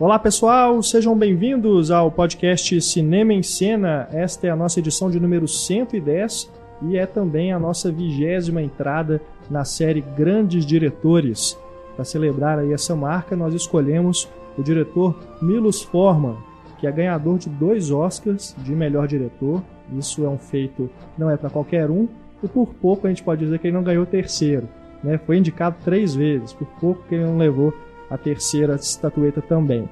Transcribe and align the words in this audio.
Olá 0.00 0.18
pessoal, 0.18 0.82
sejam 0.82 1.14
bem-vindos 1.14 1.90
ao 1.90 2.10
podcast 2.10 2.80
Cinema 2.80 3.34
em 3.34 3.42
Cena. 3.42 4.08
Esta 4.10 4.46
é 4.46 4.50
a 4.50 4.56
nossa 4.56 4.80
edição 4.80 5.10
de 5.10 5.20
número 5.20 5.46
110 5.46 6.50
e 6.88 6.96
é 6.96 7.04
também 7.04 7.52
a 7.52 7.58
nossa 7.58 7.92
vigésima 7.92 8.62
entrada 8.62 9.20
na 9.50 9.62
série 9.62 10.00
Grandes 10.00 10.64
Diretores. 10.64 11.54
Para 11.94 12.06
celebrar 12.06 12.58
aí 12.58 12.72
essa 12.72 12.96
marca, 12.96 13.36
nós 13.36 13.52
escolhemos 13.52 14.26
o 14.56 14.62
diretor 14.62 15.14
Milos 15.42 15.82
Forman, 15.82 16.38
que 16.78 16.86
é 16.86 16.90
ganhador 16.90 17.36
de 17.36 17.50
dois 17.50 17.90
Oscars 17.90 18.56
de 18.56 18.72
melhor 18.74 19.06
diretor. 19.06 19.62
Isso 19.98 20.24
é 20.24 20.28
um 20.30 20.38
feito, 20.38 20.88
não 21.18 21.30
é 21.30 21.36
para 21.36 21.50
qualquer 21.50 21.90
um, 21.90 22.08
e 22.42 22.48
por 22.48 22.68
pouco 22.68 23.06
a 23.06 23.10
gente 23.10 23.22
pode 23.22 23.44
dizer 23.44 23.58
que 23.58 23.66
ele 23.66 23.76
não 23.76 23.84
ganhou 23.84 24.04
o 24.04 24.06
terceiro. 24.06 24.66
Né? 25.04 25.20
Foi 25.26 25.36
indicado 25.36 25.76
três 25.84 26.14
vezes, 26.14 26.54
por 26.54 26.66
pouco 26.80 27.02
que 27.06 27.16
ele 27.16 27.24
não 27.24 27.36
levou 27.36 27.74
a 28.10 28.18
terceira 28.18 28.74
estatueta 28.74 29.40
também. 29.40 29.88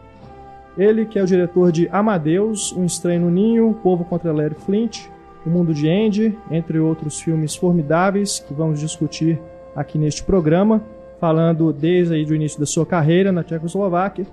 Ele 0.77 1.07
que 1.07 1.19
é 1.19 1.23
o 1.23 1.27
diretor 1.27 1.73
de 1.73 1.89
Amadeus, 1.91 2.73
Um 2.73 2.85
Estranho 2.85 3.23
no 3.23 3.31
Ninho, 3.31 3.79
Povo 3.83 4.05
contra 4.05 4.33
Larry 4.33 4.55
Flint, 4.55 5.07
O 5.47 5.51
Mundo 5.51 5.73
de 5.73 5.89
Andy, 5.89 6.37
entre 6.51 6.79
outros 6.79 7.21
filmes 7.21 7.57
formidáveis 7.57 8.39
que 8.41 8.55
vamos 8.55 8.81
discutir 8.81 9.41
aqui 9.75 9.99
neste 9.99 10.23
programa, 10.23 10.83
falando 11.21 11.73
desde 11.73 12.15
aí 12.15 12.25
do 12.25 12.35
início 12.35 12.61
da 12.61 12.67
sua 12.67 12.87
carreira 12.87 13.33
na 13.33 13.43
Tchecoslováquia 13.43 14.27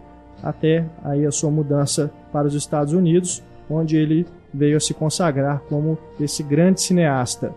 até 0.43 0.85
aí 1.03 1.25
a 1.25 1.31
sua 1.31 1.49
mudança 1.49 2.11
para 2.31 2.47
os 2.47 2.53
Estados 2.53 2.93
Unidos, 2.93 3.41
onde 3.69 3.97
ele 3.97 4.25
veio 4.53 4.77
a 4.77 4.79
se 4.79 4.93
consagrar 4.93 5.61
como 5.67 5.97
esse 6.19 6.43
grande 6.43 6.81
cineasta. 6.81 7.53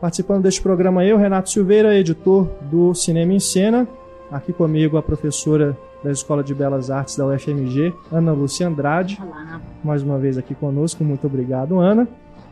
Participando 0.00 0.42
deste 0.42 0.60
programa 0.60 1.04
eu, 1.04 1.16
Renato 1.16 1.50
Silveira, 1.50 1.96
editor 1.96 2.48
do 2.70 2.94
Cinema 2.94 3.32
em 3.32 3.40
Cena, 3.40 3.86
aqui 4.30 4.52
comigo 4.52 4.96
a 4.96 5.02
professora 5.02 5.76
da 6.02 6.10
Escola 6.10 6.42
de 6.42 6.54
Belas 6.54 6.90
Artes 6.90 7.16
da 7.16 7.26
UFMG, 7.26 7.92
Ana 8.12 8.32
Lúcia 8.32 8.66
Andrade. 8.66 9.18
Olá. 9.20 9.60
Mais 9.82 10.02
uma 10.02 10.18
vez 10.18 10.38
aqui 10.38 10.54
conosco, 10.54 11.02
muito 11.02 11.26
obrigado, 11.26 11.78
Ana. 11.78 12.06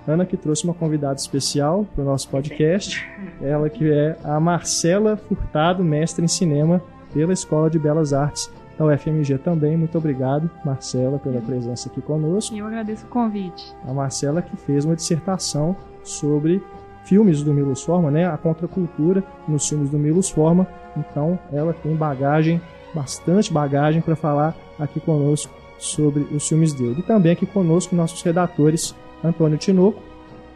Ana 0.07 0.25
que 0.25 0.37
trouxe 0.37 0.65
uma 0.65 0.75
convidada 0.75 1.17
especial 1.17 1.87
para 1.95 2.03
o 2.03 2.05
nosso 2.05 2.29
podcast, 2.29 3.07
ela 3.43 3.69
que 3.69 3.91
é 3.91 4.17
a 4.25 4.39
Marcela 4.39 5.17
Furtado, 5.17 5.83
mestre 5.83 6.25
em 6.25 6.29
cinema 6.29 6.81
pela 7.13 7.33
Escola 7.33 7.69
de 7.69 7.79
Belas 7.79 8.13
Artes 8.13 8.51
da 8.79 8.85
UFMG 8.85 9.39
também. 9.39 9.77
Muito 9.77 9.99
obrigado, 9.99 10.51
Marcela, 10.65 11.19
pela 11.19 11.41
presença 11.41 11.89
aqui 11.89 12.01
conosco. 12.01 12.55
Eu 12.55 12.67
agradeço 12.67 13.05
o 13.05 13.09
convite. 13.09 13.75
A 13.87 13.93
Marcela 13.93 14.43
que 14.43 14.57
fez 14.57 14.85
uma 14.85 14.95
dissertação 14.95 15.77
sobre 16.05 16.63
filmes 17.05 17.43
do 17.43 17.55
Milos 17.55 17.83
Forma, 17.83 18.11
né, 18.11 18.27
a 18.27 18.37
contracultura 18.37 19.23
nos 19.49 19.69
filmes 19.69 19.91
do 19.91 19.99
Milos 19.99 20.29
Forma. 20.29 20.67
Então, 20.97 21.39
ela 21.53 21.73
tem 21.73 21.95
bagagem, 21.95 22.61
bastante 22.95 23.53
bagagem 23.53 24.01
para 24.01 24.17
falar 24.17 24.57
aqui 24.79 25.01
conosco 25.01 25.53
sobre 25.79 26.23
os 26.35 26.49
filmes 26.49 26.73
dele. 26.73 26.97
E 26.99 27.03
também 27.03 27.33
aqui 27.33 27.47
conosco 27.47 27.95
nossos 27.95 28.23
redatores 28.23 28.95
Antônio 29.23 29.59
Tinoco, 29.59 30.03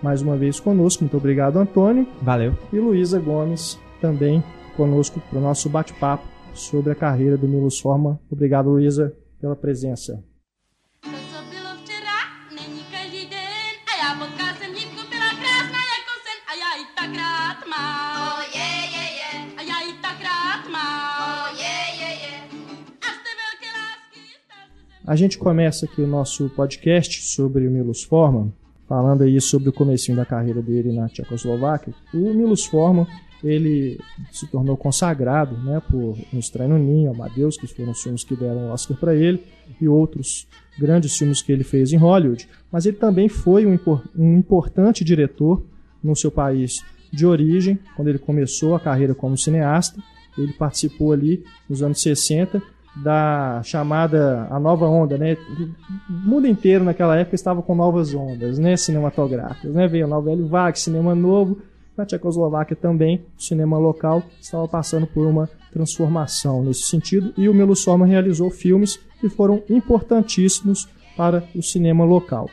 mais 0.03 0.23
uma 0.23 0.37
vez 0.37 0.59
conosco. 0.61 1.05
Muito 1.05 1.17
obrigado, 1.17 1.59
Antônio. 1.59 2.07
Valeu. 2.23 2.55
E 2.73 2.79
Luísa 2.79 3.19
Gomes, 3.19 3.79
também 4.01 4.43
conosco 4.77 5.21
para 5.29 5.39
o 5.39 5.43
nosso 5.43 5.69
bate-papo 5.69 6.25
sobre 6.55 6.93
a 6.93 6.95
carreira 6.95 7.37
do 7.37 7.49
Milos 7.49 7.79
Forman. 7.79 8.19
Obrigado, 8.31 8.71
Luísa, 8.71 9.13
pela 9.41 9.57
presença. 9.57 10.23
A 25.11 25.17
gente 25.17 25.39
começa 25.39 25.87
aqui 25.87 26.01
o 26.01 26.07
nosso 26.07 26.49
podcast 26.51 27.25
sobre 27.35 27.67
o 27.67 27.71
Milos 27.73 28.05
Forman, 28.05 28.53
falando 28.89 29.25
aí 29.25 29.41
sobre 29.41 29.69
o 29.69 29.73
comecinho 29.73 30.17
da 30.17 30.25
carreira 30.25 30.63
dele 30.63 30.93
na 30.93 31.09
Tchecoslováquia. 31.09 31.93
O 32.15 32.33
Milos 32.33 32.65
Forman, 32.65 33.09
ele 33.43 33.99
se 34.31 34.47
tornou 34.47 34.77
consagrado, 34.77 35.57
né, 35.65 35.83
por 35.91 36.17
Um 36.33 36.39
Estranho 36.39 36.79
Ninho, 36.79 37.11
Amadeus, 37.11 37.57
que 37.57 37.67
foram 37.67 37.91
os 37.91 38.01
filmes 38.01 38.23
que 38.23 38.37
deram 38.37 38.69
o 38.69 38.71
Oscar 38.71 38.97
para 38.97 39.13
ele, 39.13 39.43
e 39.81 39.89
outros 39.89 40.47
grandes 40.79 41.19
filmes 41.19 41.43
que 41.43 41.51
ele 41.51 41.65
fez 41.65 41.93
em 41.93 41.97
Hollywood. 41.97 42.49
Mas 42.71 42.87
ele 42.87 42.97
também 42.97 43.29
foi 43.29 43.67
um, 43.67 43.77
um 44.17 44.39
importante 44.39 45.03
diretor 45.03 45.61
no 46.01 46.15
seu 46.15 46.31
país 46.31 46.85
de 47.13 47.27
origem, 47.27 47.81
quando 47.97 48.07
ele 48.07 48.19
começou 48.21 48.77
a 48.77 48.81
carreira 48.81 49.13
como 49.13 49.37
cineasta. 49.37 50.01
Ele 50.39 50.53
participou 50.53 51.11
ali 51.11 51.43
nos 51.69 51.83
anos 51.83 52.01
60 52.01 52.63
da 52.97 53.61
chamada 53.63 54.47
a 54.51 54.59
nova 54.59 54.87
onda, 54.87 55.17
né? 55.17 55.37
O 56.09 56.13
mundo 56.13 56.47
inteiro 56.47 56.85
naquela 56.85 57.17
época 57.17 57.35
estava 57.35 57.63
com 57.63 57.75
novas 57.75 58.15
ondas, 58.15 58.59
né, 58.59 58.77
cinematográficas, 58.77 59.73
né? 59.73 59.87
Veio 59.87 60.07
a 60.07 60.09
novela 60.09 60.45
Vague, 60.47 60.79
cinema 60.79 61.15
novo, 61.15 61.59
na 61.97 62.07
Tchecoslováquia 62.07 62.77
também, 62.77 63.23
o 63.39 63.43
cinema 63.43 63.79
local 63.79 64.23
estava 64.41 64.67
passando 64.67 65.07
por 65.07 65.27
uma 65.27 65.49
transformação 65.73 66.63
nesse 66.63 66.83
sentido 66.85 67.33
e 67.37 67.49
o 67.49 67.55
Milos 67.55 67.85
Forman 67.85 68.09
realizou 68.09 68.51
filmes 68.51 68.99
que 69.21 69.29
foram 69.29 69.63
importantíssimos 69.69 70.89
para 71.17 71.45
o 71.55 71.63
cinema 71.63 72.05
local. 72.05 72.49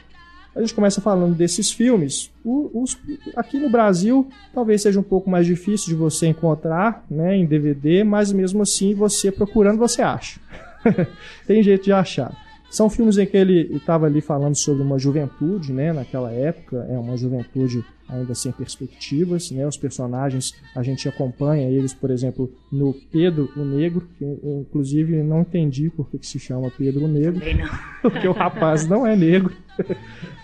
A 0.57 0.61
gente 0.61 0.73
começa 0.73 0.99
falando 0.99 1.35
desses 1.35 1.71
filmes. 1.71 2.31
O, 2.43 2.81
os, 2.81 2.97
aqui 3.35 3.59
no 3.59 3.69
Brasil, 3.69 4.27
talvez 4.51 4.81
seja 4.81 4.99
um 4.99 5.03
pouco 5.03 5.29
mais 5.29 5.45
difícil 5.45 5.89
de 5.89 5.95
você 5.95 6.25
encontrar 6.25 7.05
né, 7.09 7.37
em 7.37 7.45
DVD, 7.45 8.03
mas 8.03 8.31
mesmo 8.31 8.63
assim, 8.63 8.95
você 8.95 9.31
procurando, 9.31 9.77
você 9.77 10.01
acha. 10.01 10.39
Tem 11.45 11.61
jeito 11.61 11.83
de 11.83 11.93
achar. 11.93 12.35
São 12.71 12.89
filmes 12.89 13.19
em 13.19 13.25
que 13.25 13.37
ele 13.37 13.75
estava 13.75 14.07
ali 14.07 14.19
falando 14.19 14.55
sobre 14.55 14.81
uma 14.81 14.97
juventude, 14.97 15.71
né, 15.71 15.93
naquela 15.93 16.31
época, 16.31 16.85
é 16.89 16.97
uma 16.97 17.15
juventude 17.15 17.85
ainda 18.09 18.33
sem 18.33 18.51
perspectivas, 18.51 19.51
né, 19.51 19.65
os 19.65 19.77
personagens, 19.77 20.53
a 20.75 20.81
gente 20.81 21.07
acompanha 21.07 21.69
eles, 21.69 21.93
por 21.93 22.09
exemplo, 22.09 22.51
no 22.71 22.93
Pedro 23.11 23.49
o 23.55 23.63
Negro, 23.63 24.07
que 24.17 24.23
eu, 24.23 24.65
inclusive 24.67 25.21
não 25.23 25.41
entendi 25.41 25.89
por 25.89 26.09
que, 26.09 26.17
que 26.17 26.27
se 26.27 26.39
chama 26.39 26.71
Pedro 26.75 27.05
o 27.05 27.07
Negro, 27.07 27.41
porque 28.01 28.27
o 28.27 28.33
rapaz 28.33 28.87
não 28.87 29.05
é 29.05 29.15
negro. 29.15 29.55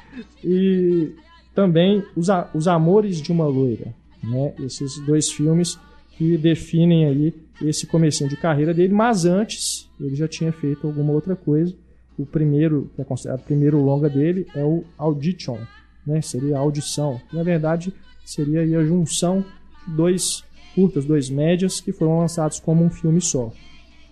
e 0.44 1.12
também 1.53 2.03
os, 2.16 2.28
os 2.53 2.68
Amores 2.68 3.22
de 3.22 3.32
uma 3.32 3.46
Loira, 3.46 3.93
né? 4.23 4.53
Esses 4.59 4.99
dois 5.05 5.32
filmes 5.32 5.79
que 6.17 6.37
definem 6.37 7.05
aí 7.05 7.34
esse 7.61 7.87
comecinho 7.87 8.29
de 8.29 8.37
carreira 8.37 8.73
dele, 8.73 8.93
mas 8.93 9.26
antes 9.26 9.90
ele 9.99 10.16
já 10.16 10.28
tinha 10.28 10.52
feito 10.52 10.87
alguma 10.87 11.14
outra 11.14 11.35
coisa. 11.35 11.76
O 12.17 12.26
primeiro, 12.26 12.91
que 12.96 13.02
é 13.02 13.05
considerado 13.05 13.41
o 13.41 13.43
primeiro 13.43 13.82
longa 13.82 14.09
dele, 14.09 14.46
é 14.55 14.64
o 14.64 14.84
Audition, 14.97 15.58
né? 16.05 16.22
Seria 16.22 16.58
a 16.58 16.59
audição. 16.59 17.20
Na 17.32 17.41
verdade, 17.41 17.93
seria 18.23 18.61
a 18.61 18.85
junção 18.85 19.43
de 19.87 19.96
dois 19.96 20.43
curtas, 20.76 21.05
dois 21.05 21.29
médias, 21.29 21.79
que 21.82 21.91
foram 21.91 22.20
lançados 22.20 22.59
como 22.59 22.84
um 22.84 22.90
filme 22.90 23.22
só. 23.22 23.52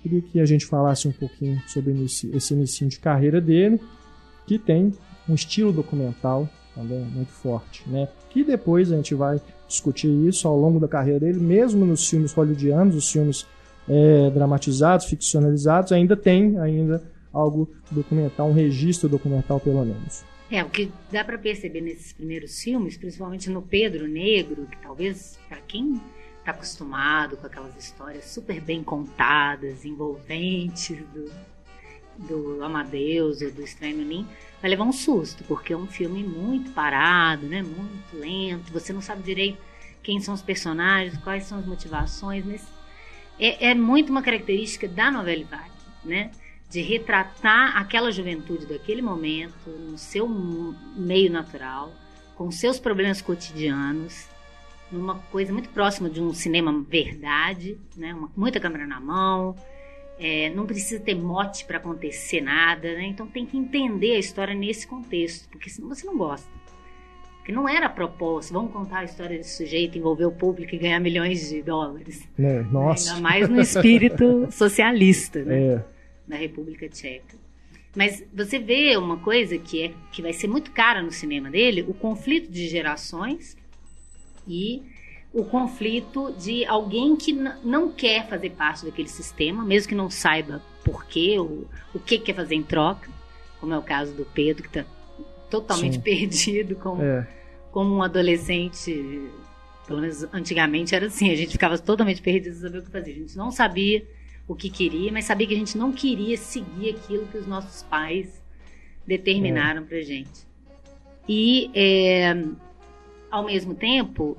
Queria 0.01 0.21
que 0.21 0.39
a 0.39 0.45
gente 0.45 0.65
falasse 0.65 1.07
um 1.07 1.11
pouquinho 1.11 1.61
sobre 1.67 1.93
esse 2.03 2.53
início 2.53 2.87
de 2.87 2.99
carreira 2.99 3.39
dele, 3.39 3.79
que 4.47 4.57
tem 4.57 4.91
um 5.31 5.35
estilo 5.35 5.71
documental 5.71 6.47
também 6.75 6.99
muito 6.99 7.31
forte, 7.31 7.83
né? 7.87 8.07
Que 8.29 8.43
depois 8.43 8.91
a 8.91 8.95
gente 8.95 9.15
vai 9.15 9.41
discutir 9.67 10.09
isso 10.27 10.47
ao 10.47 10.57
longo 10.57 10.79
da 10.79 10.87
carreira 10.87 11.19
dele, 11.19 11.39
mesmo 11.39 11.85
nos 11.85 12.09
filmes 12.09 12.33
hollywoodianos, 12.33 12.95
os 12.95 13.11
filmes 13.11 13.45
é, 13.87 14.29
dramatizados, 14.29 15.05
ficcionalizados, 15.05 15.91
ainda 15.91 16.15
tem 16.15 16.57
ainda 16.59 17.01
algo 17.33 17.69
documental, 17.89 18.49
um 18.49 18.53
registro 18.53 19.07
documental 19.07 19.59
pelo 19.59 19.85
menos. 19.85 20.23
É, 20.49 20.61
o 20.63 20.69
que 20.69 20.91
dá 21.09 21.23
para 21.23 21.37
perceber 21.37 21.79
nesses 21.79 22.11
primeiros 22.11 22.61
filmes, 22.61 22.97
principalmente 22.97 23.49
no 23.49 23.61
Pedro 23.61 24.05
Negro, 24.07 24.65
que 24.65 24.77
talvez 24.81 25.39
para 25.47 25.59
quem 25.61 26.01
está 26.39 26.51
acostumado 26.51 27.37
com 27.37 27.47
aquelas 27.47 27.77
histórias 27.77 28.25
super 28.25 28.59
bem 28.59 28.83
contadas, 28.83 29.85
envolventes 29.85 30.97
do, 31.13 31.31
do 32.27 32.63
Amadeus 32.63 33.41
ou 33.41 33.51
do 33.51 33.61
Estranho 33.61 34.05
Ninho, 34.05 34.27
vai 34.61 34.69
levar 34.69 34.83
um 34.83 34.91
susto, 34.91 35.43
porque 35.45 35.73
é 35.73 35.77
um 35.77 35.87
filme 35.87 36.23
muito 36.23 36.71
parado, 36.71 37.45
né? 37.45 37.61
Muito 37.61 38.15
lento, 38.17 38.71
você 38.71 38.93
não 38.93 39.01
sabe 39.01 39.23
direito 39.23 39.57
quem 40.03 40.19
são 40.19 40.33
os 40.33 40.41
personagens, 40.41 41.17
quais 41.23 41.43
são 41.43 41.59
as 41.59 41.65
motivações. 41.65 42.45
Mas 42.45 42.67
é, 43.39 43.69
é 43.71 43.75
muito 43.75 44.09
uma 44.09 44.21
característica 44.21 44.87
da 44.87 45.11
novela 45.11 45.45
Vague, 45.45 45.71
né? 46.03 46.31
De 46.69 46.81
retratar 46.81 47.77
aquela 47.77 48.11
juventude 48.11 48.65
daquele 48.65 49.01
momento, 49.01 49.69
no 49.69 49.97
seu 49.97 50.27
meio 50.27 51.31
natural, 51.31 51.93
com 52.35 52.49
seus 52.49 52.79
problemas 52.79 53.21
cotidianos, 53.21 54.27
numa 54.91 55.15
coisa 55.31 55.51
muito 55.51 55.69
próxima 55.69 56.09
de 56.09 56.21
um 56.21 56.33
cinema 56.33 56.71
verdade, 56.87 57.77
né? 57.95 58.13
Uma, 58.13 58.31
muita 58.35 58.59
câmera 58.59 58.87
na 58.87 58.99
mão, 58.99 59.55
é, 60.21 60.51
não 60.51 60.67
precisa 60.67 61.01
ter 61.01 61.15
mote 61.15 61.65
para 61.65 61.77
acontecer 61.77 62.41
nada, 62.41 62.93
né? 62.93 63.07
Então 63.07 63.25
tem 63.25 63.43
que 63.43 63.57
entender 63.57 64.13
a 64.13 64.19
história 64.19 64.53
nesse 64.53 64.85
contexto, 64.85 65.49
porque 65.49 65.67
senão 65.67 65.89
você 65.89 66.05
não 66.05 66.15
gosta. 66.15 66.47
Porque 67.37 67.51
não 67.51 67.67
era 67.67 67.87
a 67.87 67.89
proposta, 67.89 68.53
vamos 68.53 68.71
contar 68.71 68.99
a 68.99 69.03
história 69.03 69.35
desse 69.35 69.57
sujeito, 69.57 69.97
envolver 69.97 70.25
o 70.25 70.31
público 70.31 70.75
e 70.75 70.77
ganhar 70.77 70.99
milhões 70.99 71.49
de 71.49 71.63
dólares. 71.63 72.29
É, 72.37 72.61
nossa. 72.61 73.13
Ainda 73.13 73.21
mais 73.21 73.49
no 73.49 73.59
espírito 73.59 74.47
socialista, 74.53 75.43
né? 75.43 75.59
É. 75.59 75.85
da 76.27 76.35
República 76.35 76.87
Tcheca. 76.87 77.41
Mas 77.95 78.23
você 78.31 78.59
vê 78.59 78.95
uma 78.95 79.17
coisa 79.17 79.57
que, 79.57 79.85
é, 79.85 79.91
que 80.11 80.21
vai 80.21 80.33
ser 80.33 80.47
muito 80.47 80.71
cara 80.71 81.01
no 81.01 81.11
cinema 81.11 81.49
dele, 81.49 81.81
o 81.81 81.95
conflito 81.95 82.49
de 82.51 82.67
gerações 82.67 83.57
e 84.47 84.83
o 85.33 85.45
conflito 85.45 86.33
de 86.37 86.65
alguém 86.65 87.15
que 87.15 87.31
não 87.31 87.91
quer 87.91 88.27
fazer 88.27 88.51
parte 88.51 88.85
daquele 88.85 89.07
sistema, 89.07 89.63
mesmo 89.63 89.89
que 89.89 89.95
não 89.95 90.09
saiba 90.09 90.61
por 90.83 91.05
quê, 91.05 91.37
ou 91.39 91.67
o 91.93 91.99
que 91.99 92.19
quer 92.19 92.35
fazer 92.35 92.55
em 92.55 92.63
troca, 92.63 93.09
como 93.59 93.73
é 93.73 93.77
o 93.77 93.81
caso 93.81 94.13
do 94.13 94.25
Pedro, 94.25 94.63
que 94.63 94.79
está 94.79 94.85
totalmente 95.49 95.95
Sim. 95.95 96.01
perdido 96.01 96.75
como, 96.75 97.01
é. 97.01 97.27
como 97.71 97.95
um 97.95 98.03
adolescente. 98.03 99.29
Pelo 99.87 100.01
menos 100.01 100.23
antigamente 100.33 100.95
era 100.95 101.07
assim, 101.07 101.31
a 101.31 101.35
gente 101.35 101.51
ficava 101.51 101.77
totalmente 101.77 102.21
perdido 102.21 102.53
sem 102.53 102.61
saber 102.61 102.79
o 102.79 102.83
que 102.83 102.91
fazer. 102.91 103.11
A 103.11 103.15
gente 103.15 103.37
não 103.37 103.51
sabia 103.51 104.05
o 104.47 104.55
que 104.55 104.69
queria, 104.69 105.11
mas 105.11 105.25
sabia 105.25 105.47
que 105.47 105.53
a 105.53 105.57
gente 105.57 105.77
não 105.77 105.91
queria 105.91 106.37
seguir 106.37 106.91
aquilo 106.91 107.25
que 107.27 107.37
os 107.37 107.47
nossos 107.47 107.83
pais 107.83 108.41
determinaram 109.07 109.81
é. 109.81 109.85
pra 109.85 110.01
gente. 110.01 110.45
E, 111.27 111.69
é, 111.73 112.35
ao 113.29 113.45
mesmo 113.45 113.73
tempo, 113.73 114.37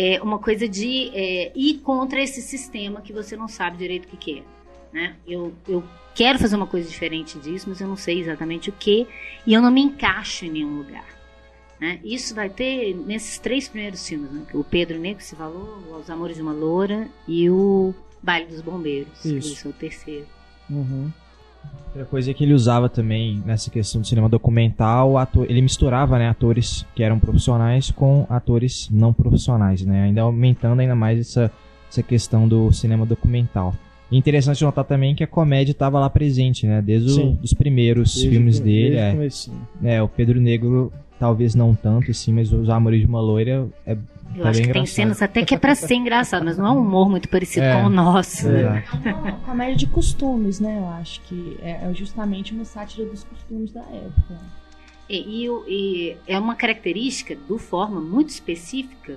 é 0.00 0.22
uma 0.22 0.38
coisa 0.38 0.68
de 0.68 1.10
é, 1.12 1.50
ir 1.56 1.80
contra 1.80 2.22
esse 2.22 2.40
sistema 2.40 3.00
que 3.00 3.12
você 3.12 3.36
não 3.36 3.48
sabe 3.48 3.78
direito 3.78 4.04
o 4.04 4.08
que, 4.08 4.16
que 4.16 4.38
é. 4.38 4.42
Né? 4.92 5.16
Eu, 5.26 5.52
eu 5.66 5.82
quero 6.14 6.38
fazer 6.38 6.54
uma 6.54 6.68
coisa 6.68 6.88
diferente 6.88 7.36
disso, 7.36 7.66
mas 7.68 7.80
eu 7.80 7.88
não 7.88 7.96
sei 7.96 8.20
exatamente 8.20 8.70
o 8.70 8.72
que, 8.72 9.08
e 9.44 9.52
eu 9.52 9.60
não 9.60 9.72
me 9.72 9.80
encaixo 9.80 10.44
em 10.44 10.50
nenhum 10.50 10.78
lugar. 10.78 11.04
Né? 11.80 11.98
Isso 12.04 12.32
vai 12.32 12.48
ter 12.48 12.94
nesses 12.94 13.40
três 13.40 13.66
primeiros 13.66 14.06
filmes, 14.06 14.30
né? 14.30 14.46
o 14.54 14.62
Pedro 14.62 15.00
Negro 15.00 15.22
se 15.22 15.34
falou, 15.34 15.82
Os 16.00 16.08
Amores 16.08 16.36
de 16.36 16.42
uma 16.42 16.52
Loura 16.52 17.08
e 17.26 17.50
o 17.50 17.92
Baile 18.22 18.46
dos 18.46 18.60
Bombeiros. 18.60 19.24
Isso. 19.24 19.52
Esse 19.52 19.66
é 19.66 19.70
o 19.70 19.72
terceiro. 19.72 20.26
Uhum. 20.70 21.10
Outra 21.88 22.04
coisa 22.04 22.32
que 22.34 22.44
ele 22.44 22.52
usava 22.52 22.88
também 22.88 23.42
nessa 23.44 23.70
questão 23.70 24.00
do 24.00 24.06
cinema 24.06 24.28
documental, 24.28 25.16
ator, 25.16 25.50
ele 25.50 25.62
misturava 25.62 26.18
né, 26.18 26.28
atores 26.28 26.86
que 26.94 27.02
eram 27.02 27.18
profissionais 27.18 27.90
com 27.90 28.26
atores 28.28 28.88
não 28.90 29.12
profissionais, 29.12 29.82
né, 29.82 30.04
ainda 30.04 30.20
aumentando 30.20 30.80
ainda 30.80 30.94
mais 30.94 31.18
essa, 31.18 31.50
essa 31.90 32.02
questão 32.02 32.46
do 32.46 32.70
cinema 32.72 33.06
documental. 33.06 33.74
E 34.10 34.16
interessante 34.16 34.62
notar 34.62 34.84
também 34.84 35.14
que 35.14 35.24
a 35.24 35.26
comédia 35.26 35.72
estava 35.72 35.98
lá 35.98 36.08
presente, 36.08 36.66
né, 36.66 36.80
desde 36.80 37.20
os 37.42 37.52
primeiros 37.52 38.14
desde 38.14 38.30
filmes 38.30 38.60
dele. 38.60 38.96
É, 38.96 39.96
é, 39.96 40.02
o 40.02 40.08
Pedro 40.08 40.40
Negro 40.40 40.92
talvez 41.18 41.54
não 41.54 41.74
tanto, 41.74 42.10
assim, 42.10 42.32
mas 42.32 42.52
os 42.52 42.68
Amores 42.68 43.00
de 43.00 43.06
uma 43.06 43.20
Loira 43.20 43.66
é 43.84 43.96
eu 44.34 44.42
tá 44.42 44.50
acho 44.50 44.60
que 44.60 44.68
engraçado. 44.68 44.72
tem 44.72 44.86
cenas 44.86 45.22
até 45.22 45.44
que 45.44 45.54
é 45.54 45.58
pra 45.58 45.74
ser 45.74 45.94
engraçado, 45.94 46.44
mas 46.44 46.58
não 46.58 46.66
é 46.66 46.70
um 46.70 46.80
humor 46.80 47.08
muito 47.08 47.28
parecido 47.28 47.66
é, 47.66 47.80
com 47.80 47.86
o 47.86 47.90
nosso. 47.90 48.48
É. 48.48 48.84
é 49.04 49.14
uma 49.14 49.32
comédia 49.40 49.76
de 49.76 49.86
costumes, 49.86 50.60
né? 50.60 50.78
Eu 50.78 50.88
acho 50.88 51.20
que 51.22 51.58
é, 51.62 51.88
é 51.88 51.94
justamente 51.94 52.52
uma 52.52 52.64
sátira 52.64 53.06
dos 53.06 53.24
costumes 53.24 53.72
da 53.72 53.80
época. 53.80 54.38
E, 55.08 55.46
e, 55.46 55.48
e, 55.66 56.16
é 56.26 56.38
uma 56.38 56.54
característica 56.54 57.34
do 57.34 57.58
Forma 57.58 58.00
muito 58.00 58.28
específica, 58.28 59.16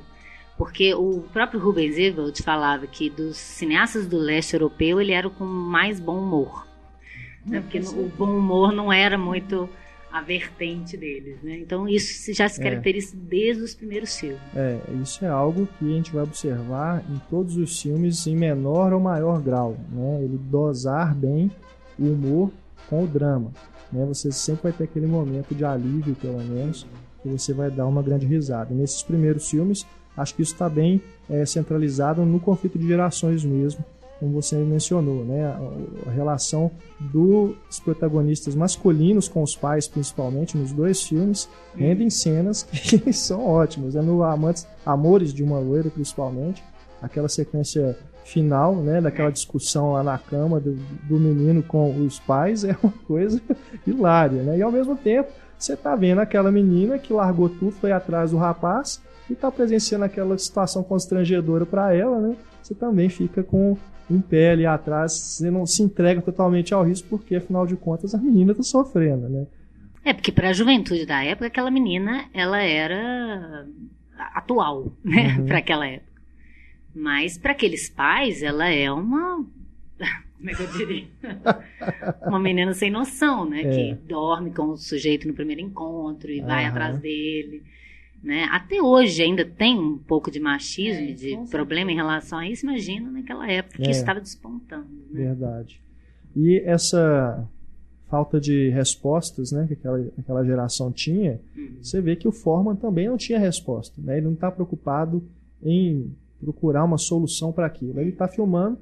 porque 0.57 0.93
o 0.93 1.23
próprio 1.33 1.59
Rubens 1.59 1.97
Evald 1.97 2.41
falava 2.41 2.87
que 2.87 3.09
dos 3.09 3.35
cineastas 3.35 4.07
do 4.07 4.17
leste 4.17 4.53
europeu 4.53 5.01
ele 5.01 5.11
era 5.11 5.27
o 5.27 5.31
com 5.31 5.43
mais 5.43 5.99
bom 5.99 6.17
humor. 6.17 6.65
Né? 7.45 7.59
Porque 7.59 7.79
o 7.79 8.11
bom 8.17 8.37
humor 8.37 8.71
não 8.71 8.93
era 8.93 9.17
muito 9.17 9.67
a 10.11 10.21
vertente 10.21 10.97
deles, 10.97 11.41
né? 11.41 11.57
Então 11.57 11.87
isso 11.87 12.33
já 12.33 12.49
se 12.49 12.59
é. 12.59 12.63
caracteriza 12.63 13.15
é. 13.15 13.19
desde 13.19 13.63
os 13.63 13.73
primeiros 13.73 14.15
filmes. 14.15 14.39
É, 14.55 14.79
isso 15.01 15.23
é 15.23 15.29
algo 15.29 15.67
que 15.79 15.85
a 15.85 15.95
gente 15.95 16.11
vai 16.11 16.23
observar 16.23 17.03
em 17.09 17.17
todos 17.29 17.55
os 17.57 17.81
filmes 17.81 18.27
em 18.27 18.35
menor 18.35 18.93
ou 18.93 18.99
maior 18.99 19.41
grau, 19.41 19.77
né? 19.91 20.23
Ele 20.23 20.37
dosar 20.37 21.15
bem 21.15 21.49
o 21.97 22.05
humor 22.05 22.51
com 22.89 23.03
o 23.03 23.07
drama, 23.07 23.51
né? 23.91 24.05
Você 24.05 24.31
sempre 24.31 24.63
vai 24.63 24.73
ter 24.73 24.83
aquele 24.83 25.07
momento 25.07 25.55
de 25.55 25.63
alívio, 25.63 26.15
pelo 26.15 26.43
menos, 26.43 26.85
que 27.21 27.29
você 27.29 27.53
vai 27.53 27.71
dar 27.71 27.87
uma 27.87 28.01
grande 28.01 28.25
risada. 28.25 28.73
Nesses 28.73 29.01
primeiros 29.03 29.49
filmes, 29.49 29.85
acho 30.17 30.35
que 30.35 30.41
isso 30.41 30.53
está 30.53 30.67
bem 30.67 31.01
é, 31.29 31.45
centralizado 31.45 32.25
no 32.25 32.39
conflito 32.39 32.77
de 32.77 32.87
gerações 32.87 33.45
mesmo, 33.45 33.83
como 34.21 34.39
você 34.39 34.55
mencionou, 34.55 35.25
né? 35.25 35.45
A, 36.07 36.11
relação 36.11 36.69
dos 36.99 37.79
protagonistas 37.83 38.53
masculinos 38.53 39.27
com 39.27 39.41
os 39.41 39.55
pais, 39.55 39.87
principalmente 39.87 40.55
nos 40.55 40.71
dois 40.71 41.01
filmes, 41.01 41.49
rendem 41.75 42.07
cenas 42.11 42.61
que 42.71 43.11
são 43.11 43.43
ótimas. 43.43 43.95
É 43.95 44.01
no 44.01 44.21
Amantes, 44.23 44.67
Amores 44.85 45.33
de 45.33 45.43
uma 45.43 45.57
Loira, 45.57 45.89
principalmente, 45.89 46.63
aquela 47.01 47.27
sequência 47.27 47.97
final, 48.23 48.75
né, 48.75 49.01
daquela 49.01 49.31
discussão 49.31 49.93
lá 49.93 50.03
na 50.03 50.19
cama 50.19 50.59
do, 50.59 50.75
do 51.09 51.19
menino 51.19 51.63
com 51.63 52.05
os 52.05 52.19
pais 52.19 52.63
é 52.63 52.77
uma 52.83 52.93
coisa 53.07 53.41
hilária, 53.85 54.43
né? 54.43 54.59
E 54.59 54.61
ao 54.61 54.71
mesmo 54.71 54.95
tempo, 54.95 55.31
você 55.57 55.75
tá 55.75 55.95
vendo 55.95 56.19
aquela 56.19 56.51
menina 56.51 56.99
que 56.99 57.11
largou 57.11 57.49
tudo, 57.49 57.71
foi 57.71 57.91
atrás 57.91 58.29
do 58.29 58.37
rapaz 58.37 59.01
e 59.27 59.33
tá 59.33 59.49
presenciando 59.49 60.05
aquela 60.05 60.37
situação 60.37 60.83
constrangedora 60.83 61.65
para 61.65 61.95
ela, 61.95 62.19
né? 62.19 62.35
Você 62.61 62.75
também 62.75 63.09
fica 63.09 63.41
com 63.41 63.75
em 64.11 64.21
pé 64.21 64.51
ali 64.51 64.65
atrás, 64.65 65.13
você 65.13 65.49
não 65.49 65.65
se 65.65 65.81
entrega 65.81 66.21
totalmente 66.21 66.73
ao 66.73 66.83
risco, 66.83 67.07
porque 67.09 67.35
afinal 67.35 67.65
de 67.65 67.75
contas 67.75 68.13
a 68.13 68.17
menina 68.17 68.51
está 68.51 68.63
sofrendo, 68.63 69.29
né? 69.29 69.47
É, 70.03 70.13
porque 70.13 70.31
para 70.31 70.49
a 70.49 70.53
juventude 70.53 71.05
da 71.05 71.23
época, 71.23 71.47
aquela 71.47 71.69
menina, 71.69 72.25
ela 72.33 72.61
era 72.61 73.67
atual, 74.33 74.91
né, 75.03 75.37
uhum. 75.37 75.45
para 75.47 75.59
aquela 75.59 75.87
época. 75.87 76.11
Mas 76.93 77.37
para 77.37 77.51
aqueles 77.51 77.89
pais, 77.89 78.43
ela 78.43 78.67
é 78.67 78.91
uma 78.91 79.45
como 80.41 80.49
é 80.49 80.55
que 80.55 80.63
eu 80.63 80.67
diria? 80.71 81.07
uma 82.25 82.39
menina 82.39 82.73
sem 82.73 82.89
noção, 82.89 83.47
né? 83.47 83.61
É. 83.61 83.69
Que 83.69 83.93
dorme 84.07 84.51
com 84.51 84.69
o 84.69 84.77
sujeito 84.77 85.27
no 85.27 85.35
primeiro 85.35 85.61
encontro 85.61 86.31
e 86.31 86.41
uhum. 86.41 86.47
vai 86.47 86.65
atrás 86.65 86.97
dele. 86.99 87.61
Né? 88.23 88.43
Até 88.51 88.81
hoje 88.81 89.23
ainda 89.23 89.43
tem 89.43 89.77
um 89.77 89.97
pouco 89.97 90.29
de 90.29 90.39
machismo, 90.39 91.09
é, 91.09 91.11
de 91.13 91.37
problema 91.49 91.91
em 91.91 91.95
relação 91.95 92.37
a 92.37 92.47
isso. 92.47 92.65
Imagina 92.65 93.09
naquela 93.09 93.49
época 93.49 93.77
que 93.77 93.87
é, 93.87 93.91
isso 93.91 94.01
estava 94.01 94.21
despontando. 94.21 94.87
Né? 95.09 95.25
Verdade. 95.25 95.81
E 96.35 96.61
essa 96.65 97.47
falta 98.07 98.39
de 98.39 98.69
respostas 98.69 99.51
né, 99.51 99.65
que 99.65 99.73
aquela, 99.73 100.05
aquela 100.19 100.43
geração 100.43 100.91
tinha, 100.91 101.39
uhum. 101.55 101.77
você 101.81 102.01
vê 102.01 102.15
que 102.15 102.27
o 102.27 102.31
Forman 102.31 102.75
também 102.75 103.07
não 103.07 103.17
tinha 103.17 103.39
resposta. 103.39 103.99
Né? 104.01 104.17
Ele 104.17 104.25
não 104.25 104.33
está 104.33 104.51
preocupado 104.51 105.23
em 105.63 106.13
procurar 106.39 106.83
uma 106.83 106.97
solução 106.97 107.51
para 107.51 107.65
aquilo. 107.65 107.99
Ele 107.99 108.09
está 108.09 108.27
filmando, 108.27 108.77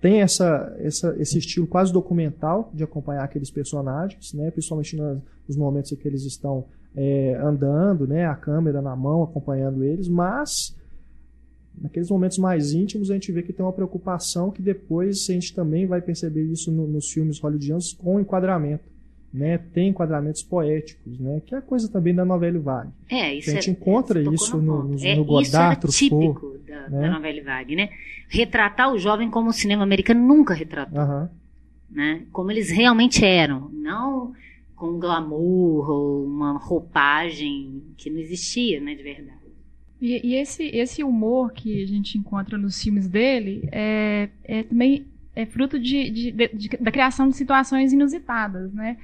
tem 0.00 0.20
essa, 0.20 0.74
essa, 0.78 1.16
esse 1.18 1.38
estilo 1.38 1.66
quase 1.66 1.92
documental 1.92 2.70
de 2.72 2.84
acompanhar 2.84 3.24
aqueles 3.24 3.50
personagens, 3.50 4.32
né, 4.34 4.50
principalmente 4.50 4.96
nos 5.48 5.56
momentos 5.56 5.92
em 5.92 5.96
que 5.96 6.06
eles 6.06 6.24
estão 6.24 6.66
é, 6.96 7.36
andando, 7.42 8.06
né, 8.06 8.26
a 8.26 8.34
câmera 8.34 8.80
na 8.80 8.94
mão, 8.94 9.22
acompanhando 9.22 9.82
eles, 9.82 10.08
mas 10.08 10.74
naqueles 11.76 12.08
momentos 12.08 12.38
mais 12.38 12.72
íntimos 12.72 13.10
a 13.10 13.14
gente 13.14 13.32
vê 13.32 13.42
que 13.42 13.52
tem 13.52 13.64
uma 13.64 13.72
preocupação 13.72 14.50
que 14.50 14.62
depois 14.62 15.26
a 15.28 15.32
gente 15.32 15.52
também 15.54 15.86
vai 15.86 16.00
perceber 16.00 16.44
isso 16.44 16.70
no, 16.70 16.86
nos 16.86 17.10
filmes 17.10 17.40
hollywoodianos 17.40 17.92
com 17.92 18.20
enquadramento. 18.20 18.94
Né, 19.32 19.58
tem 19.58 19.88
enquadramentos 19.88 20.44
poéticos, 20.44 21.18
né, 21.18 21.42
que 21.44 21.56
é 21.56 21.60
coisa 21.60 21.90
também 21.90 22.14
da 22.14 22.24
novela 22.24 22.56
Vague. 22.60 22.92
É, 23.10 23.34
isso 23.34 23.50
a 23.50 23.54
gente 23.54 23.68
é, 23.68 23.72
encontra 23.72 24.22
isso 24.32 24.56
no, 24.58 24.84
no, 24.84 25.04
é, 25.04 25.16
no 25.16 25.24
Godard, 25.24 25.88
isso 25.88 25.98
típico 25.98 26.56
da, 26.64 26.88
né? 26.88 27.00
da 27.00 27.14
novela 27.14 27.42
Vague, 27.42 27.74
né? 27.74 27.90
Retratar 28.28 28.92
o 28.92 28.96
jovem 28.96 29.28
como 29.28 29.50
o 29.50 29.52
cinema 29.52 29.82
americano 29.82 30.24
nunca 30.24 30.54
retratou, 30.54 31.00
uhum. 31.00 31.28
né? 31.90 32.22
Como 32.30 32.52
eles 32.52 32.70
realmente 32.70 33.24
eram, 33.24 33.68
não 33.72 34.32
com 34.76 34.98
glamour 34.98 35.88
ou 35.90 36.24
uma 36.24 36.58
roupagem 36.58 37.82
que 37.96 38.10
não 38.10 38.18
existia, 38.18 38.80
né, 38.80 38.94
de 38.94 39.02
verdade. 39.02 39.44
E, 40.00 40.20
e, 40.22 40.34
esse, 40.34 40.64
esse 40.64 41.02
humor 41.02 41.52
que 41.52 41.82
a 41.82 41.86
gente 41.86 42.18
encontra 42.18 42.58
nos 42.58 42.82
filmes 42.82 43.08
dele 43.08 43.68
é, 43.72 44.28
é 44.44 44.62
também 44.64 45.06
é 45.34 45.46
fruto 45.46 45.78
de, 45.78 46.10
de, 46.10 46.30
de, 46.30 46.48
de, 46.48 46.68
da 46.78 46.92
criação 46.92 47.28
de 47.28 47.36
situações 47.36 47.92
inusitadas, 47.92 48.72
né? 48.72 48.96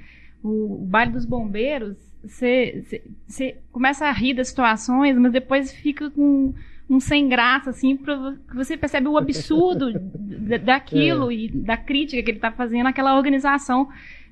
O, 0.43 0.83
o 0.83 0.85
Baile 0.85 1.11
dos 1.11 1.25
Bombeiros, 1.25 1.97
você 2.23 3.57
começa 3.71 4.05
a 4.05 4.11
rir 4.11 4.33
das 4.33 4.49
situações, 4.49 5.17
mas 5.17 5.31
depois 5.31 5.71
fica 5.73 6.09
com 6.09 6.53
um 6.89 6.99
sem 6.99 7.29
graça, 7.29 7.69
assim, 7.69 7.95
pra, 7.95 8.35
você 8.53 8.75
percebe 8.75 9.07
o 9.07 9.17
absurdo 9.17 9.93
daquilo 10.63 11.31
é. 11.31 11.35
e 11.35 11.49
da 11.49 11.77
crítica 11.77 12.21
que 12.21 12.31
ele 12.31 12.37
está 12.37 12.51
fazendo 12.51 12.87
àquela 12.87 13.15
organização 13.15 13.87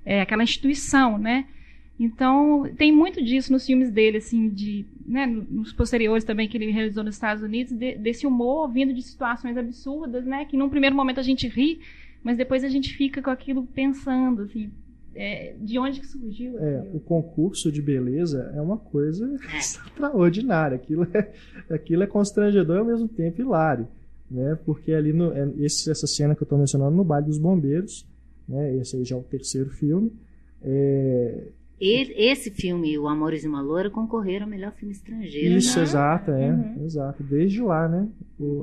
é, 0.10 0.22
aquela 0.22 0.42
instituição, 0.42 1.20
né? 1.20 1.46
Então, 2.00 2.68
tem 2.76 2.92
muito 2.92 3.24
disso 3.24 3.52
nos 3.52 3.64
filmes 3.64 3.92
dele, 3.92 4.18
assim, 4.18 4.50
de, 4.50 4.84
né, 5.06 5.28
nos 5.28 5.72
posteriores 5.72 6.24
também 6.24 6.48
que 6.48 6.58
ele 6.58 6.72
realizou 6.72 7.04
nos 7.04 7.14
Estados 7.14 7.44
Unidos, 7.44 7.74
de, 7.74 7.96
desse 7.96 8.26
humor 8.26 8.72
vindo 8.72 8.92
de 8.92 9.04
situações 9.04 9.56
absurdas, 9.56 10.26
né, 10.26 10.46
que 10.46 10.58
num 10.58 10.68
primeiro 10.68 10.96
momento 10.96 11.20
a 11.20 11.24
gente 11.24 11.48
ri, 11.48 11.80
mas 12.24 12.38
depois 12.38 12.64
a 12.64 12.70
gente 12.70 12.92
fica 12.96 13.22
com 13.22 13.30
aquilo 13.30 13.68
pensando, 13.68 14.44
assim, 14.44 14.72
é, 15.14 15.54
de 15.60 15.78
onde 15.78 16.00
que 16.00 16.08
surgiu? 16.08 16.58
É, 16.58 16.90
o 16.92 17.00
concurso 17.00 17.72
de 17.72 17.82
beleza 17.82 18.52
é 18.56 18.62
uma 18.62 18.78
coisa 18.78 19.38
extraordinária, 19.54 20.76
aquilo 20.76 21.08
é, 21.14 21.32
aquilo 21.70 22.02
é 22.02 22.08
constrangedor 22.08 22.78
e 22.78 22.80
ao 22.80 22.86
mesmo 22.86 23.08
tempo 23.08 23.42
hilário, 23.42 23.88
né, 24.32 24.58
porque 24.66 24.92
ali, 24.92 25.14
no, 25.14 25.32
é, 25.34 25.48
esse, 25.60 25.92
essa 25.92 26.08
cena 26.08 26.34
que 26.34 26.42
eu 26.42 26.46
estou 26.46 26.58
mencionando 26.58 26.96
no 26.96 27.04
Baile 27.04 27.28
dos 27.28 27.38
Bombeiros, 27.38 28.09
Né? 28.50 28.78
Esse 28.78 28.98
aí 28.98 29.06
já 29.06 29.16
é 29.16 29.20
o 29.20 29.24
terceiro 29.24 29.70
filme. 29.70 30.12
É, 30.62 31.48
ele, 31.80 32.14
esse 32.18 32.52
filme, 32.52 32.98
O 32.98 33.08
Amores 33.08 33.42
de 33.42 33.48
uma 33.48 33.62
Loura, 33.62 33.90
concorreram 33.90 34.46
ao 34.46 34.50
melhor 34.50 34.74
filme 34.74 34.94
estrangeiro. 34.94 35.56
Isso, 35.56 35.78
né? 35.78 35.84
exato, 35.84 36.32
é. 36.32 36.52
Uhum. 36.52 36.84
Exato. 36.84 37.24
Desde 37.24 37.62
lá, 37.62 37.88
né? 37.88 38.10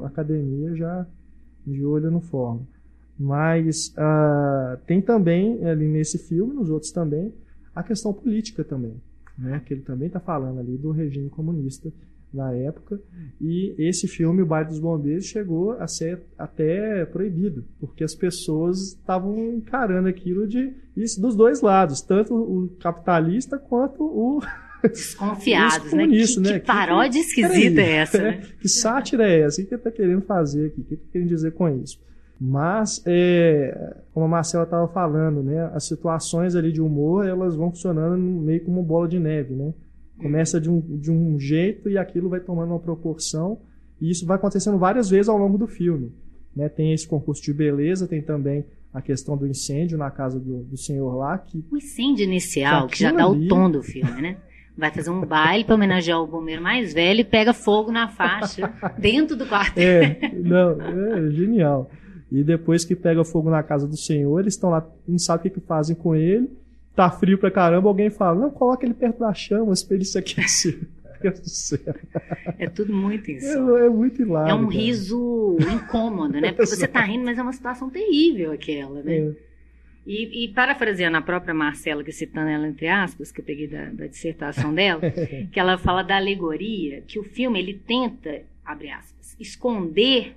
A 0.03 0.07
academia 0.07 0.75
já 0.75 1.07
de 1.67 1.83
olho 1.85 2.11
no 2.11 2.21
forma. 2.21 2.61
Mas 3.19 3.95
ah, 3.97 4.79
tem 4.87 5.01
também 5.01 5.65
ali 5.65 5.87
nesse 5.87 6.19
filme, 6.19 6.53
nos 6.53 6.69
outros 6.69 6.93
também, 6.93 7.33
a 7.75 7.83
questão 7.83 8.13
política 8.13 8.63
também. 8.63 9.01
Né? 9.39 9.63
Que 9.65 9.73
ele 9.73 9.83
também 9.83 10.09
está 10.09 10.21
falando 10.21 10.61
ali 10.61 10.77
do 10.77 10.91
regime 10.91 11.31
comunista 11.31 11.91
na 12.37 12.53
época. 12.53 13.01
E 13.41 13.75
esse 13.79 14.07
filme, 14.07 14.43
O 14.43 14.47
Baile 14.47 14.69
dos 14.69 14.79
Bombeiros, 14.79 15.25
chegou 15.25 15.73
a 15.73 15.87
ser 15.89 16.21
até 16.39 17.05
proibido, 17.07 17.65
porque 17.81 18.05
as 18.05 18.15
pessoas 18.15 18.89
estavam 18.89 19.37
encarando 19.55 20.09
aquilo 20.09 20.47
de 20.47 20.73
isso 20.97 21.21
dos 21.21 21.35
dois 21.35 21.61
lados, 21.61 22.01
tanto 22.01 22.35
o 22.35 22.69
capitalista 22.81 23.59
quanto 23.59 24.03
o 24.03 24.41
Desconfiados, 24.83 25.87
Os 25.87 25.93
né? 25.93 26.07
Que, 26.07 26.41
né? 26.41 26.61
que 26.61 26.67
paródia 26.67 27.19
esquisita 27.19 27.77
Peraí, 27.77 27.91
é 27.91 27.97
essa, 27.97 28.19
né? 28.19 28.43
que 28.61 28.69
sátira 28.69 29.29
é 29.29 29.41
essa? 29.41 29.61
O 29.61 29.65
que 29.65 29.75
ele 29.75 29.81
está 29.81 29.91
querendo 29.91 30.23
fazer 30.23 30.67
aqui? 30.67 30.81
O 30.81 30.85
que 30.85 30.95
ele 30.95 31.01
está 31.01 31.13
querendo 31.13 31.29
dizer 31.29 31.53
com 31.55 31.69
isso? 31.69 31.99
Mas, 32.39 33.03
é, 33.07 33.97
como 34.13 34.27
a 34.27 34.29
Marcela 34.29 34.65
estava 34.65 34.87
falando, 34.89 35.43
né, 35.43 35.71
as 35.75 35.85
situações 35.85 36.55
ali 36.55 36.71
de 36.71 36.83
humor 36.83 37.27
elas 37.27 37.57
vão 37.57 37.71
funcionando 37.71 38.19
meio 38.19 38.63
como 38.63 38.79
uma 38.79 38.87
bola 38.87 39.09
de 39.09 39.19
neve, 39.19 39.55
né? 39.55 39.73
Começa 40.21 40.61
de 40.61 40.71
um, 40.71 40.81
de 40.81 41.11
um 41.11 41.39
jeito 41.39 41.89
e 41.91 41.99
aquilo 41.99 42.29
vai 42.29 42.41
tomando 42.41 42.71
uma 42.71 42.79
proporção 42.79 43.59
e 44.01 44.11
isso 44.11 44.25
vai 44.27 44.37
acontecendo 44.37 44.79
várias 44.79 45.11
vezes 45.11 45.29
ao 45.29 45.37
longo 45.37 45.59
do 45.59 45.67
filme. 45.67 46.13
Né? 46.55 46.69
Tem 46.69 46.93
esse 46.93 47.07
concurso 47.07 47.43
de 47.43 47.53
beleza, 47.53 48.07
tem 48.09 48.23
também 48.23 48.65
a 48.95 49.03
questão 49.03 49.37
do 49.37 49.47
incêndio 49.47 49.99
na 49.99 50.11
casa 50.11 50.41
do, 50.41 50.63
do 50.65 50.77
senhor 50.77 51.15
lá, 51.17 51.37
que 51.37 51.63
O 51.71 51.77
incêndio 51.77 52.25
inicial, 52.25 52.87
Que 52.89 52.99
já 53.01 53.13
dá 53.13 53.27
ali- 53.27 53.45
o 53.45 53.49
tom 53.49 53.71
do 53.71 53.83
filme, 53.83 54.23
né? 54.23 54.39
Vai 54.79 54.91
fazer 54.91 55.11
um 55.11 55.21
baile 55.25 55.65
para 55.65 55.75
homenagear 55.75 56.21
o 56.23 56.27
bombeiro 56.27 56.63
mais 56.63 56.93
velho 56.95 57.21
e 57.21 57.25
pega 57.25 57.53
fogo 57.55 57.91
na 57.93 58.09
faixa 58.09 58.71
dentro 58.99 59.35
do 59.37 59.47
quartel. 59.47 59.83
É, 59.83 60.33
não, 60.35 60.81
é 60.81 61.31
genial. 61.31 61.91
E 62.33 62.43
depois 62.43 62.85
que 62.85 62.95
pega 62.97 63.23
fogo 63.25 63.49
na 63.51 63.63
casa 63.63 63.87
do 63.87 63.97
senhor, 63.97 64.39
eles 64.41 64.55
estão 64.55 64.71
lá, 64.71 64.87
não 65.07 65.19
sabem 65.19 65.41
o 65.41 65.43
que, 65.55 65.61
que 65.61 65.67
fazem 65.67 65.95
com 65.97 66.15
ele. 66.15 66.51
Tá 66.97 67.11
frio 67.11 67.37
pra 67.37 67.51
caramba, 67.51 67.89
alguém 67.89 68.09
fala, 68.09 68.41
não, 68.41 68.51
coloca 68.51 68.87
ele 68.87 68.95
perto 68.95 69.19
se 70.07 70.19
aquecer. 70.19 70.81
Meu 71.23 71.33
Deus 71.33 71.41
do 71.41 71.49
céu. 71.49 71.95
É 72.59 72.69
tudo 72.69 72.95
muito 72.95 73.31
insólito. 73.31 73.77
É, 73.77 73.87
é 73.87 73.89
muito 73.91 74.23
hilário. 74.23 74.51
É 74.51 74.55
um 74.55 74.67
cara. 74.67 74.81
riso 74.81 75.59
incômodo, 75.61 76.41
né? 76.41 76.53
Porque 76.53 76.67
você 76.67 76.89
tá 76.89 77.01
rindo, 77.01 77.25
mas 77.25 77.39
é 77.39 77.43
uma 77.43 77.53
situação 77.53 77.91
terrível 77.91 78.53
aquela, 78.53 79.03
né? 79.03 79.15
É. 79.15 79.33
E, 80.07 80.45
e 80.45 80.49
parafraseando 80.49 81.17
a 81.17 81.23
própria 81.23 81.53
Marcela, 81.53 82.05
que 82.05 82.13
citando 82.13 82.49
ela 82.49 82.69
entre 82.69 82.87
aspas, 82.87 83.33
que 83.33 83.41
eu 83.41 83.45
peguei 83.45 83.67
da, 83.67 83.87
da 83.87 84.07
dissertação 84.07 84.73
dela, 84.73 85.01
que 85.53 85.59
ela 85.59 85.77
fala 85.77 86.03
da 86.03 86.17
alegoria, 86.17 87.03
que 87.07 87.19
o 87.19 87.25
filme 87.25 87.59
ele 87.59 87.75
tenta, 87.75 88.43
abre 88.65 88.91
aspas, 88.91 89.37
esconder 89.39 90.37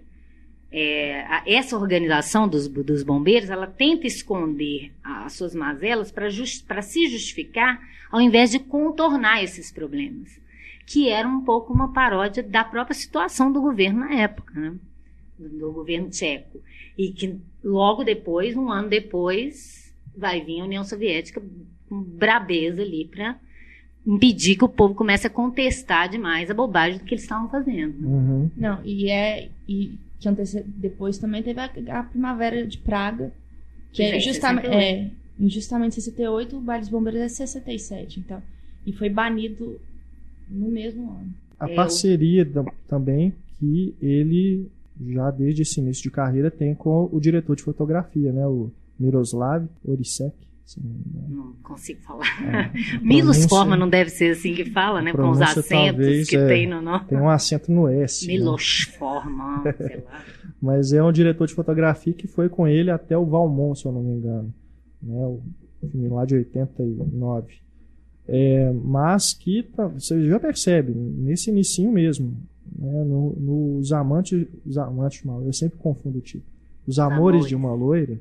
é, 0.71 1.21
a- 1.21 1.43
essa 1.47 1.75
organização 1.77 2.47
dos, 2.47 2.67
dos 2.67 3.03
bombeiros, 3.03 3.49
ela 3.49 3.67
tenta 3.67 4.05
esconder 4.07 4.91
as 5.03 5.33
suas 5.33 5.55
mazelas 5.55 6.11
para 6.11 6.81
se 6.81 7.07
justificar, 7.07 7.79
ao 8.11 8.21
invés 8.21 8.51
de 8.51 8.59
contornar 8.59 9.43
esses 9.43 9.71
problemas, 9.71 10.39
que 10.85 11.09
era 11.09 11.27
um 11.27 11.41
pouco 11.41 11.73
uma 11.73 11.91
paródia 11.93 12.43
da 12.43 12.63
própria 12.63 12.93
situação 12.95 13.51
do 13.51 13.61
governo 13.61 14.01
na 14.01 14.13
época, 14.13 14.59
né? 14.59 14.73
do, 15.37 15.49
do 15.49 15.71
governo 15.71 16.09
tcheco. 16.09 16.59
E 16.97 17.11
que 17.11 17.37
logo 17.63 18.03
depois, 18.03 18.55
um 18.55 18.69
ano 18.71 18.89
depois, 18.89 19.93
vai 20.15 20.41
vir 20.41 20.59
a 20.61 20.65
União 20.65 20.83
Soviética 20.83 21.41
com 21.87 22.01
brabeza 22.01 22.81
ali 22.81 23.05
para 23.05 23.39
impedir 24.05 24.55
que 24.57 24.65
o 24.65 24.69
povo 24.69 24.93
comece 24.95 25.27
a 25.27 25.29
contestar 25.29 26.09
demais 26.09 26.49
a 26.49 26.53
bobagem 26.53 26.99
do 26.99 27.05
que 27.05 27.13
eles 27.13 27.23
estavam 27.23 27.49
fazendo. 27.49 28.05
Uhum. 28.05 28.51
Não, 28.55 28.79
e 28.83 29.09
é. 29.09 29.49
E 29.67 29.97
que 30.19 30.27
antece... 30.27 30.63
depois 30.67 31.17
também 31.17 31.41
teve 31.41 31.59
a, 31.59 31.71
a 31.99 32.03
Primavera 32.03 32.65
de 32.67 32.77
Praga, 32.77 33.31
que 33.91 33.97
Que 33.97 34.03
é 34.03 34.11
é 34.11 34.17
em 34.17 34.19
justamente. 34.21 34.67
68. 34.67 34.75
É, 34.83 35.11
em 35.43 35.49
justamente 35.49 35.95
68, 35.95 36.57
o 36.57 36.61
Baile 36.61 36.81
dos 36.81 36.89
Bombeiros 36.89 37.21
é 37.21 37.29
67, 37.29 38.19
então. 38.19 38.41
E 38.85 38.91
foi 38.93 39.09
banido 39.09 39.79
no 40.49 40.67
mesmo 40.69 41.09
ano. 41.11 41.33
A 41.59 41.69
Eu- 41.69 41.75
parceria 41.75 42.45
tam- 42.45 42.65
também 42.87 43.33
que 43.59 43.95
ele, 44.01 44.69
já 45.09 45.31
desde 45.31 45.61
esse 45.61 45.79
início 45.79 46.03
de 46.03 46.11
carreira, 46.11 46.49
tem 46.51 46.73
com 46.75 47.09
o 47.11 47.19
diretor 47.19 47.55
de 47.55 47.63
fotografia, 47.63 48.31
né? 48.31 48.45
O 48.47 48.69
Miroslav 48.99 49.65
Orisek. 49.85 50.35
Se 50.71 50.79
não 51.29 51.53
consigo 51.63 51.99
falar. 52.01 52.25
É. 52.43 52.71
Milos 53.01 53.37
Pronúncia- 53.37 53.49
Forma 53.49 53.75
não 53.75 53.89
deve 53.89 54.09
ser 54.11 54.31
assim 54.33 54.53
que 54.53 54.65
fala, 54.65 55.01
né? 55.01 55.11
Com 55.13 55.29
os 55.31 55.41
acentos 55.41 56.27
que 56.29 56.37
é. 56.37 56.47
tem 56.47 56.67
no 56.67 56.81
nome. 56.81 57.05
Tem 57.05 57.17
um 57.17 57.29
acento 57.29 57.71
no 57.71 57.87
S. 57.87 58.27
né? 58.27 58.33
Milos 58.33 58.81
Forma, 58.97 59.63
sei 59.77 60.03
lá. 60.05 60.23
Mas 60.61 60.91
é 60.93 61.01
um 61.03 61.11
diretor 61.11 61.47
de 61.47 61.53
fotografia 61.55 62.13
que 62.13 62.27
foi 62.27 62.49
com 62.49 62.67
ele 62.67 62.91
até 62.91 63.17
o 63.17 63.25
Valmont, 63.25 63.79
se 63.79 63.85
eu 63.85 63.91
não 63.91 64.03
me 64.03 64.11
engano. 64.17 64.53
Né? 65.01 65.25
O 65.25 65.41
filme 65.89 66.09
lá 66.09 66.25
de 66.25 66.35
89. 66.35 67.53
É, 68.27 68.71
mas 68.73 69.33
que 69.33 69.63
tá- 69.63 69.87
você 69.87 70.23
já 70.27 70.39
percebe, 70.39 70.91
nesse 70.93 71.49
inicinho 71.49 71.91
mesmo, 71.91 72.37
né? 72.77 73.03
no, 73.05 73.35
no 73.39 73.77
Os 73.79 73.91
Amantes, 73.91 74.45
os 74.65 74.77
Amantes, 74.77 75.23
mal, 75.23 75.41
eu 75.43 75.51
sempre 75.53 75.79
confundo 75.79 76.19
o 76.19 76.21
tipo. 76.21 76.45
Os 76.85 76.99
Amores, 76.99 77.17
Amores. 77.19 77.47
de 77.47 77.55
uma 77.55 77.73
Loira, 77.73 78.19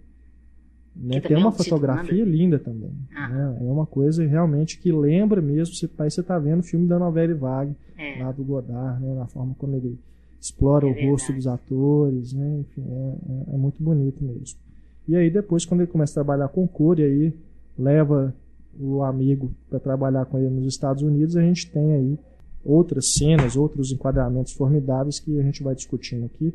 né? 0.99 1.21
Tem 1.21 1.37
é 1.37 1.39
uma 1.39 1.49
um 1.49 1.53
fotografia 1.53 2.25
ver. 2.25 2.31
linda 2.31 2.59
também. 2.59 2.91
Ah. 3.15 3.29
né? 3.29 3.59
É 3.61 3.71
uma 3.71 3.87
coisa 3.87 4.27
realmente 4.27 4.79
que 4.79 4.91
lembra 4.91 5.41
mesmo, 5.41 5.75
você, 5.75 5.89
aí 5.99 6.11
você 6.11 6.23
tá 6.23 6.39
vendo 6.39 6.61
o 6.61 6.65
filme 6.65 6.87
da 6.87 6.99
novela 6.99 7.35
Vague, 7.35 7.75
É. 7.97 8.23
lá 8.23 8.33
do 8.33 8.43
Godard, 8.45 9.03
né, 9.03 9.15
na 9.15 9.27
forma 9.27 9.55
como 9.59 9.77
ele 9.77 9.99
explora 10.41 10.87
É 10.87 10.91
o 10.91 10.93
rosto 11.11 11.33
verdade. 11.33 11.37
dos 11.37 11.47
atores, 11.47 12.33
né, 12.33 12.59
enfim, 12.61 12.85
é, 12.89 13.53
é- 13.53 13.55
é 13.55 13.57
muito 13.57 13.83
bonito 13.83 14.23
mesmo. 14.25 14.59
E 15.07 15.17
aí 15.17 15.31
depois, 15.31 15.65
quando 15.65 15.81
ele 15.81 15.91
começa 15.91 16.13
a 16.13 16.23
trabalhar 16.25 16.49
com 16.49 16.67
cor, 16.69 16.99
e 16.99 17.05
aí 17.05 17.33
leva 17.79 18.35
o 18.79 19.03
amigo 19.03 19.51
para 19.71 19.81
trabalhar 19.81 20.25
com 20.27 20.39
ele 20.39 20.51
nos 20.51 20.67
Estados 20.67 21.03
Unidos, 21.03 21.37
a 21.37 21.41
gente 21.43 21.71
tem 21.71 21.93
aí 21.93 22.19
outras 22.65 23.13
cenas, 23.15 23.57
outros 23.57 23.91
enquadramentos 23.93 24.53
formidáveis 24.53 25.19
que 25.19 25.39
a 25.39 25.43
gente 25.43 25.63
vai 25.63 25.75
discutindo 25.75 26.27
aqui 26.27 26.53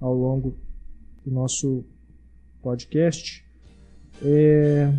ao 0.00 0.14
longo 0.14 0.54
do 1.24 1.30
nosso 1.32 1.84
podcast. 2.62 3.44
É, 4.22 4.92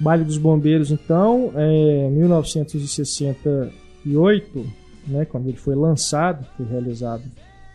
Baile 0.00 0.24
dos 0.24 0.38
Bombeiros, 0.38 0.90
então, 0.90 1.52
é 1.54 2.08
1968, 2.08 4.66
né, 5.06 5.26
quando 5.26 5.48
ele 5.48 5.58
foi 5.58 5.74
lançado, 5.74 6.46
foi 6.56 6.64
realizado 6.66 7.24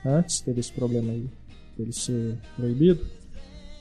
antes, 0.03 0.41
teve 0.41 0.60
esse 0.60 0.72
problema 0.72 1.12
aí 1.12 1.29
dele 1.77 1.94
ser 1.94 2.36
proibido. 2.58 3.05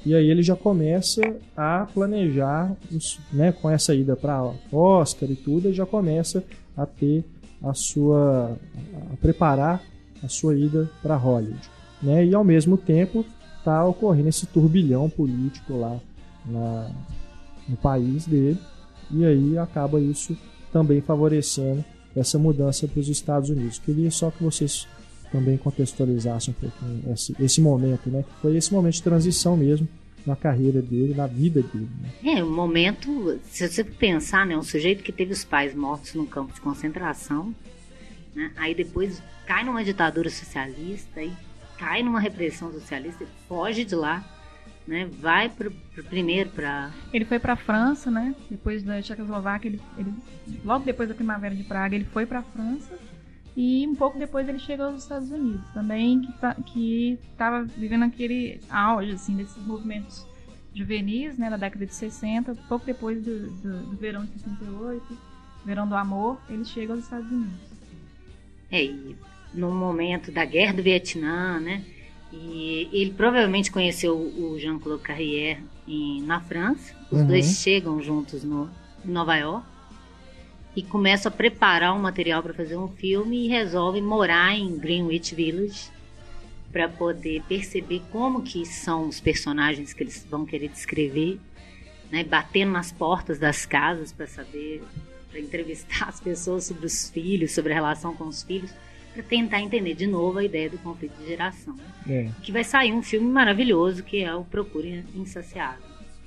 E 0.05 0.15
aí 0.15 0.29
ele 0.29 0.43
já 0.43 0.55
começa 0.55 1.23
a 1.57 1.89
planejar, 1.93 2.77
os, 2.93 3.19
né, 3.33 3.51
com 3.53 3.71
essa 3.71 3.95
ida 3.95 4.15
para 4.15 4.53
Oscar 4.71 5.31
e 5.31 5.37
tudo, 5.37 5.69
ele 5.69 5.75
já 5.75 5.87
começa 5.87 6.45
a 6.77 6.85
ter 6.85 7.25
a 7.63 7.73
sua 7.73 8.59
a 9.11 9.17
preparar 9.17 9.83
a 10.23 10.29
sua 10.29 10.55
ida 10.55 10.91
para 11.03 11.17
Hollywood, 11.17 11.71
né? 12.03 12.27
E 12.27 12.35
ao 12.35 12.45
mesmo 12.45 12.77
tempo 12.77 13.25
está 13.59 13.83
ocorrendo 13.87 14.29
esse 14.29 14.45
turbilhão 14.47 15.09
político 15.09 15.79
lá 15.79 15.99
na, 16.45 16.91
no 17.69 17.77
país 17.77 18.27
dele, 18.27 18.59
e 19.11 19.25
aí 19.25 19.59
acaba 19.59 20.01
isso 20.01 20.37
também 20.73 21.01
favorecendo 21.01 21.85
essa 22.17 22.39
mudança 22.39 22.87
para 22.87 23.01
os 23.01 23.09
Estados 23.09 23.51
Unidos. 23.51 23.79
Queria 23.79 24.11
só 24.11 24.31
que 24.31 24.43
vocês 24.43 24.87
também 25.31 25.57
contextualizassem 25.57 26.55
um 26.57 26.61
pouquinho 26.61 27.13
esse, 27.13 27.35
esse 27.41 27.61
momento, 27.61 28.09
né? 28.09 28.25
Foi 28.41 28.57
esse 28.57 28.73
momento 28.73 28.95
de 28.95 29.03
transição 29.03 29.57
mesmo 29.57 29.89
na 30.27 30.37
carreira 30.37 30.81
dele, 30.81 31.15
na 31.15 31.27
vida 31.27 31.61
dele. 31.61 31.89
Né? 32.01 32.39
É, 32.39 32.45
um 32.45 32.55
momento, 32.55 33.39
se 33.45 33.69
você 33.69 33.85
pensar, 33.85 34.47
né, 34.47 34.57
um 34.57 34.63
sujeito 34.63 35.03
que 35.03 35.13
teve 35.13 35.33
os 35.33 35.45
pais 35.45 35.75
mortos 35.75 36.15
num 36.15 36.25
campo 36.25 36.55
de 36.55 36.61
concentração, 36.61 37.55
né, 38.35 38.51
aí 38.57 38.75
depois 38.75 39.23
cai 39.47 39.65
numa 39.65 39.85
ditadura 39.85 40.31
socialista, 40.31 41.21
aí 41.21 41.33
cai 41.79 42.03
numa 42.03 42.21
repressão 42.21 42.73
socialista, 42.73 43.27
foge 43.47 43.85
de 43.85 43.95
lá, 43.95 44.25
né, 44.87 45.07
vai 45.21 45.49
pro, 45.49 45.71
pro 45.71 46.05
primeiro 46.05 46.51
para 46.51 46.91
Ele 47.13 47.25
foi 47.25 47.39
pra 47.39 47.57
França, 47.57 48.11
né? 48.11 48.35
Depois 48.51 48.83
da 48.83 49.01
Tchecoslováquia, 49.01 49.69
ele, 49.69 49.81
ele- 49.97 50.13
logo 50.65 50.85
depois 50.85 51.09
da 51.09 51.15
Primavera 51.15 51.55
de 51.55 51.65
Praga, 51.65 51.95
ele 51.95 52.05
foi 52.05 52.27
pra 52.27 52.43
França. 52.43 52.99
E 53.57 53.87
um 53.87 53.95
pouco 53.95 54.19
depois 54.19 54.49
ele 54.49 54.59
chegou 54.59 54.87
aos 54.87 55.03
Estados 55.03 55.31
Unidos. 55.31 55.65
Também 55.73 56.21
que, 56.21 56.33
tá, 56.39 56.55
que 56.55 57.19
tava 57.39 57.63
vivendo 57.65 58.03
aquele 58.05 58.61
auge, 58.69 59.13
assim, 59.13 59.37
desses 59.37 59.65
movimentos 59.65 60.27
juvenis, 60.75 61.39
né? 61.39 61.49
Da 61.49 61.57
década 61.57 61.87
de 61.87 61.95
60. 61.95 62.55
Pouco 62.69 62.85
depois 62.85 63.23
do, 63.23 63.49
do, 63.63 63.79
do 63.91 63.97
verão 63.97 64.25
de 64.25 64.33
68, 64.33 65.19
verão 65.65 65.87
do 65.89 65.95
amor, 65.95 66.39
ele 66.51 66.65
chega 66.65 66.93
aos 66.93 67.05
Estados 67.05 67.31
Unidos. 67.31 67.55
É, 68.71 68.85
e 68.85 69.17
no 69.55 69.71
momento 69.73 70.33
da 70.33 70.45
guerra 70.45 70.73
do 70.75 70.83
Vietnã, 70.83 71.61
né? 71.61 71.85
E 72.43 72.89
ele 72.93 73.13
provavelmente 73.13 73.71
conheceu 73.71 74.17
o 74.17 74.59
Jean-Claude 74.59 75.03
Carrière 75.03 75.63
em, 75.87 76.23
na 76.23 76.41
França. 76.41 76.95
Os 77.11 77.21
Uhum. 77.21 77.27
dois 77.27 77.47
chegam 77.59 78.03
juntos 78.03 78.43
no, 78.43 78.69
em 79.05 79.11
Nova 79.11 79.37
York 79.37 79.65
e 80.77 80.83
começam 80.83 81.31
a 81.31 81.35
preparar 81.35 81.95
um 81.95 82.01
material 82.01 82.43
para 82.43 82.53
fazer 82.53 82.77
um 82.77 82.89
filme 82.89 83.45
e 83.45 83.49
resolvem 83.49 84.03
morar 84.03 84.55
em 84.57 84.77
Greenwich 84.77 85.35
Village 85.35 85.89
para 86.73 86.89
poder 86.89 87.43
perceber 87.49 88.03
como 88.11 88.43
que 88.43 88.67
são 88.67 89.07
os 89.09 89.21
personagens 89.21 89.93
que 89.93 90.03
eles 90.03 90.27
vão 90.29 90.45
querer 90.45 90.69
descrever, 90.69 91.39
né? 92.11 92.25
Batendo 92.25 92.73
nas 92.73 92.91
portas 92.91 93.39
das 93.39 93.65
casas 93.65 94.11
para 94.13 94.27
saber, 94.27 94.83
para 95.31 95.39
entrevistar 95.39 96.09
as 96.11 96.19
pessoas 96.19 96.65
sobre 96.65 96.87
os 96.87 97.09
filhos, 97.09 97.53
sobre 97.53 97.71
a 97.73 97.77
relação 97.77 98.17
com 98.17 98.25
os 98.25 98.43
filhos, 98.43 98.73
para 99.15 99.23
tentar 99.23 99.61
entender 99.61 99.95
de 99.95 100.07
novo 100.07 100.39
a 100.39 100.45
ideia 100.45 100.69
do 100.69 100.77
conflito 100.79 101.17
de 101.21 101.27
geração. 101.29 101.75
É. 102.09 102.29
Que 102.43 102.53
vai 102.53 102.65
sair 102.65 102.93
um 102.93 103.03
filme 103.03 103.31
maravilhoso 103.31 104.03
que 104.03 104.23
é 104.23 104.35
o 104.35 104.45
Procure 104.45 105.05
Insaciável, 105.15 105.83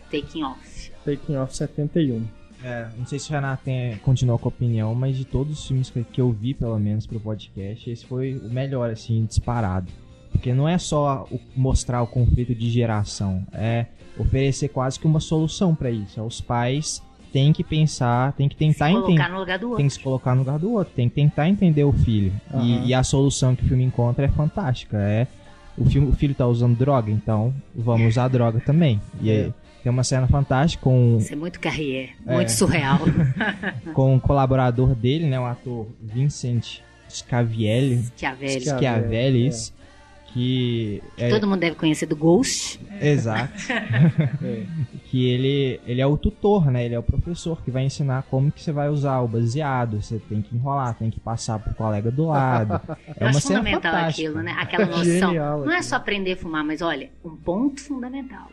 Taking 0.10 0.44
Off. 0.44 0.92
Taking 1.06 1.36
Off 1.36 1.56
71. 1.56 2.26
É, 2.64 2.90
não 2.98 3.06
sei 3.06 3.20
se 3.20 3.30
o 3.30 3.34
Renato 3.34 3.64
tem, 3.66 3.98
continuou 3.98 4.40
com 4.40 4.48
a 4.48 4.50
opinião, 4.50 4.96
mas 4.96 5.16
de 5.16 5.26
todos 5.26 5.60
os 5.60 5.68
filmes 5.68 5.90
que, 5.92 6.04
que 6.04 6.20
eu 6.20 6.32
vi, 6.32 6.54
pelo 6.56 6.80
menos, 6.80 7.06
pro 7.06 7.20
podcast, 7.20 7.88
esse 7.90 8.04
foi 8.06 8.34
o 8.36 8.50
melhor, 8.50 8.90
assim, 8.90 9.24
disparado. 9.26 9.92
Porque 10.32 10.54
não 10.54 10.68
é 10.68 10.78
só 10.80 11.28
o- 11.30 11.40
mostrar 11.56 12.02
o 12.02 12.08
conflito 12.08 12.56
de 12.56 12.70
geração, 12.70 13.46
é 13.54 13.86
oferecer 14.18 14.70
quase 14.70 15.00
que 15.00 15.06
uma 15.06 15.20
solução 15.20 15.76
pra 15.76 15.92
isso. 15.92 16.20
É, 16.20 16.24
Os 16.24 16.42
pais 16.42 17.04
têm 17.32 17.54
que 17.54 17.64
pensar, 17.64 18.32
têm 18.34 18.48
que 18.50 18.56
tentar 18.56 18.92
entender. 18.92 19.30
no 19.30 19.40
lugar 19.40 19.60
do 19.60 19.66
outro. 19.68 19.78
Tem 19.78 19.88
que 19.88 19.94
se 19.94 20.00
colocar 20.00 20.34
no 20.34 20.40
lugar 20.42 20.58
do 20.60 20.72
outro, 20.72 20.94
tem 20.96 21.08
que 21.10 21.16
tentar 21.16 21.48
entender 21.48 21.84
o 21.84 21.92
filho. 21.94 22.32
Aham. 22.54 22.64
E, 22.64 22.88
e 22.88 22.94
a 22.94 23.04
solução 23.04 23.56
que 23.56 23.64
o 23.64 23.68
filme 23.68 23.84
encontra 23.84 24.26
é 24.26 24.30
fantástica. 24.30 24.98
É 24.98 25.28
o, 25.78 25.86
filme, 25.86 26.10
o 26.10 26.14
filho 26.14 26.34
tá 26.34 26.48
usando 26.48 26.76
droga, 26.78 27.12
então 27.12 27.54
vamos 27.76 28.08
usar 28.08 28.28
droga 28.30 28.60
também. 28.60 29.00
E 29.22 29.30
É. 29.30 29.34
aí, 29.46 29.54
tem 29.84 29.92
uma 29.92 30.04
cena 30.04 30.28
fantástica 30.28 30.84
com 30.84 31.18
Isso 31.20 31.32
é 31.32 31.36
muito 31.36 31.60
Carrière, 31.60 32.10
É. 32.26 32.34
muito 32.36 32.50
surreal. 32.52 33.00
com 33.94 34.16
o 34.16 34.20
colaborador 34.20 34.94
dele, 34.96 35.26
né, 35.28 35.40
o 35.40 35.46
ator 35.46 35.88
Vincent 36.02 36.80
Scavielli, 37.10 38.04
Schiavelli. 38.16 38.62
Schiavelli, 38.62 38.80
Schiavelli, 38.80 39.48
é. 39.48 39.77
Que 40.38 41.02
é, 41.18 41.30
Todo 41.30 41.48
mundo 41.48 41.60
deve 41.60 41.76
conhecer 41.76 42.06
do 42.06 42.16
Ghost. 42.16 42.80
exato, 43.02 43.54
É. 44.44 44.64
que 45.10 45.28
ele 45.30 45.80
ele 45.88 46.00
é 46.00 46.06
o 46.06 46.16
tutor, 46.16 46.70
né, 46.70 46.86
ele 46.86 46.94
é 46.94 47.00
o 47.00 47.04
professor 47.04 47.60
que 47.64 47.72
vai 47.72 47.84
ensinar 47.84 48.24
como 48.30 48.52
que 48.52 48.62
você 48.62 48.72
vai 48.72 48.88
usar 48.90 49.20
o 49.22 49.28
baseado, 49.28 50.00
você 50.02 50.20
tem 50.20 50.42
que 50.44 50.56
enrolar, 50.56 50.94
tem 50.94 51.10
que 51.10 51.20
passar 51.20 51.58
pro 51.60 51.74
colega 51.74 52.12
do 52.12 52.26
lado. 52.28 52.80
Eu 52.88 52.96
É 53.18 53.24
uma 53.26 53.30
acho 53.32 53.42
fundamental 53.48 53.82
fantástica. 53.92 54.28
aquilo, 54.30 54.44
né? 54.44 54.56
Aquela 54.60 54.86
noção. 54.98 55.04
Genial 55.04 55.60
Não 55.62 55.72
é 55.72 55.76
aquilo. 55.78 55.84
só 55.84 55.96
aprender 55.96 56.34
a 56.34 56.38
fumar, 56.38 56.64
mas 56.64 56.82
olha, 56.82 57.10
um 57.26 57.36
ponto 57.36 57.82
fundamental. 57.82 58.48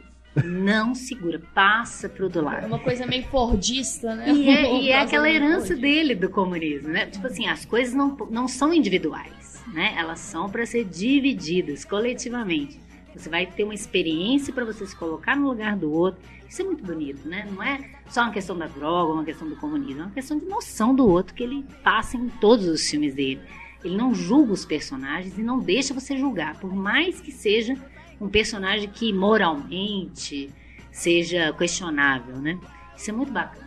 Não 0.44 0.94
segura, 0.96 1.40
passa 1.54 2.08
pro 2.08 2.28
É 2.34 2.40
lado. 2.40 2.66
uma 2.66 2.78
coisa 2.80 3.06
meio 3.06 3.22
fordista, 3.26 4.16
né? 4.16 4.32
E 4.32 4.48
é, 4.48 4.80
e 4.82 4.88
é 4.90 5.00
aquela 5.00 5.30
herança 5.30 5.76
dele 5.76 6.14
do 6.14 6.28
comunismo, 6.28 6.88
né? 6.88 7.06
Tipo 7.06 7.26
assim, 7.28 7.46
as 7.46 7.64
coisas 7.64 7.94
não, 7.94 8.16
não 8.30 8.48
são 8.48 8.72
individuais, 8.74 9.53
né? 9.72 9.94
Elas 9.96 10.20
são 10.20 10.48
para 10.48 10.66
ser 10.66 10.84
divididas 10.84 11.84
coletivamente. 11.84 12.80
Você 13.14 13.28
vai 13.28 13.46
ter 13.46 13.64
uma 13.64 13.74
experiência 13.74 14.52
para 14.52 14.64
você 14.64 14.86
se 14.86 14.96
colocar 14.96 15.36
no 15.36 15.48
lugar 15.48 15.76
do 15.76 15.92
outro. 15.92 16.20
Isso 16.48 16.62
é 16.62 16.64
muito 16.64 16.84
bonito, 16.84 17.26
né? 17.28 17.48
Não 17.50 17.62
é 17.62 17.90
só 18.08 18.22
uma 18.22 18.32
questão 18.32 18.56
da 18.56 18.66
droga, 18.66 19.12
uma 19.12 19.24
questão 19.24 19.48
do 19.48 19.56
comunismo, 19.56 20.02
é 20.02 20.04
uma 20.04 20.12
questão 20.12 20.38
de 20.38 20.46
noção 20.46 20.94
do 20.94 21.08
outro 21.08 21.34
que 21.34 21.42
ele 21.42 21.64
passa 21.82 22.16
em 22.16 22.28
todos 22.28 22.66
os 22.66 22.88
filmes 22.88 23.14
dele. 23.14 23.40
Ele 23.84 23.96
não 23.96 24.14
julga 24.14 24.52
os 24.52 24.64
personagens 24.64 25.38
e 25.38 25.42
não 25.42 25.58
deixa 25.58 25.94
você 25.94 26.16
julgar, 26.16 26.58
por 26.58 26.74
mais 26.74 27.20
que 27.20 27.30
seja 27.30 27.76
um 28.20 28.28
personagem 28.28 28.88
que 28.88 29.12
moralmente 29.12 30.50
seja 30.90 31.52
questionável, 31.52 32.36
né? 32.36 32.58
Isso 32.96 33.10
é 33.10 33.12
muito 33.12 33.32
bacana. 33.32 33.63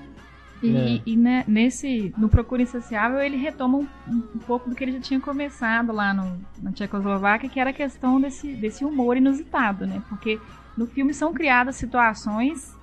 E, 0.62 0.76
É. 0.76 1.02
e, 1.06 1.16
né, 1.16 1.44
nesse, 1.48 2.14
no 2.18 2.28
Procura 2.30 2.62
Insaciável, 2.64 3.20
ele 3.20 3.38
retoma 3.38 3.78
um, 3.78 3.88
um 4.08 4.40
pouco 4.40 4.70
do 4.70 4.76
que 4.76 4.84
ele 4.84 4.94
já 4.94 5.00
tinha 5.00 5.20
começado 5.20 5.92
lá 5.94 6.14
no, 6.14 6.40
na 6.62 6.72
Tchecoslováquia, 6.72 7.48
que 7.50 7.60
era 7.60 7.70
a 7.70 7.74
questão 7.74 8.20
desse, 8.20 8.54
desse 8.56 8.84
humor 8.84 9.18
inusitado, 9.18 9.86
né? 9.86 10.02
Porque 10.10 10.40
no 10.76 10.88
filme 10.88 11.14
são 11.14 11.34
criadas 11.34 11.76
situações. 11.76 12.76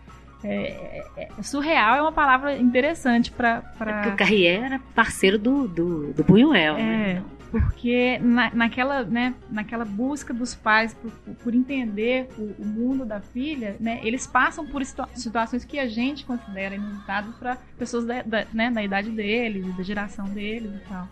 É, 0.43 1.07
é- 1.17 1.29
é- 1.39 1.43
surreal 1.43 1.97
é 1.97 2.03
uma 2.03 2.13
palavra 2.13 2.57
interessante 2.57 3.33
para. 3.33 3.63
Porque 3.79 4.09
o 4.11 4.17
Carrière 4.17 4.63
era 4.65 4.79
parceiro 4.95 5.39
do, 5.39 5.67
do, 5.67 6.13
do 6.13 6.23
Buñuel, 6.23 6.75
né? 6.75 7.13
É, 7.13 7.23
porque 7.61 8.19
na, 8.19 8.53
naquela, 8.53 9.05
né, 9.05 9.33
naquela 9.49 9.85
busca 9.85 10.35
dos 10.35 10.55
pais 10.57 10.93
por, 10.95 11.13
por 11.37 11.55
entender 11.55 12.29
o, 12.37 12.63
o 12.63 12.67
mundo 12.67 13.05
da 13.05 13.21
filha, 13.21 13.77
né, 13.79 14.01
eles 14.03 14.27
passam 14.27 14.67
por 14.67 14.85
situa- 14.85 15.09
situações 15.15 15.65
que 15.65 15.79
a 15.79 15.87
gente 15.89 16.25
considera 16.25 16.75
inusitadas 16.75 17.33
para 17.37 17.57
pessoas 17.79 18.05
da, 18.05 18.23
da, 18.23 18.45
né, 18.53 18.71
da 18.73 18.83
idade 18.83 19.11
deles, 19.11 19.73
da 19.77 19.83
geração 19.85 20.25
deles 20.29 20.73
e 20.75 20.89
tal. 20.89 21.09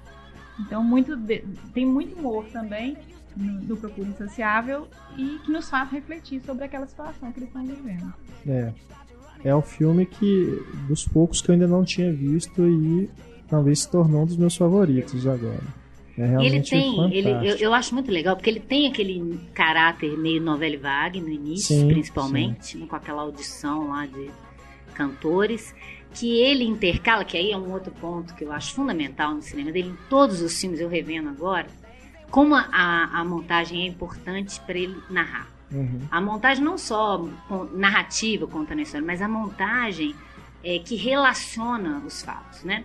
Então 0.59 0.83
muito 0.83 1.17
de- 1.17 1.45
tem 1.73 1.87
muito 1.87 2.19
humor 2.19 2.45
também 2.53 2.97
no 3.37 3.77
Procura 3.77 4.09
Insaciável 4.09 4.89
e 5.17 5.39
que 5.45 5.51
nos 5.53 5.71
faz 5.71 5.91
refletir 5.91 6.41
sobre 6.43 6.65
aquela 6.65 6.87
situação 6.87 7.31
que 7.31 7.39
eles 7.39 7.49
estão 7.49 7.65
vivendo. 7.65 8.13
É. 8.47 8.73
É 9.45 9.55
um 9.57 9.63
filme 9.63 10.07
que, 10.07 10.61
dos 10.89 11.07
poucos 11.07 11.41
que 11.41 11.51
eu 11.51 11.55
ainda 11.55 11.67
não 11.69 11.85
tinha 11.85 12.13
visto 12.13 12.67
e 12.69 13.09
talvez 13.49 13.81
se 13.81 13.91
tornou 13.91 14.23
um 14.23 14.27
dos 14.27 14.37
meus 14.37 14.57
favoritos 14.57 15.27
agora. 15.27 15.82
É 16.19 16.43
E 16.43 16.47
ele 16.47 16.61
tem, 16.63 17.15
ele, 17.15 17.31
eu, 17.31 17.57
eu 17.57 17.75
acho 17.75 17.95
muito 17.95 18.11
legal, 18.11 18.37
porque 18.37 18.51
ele 18.51 18.61
tem 18.61 18.87
aquele 18.87 19.41
caráter 19.55 20.17
meio 20.19 20.43
novela 20.43 20.77
vague 20.77 21.21
no 21.21 21.31
início, 21.31 21.75
Sim, 21.75 21.89
principalmente, 21.89 22.77
né, 22.77 22.87
com 22.87 22.97
aquela 22.97 23.23
audição 23.23 23.89
lá 23.89 24.07
de 24.07 24.31
cantores, 24.95 25.75
que 26.13 26.39
ele 26.41 26.65
intercala, 26.65 27.25
que 27.25 27.37
aí 27.37 27.51
é 27.51 27.57
um 27.57 27.73
outro 27.73 27.93
ponto 27.93 28.35
que 28.35 28.45
eu 28.45 28.53
acho 28.53 28.75
fundamental 28.75 29.35
no 29.35 29.41
cinema 29.41 29.73
dele, 29.73 29.89
em 29.89 30.09
todos 30.11 30.43
os 30.43 30.61
filmes 30.61 30.81
eu 30.81 30.89
revendo 30.89 31.31
agora, 31.31 31.67
como 32.31 32.55
a, 32.55 32.65
a 33.13 33.25
montagem 33.25 33.83
é 33.83 33.87
importante 33.87 34.61
para 34.61 34.79
ele 34.79 34.97
narrar. 35.09 35.51
Uhum. 35.71 36.01
A 36.11 36.21
montagem 36.21 36.63
não 36.63 36.77
só 36.77 37.27
narrativa 37.73 38.47
contando 38.47 38.81
a 38.81 38.83
história, 38.83 39.07
mas 39.07 39.23
a 39.23 39.29
montagem 39.29 40.15
é, 40.63 40.79
que 40.79 40.97
relaciona 40.97 42.03
os 42.07 42.23
fatos, 42.23 42.63
né? 42.63 42.85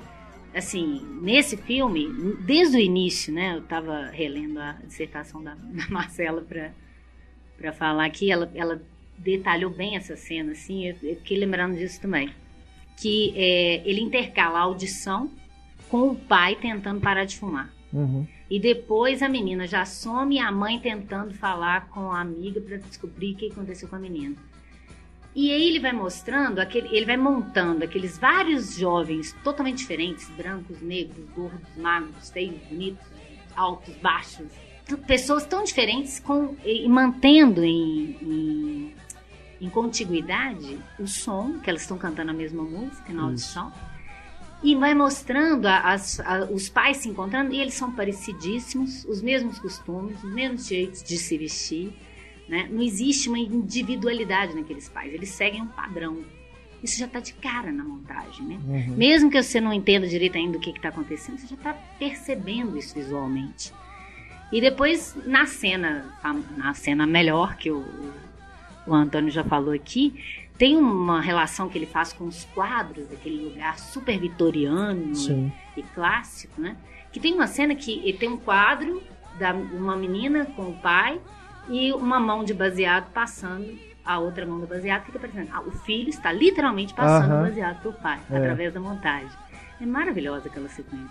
Assim, 0.53 1.01
nesse 1.21 1.55
filme, 1.57 2.07
desde 2.45 2.77
o 2.77 2.79
início, 2.79 3.33
né? 3.33 3.55
Eu 3.55 3.60
estava 3.60 4.07
relendo 4.07 4.60
a 4.60 4.73
dissertação 4.86 5.43
da, 5.43 5.53
da 5.55 5.88
Marcela 5.89 6.41
para 6.41 7.73
falar 7.73 8.05
aqui, 8.05 8.31
ela, 8.31 8.51
ela 8.55 8.81
detalhou 9.17 9.71
bem 9.71 9.95
essa 9.95 10.15
cena, 10.15 10.51
assim, 10.51 10.88
eu, 10.88 10.95
eu 11.03 11.15
fiquei 11.17 11.38
lembrando 11.38 11.75
disso 11.75 11.99
também. 12.01 12.29
Que 12.99 13.33
é, 13.36 13.81
ele 13.86 14.01
intercala 14.01 14.60
a 14.60 14.62
audição 14.63 15.31
com 15.89 16.10
o 16.10 16.15
pai 16.15 16.55
tentando 16.55 16.99
parar 17.01 17.25
de 17.25 17.38
fumar. 17.38 17.71
Uhum. 17.91 18.27
E 18.49 18.60
depois 18.60 19.21
a 19.21 19.29
menina 19.29 19.67
já 19.67 19.86
some 19.86 20.36
e 20.36 20.39
a 20.39 20.51
mãe 20.51 20.79
tentando 20.79 21.33
falar 21.33 21.89
com 21.89 22.12
a 22.12 22.21
amiga 22.21 22.62
para 22.62 22.77
descobrir 22.77 23.33
o 23.33 23.36
que 23.36 23.51
aconteceu 23.51 23.88
com 23.88 23.95
a 23.95 23.99
menina. 23.99 24.36
E 25.39 25.52
aí 25.54 25.67
ele 25.69 25.80
vai 25.80 25.93
mostrando, 25.93 26.58
aquele, 26.58 26.88
ele 26.97 27.06
vai 27.06 27.15
montando 27.15 27.84
aqueles 27.84 28.17
vários 28.17 28.76
jovens 28.76 29.36
totalmente 29.43 29.78
diferentes, 29.78 30.28
brancos, 30.32 30.82
negros, 30.82 31.30
gordos, 31.36 31.62
magros, 31.78 32.32
feios, 32.32 32.60
bonitos, 32.67 33.06
altos, 33.56 33.93
baixos, 33.97 34.47
pessoas 35.06 35.45
tão 35.45 35.63
diferentes 35.63 36.19
com, 36.19 36.56
e, 36.65 36.86
e 36.86 36.89
mantendo 36.89 37.63
em, 37.63 38.17
em, 38.19 38.95
em 39.62 39.69
contiguidade 39.69 40.80
o 41.00 41.06
som, 41.06 41.60
que 41.60 41.69
elas 41.69 41.84
estão 41.84 42.00
cantando 42.00 42.32
a 42.32 42.34
mesma 42.34 42.63
música 42.63 43.13
na 43.13 43.21
audição. 43.21 43.71
E 44.63 44.73
vai 44.76 44.95
mostrando 44.95 45.67
a- 45.67 45.82
as- 45.93 46.19
a- 46.21 46.45
os 46.52 46.67
pais 46.67 46.97
se 46.97 47.10
encontrando 47.10 47.54
e 47.54 47.62
eles 47.62 47.76
são 47.76 47.91
parecidíssimos, 47.91 49.06
os 49.06 49.21
mesmos 49.21 49.60
costumes, 49.60 50.17
os 50.23 50.34
mesmos 50.34 50.65
jeitos 50.65 51.04
de 51.04 51.15
se 51.15 51.38
vestir. 51.38 51.93
Né? 52.47 52.67
Não 52.71 52.81
existe 52.81 53.27
uma 53.27 53.39
individualidade 53.39 54.55
naqueles 54.55 54.88
pais, 54.88 55.13
eles 55.13 55.29
seguem 55.29 55.62
um 55.62 55.67
padrão. 55.67 56.23
Isso 56.81 56.97
já 56.97 57.05
está 57.05 57.19
de 57.19 57.33
cara 57.33 57.71
na 57.71 57.83
montagem. 57.83 58.45
Né? 58.45 58.60
Uhum. 58.65 58.95
Mesmo 58.95 59.29
que 59.29 59.41
você 59.41 59.60
não 59.60 59.73
entenda 59.73 60.07
direito 60.07 60.38
ainda 60.38 60.57
o 60.57 60.62
que 60.62 60.69
está 60.69 60.89
acontecendo, 60.89 61.38
você 61.38 61.47
já 61.47 61.55
está 61.55 61.73
percebendo 61.73 62.77
isso 62.77 62.95
visualmente. 62.95 63.73
E 64.51 64.62
depois, 64.62 65.15
na 65.25 65.45
cena, 65.45 66.05
na 66.55 66.73
cena 66.73 67.05
melhor, 67.05 67.57
que 67.57 67.69
o, 67.69 67.83
o 68.86 68.93
Antônio 68.93 69.29
já 69.29 69.43
falou 69.43 69.73
aqui, 69.73 70.23
tem 70.57 70.77
uma 70.77 71.19
relação 71.19 71.67
que 71.67 71.77
ele 71.77 71.86
faz 71.86 72.13
com 72.13 72.25
os 72.25 72.45
quadros 72.45 73.07
daquele 73.07 73.43
lugar 73.43 73.77
super 73.77 74.17
vitoriano 74.17 75.13
Sim. 75.13 75.51
e 75.75 75.83
clássico, 75.83 76.62
né? 76.62 76.77
Que 77.12 77.19
tem 77.19 77.33
uma 77.33 77.47
cena 77.47 77.75
que 77.75 77.99
ele 77.99 78.17
tem 78.17 78.29
um 78.29 78.38
quadro 78.38 79.03
da 79.38 79.53
uma 79.53 79.95
menina 79.95 80.45
com 80.45 80.69
o 80.69 80.73
pai 80.77 81.19
e 81.69 81.91
uma 81.93 82.19
mão 82.19 82.43
de 82.43 82.53
baseado 82.53 83.12
passando 83.12 83.77
a 84.06 84.19
outra 84.19 84.45
mão 84.45 84.60
do 84.60 84.67
baseado 84.67 85.03
fica 85.06 85.19
parecendo. 85.19 85.49
Ah, 85.51 85.62
o 85.62 85.71
filho 85.71 86.10
está 86.10 86.32
literalmente 86.32 86.93
passando 86.93 87.34
o 87.39 87.41
baseado 87.41 87.82
pro 87.82 87.91
pai 87.93 88.19
É. 88.32 88.38
através 88.38 88.73
da 88.73 88.80
montagem. 88.80 89.30
É 89.82 89.86
maravilhosa 89.86 90.47
aquela 90.47 90.69
sequência. 90.69 91.10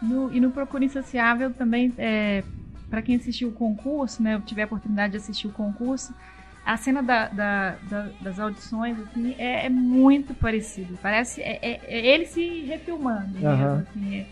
No- 0.00 0.32
e 0.32 0.40
no 0.40 0.50
Procura 0.50 0.84
Insaciável 0.84 1.50
também 1.52 1.92
é, 1.98 2.42
para 2.88 3.02
quem 3.02 3.16
assistiu 3.16 3.48
o 3.48 3.52
concurso, 3.52 4.22
né, 4.22 4.40
tiver 4.46 4.62
a 4.62 4.66
oportunidade 4.66 5.12
de 5.12 5.16
assistir 5.16 5.46
o 5.48 5.52
concurso, 5.52 6.14
a 6.64 6.76
cena 6.76 7.02
da, 7.02 7.26
da, 7.28 7.74
da, 7.90 8.08
das 8.20 8.38
audições 8.38 8.96
assim, 9.00 9.34
é, 9.36 9.66
é, 9.66 9.68
muito 9.68 10.32
parecido. 10.32 10.96
Parece 11.02 11.40
é, 11.42 11.58
é, 11.60 11.80
é 11.86 12.06
ele 12.06 12.26
se 12.26 12.60
refilmando 12.66 13.32
mesmo, 13.32 13.48
uhum. 13.48 13.78
assim, 13.78 14.26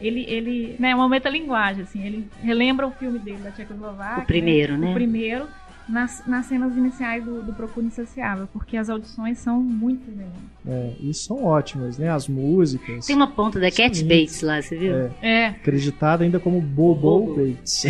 ele, 0.00 0.24
ele, 0.28 0.76
né, 0.78 0.90
é 0.90 0.94
uma 0.94 1.08
metalinguagem, 1.08 1.82
assim, 1.82 2.04
ele 2.04 2.28
relembra 2.42 2.86
o 2.86 2.90
filme 2.90 3.18
dele 3.18 3.38
da 3.38 3.50
Tchecoslováquia. 3.50 4.22
O 4.22 4.26
primeiro, 4.26 4.76
né? 4.76 4.90
O 4.90 4.94
primeiro, 4.94 5.46
nas, 5.88 6.22
nas 6.26 6.46
cenas 6.46 6.76
iniciais 6.76 7.24
do, 7.24 7.42
do 7.42 7.52
Procura 7.52 7.86
Insaciável, 7.86 8.48
porque 8.52 8.76
as 8.76 8.90
audições 8.90 9.38
são 9.38 9.60
muito 9.60 10.10
melhores. 10.10 10.36
É, 10.66 10.92
e 11.00 11.14
são 11.14 11.44
ótimas, 11.44 11.96
né? 11.96 12.10
As 12.10 12.28
músicas. 12.28 13.06
Tem 13.06 13.14
uma 13.14 13.30
ponta 13.30 13.60
da 13.60 13.70
Cat 13.70 14.02
Bates 14.04 14.42
lá, 14.42 14.60
você 14.60 14.76
viu? 14.76 14.96
É. 14.96 15.10
é. 15.22 15.46
Acreditada 15.46 16.24
ainda 16.24 16.40
como 16.40 16.60
Bobo, 16.60 17.00
Bobo. 17.00 17.36
Bates. 17.36 17.84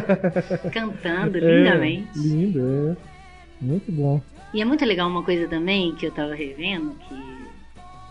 Cantando 0.72 1.38
lindamente. 1.38 2.08
É, 2.16 2.18
lindo, 2.18 2.60
é. 2.60 2.96
Muito 3.60 3.90
bom. 3.90 4.20
E 4.52 4.62
é 4.62 4.64
muito 4.64 4.84
legal 4.84 5.08
uma 5.08 5.22
coisa 5.22 5.48
também 5.48 5.94
que 5.96 6.06
eu 6.06 6.12
tava 6.12 6.34
revendo, 6.34 6.92
que 7.08 7.43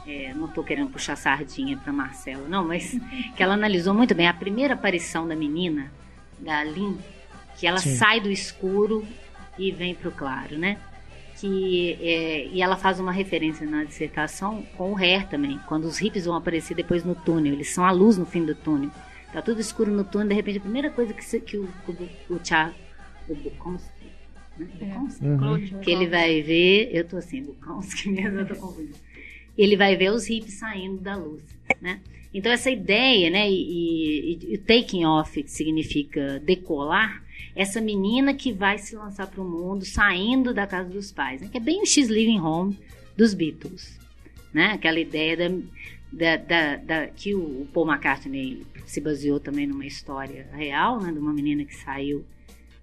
é, 0.05 0.33
não 0.33 0.45
estou 0.45 0.63
querendo 0.63 0.89
puxar 0.89 1.15
sardinha 1.15 1.77
para 1.77 1.93
Marcelo, 1.93 2.47
não, 2.47 2.65
mas 2.65 2.99
que 3.35 3.41
ela 3.41 3.53
analisou 3.53 3.93
muito 3.93 4.13
bem 4.13 4.27
a 4.27 4.33
primeira 4.33 4.73
aparição 4.73 5.27
da 5.27 5.35
menina, 5.35 5.91
da 6.39 6.63
Lynn, 6.63 6.97
que 7.57 7.65
ela 7.65 7.77
Sim. 7.77 7.95
sai 7.95 8.19
do 8.19 8.29
escuro 8.29 9.05
e 9.57 9.71
vem 9.71 9.95
para 9.95 10.09
o 10.09 10.11
claro, 10.11 10.57
né? 10.57 10.77
Que, 11.37 11.97
é, 12.01 12.47
e 12.47 12.61
ela 12.61 12.75
faz 12.75 12.99
uma 12.99 13.11
referência 13.11 13.65
na 13.65 13.83
dissertação 13.83 14.63
com 14.77 14.93
o 14.93 14.97
Hair 14.97 15.27
também, 15.27 15.59
quando 15.67 15.85
os 15.85 15.97
hippies 15.97 16.25
vão 16.25 16.35
aparecer 16.35 16.75
depois 16.75 17.03
no 17.03 17.15
túnel, 17.15 17.53
eles 17.53 17.73
são 17.73 17.85
a 17.85 17.91
luz 17.91 18.17
no 18.17 18.25
fim 18.25 18.45
do 18.45 18.55
túnel. 18.55 18.91
Tá 19.31 19.41
tudo 19.41 19.59
escuro 19.59 19.91
no 19.91 20.03
túnel, 20.03 20.29
de 20.29 20.35
repente 20.35 20.57
a 20.59 20.61
primeira 20.61 20.89
coisa 20.89 21.13
que, 21.13 21.39
que 21.39 21.57
o, 21.57 21.63
o, 21.87 22.35
o, 22.35 22.39
Thiago, 22.39 22.75
o 23.27 23.35
Bukowski, 23.35 24.05
né? 24.57 24.67
Bukowski, 24.79 25.25
uhum. 25.25 25.79
que 25.81 25.91
ele 25.91 26.07
vai 26.07 26.41
ver, 26.41 26.89
eu 26.93 27.07
tô 27.07 27.17
assim, 27.17 27.41
Bukowski 27.41 28.09
mesmo, 28.11 28.39
eu 28.39 28.47
tô 28.47 28.55
confundindo 28.55 28.97
ele 29.57 29.77
vai 29.77 29.95
ver 29.95 30.11
os 30.11 30.27
hippies 30.27 30.55
saindo 30.55 30.97
da 30.97 31.15
luz, 31.15 31.43
né? 31.81 32.01
Então 32.33 32.51
essa 32.51 32.71
ideia, 32.71 33.29
né, 33.29 33.49
e, 33.49 34.33
e, 34.33 34.53
e 34.53 34.57
taking 34.57 35.05
off, 35.05 35.43
que 35.43 35.51
significa 35.51 36.39
decolar, 36.39 37.23
essa 37.55 37.79
menina 37.79 38.33
que 38.33 38.51
vai 38.51 38.79
se 38.79 38.95
lançar 38.95 39.27
para 39.27 39.41
o 39.41 39.47
mundo 39.47 39.85
saindo 39.85 40.53
da 40.53 40.65
casa 40.65 40.89
dos 40.89 41.11
pais, 41.11 41.41
né, 41.41 41.49
que 41.51 41.57
é 41.57 41.61
bem 41.61 41.83
o 41.83 41.85
X 41.85 42.07
Living 42.09 42.39
Home 42.39 42.77
dos 43.15 43.35
Beatles, 43.35 43.99
né? 44.51 44.71
Aquela 44.71 44.99
ideia 44.99 45.37
da, 45.37 45.49
da, 46.11 46.37
da, 46.37 46.75
da, 46.77 47.07
que 47.07 47.35
o 47.35 47.67
Paul 47.71 47.87
McCartney 47.87 48.65
se 48.87 48.99
baseou 48.99 49.39
também 49.39 49.67
numa 49.67 49.85
história 49.85 50.47
real, 50.51 50.99
né, 50.99 51.11
de 51.11 51.19
uma 51.19 51.33
menina 51.33 51.63
que 51.63 51.75
saiu, 51.75 52.25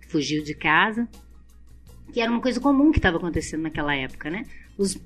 fugiu 0.09 0.45
de 0.45 0.55
casa, 0.55 1.09
que 2.13 2.21
era 2.21 2.31
uma 2.31 2.41
coisa 2.41 2.61
comum 2.61 2.93
que 2.93 2.99
estava 2.99 3.17
acontecendo 3.17 3.63
naquela 3.63 3.95
época, 3.95 4.31
né? 4.31 4.45
Os 4.77 4.97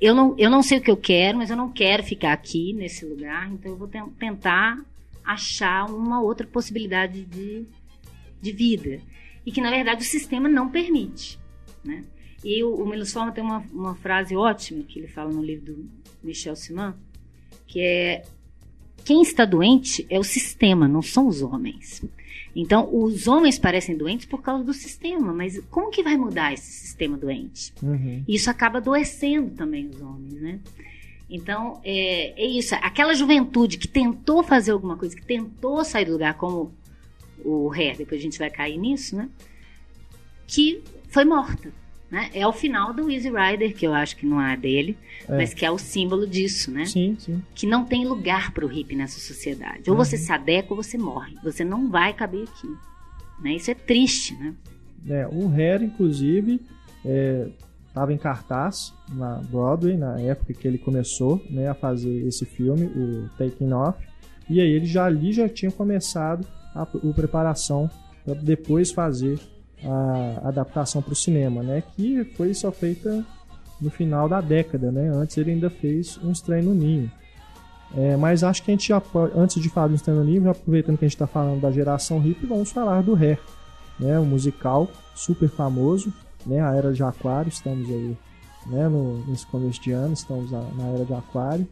eu 0.00 0.14
não, 0.14 0.34
eu 0.38 0.50
não 0.50 0.62
sei 0.62 0.78
o 0.78 0.80
que 0.80 0.90
eu 0.90 0.96
quero, 0.96 1.38
mas 1.38 1.50
eu 1.50 1.56
não 1.56 1.70
quero 1.70 2.02
ficar 2.02 2.32
aqui 2.32 2.72
nesse 2.72 3.04
lugar, 3.04 3.50
então 3.52 3.72
eu 3.72 3.76
vou 3.76 3.88
tentar 4.18 4.78
achar 5.24 5.84
uma 5.84 6.20
outra 6.22 6.46
possibilidade 6.46 7.24
de, 7.24 7.66
de 8.40 8.52
vida. 8.52 9.00
E 9.44 9.52
que, 9.52 9.60
na 9.60 9.70
verdade, 9.70 10.02
o 10.02 10.06
sistema 10.06 10.48
não 10.48 10.68
permite. 10.68 11.38
Né? 11.84 12.04
E 12.44 12.62
o, 12.64 12.74
o 12.74 12.88
Milos 12.88 13.12
Forma 13.12 13.32
tem 13.32 13.44
uma, 13.44 13.64
uma 13.72 13.94
frase 13.94 14.34
ótima 14.34 14.82
que 14.84 14.98
ele 14.98 15.08
fala 15.08 15.30
no 15.30 15.42
livro 15.42 15.74
do 15.74 15.90
Michel 16.22 16.56
Simon, 16.56 16.94
que 17.66 17.80
é 17.80 18.22
quem 19.04 19.22
está 19.22 19.44
doente 19.44 20.06
é 20.10 20.18
o 20.18 20.24
sistema, 20.24 20.86
não 20.86 21.02
são 21.02 21.26
os 21.26 21.42
homens. 21.42 22.02
Então, 22.54 22.88
os 22.92 23.28
homens 23.28 23.58
parecem 23.58 23.96
doentes 23.96 24.26
por 24.26 24.42
causa 24.42 24.64
do 24.64 24.74
sistema, 24.74 25.32
mas 25.32 25.60
como 25.70 25.90
que 25.90 26.02
vai 26.02 26.16
mudar 26.16 26.52
esse 26.52 26.70
sistema 26.70 27.16
doente? 27.16 27.72
Uhum. 27.82 28.24
Isso 28.26 28.50
acaba 28.50 28.78
adoecendo 28.78 29.50
também 29.50 29.88
os 29.88 30.00
homens, 30.00 30.40
né? 30.40 30.60
Então, 31.28 31.80
é, 31.84 32.32
é, 32.36 32.46
isso. 32.46 32.74
Aquela 32.76 33.14
juventude 33.14 33.78
que 33.78 33.86
tentou 33.86 34.42
fazer 34.42 34.72
alguma 34.72 34.96
coisa, 34.96 35.14
que 35.14 35.24
tentou 35.24 35.84
sair 35.84 36.04
do 36.04 36.12
lugar, 36.12 36.34
como 36.34 36.74
o 37.44 37.72
Hair, 37.72 37.96
depois 37.96 38.20
a 38.20 38.24
gente 38.24 38.38
vai 38.38 38.50
cair 38.50 38.76
nisso, 38.76 39.14
né? 39.14 39.28
Que 40.46 40.82
foi 41.08 41.24
morta. 41.24 41.72
Né? 42.10 42.28
É 42.34 42.44
o 42.46 42.52
final 42.52 42.92
do 42.92 43.08
Easy 43.08 43.30
Rider, 43.30 43.72
que 43.72 43.86
eu 43.86 43.94
acho 43.94 44.16
que 44.16 44.26
não 44.26 44.42
é 44.42 44.56
dele, 44.56 44.98
é. 45.28 45.36
mas 45.36 45.54
que 45.54 45.64
é 45.64 45.70
o 45.70 45.78
símbolo 45.78 46.26
disso, 46.26 46.70
né? 46.70 46.84
Sim, 46.84 47.16
sim. 47.18 47.40
Que 47.54 47.66
não 47.66 47.84
tem 47.84 48.04
lugar 48.04 48.52
para 48.52 48.64
o 48.64 48.68
hippie 48.68 48.96
nessa 48.96 49.20
sociedade. 49.20 49.88
Ou 49.88 49.96
uhum. 49.96 50.04
você 50.04 50.16
se 50.16 50.32
adequa 50.32 50.74
ou 50.74 50.82
você 50.82 50.98
morre. 50.98 51.36
Você 51.44 51.64
não 51.64 51.88
vai 51.88 52.12
caber 52.12 52.42
aqui. 52.42 52.68
Né? 53.40 53.54
Isso 53.54 53.70
é 53.70 53.74
triste, 53.74 54.34
né? 54.34 54.54
É, 55.08 55.26
o 55.28 55.48
Hair, 55.48 55.82
inclusive, 55.82 56.60
estava 57.88 58.12
é, 58.12 58.14
em 58.14 58.18
cartaz 58.18 58.92
na 59.12 59.36
Broadway, 59.36 59.96
na 59.96 60.20
época 60.20 60.52
que 60.52 60.66
ele 60.66 60.78
começou 60.78 61.40
né, 61.48 61.68
a 61.68 61.74
fazer 61.74 62.26
esse 62.26 62.44
filme, 62.44 62.86
o 62.86 63.30
Taking 63.38 63.72
Off. 63.72 64.04
E 64.48 64.60
aí 64.60 64.68
ele 64.68 64.84
já 64.84 65.04
ali 65.06 65.32
já 65.32 65.48
tinha 65.48 65.70
começado 65.70 66.46
a, 66.74 66.82
a 66.82 66.86
preparação 67.14 67.88
para 68.24 68.34
depois 68.34 68.90
fazer 68.90 69.38
a 69.84 70.48
adaptação 70.48 71.00
para 71.02 71.12
o 71.12 71.16
cinema, 71.16 71.62
né? 71.62 71.82
Que 71.96 72.24
foi 72.36 72.52
só 72.54 72.70
feita 72.70 73.24
no 73.80 73.90
final 73.90 74.28
da 74.28 74.40
década, 74.40 74.92
né? 74.92 75.08
Antes 75.08 75.36
ele 75.36 75.52
ainda 75.52 75.70
fez 75.70 76.18
um 76.22 76.30
Estranho 76.30 76.64
no 76.64 76.74
Ninho. 76.74 77.10
É, 77.96 78.16
mas 78.16 78.44
acho 78.44 78.62
que 78.62 78.70
a 78.70 78.74
gente 78.74 78.88
já 78.88 79.02
antes 79.34 79.60
de 79.60 79.68
falar 79.68 79.88
do 79.88 79.94
Estranho 79.94 80.20
no 80.20 80.24
Ninho, 80.24 80.50
aproveitando 80.50 80.98
que 80.98 81.04
a 81.04 81.08
gente 81.08 81.16
está 81.16 81.26
falando 81.26 81.60
da 81.60 81.70
geração 81.70 82.24
hip, 82.24 82.44
vamos 82.46 82.70
falar 82.70 83.02
do 83.02 83.14
Hair, 83.14 83.38
né? 83.98 84.18
Um 84.18 84.26
musical 84.26 84.88
super 85.14 85.48
famoso, 85.48 86.12
né? 86.46 86.60
A 86.60 86.74
Era 86.74 86.92
de 86.92 87.02
Aquário, 87.02 87.48
estamos 87.48 87.88
aí 87.88 88.16
né, 88.66 88.88
no, 88.88 89.24
nesse 89.26 89.46
começo 89.46 89.80
de 89.80 89.92
ano, 89.92 90.14
estamos 90.14 90.50
na 90.50 90.86
era 90.94 91.04
de 91.04 91.14
Aquário. 91.14 91.66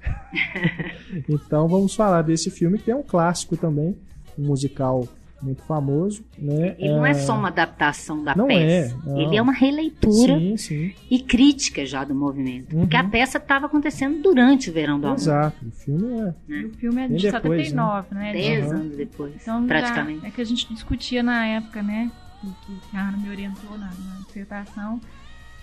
então 1.28 1.68
vamos 1.68 1.94
falar 1.94 2.22
desse 2.22 2.50
filme 2.50 2.78
que 2.78 2.90
é 2.90 2.96
um 2.96 3.02
clássico 3.02 3.56
também, 3.56 3.96
um 4.38 4.46
musical 4.46 5.06
muito 5.40 5.62
famoso, 5.62 6.24
né? 6.36 6.74
Ele 6.78 6.88
é... 6.88 6.96
não 6.96 7.06
é 7.06 7.14
só 7.14 7.36
uma 7.36 7.48
adaptação 7.48 8.22
da 8.22 8.34
não 8.34 8.46
peça, 8.46 8.94
é, 8.94 9.08
não. 9.08 9.20
ele 9.20 9.36
é 9.36 9.42
uma 9.42 9.52
releitura 9.52 10.38
sim, 10.38 10.56
sim. 10.56 10.94
e 11.10 11.20
crítica 11.20 11.86
já 11.86 12.04
do 12.04 12.14
movimento, 12.14 12.74
uhum. 12.74 12.82
porque 12.82 12.96
a 12.96 13.04
peça 13.04 13.38
estava 13.38 13.66
acontecendo 13.66 14.20
durante 14.20 14.70
o 14.70 14.72
Verão 14.72 14.98
do 14.98 15.06
Amor. 15.06 15.18
Exato, 15.18 15.56
o 15.66 15.70
filme 15.70 16.20
é. 16.20 16.34
Né? 16.48 16.64
O 16.64 16.76
filme 16.76 17.02
é 17.02 17.06
de 17.06 17.12
Bem 17.12 17.20
79, 17.20 18.14
né? 18.14 18.20
né? 18.20 18.32
Dez 18.32 18.66
uhum. 18.66 18.72
anos 18.72 18.96
depois, 18.96 19.34
então, 19.40 19.66
praticamente. 19.66 20.26
é 20.26 20.30
que 20.30 20.40
a 20.40 20.44
gente 20.44 20.72
discutia 20.72 21.22
na 21.22 21.46
época, 21.46 21.82
né? 21.82 22.10
Que, 22.40 22.90
que 22.90 22.96
a 22.96 23.08
Ana 23.08 23.18
me 23.18 23.30
orientou 23.30 23.76
na, 23.78 23.86
na 23.86 24.20
dissertação 24.26 25.00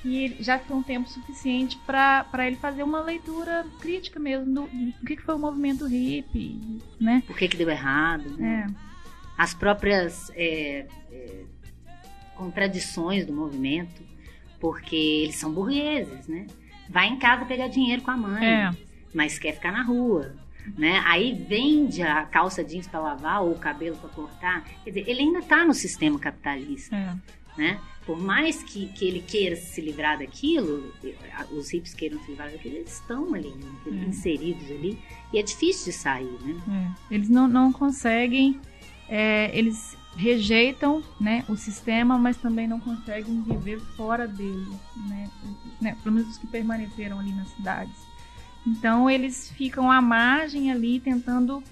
que 0.02 0.36
já 0.40 0.60
foi 0.60 0.78
um 0.78 0.84
tempo 0.84 1.10
suficiente 1.10 1.80
para 1.84 2.46
ele 2.46 2.58
fazer 2.58 2.84
uma 2.84 3.02
leitura 3.02 3.66
crítica 3.80 4.20
mesmo 4.20 4.46
do, 4.46 4.62
do 4.62 5.06
que, 5.06 5.16
que 5.16 5.24
foi 5.24 5.34
o 5.34 5.40
movimento 5.40 5.88
hippie, 5.88 6.80
né? 7.00 7.24
Por 7.26 7.36
que, 7.36 7.48
que 7.48 7.58
deu 7.58 7.70
errado, 7.70 8.30
né? 8.38 8.68
É 8.70 8.95
as 9.38 9.54
próprias 9.54 10.32
é, 10.36 10.86
é, 11.12 11.44
contradições 12.36 13.26
do 13.26 13.34
movimento, 13.34 14.04
porque 14.60 14.96
eles 14.96 15.36
são 15.36 15.52
burgueses, 15.52 16.28
né? 16.28 16.48
Vai 16.90 17.08
em 17.08 17.18
casa 17.18 17.46
pegar 17.46 17.68
dinheiro 17.68 18.02
com 18.02 18.12
a 18.12 18.18
mãe, 18.18 18.46
é. 18.46 18.72
mas 19.14 19.40
quer 19.40 19.54
ficar 19.54 19.72
na 19.72 19.84
rua. 19.84 20.36
Né? 20.78 21.02
Aí 21.06 21.34
vende 21.34 22.02
a 22.02 22.24
calça 22.26 22.64
jeans 22.64 22.88
para 22.88 23.00
lavar 23.00 23.44
ou 23.44 23.52
o 23.52 23.60
cabelo 23.60 23.96
para 23.98 24.10
cortar. 24.10 24.64
Quer 24.84 24.90
dizer, 24.90 25.10
ele 25.10 25.22
ainda 25.22 25.40
está 25.40 25.64
no 25.64 25.74
sistema 25.74 26.18
capitalista. 26.20 26.96
É. 26.96 27.16
Né? 27.58 27.80
Por 28.06 28.20
mais 28.20 28.62
que, 28.64 28.88
que 28.88 29.06
ele 29.06 29.22
queira 29.22 29.56
se 29.56 29.80
livrar 29.82 30.20
daquilo, 30.20 30.94
os 31.52 31.70
hippies 31.72 31.94
queiram 31.94 32.20
se 32.22 32.32
livrar 32.32 32.52
daquilo, 32.52 32.76
eles 32.76 32.94
estão 32.94 33.34
ali, 33.34 33.50
né? 33.50 33.72
é. 33.88 34.10
inseridos 34.10 34.70
ali, 34.70 35.00
e 35.32 35.40
é 35.40 35.42
difícil 35.42 35.92
de 35.92 35.98
sair. 35.98 36.38
Né? 36.42 36.96
É. 37.10 37.16
Eles 37.16 37.30
não, 37.30 37.48
não 37.48 37.72
conseguem 37.72 38.60
é, 39.10 39.50
eles 39.58 39.98
rejeitam 40.16 41.04
né, 41.20 41.44
o 41.50 41.56
sistema, 41.56 42.18
mas 42.18 42.38
também 42.38 42.68
não 42.68 42.80
conseguem 42.80 43.42
viver 43.42 43.80
fora 43.98 44.28
dele, 44.28 44.72
né, 45.08 45.30
né, 45.82 45.98
pelo 46.02 46.16
menos 46.16 46.32
os 46.32 46.38
que 46.38 46.48
permaneceram 46.48 47.20
ali 47.20 47.34
nas 47.34 47.50
cidades. 47.50 47.96
Então 48.66 49.10
eles 49.10 49.50
ficam 49.52 49.92
à 49.92 50.02
margem 50.02 50.72
ali 50.72 51.00
tentando 51.00 51.64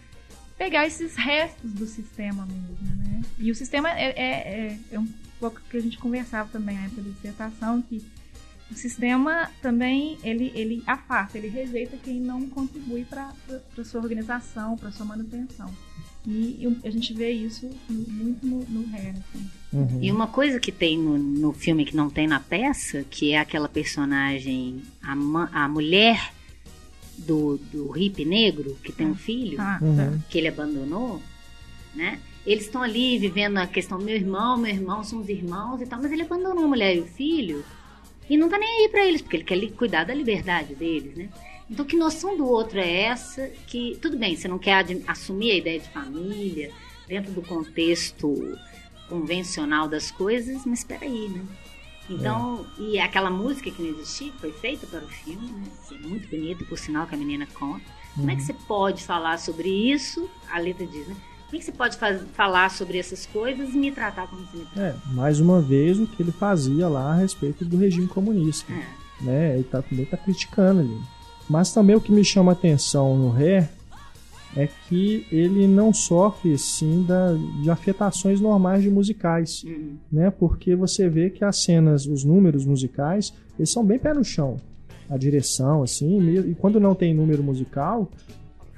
pegar 0.58 0.86
esses 0.86 1.16
restos 1.16 1.72
do 1.72 1.86
sistema 1.86 2.46
mesmo, 2.46 2.96
né? 2.98 3.22
E 3.40 3.50
o 3.50 3.56
sistema 3.56 3.90
é, 3.90 4.10
é, 4.10 4.24
é, 4.26 4.80
é 4.92 5.00
um 5.00 5.08
pouco 5.40 5.60
que 5.70 5.76
a 5.76 5.82
gente 5.82 5.98
conversava 5.98 6.50
também 6.50 6.78
na 6.78 6.86
época 6.86 7.02
da 7.02 7.10
dissertação, 7.10 7.82
que 7.82 8.06
o 8.72 8.76
sistema 8.76 9.50
também 9.62 10.18
ele, 10.24 10.52
ele 10.56 10.84
afasta, 10.86 11.38
ele 11.38 11.50
rejeita 11.50 11.98
quem 11.98 12.20
não 12.20 12.48
contribui 12.48 13.04
para 13.06 13.32
a 13.78 13.84
sua 13.84 14.02
organização, 14.02 14.78
para 14.78 14.92
sua 14.92 15.06
manutenção. 15.06 15.74
E 16.26 16.66
a 16.84 16.90
gente 16.90 17.14
vê 17.14 17.32
isso 17.32 17.70
muito 17.90 18.46
no, 18.46 18.60
no 18.66 18.96
Hair. 18.96 19.16
Assim. 19.18 19.50
Uhum. 19.74 20.00
E 20.02 20.12
uma 20.12 20.28
coisa 20.28 20.60
que 20.60 20.72
tem 20.72 20.98
no, 20.98 21.18
no 21.18 21.52
filme 21.52 21.86
que 21.86 21.96
não 21.96 22.10
tem 22.10 22.28
na 22.28 22.40
peça, 22.40 23.04
que 23.10 23.34
é 23.34 23.40
aquela 23.40 23.68
personagem, 23.68 24.82
a, 25.02 25.12
a 25.64 25.68
mulher 25.68 26.34
do, 27.18 27.58
do 27.72 27.90
hippie 27.92 28.24
negro, 28.24 28.78
que 28.84 28.92
tem 28.92 29.08
um 29.08 29.16
filho, 29.16 29.60
ah, 29.60 29.80
uhum. 29.82 30.20
que 30.30 30.38
ele 30.38 30.48
abandonou, 30.48 31.22
né? 31.94 32.20
eles 32.46 32.66
estão 32.66 32.82
ali 32.84 33.18
vivendo 33.18 33.58
a 33.58 33.68
questão 33.68 33.98
meu 33.98 34.16
irmão, 34.16 34.58
meu 34.58 34.74
irmão, 34.74 35.04
somos 35.04 35.30
irmãos 35.30 35.82
e 35.82 35.86
tal, 35.86 36.02
mas 36.02 36.12
ele 36.12 36.24
abandonou 36.24 36.66
a 36.66 36.68
mulher 36.68 36.96
e 36.96 37.00
o 37.00 37.06
filho 37.06 37.64
e 38.30 38.38
não 38.38 38.50
tá 38.50 38.58
nem 38.58 38.70
aí 38.70 38.90
pra 38.90 39.06
eles, 39.06 39.22
porque 39.22 39.38
ele 39.38 39.44
quer 39.44 39.72
cuidar 39.72 40.04
da 40.04 40.14
liberdade 40.14 40.76
deles, 40.76 41.16
né? 41.16 41.30
Então, 41.70 41.86
que 41.86 41.96
noção 41.96 42.38
do 42.38 42.46
outro 42.46 42.80
é 42.80 43.04
essa? 43.04 43.50
Que, 43.68 43.98
tudo 44.02 44.18
bem, 44.18 44.36
você 44.36 44.48
não 44.48 44.60
quer 44.60 44.86
assumir 45.08 45.52
a 45.52 45.56
ideia 45.56 45.80
de 45.80 45.90
família 45.90 46.72
dentro 47.08 47.32
do 47.32 47.42
contexto 47.42 48.58
convencional 49.10 49.88
das 49.88 50.12
coisas, 50.12 50.66
mas 50.66 50.80
espera 50.80 51.06
aí, 51.06 51.30
né? 51.30 51.42
Então, 52.10 52.66
e 52.78 53.00
aquela 53.00 53.30
música 53.30 53.72
que 53.72 53.82
não 53.82 53.90
existia, 53.90 54.32
foi 54.34 54.52
feita 54.52 54.86
para 54.86 55.00
o 55.00 55.08
filme, 55.08 55.48
né? 55.48 55.64
Assim, 55.82 55.98
muito 56.00 56.28
bonita, 56.28 56.66
por 56.66 56.78
sinal 56.78 57.08
que 57.08 57.16
a 57.16 57.18
menina 57.18 57.48
conta. 57.54 57.86
Como 58.16 58.30
é 58.30 58.36
que 58.36 58.44
você 58.44 58.54
pode 58.54 59.04
falar 59.04 59.40
sobre 59.40 59.70
isso? 59.70 60.30
A 60.52 60.60
letra 60.60 60.86
diz, 60.86 61.08
né? 61.08 61.16
Como 61.46 61.56
é 61.56 61.60
que 61.60 61.66
você 61.66 61.72
pode 61.72 61.98
falar 62.34 62.70
sobre 62.72 62.98
essas 62.98 63.26
coisas 63.26 63.74
e 63.74 63.78
me 63.78 63.92
tratar 63.92 64.28
como 64.28 64.46
se 64.48 64.58
me 64.58 64.66
trata? 64.66 64.82
É, 64.82 65.14
mais 65.14 65.40
uma 65.40 65.62
vez 65.62 66.00
o 66.00 66.08
que 66.08 66.22
ele 66.22 66.32
fazia 66.32 66.88
lá 66.88 67.14
a 67.14 67.16
respeito 67.16 67.64
do 67.64 67.78
regime 67.78 68.08
comunista. 68.08 68.72
É. 68.74 69.24
Né? 69.24 69.56
Ele 69.56 69.64
tá, 69.64 69.82
também 69.82 70.06
tá 70.06 70.18
criticando 70.18 70.82
ali. 70.82 71.02
Mas 71.50 71.74
também 71.74 71.96
o 71.96 72.02
que 72.02 72.12
me 72.12 72.24
chama 72.24 72.52
a 72.52 72.54
atenção 72.54 73.18
no 73.18 73.30
Ré 73.30 73.70
é 74.56 74.68
que 74.88 75.26
ele 75.32 75.68
não 75.68 75.92
sofre 75.94 76.54
assim 76.54 77.04
da, 77.04 77.34
de 77.62 77.70
afetações 77.70 78.40
normais 78.40 78.84
de 78.84 78.90
musicais. 78.90 79.64
Hum. 79.66 79.96
né? 80.12 80.30
Porque 80.32 80.76
você 80.76 81.10
vê 81.10 81.30
que 81.30 81.44
as 81.44 81.64
cenas, 81.64 82.06
os 82.06 82.24
números 82.24 82.66
musicais, 82.66 83.34
eles 83.58 83.70
são 83.72 83.84
bem 83.84 83.98
pé 84.00 84.14
no 84.14 84.24
chão. 84.24 84.58
A 85.10 85.18
direção, 85.18 85.84
assim, 85.84 86.20
mesmo- 86.22 86.52
e 86.52 86.56
quando 86.56 86.80
não 86.80 86.96
tem 86.96 87.14
número 87.14 87.44
musical, 87.44 88.10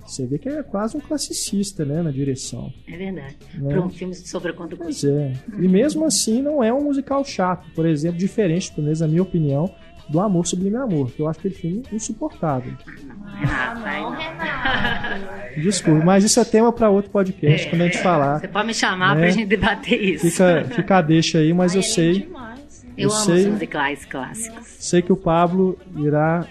você 0.06 0.26
vê 0.26 0.38
que 0.38 0.48
é 0.48 0.62
quase 0.64 0.96
um 0.96 1.00
classicista, 1.00 1.84
né, 1.84 2.02
na 2.02 2.12
direção. 2.12 2.72
É 2.88 2.96
verdade. 2.98 3.36
Né? 3.56 3.70
Para 3.70 3.82
um 3.86 3.90
filme 3.90 4.14
sobre 4.16 4.52
a 4.52 4.54
conta 4.54 4.76
Pois 4.76 5.04
é. 5.04 5.34
E 5.60 5.68
mesmo 5.68 6.06
assim, 6.06 6.42
não 6.42 6.64
é 6.64 6.74
um 6.74 6.84
musical 6.84 7.24
chato, 7.26 7.68
por 7.76 7.86
exemplo, 7.86 8.18
diferente, 8.18 8.72
pelo 8.72 8.86
menos 8.86 9.02
na 9.02 9.08
minha 9.08 9.22
opinião, 9.24 9.70
do 10.10 10.20
Amor 10.20 10.46
Sublime 10.46 10.76
Amor, 10.78 11.12
que 11.12 11.22
eu 11.22 11.28
acho 11.28 11.40
aquele 11.40 11.56
filme 11.56 11.84
insuportável. 11.92 12.74
Renato, 13.36 13.82
ai, 13.84 14.02
não. 14.02 14.12
Renato. 14.16 15.62
Desculpe, 15.62 16.06
mas 16.06 16.24
isso 16.24 16.40
é 16.40 16.46
tema 16.46 16.72
para 16.72 16.90
outro 16.90 17.10
podcast, 17.12 17.70
quando 17.70 17.82
a 17.82 17.86
gente 17.86 17.98
falar. 18.00 18.40
Você 18.40 18.48
pode 18.48 18.68
me 18.68 18.74
chamar 18.74 19.16
Né? 19.16 19.22
pra 19.22 19.32
gente 19.32 19.46
debater 19.48 20.02
isso. 20.02 20.30
Fica, 20.32 20.66
fica 20.76 20.98
a 20.98 21.02
deixa 21.02 21.40
aí, 21.40 21.54
mas 21.54 21.74
Ai, 21.74 21.78
eu 21.78 21.82
ele 21.82 21.90
é 21.90 21.94
sei. 21.94 22.14
demais. 22.22 22.86
Eu, 22.98 23.10
eu 23.10 23.14
amo 23.16 23.26
sei. 23.26 23.36
os 23.36 23.46
musicais 23.54 24.06
clássicos. 24.06 24.68
Sei 24.80 25.02
que 25.02 25.12
o 25.12 25.18
Pablo 25.18 25.78
irá 25.98 26.46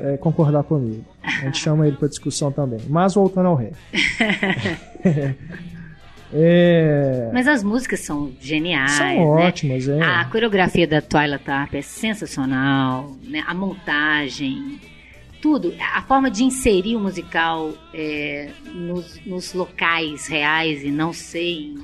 é, 0.00 0.16
concordar 0.16 0.62
comigo. 0.64 1.04
A 1.22 1.44
gente 1.46 1.58
chama 1.58 1.86
ele 1.86 1.96
para 1.96 2.08
discussão 2.08 2.52
também. 2.52 2.80
Mas 2.88 3.14
voltando 3.14 3.46
ao 3.48 3.54
ré. 3.54 3.70
É, 6.32 7.30
Mas 7.32 7.46
as 7.46 7.62
músicas 7.62 8.00
são 8.00 8.32
geniais, 8.40 8.92
são 8.92 9.06
né? 9.06 9.46
ótimas, 9.46 9.88
é. 9.88 10.02
A 10.02 10.24
coreografia 10.24 10.86
da 10.86 11.00
Twilight 11.00 11.48
Harp 11.48 11.74
é 11.74 11.82
sensacional, 11.82 13.16
né? 13.22 13.44
A 13.46 13.54
montagem, 13.54 14.80
tudo. 15.40 15.74
A 15.94 16.02
forma 16.02 16.30
de 16.30 16.42
inserir 16.42 16.96
o 16.96 17.00
musical 17.00 17.72
é, 17.94 18.50
nos, 18.74 19.20
nos 19.24 19.52
locais 19.54 20.26
reais 20.26 20.82
e 20.82 20.90
não 20.90 21.12
ser 21.12 21.40
em, 21.40 21.78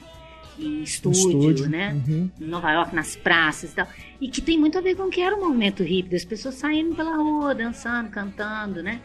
em 0.59 0.83
estúdio, 0.83 1.29
estúdio, 1.29 1.69
né? 1.69 2.01
uhum. 2.07 2.31
Em 2.41 2.45
Nova 2.45 2.73
York, 2.73 2.95
nas 2.95 3.15
praças 3.15 3.73
e 3.73 3.77
tal. 3.77 3.87
E 4.21 4.29
que 4.29 4.41
tem 4.41 4.59
muito 4.59 4.77
a 4.77 4.81
ver 4.81 4.97
com 4.97 5.05
o 5.05 5.11
que 5.11 5.21
era 5.21 5.37
o 5.37 5.41
movimento 5.41 5.83
hippie, 5.83 6.11
das 6.11 6.25
pessoas 6.25 6.57
saindo 6.57 6.95
pela 6.97 7.17
rua, 7.17 7.55
dançando, 7.55 8.11
cantando, 8.11 8.83
né? 8.83 9.01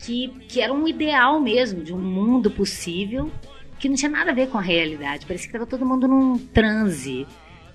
Que, 0.00 0.28
que 0.48 0.60
era 0.60 0.72
um 0.72 0.88
ideal 0.88 1.40
mesmo 1.40 1.82
de 1.82 1.92
um 1.92 2.00
mundo 2.00 2.50
possível 2.50 3.30
que 3.80 3.88
não 3.88 3.96
tinha 3.96 4.10
nada 4.10 4.30
a 4.30 4.34
ver 4.34 4.48
com 4.48 4.58
a 4.58 4.60
realidade. 4.62 5.26
Parecia 5.26 5.48
que 5.50 5.56
estava 5.56 5.66
todo 5.68 5.84
mundo 5.86 6.06
num 6.06 6.38
transe, 6.38 7.26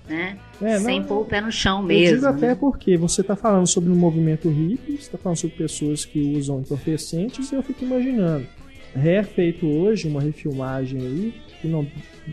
né? 0.08 0.38
É, 0.62 0.78
Sem 0.78 1.00
não- 1.00 1.06
pôr 1.06 1.20
o 1.22 1.24
pé 1.24 1.40
no 1.40 1.50
chão 1.52 1.80
Eu 1.80 1.86
mesmo. 1.86 2.14
digo 2.16 2.26
até 2.26 2.48
né? 2.48 2.54
porque 2.54 2.96
você 2.96 3.20
está 3.20 3.34
falando 3.36 3.66
sobre 3.66 3.90
um 3.90 3.96
movimento 3.96 4.48
hippie, 4.48 4.92
você 4.92 5.02
está 5.02 5.18
falando 5.18 5.36
sobre 5.38 5.56
pessoas 5.56 6.04
que 6.04 6.20
usam 6.36 6.60
entorpecentes, 6.60 7.50
e 7.50 7.54
eu 7.56 7.62
fico 7.62 7.84
imaginando. 7.84 8.46
Ré 8.94 9.22
feito 9.22 9.66
hoje, 9.66 10.08
uma 10.08 10.22
refilmagem 10.22 10.98
aí, 11.00 11.34
que 11.60 11.68
não, 11.68 11.86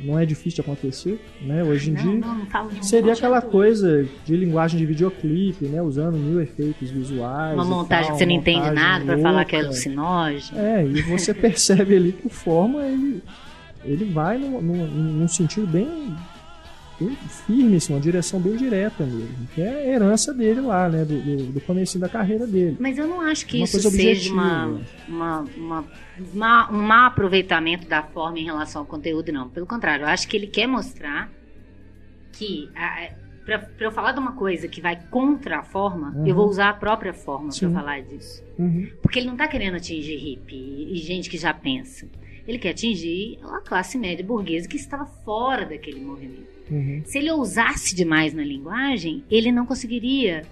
não 0.06 0.18
é 0.18 0.26
difícil 0.26 0.56
de 0.56 0.62
acontecer, 0.62 1.20
né? 1.42 1.62
Hoje 1.62 1.90
em 1.90 1.94
não, 1.94 2.02
dia. 2.04 2.20
não, 2.22 2.36
não 2.72 2.84
Seria 2.84 3.12
aquela 3.14 3.42
coisa 3.42 4.08
de 4.26 4.36
linguagem 4.38 4.78
de 4.80 4.86
videoclipe, 4.86 5.66
né? 5.66 5.82
Usando 5.82 6.16
mil 6.18 6.40
efeitos 6.42 6.90
visuais. 6.90 7.54
Uma 7.54 7.66
montagem 7.66 8.06
tal, 8.06 8.14
que 8.14 8.18
você 8.20 8.26
não 8.26 8.34
entende 8.34 8.72
nada 8.72 9.04
pra 9.04 9.18
falar 9.18 9.44
que 9.44 9.56
é 9.58 9.60
alucinógeno. 9.60 10.58
É, 10.58 10.86
e 10.86 11.02
você 11.02 11.34
percebe 11.36 11.96
ali 11.98 12.12
que 12.14 12.28
o 12.28 12.30
Forma, 12.30 12.86
ele, 12.86 13.22
ele 13.86 14.06
vai 14.06 14.38
num, 14.38 14.62
num, 14.62 14.86
num 14.88 15.28
sentido 15.28 15.67
bem, 15.67 16.15
bem 17.00 17.15
firme, 17.46 17.76
assim, 17.78 17.93
uma 17.93 18.00
direção 18.02 18.39
bem 18.39 18.56
direta 18.56 19.06
mesmo. 19.06 19.48
Que 19.54 19.62
é 19.62 19.69
a 19.69 19.88
herança 19.96 20.34
dele 20.34 20.62
lá, 20.62 20.88
né? 20.89 21.04
Do, 21.06 21.19
do, 21.22 21.46
do 21.54 21.62
comecinho 21.62 22.02
da 22.02 22.10
carreira 22.10 22.46
dele. 22.48 22.78
Mas 22.80 22.98
eu 22.98 23.08
não 23.08 23.22
acho 23.22 23.46
que 23.46 23.58
Uma 23.58 23.65
isso 23.65 23.82
seja 23.91 24.32
uma, 24.34 24.80
uma, 25.08 25.46
uma, 25.58 25.86
uma- 26.34 26.72
um 26.72 26.82
mau 26.82 27.08
aproveitamento 27.08 27.88
da 27.88 28.04
forma 28.04 28.39
em 28.39 28.46
relação 28.46 28.82
ao 28.82 28.86
conteúdo, 28.86 29.32
não. 29.32 29.50
Pelo 29.50 29.65
contrário, 29.65 30.04
eu 30.04 30.08
acho 30.10 30.28
que 30.28 30.38
ele 30.38 30.48
quer 30.48 30.67
mostrar 30.67 31.30
que. 32.32 32.69
Para 33.46 33.67
eu 33.82 33.91
falar 33.91 34.13
de 34.13 34.19
uma 34.19 34.32
coisa 34.32 34.69
que 34.69 34.80
vai 34.80 34.98
contra 35.12 35.60
a 35.60 35.63
forma, 35.63 36.12
Uhum. 36.15 36.26
eu 36.26 36.34
vou 36.34 36.48
usar 36.48 36.69
a 36.69 36.74
própria 36.74 37.13
forma 37.13 37.50
para 37.54 37.69
falar 37.72 38.02
disso. 38.02 38.41
Uhum. 38.58 38.88
Porque 39.02 39.19
ele 39.19 39.28
não 39.28 39.36
tá 39.36 39.50
querendo 39.50 39.76
atingir 39.76 40.15
hippie 40.15 40.88
e 40.93 40.96
gente 41.00 41.30
que 41.30 41.38
já 41.38 41.54
pensa. 41.54 42.08
Ele 42.48 42.58
quer 42.60 42.72
atingir 42.72 43.40
a 43.44 43.60
classe 43.62 43.98
média 43.98 44.26
burguesa 44.26 44.68
que 44.68 44.76
estava 44.76 45.06
fora 45.06 45.66
daquele 45.66 46.02
movimento. 46.02 46.54
Uhum. 46.70 47.02
Se 47.06 47.18
ele 47.18 47.32
ousasse 47.32 47.96
demais 47.96 48.34
na 48.34 48.44
linguagem, 48.44 49.24
ele 49.30 49.52
não 49.52 49.66
conseguiria 49.66 50.44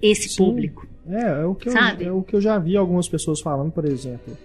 esse 0.00 0.28
Sim. 0.28 0.44
público. 0.44 0.86
É, 1.08 1.42
é 1.42 1.44
o, 1.44 1.54
que 1.54 1.68
eu, 1.68 1.72
Sabe? 1.72 2.04
é 2.04 2.12
o 2.12 2.22
que 2.22 2.34
eu 2.34 2.40
já 2.40 2.58
vi 2.58 2.76
algumas 2.76 3.08
pessoas 3.08 3.40
falando, 3.40 3.72
por 3.72 3.84
exemplo, 3.84 4.36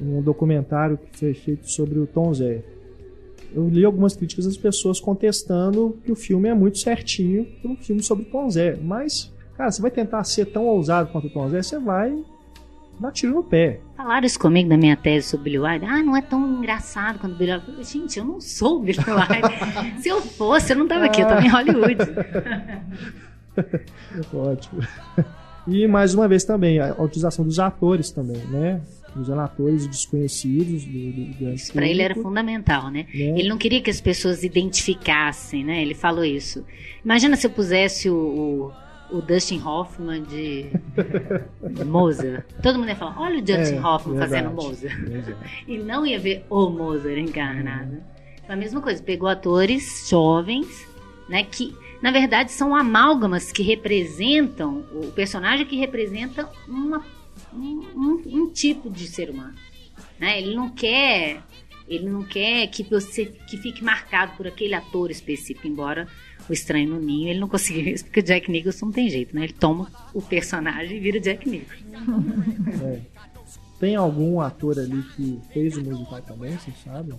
em 0.00 0.14
um 0.14 0.22
documentário 0.22 0.98
que 0.98 1.18
foi 1.18 1.34
feito 1.34 1.70
sobre 1.70 1.98
o 1.98 2.06
Tom 2.06 2.32
Zé. 2.32 2.62
Eu 3.54 3.68
li 3.68 3.84
algumas 3.84 4.16
críticas 4.16 4.46
das 4.46 4.56
pessoas 4.56 4.98
contestando 4.98 5.98
que 6.04 6.10
o 6.10 6.16
filme 6.16 6.48
é 6.48 6.54
muito 6.54 6.78
certinho 6.78 7.46
para 7.60 7.70
um 7.70 7.76
filme 7.76 8.02
sobre 8.02 8.24
Tom 8.24 8.48
Zé. 8.48 8.76
Mas, 8.80 9.30
cara, 9.56 9.70
você 9.70 9.82
vai 9.82 9.90
tentar 9.90 10.24
ser 10.24 10.46
tão 10.46 10.66
ousado 10.66 11.10
quanto 11.12 11.26
o 11.26 11.30
Tom 11.30 11.48
Zé, 11.50 11.62
você 11.62 11.78
vai 11.78 12.18
dar 13.00 13.12
tiro 13.12 13.34
no 13.34 13.42
pé. 13.42 13.80
Falaram 13.96 14.26
isso 14.26 14.38
comigo 14.38 14.68
na 14.68 14.76
minha 14.76 14.96
tese 14.96 15.28
sobre 15.28 15.50
Billy 15.50 15.58
Wilder. 15.58 15.88
Ah, 15.90 16.02
não 16.02 16.16
é 16.16 16.22
tão 16.22 16.58
engraçado 16.58 17.18
quando 17.18 17.34
o 17.34 17.36
Billy 17.36 17.52
Wilder. 17.52 17.84
Gente, 17.84 18.18
eu 18.18 18.24
não 18.24 18.40
sou 18.40 18.78
o 18.78 18.80
Billy 18.80 18.98
Wilder. 19.06 20.00
Se 20.00 20.08
eu 20.08 20.20
fosse, 20.20 20.72
eu 20.72 20.76
não 20.76 20.88
tava 20.88 21.04
aqui, 21.06 21.20
eu 21.20 21.28
tava 21.28 21.44
em 21.44 21.48
Hollywood. 21.48 21.98
Ótimo. 24.32 24.82
E 25.66 25.86
mais 25.86 26.14
uma 26.14 26.26
vez 26.26 26.44
também, 26.44 26.80
a 26.80 26.94
utilização 26.98 27.44
dos 27.44 27.58
atores 27.58 28.10
também, 28.10 28.38
né? 28.46 28.80
Usando 29.14 29.40
atores 29.40 29.86
desconhecidos 29.86 30.84
do, 30.84 31.12
do 31.12 31.38
grande 31.38 31.54
Isso 31.56 31.72
pra 31.72 31.86
ele 31.86 32.00
era 32.00 32.14
fundamental, 32.14 32.90
né? 32.90 33.06
né? 33.14 33.38
Ele 33.38 33.48
não 33.48 33.58
queria 33.58 33.80
que 33.80 33.90
as 33.90 34.00
pessoas 34.00 34.42
identificassem, 34.42 35.62
né? 35.62 35.82
Ele 35.82 35.94
falou 35.94 36.24
isso. 36.24 36.64
Imagina 37.04 37.36
se 37.36 37.46
eu 37.46 37.50
pusesse 37.50 38.08
o, 38.08 38.14
o, 38.16 38.72
o 39.12 39.20
Dustin 39.22 39.60
Hoffman 39.62 40.22
de, 40.22 40.66
de 41.70 41.84
Mozart. 41.84 42.44
Todo 42.62 42.78
mundo 42.78 42.88
ia 42.88 42.96
falar, 42.96 43.20
olha 43.20 43.38
o 43.38 43.42
Dustin 43.42 43.76
É, 43.76 43.80
Hoffman 43.86 44.18
fazendo 44.18 44.48
verdade. 44.50 44.54
Mozart. 44.54 45.08
Exato. 45.14 45.38
E 45.68 45.78
não 45.78 46.06
ia 46.06 46.18
ver 46.18 46.44
o 46.50 46.68
Mozart 46.70 47.18
encarnado. 47.18 48.02
Então, 48.42 48.54
a 48.54 48.56
mesma 48.56 48.80
coisa, 48.80 49.02
pegou 49.02 49.28
atores 49.28 50.06
jovens, 50.08 50.86
né, 51.28 51.44
que 51.44 51.74
na 52.02 52.10
verdade 52.10 52.50
são 52.50 52.74
amálgamas 52.74 53.52
que 53.52 53.62
representam, 53.62 54.84
o 54.92 55.12
personagem 55.12 55.64
que 55.66 55.76
representa 55.76 56.48
uma, 56.66 57.04
um, 57.54 57.80
um- 57.94 58.22
um 58.26 58.50
tipo 58.50 58.90
de 58.90 59.06
ser 59.06 59.30
humano. 59.30 59.54
Né? 60.18 60.40
Ele 60.40 60.54
não 60.54 60.68
quer. 60.70 61.40
Ele 61.88 62.08
não 62.08 62.22
quer 62.22 62.68
que 62.68 62.82
você 62.84 63.26
que 63.26 63.56
fique 63.56 63.82
marcado 63.84 64.32
por 64.36 64.46
aquele 64.46 64.72
ator 64.74 65.10
específico, 65.10 65.66
embora 65.66 66.06
o 66.48 66.52
Estranho 66.52 66.88
no 66.90 67.00
Ninho 67.00 67.28
ele 67.28 67.38
não 67.40 67.48
conseguiu 67.48 67.86
isso, 67.94 68.04
porque 68.04 68.20
o 68.20 68.22
Jack 68.22 68.50
Nicholson 68.50 68.86
não 68.86 68.92
tem 68.92 69.08
jeito, 69.08 69.34
né? 69.34 69.44
Ele 69.44 69.52
toma 69.52 69.90
o 70.14 70.20
personagem 70.22 70.96
e 70.96 71.00
vira 71.00 71.20
Jack 71.20 71.48
Nicholson. 71.48 71.84
É. 72.84 73.00
Tem 73.80 73.96
algum 73.96 74.40
ator 74.40 74.78
ali 74.78 75.02
que 75.16 75.40
fez 75.52 75.76
o 75.76 75.82
musical 75.82 76.22
também, 76.22 76.52
vocês 76.56 76.76
sabem? 76.84 77.18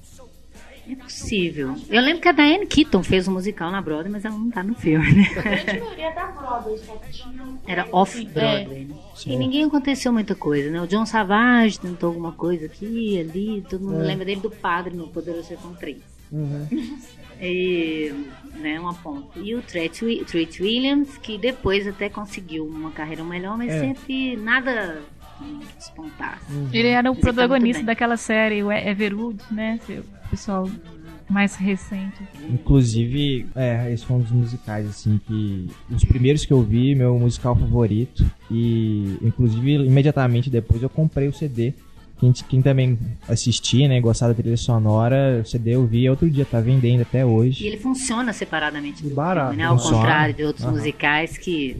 É 0.89 0.95
possível. 0.95 1.75
Eu 1.89 2.01
lembro 2.01 2.21
que 2.21 2.27
a 2.27 2.33
Diane 2.33 2.65
Keaton 2.65 3.01
fez 3.03 3.25
um 3.27 3.31
musical 3.33 3.71
na 3.71 3.81
Broadway, 3.81 4.11
mas 4.11 4.25
ela 4.25 4.37
não 4.37 4.49
tá 4.51 4.61
no 4.63 4.75
filme, 4.75 5.13
né? 5.13 5.27
A 5.37 5.41
grande 5.41 5.79
maioria 5.79 6.11
da 6.11 6.25
Broadway 6.27 6.77
só 6.77 6.97
tinha. 7.09 7.57
Era 7.65 7.87
off-Broadway, 7.89 8.85
né? 8.85 8.95
E 9.25 9.35
ninguém 9.37 9.63
aconteceu 9.63 10.11
muita 10.11 10.35
coisa, 10.35 10.69
né? 10.69 10.81
O 10.81 10.87
John 10.87 11.05
Savage 11.05 11.79
tentou 11.79 12.09
alguma 12.09 12.33
coisa 12.33 12.65
aqui, 12.65 13.17
ali, 13.19 13.63
todo 13.69 13.85
mundo 13.85 14.01
É. 14.03 14.07
lembra 14.07 14.25
dele 14.25 14.41
do 14.41 14.51
padre 14.51 14.93
no 14.93 15.07
Poderoso 15.07 15.47
Chefão 15.47 15.73
3. 15.75 15.97
Uhum. 16.31 16.67
E, 17.41 18.13
né, 18.59 18.79
uma 18.79 18.93
ponta. 18.93 19.39
E 19.39 19.53
o 19.55 19.61
Treat, 19.61 20.03
Wi- 20.05 20.23
Treat 20.25 20.61
Williams, 20.61 21.17
que 21.17 21.37
depois 21.37 21.87
até 21.87 22.09
conseguiu 22.09 22.65
uma 22.65 22.91
carreira 22.91 23.23
melhor, 23.23 23.57
mas 23.57 23.71
É. 23.71 23.79
sempre 23.79 24.35
nada 24.37 25.01
despontar. 25.77 26.41
Uhum. 26.49 26.69
Ele 26.71 26.87
era 26.89 27.11
o 27.11 27.15
Mas 27.15 27.21
protagonista 27.23 27.83
daquela 27.83 28.15
série, 28.17 28.63
o 28.63 28.71
Everwood, 28.71 29.39
né? 29.51 29.79
O 29.89 30.29
pessoal 30.29 30.69
mais 31.29 31.55
recente. 31.55 32.21
Inclusive, 32.49 33.47
é, 33.55 33.91
esse 33.91 34.05
foi 34.05 34.17
um 34.17 34.19
dos 34.19 34.31
musicais, 34.31 34.87
assim, 34.87 35.19
que. 35.27 35.67
Os 35.89 36.03
primeiros 36.05 36.45
que 36.45 36.53
eu 36.53 36.61
vi, 36.61 36.95
meu 36.95 37.17
musical 37.19 37.55
favorito. 37.55 38.25
E, 38.49 39.17
inclusive, 39.21 39.73
imediatamente 39.85 40.49
depois 40.49 40.81
eu 40.81 40.89
comprei 40.89 41.27
o 41.27 41.33
CD. 41.33 41.73
Quem, 42.19 42.31
quem 42.31 42.61
também 42.61 42.97
assistia, 43.27 43.87
né, 43.87 43.99
gostava 43.99 44.33
da 44.33 44.41
trilha 44.41 44.55
sonora, 44.55 45.41
o 45.43 45.45
CD 45.45 45.71
eu 45.71 45.85
vi 45.85 46.09
outro 46.09 46.29
dia, 46.29 46.45
tá 46.45 46.61
vendendo 46.61 47.01
até 47.01 47.19
E 47.19 47.23
hoje. 47.23 47.65
ele 47.67 47.77
funciona 47.77 48.31
separadamente 48.31 49.03
do 49.03 49.09
Barato. 49.13 49.49
filme, 49.49 49.61
né? 49.63 49.67
Ao 49.67 49.77
Funciona. 49.77 49.97
contrário 49.97 50.33
de 50.33 50.43
outros 50.43 50.63
Aham. 50.65 50.73
musicais 50.75 51.37
que, 51.37 51.75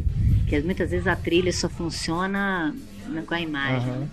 que 0.50 0.60
muitas 0.62 0.92
vezes 0.92 1.08
a 1.08 1.16
trilha 1.16 1.52
só 1.54 1.70
funciona 1.70 2.76
né, 3.08 3.24
com 3.26 3.34
a 3.34 3.40
imagem. 3.40 3.94
Né? 3.94 4.08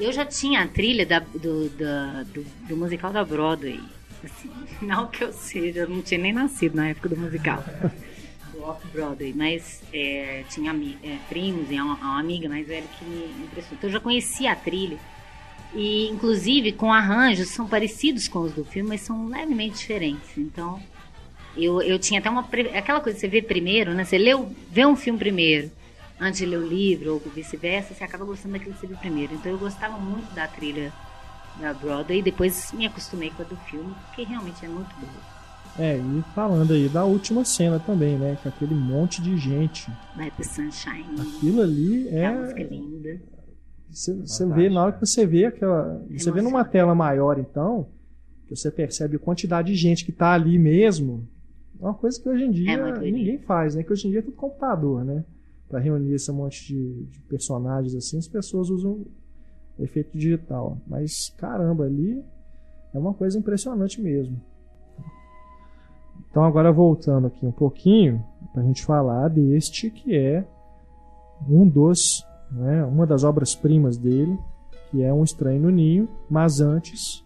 Eu 0.00 0.12
já 0.12 0.24
tinha 0.24 0.62
a 0.62 0.66
trilha 0.66 1.04
da- 1.06 1.18
do, 1.20 1.68
da- 1.70 2.24
do, 2.34 2.44
do 2.68 2.76
musical 2.76 3.12
da 3.12 3.24
Broadway. 3.24 3.80
Assim, 4.24 4.50
não 4.82 5.06
que 5.06 5.22
eu 5.22 5.32
seja, 5.32 5.80
eu 5.80 5.88
não 5.88 6.02
tinha 6.02 6.18
nem 6.20 6.32
nascido 6.32 6.74
na 6.74 6.88
época 6.88 7.08
do 7.10 7.16
musical. 7.16 7.62
do 8.52 8.62
Off-Broadway, 8.64 9.32
mas 9.36 9.80
é, 9.92 10.42
tinha 10.50 10.72
é, 11.04 11.16
primos 11.28 11.70
e 11.70 11.74
uma, 11.80 11.94
uma 11.94 12.18
amiga 12.18 12.48
mais 12.48 12.66
velha 12.66 12.86
que 12.98 13.04
me 13.04 13.26
impressionou. 13.44 13.76
Então 13.78 13.88
eu 13.90 13.92
já 13.92 14.00
conhecia 14.00 14.50
a 14.52 14.56
trilha. 14.56 14.98
E, 15.74 16.08
inclusive, 16.08 16.72
com 16.72 16.92
arranjos, 16.92 17.48
são 17.48 17.68
parecidos 17.68 18.26
com 18.26 18.40
os 18.40 18.52
do 18.52 18.64
filme, 18.64 18.90
mas 18.90 19.02
são 19.02 19.28
levemente 19.28 19.78
diferentes. 19.78 20.36
Então, 20.36 20.80
eu, 21.56 21.82
eu 21.82 21.98
tinha 21.98 22.20
até 22.20 22.30
uma. 22.30 22.40
Aquela 22.74 23.00
coisa 23.00 23.16
que 23.16 23.20
você 23.20 23.28
vê 23.28 23.42
primeiro, 23.42 23.92
né? 23.92 24.04
Você 24.04 24.16
leu, 24.16 24.50
vê 24.70 24.86
um 24.86 24.96
filme 24.96 25.18
primeiro, 25.18 25.70
antes 26.18 26.38
de 26.38 26.46
ler 26.46 26.58
o 26.58 26.66
livro, 26.66 27.14
ou 27.14 27.22
vice-versa, 27.34 27.94
você 27.94 28.04
acaba 28.04 28.24
gostando 28.24 28.54
daquilo 28.54 28.74
que 28.74 28.80
você 28.80 28.86
viu 28.86 28.96
primeiro. 28.96 29.34
Então, 29.34 29.52
eu 29.52 29.58
gostava 29.58 29.98
muito 29.98 30.32
da 30.34 30.46
trilha 30.46 30.92
da 31.60 31.74
Broadway, 31.74 32.20
e 32.20 32.22
depois 32.22 32.72
me 32.72 32.86
acostumei 32.86 33.30
com 33.30 33.42
a 33.42 33.44
do 33.44 33.56
filme, 33.56 33.92
porque 34.06 34.22
realmente 34.22 34.64
é 34.64 34.68
muito 34.68 34.94
boa. 34.96 35.38
É, 35.78 35.96
e 35.96 36.24
falando 36.34 36.72
aí 36.72 36.88
da 36.88 37.04
última 37.04 37.44
cena 37.44 37.78
também, 37.78 38.16
né? 38.16 38.36
Com 38.42 38.48
aquele 38.48 38.74
monte 38.74 39.22
de 39.22 39.36
gente. 39.36 39.88
Let 40.16 40.32
the 40.36 40.42
Sunshine, 40.42 41.20
Aquilo 41.20 41.62
ali 41.62 42.08
é 42.08 42.26
a 42.26 42.32
música 42.32 42.60
é. 42.60 42.64
linda. 42.64 43.37
Você 43.90 44.14
você 44.14 44.46
vê, 44.46 44.68
na 44.68 44.84
hora 44.84 44.92
que 44.92 45.00
você 45.00 45.26
vê 45.26 45.46
aquela. 45.46 46.04
Você 46.10 46.30
vê 46.30 46.42
numa 46.42 46.64
tela 46.64 46.94
maior, 46.94 47.38
então, 47.38 47.88
que 48.46 48.54
você 48.54 48.70
percebe 48.70 49.16
a 49.16 49.18
quantidade 49.18 49.72
de 49.72 49.74
gente 49.74 50.04
que 50.04 50.12
tá 50.12 50.32
ali 50.32 50.58
mesmo. 50.58 51.26
É 51.80 51.84
uma 51.84 51.94
coisa 51.94 52.20
que 52.20 52.28
hoje 52.28 52.44
em 52.44 52.50
dia 52.50 52.72
É 52.72 53.00
ninguém 53.10 53.38
faz, 53.38 53.74
né? 53.74 53.82
Que 53.82 53.92
hoje 53.92 54.08
em 54.08 54.10
dia 54.10 54.20
é 54.20 54.22
tudo 54.22 54.36
computador, 54.36 55.04
né? 55.04 55.24
Pra 55.68 55.78
reunir 55.78 56.14
esse 56.14 56.30
monte 56.32 56.66
de, 56.66 57.04
de 57.04 57.20
personagens 57.22 57.94
assim, 57.94 58.18
as 58.18 58.26
pessoas 58.26 58.70
usam 58.70 59.06
efeito 59.78 60.16
digital. 60.16 60.78
Mas 60.86 61.32
caramba, 61.36 61.84
ali 61.84 62.22
é 62.92 62.98
uma 62.98 63.14
coisa 63.14 63.38
impressionante 63.38 64.00
mesmo. 64.00 64.40
Então 66.30 66.44
agora 66.44 66.72
voltando 66.72 67.26
aqui 67.26 67.44
um 67.46 67.52
pouquinho 67.52 68.24
pra 68.52 68.62
gente 68.62 68.84
falar 68.84 69.28
deste 69.28 69.90
que 69.90 70.16
é 70.16 70.44
um 71.48 71.68
dos, 71.68 72.24
né, 72.50 72.84
uma 72.84 73.06
das 73.06 73.24
obras-primas 73.24 73.96
dele, 73.96 74.38
que 74.90 75.02
é 75.02 75.12
Um 75.12 75.24
Estranho 75.24 75.62
no 75.62 75.70
Ninho, 75.70 76.08
mas 76.30 76.60
antes 76.60 77.24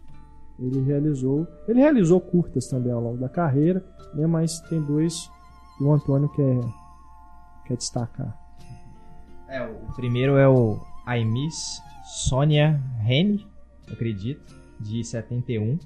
ele 0.59 0.81
realizou, 0.83 1.47
ele 1.67 1.81
realizou 1.81 2.21
curtas 2.21 2.67
também 2.69 2.93
ao 2.93 3.01
longo 3.01 3.19
da 3.19 3.29
carreira, 3.29 3.85
né, 4.15 4.27
mas 4.27 4.61
tem 4.61 4.81
dois 4.81 5.31
que 5.77 5.85
o 5.85 5.93
Antônio 5.93 6.29
quer, 6.29 6.61
quer 7.67 7.77
destacar. 7.77 8.37
É, 9.49 9.63
o 9.63 9.93
primeiro 9.95 10.37
é 10.37 10.49
o 10.49 10.79
I 11.07 11.25
Miss 11.25 11.83
Sonia 12.05 12.81
Henny, 13.07 13.47
acredito, 13.91 14.55
de 14.81 15.05
71, 15.05 15.79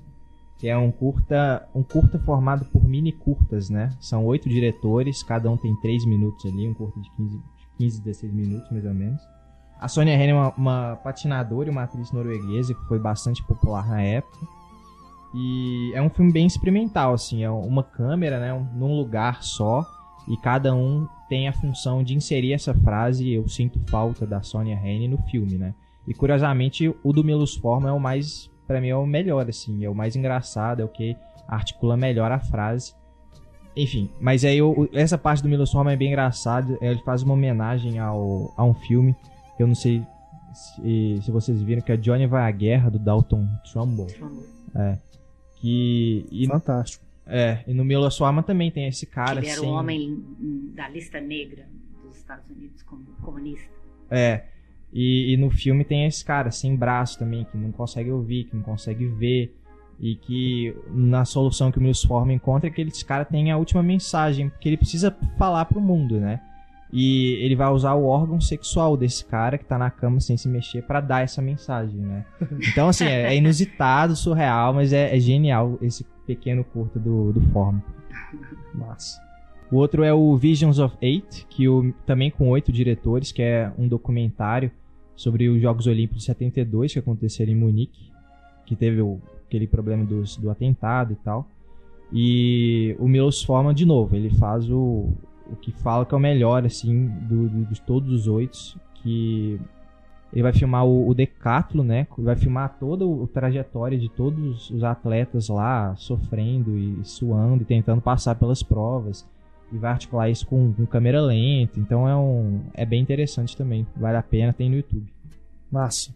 que 0.58 0.68
é 0.68 0.76
um 0.76 0.90
curta, 0.90 1.68
um 1.74 1.82
curta 1.82 2.18
formado 2.18 2.64
por 2.66 2.82
mini 2.84 3.12
curtas, 3.12 3.68
né? 3.68 3.90
São 4.00 4.24
oito 4.24 4.48
diretores, 4.48 5.22
cada 5.22 5.50
um 5.50 5.56
tem 5.56 5.74
três 5.80 6.04
minutos 6.06 6.44
ali, 6.46 6.66
um 6.66 6.74
curta 6.74 7.00
de 7.00 7.10
15, 7.16 7.40
15 7.78 8.02
16 8.02 8.32
minutos 8.32 8.70
mais 8.70 8.84
ou 8.84 8.94
menos. 8.94 9.20
A 9.78 9.88
Sonia 9.88 10.14
Henny 10.14 10.30
é 10.30 10.34
uma, 10.34 10.54
uma 10.56 10.96
patinadora 10.96 11.68
e 11.68 11.70
uma 11.70 11.82
atriz 11.82 12.10
norueguesa 12.10 12.74
que 12.74 12.84
foi 12.86 12.98
bastante 12.98 13.42
popular 13.46 13.86
na 13.88 14.00
época. 14.02 14.46
E 15.34 15.92
é 15.94 16.00
um 16.00 16.08
filme 16.08 16.32
bem 16.32 16.46
experimental, 16.46 17.12
assim, 17.12 17.44
é 17.44 17.50
uma 17.50 17.82
câmera, 17.82 18.40
né, 18.40 18.54
um- 18.54 18.64
num 18.74 18.96
lugar 18.96 19.42
só, 19.42 19.84
e 20.28 20.36
cada 20.38 20.74
um 20.74 21.06
tem 21.28 21.46
a 21.46 21.52
função 21.52 22.02
de 22.02 22.14
inserir 22.14 22.52
essa 22.54 22.72
frase 22.74 23.30
eu 23.32 23.46
sinto 23.48 23.78
falta 23.90 24.26
da 24.26 24.40
Sonia 24.42 24.76
Henny 24.76 25.08
no 25.08 25.18
filme, 25.18 25.58
né? 25.58 25.74
E 26.08 26.14
curiosamente 26.14 26.88
o 27.04 27.12
do 27.12 27.22
Milos 27.22 27.54
Forman 27.56 27.90
é 27.90 27.92
o 27.92 28.00
mais 28.00 28.50
Pra 28.66 28.80
mim 28.80 28.88
é 28.88 28.96
o 28.96 29.06
melhor 29.06 29.48
assim, 29.48 29.84
é 29.84 29.88
o 29.88 29.94
mais 29.94 30.16
engraçado, 30.16 30.80
é 30.82 30.84
o 30.84 30.88
que 30.88 31.16
articula 31.46 31.96
melhor 31.96 32.32
a 32.32 32.40
frase. 32.40 32.92
Enfim, 33.76 34.08
mas 34.20 34.42
aí 34.44 34.62
o- 34.62 34.88
essa 34.92 35.18
parte 35.18 35.42
do 35.42 35.48
Milos 35.50 35.70
Forman 35.70 35.92
é 35.92 35.96
bem 35.96 36.08
engraçado, 36.08 36.78
ele 36.80 36.98
faz 37.04 37.22
uma 37.22 37.34
homenagem 37.34 37.98
ao, 37.98 38.52
a 38.56 38.64
um 38.64 38.72
filme 38.72 39.14
que 39.56 39.62
eu 39.62 39.66
não 39.66 39.74
sei 39.74 40.02
se, 40.54 41.20
se 41.22 41.30
vocês 41.30 41.60
viram 41.62 41.82
que 41.82 41.92
é 41.92 41.96
Johnny 41.96 42.26
vai 42.26 42.48
à 42.48 42.50
guerra 42.50 42.90
do 42.90 42.98
Dalton 42.98 43.46
Trumbull, 43.70 44.06
que 45.60 46.26
e, 46.30 46.46
Fantástico. 46.46 47.04
é, 47.26 47.64
e 47.66 47.74
no 47.74 47.84
Milos 47.84 48.16
Forman 48.16 48.42
também 48.42 48.70
tem 48.70 48.86
esse 48.88 49.06
cara 49.06 49.40
ele 49.40 49.48
era 49.48 49.60
sem- 49.60 49.68
o 49.68 49.72
homem 49.72 50.12
hum, 50.12 50.72
da 50.74 50.88
lista 50.88 51.20
negra 51.20 51.66
dos 52.02 52.16
Estados 52.16 52.48
Unidos 52.50 52.82
como 52.82 53.04
comunista. 53.22 53.68
É. 54.10 54.44
E, 54.92 55.34
e 55.34 55.36
no 55.36 55.50
filme 55.50 55.84
tem 55.84 56.06
esse 56.06 56.24
cara 56.24 56.50
sem 56.50 56.74
braço 56.76 57.18
também, 57.18 57.44
que 57.44 57.56
não 57.58 57.72
consegue 57.72 58.10
ouvir, 58.10 58.44
que 58.44 58.54
não 58.56 58.62
consegue 58.62 59.06
ver. 59.06 59.54
E 59.98 60.14
que 60.16 60.74
na 60.90 61.24
solução 61.24 61.72
que 61.72 61.78
o 61.78 61.80
Mills 61.80 62.06
Forman 62.06 62.36
encontra 62.36 62.68
é 62.68 62.72
que 62.72 62.82
esse 62.82 63.04
cara 63.04 63.24
tem 63.24 63.50
a 63.50 63.56
última 63.56 63.82
mensagem, 63.82 64.50
porque 64.50 64.68
ele 64.68 64.76
precisa 64.76 65.16
falar 65.38 65.64
pro 65.64 65.80
mundo, 65.80 66.18
né? 66.20 66.40
E 66.92 67.34
ele 67.42 67.56
vai 67.56 67.68
usar 67.72 67.94
o 67.94 68.04
órgão 68.06 68.40
sexual 68.40 68.96
desse 68.96 69.24
cara 69.24 69.58
que 69.58 69.64
tá 69.64 69.76
na 69.76 69.90
cama 69.90 70.20
sem 70.20 70.36
se 70.36 70.48
mexer 70.48 70.82
pra 70.82 71.00
dar 71.00 71.22
essa 71.24 71.42
mensagem, 71.42 71.98
né? 71.98 72.24
Então, 72.70 72.88
assim, 72.88 73.04
é, 73.06 73.34
é 73.34 73.36
inusitado, 73.36 74.14
surreal, 74.14 74.72
mas 74.74 74.92
é, 74.92 75.16
é 75.16 75.18
genial 75.18 75.78
esse 75.82 76.04
pequeno 76.26 76.62
curto 76.62 76.98
do, 77.00 77.32
do 77.32 77.40
Forman. 77.52 77.82
Massa. 78.74 79.20
O 79.70 79.76
outro 79.76 80.04
é 80.04 80.12
o 80.14 80.36
Visions 80.36 80.78
of 80.78 80.96
Eight, 81.00 81.46
que 81.50 81.68
o, 81.68 81.92
também 82.04 82.30
com 82.30 82.48
oito 82.50 82.70
diretores, 82.70 83.32
que 83.32 83.42
é 83.42 83.72
um 83.76 83.88
documentário 83.88 84.70
sobre 85.16 85.48
os 85.48 85.60
Jogos 85.60 85.86
Olímpicos 85.86 86.20
de 86.20 86.26
72 86.26 86.92
que 86.92 86.98
aconteceram 86.98 87.50
em 87.52 87.56
Munique, 87.56 88.12
que 88.64 88.76
teve 88.76 89.00
o- 89.00 89.20
aquele 89.46 89.66
problema 89.66 90.04
dos, 90.04 90.36
do 90.36 90.50
atentado 90.50 91.12
e 91.12 91.16
tal. 91.16 91.48
E 92.12 92.94
o 92.98 93.08
Milos 93.08 93.42
Forman, 93.42 93.74
de 93.74 93.84
novo, 93.84 94.14
ele 94.14 94.30
faz 94.30 94.70
o, 94.70 95.08
o 95.50 95.56
que 95.60 95.72
fala 95.72 96.04
que 96.06 96.14
é 96.14 96.16
o 96.16 96.20
melhor, 96.20 96.64
assim, 96.64 97.06
do, 97.22 97.48
do- 97.48 97.64
de 97.66 97.80
todos 97.80 98.12
os 98.12 98.28
oito, 98.28 98.78
que 98.94 99.58
ele 100.32 100.42
vai 100.42 100.52
filmar 100.52 100.84
o, 100.84 101.08
o 101.08 101.82
né? 101.82 102.06
Vai 102.18 102.36
filmar 102.36 102.76
toda 102.78 103.04
a 103.04 103.26
trajetória 103.28 103.98
de 103.98 104.08
todos 104.08 104.70
os 104.70 104.84
atletas 104.84 105.48
lá, 105.48 105.94
sofrendo 105.96 106.76
e 106.76 107.00
suando 107.04 107.62
e 107.62 107.66
tentando 107.66 108.00
passar 108.00 108.34
pelas 108.34 108.62
provas 108.62 109.26
e 109.72 109.76
vai 109.78 109.90
articular 109.92 110.30
isso 110.30 110.46
com, 110.46 110.72
com 110.72 110.86
câmera 110.86 111.20
lenta. 111.20 111.78
Então 111.80 112.08
é 112.08 112.16
um 112.16 112.60
é 112.74 112.84
bem 112.84 113.02
interessante 113.02 113.56
também. 113.56 113.86
Vale 113.96 114.16
a 114.16 114.22
pena, 114.22 114.52
tem 114.52 114.68
no 114.70 114.76
YouTube. 114.76 115.06
Massa. 115.70 116.14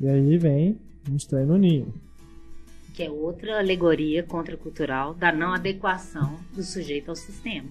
E 0.00 0.08
aí 0.08 0.38
vem 0.38 0.78
Um 1.10 1.16
Estranho 1.16 1.46
no 1.46 1.56
Ninho. 1.58 1.92
que 2.94 3.02
é 3.02 3.10
outra 3.10 3.58
alegoria 3.58 4.22
contracultural 4.22 5.12
da 5.14 5.30
não 5.30 5.52
adequação 5.52 6.38
do 6.54 6.62
sujeito 6.62 7.10
ao 7.10 7.16
sistema. 7.16 7.68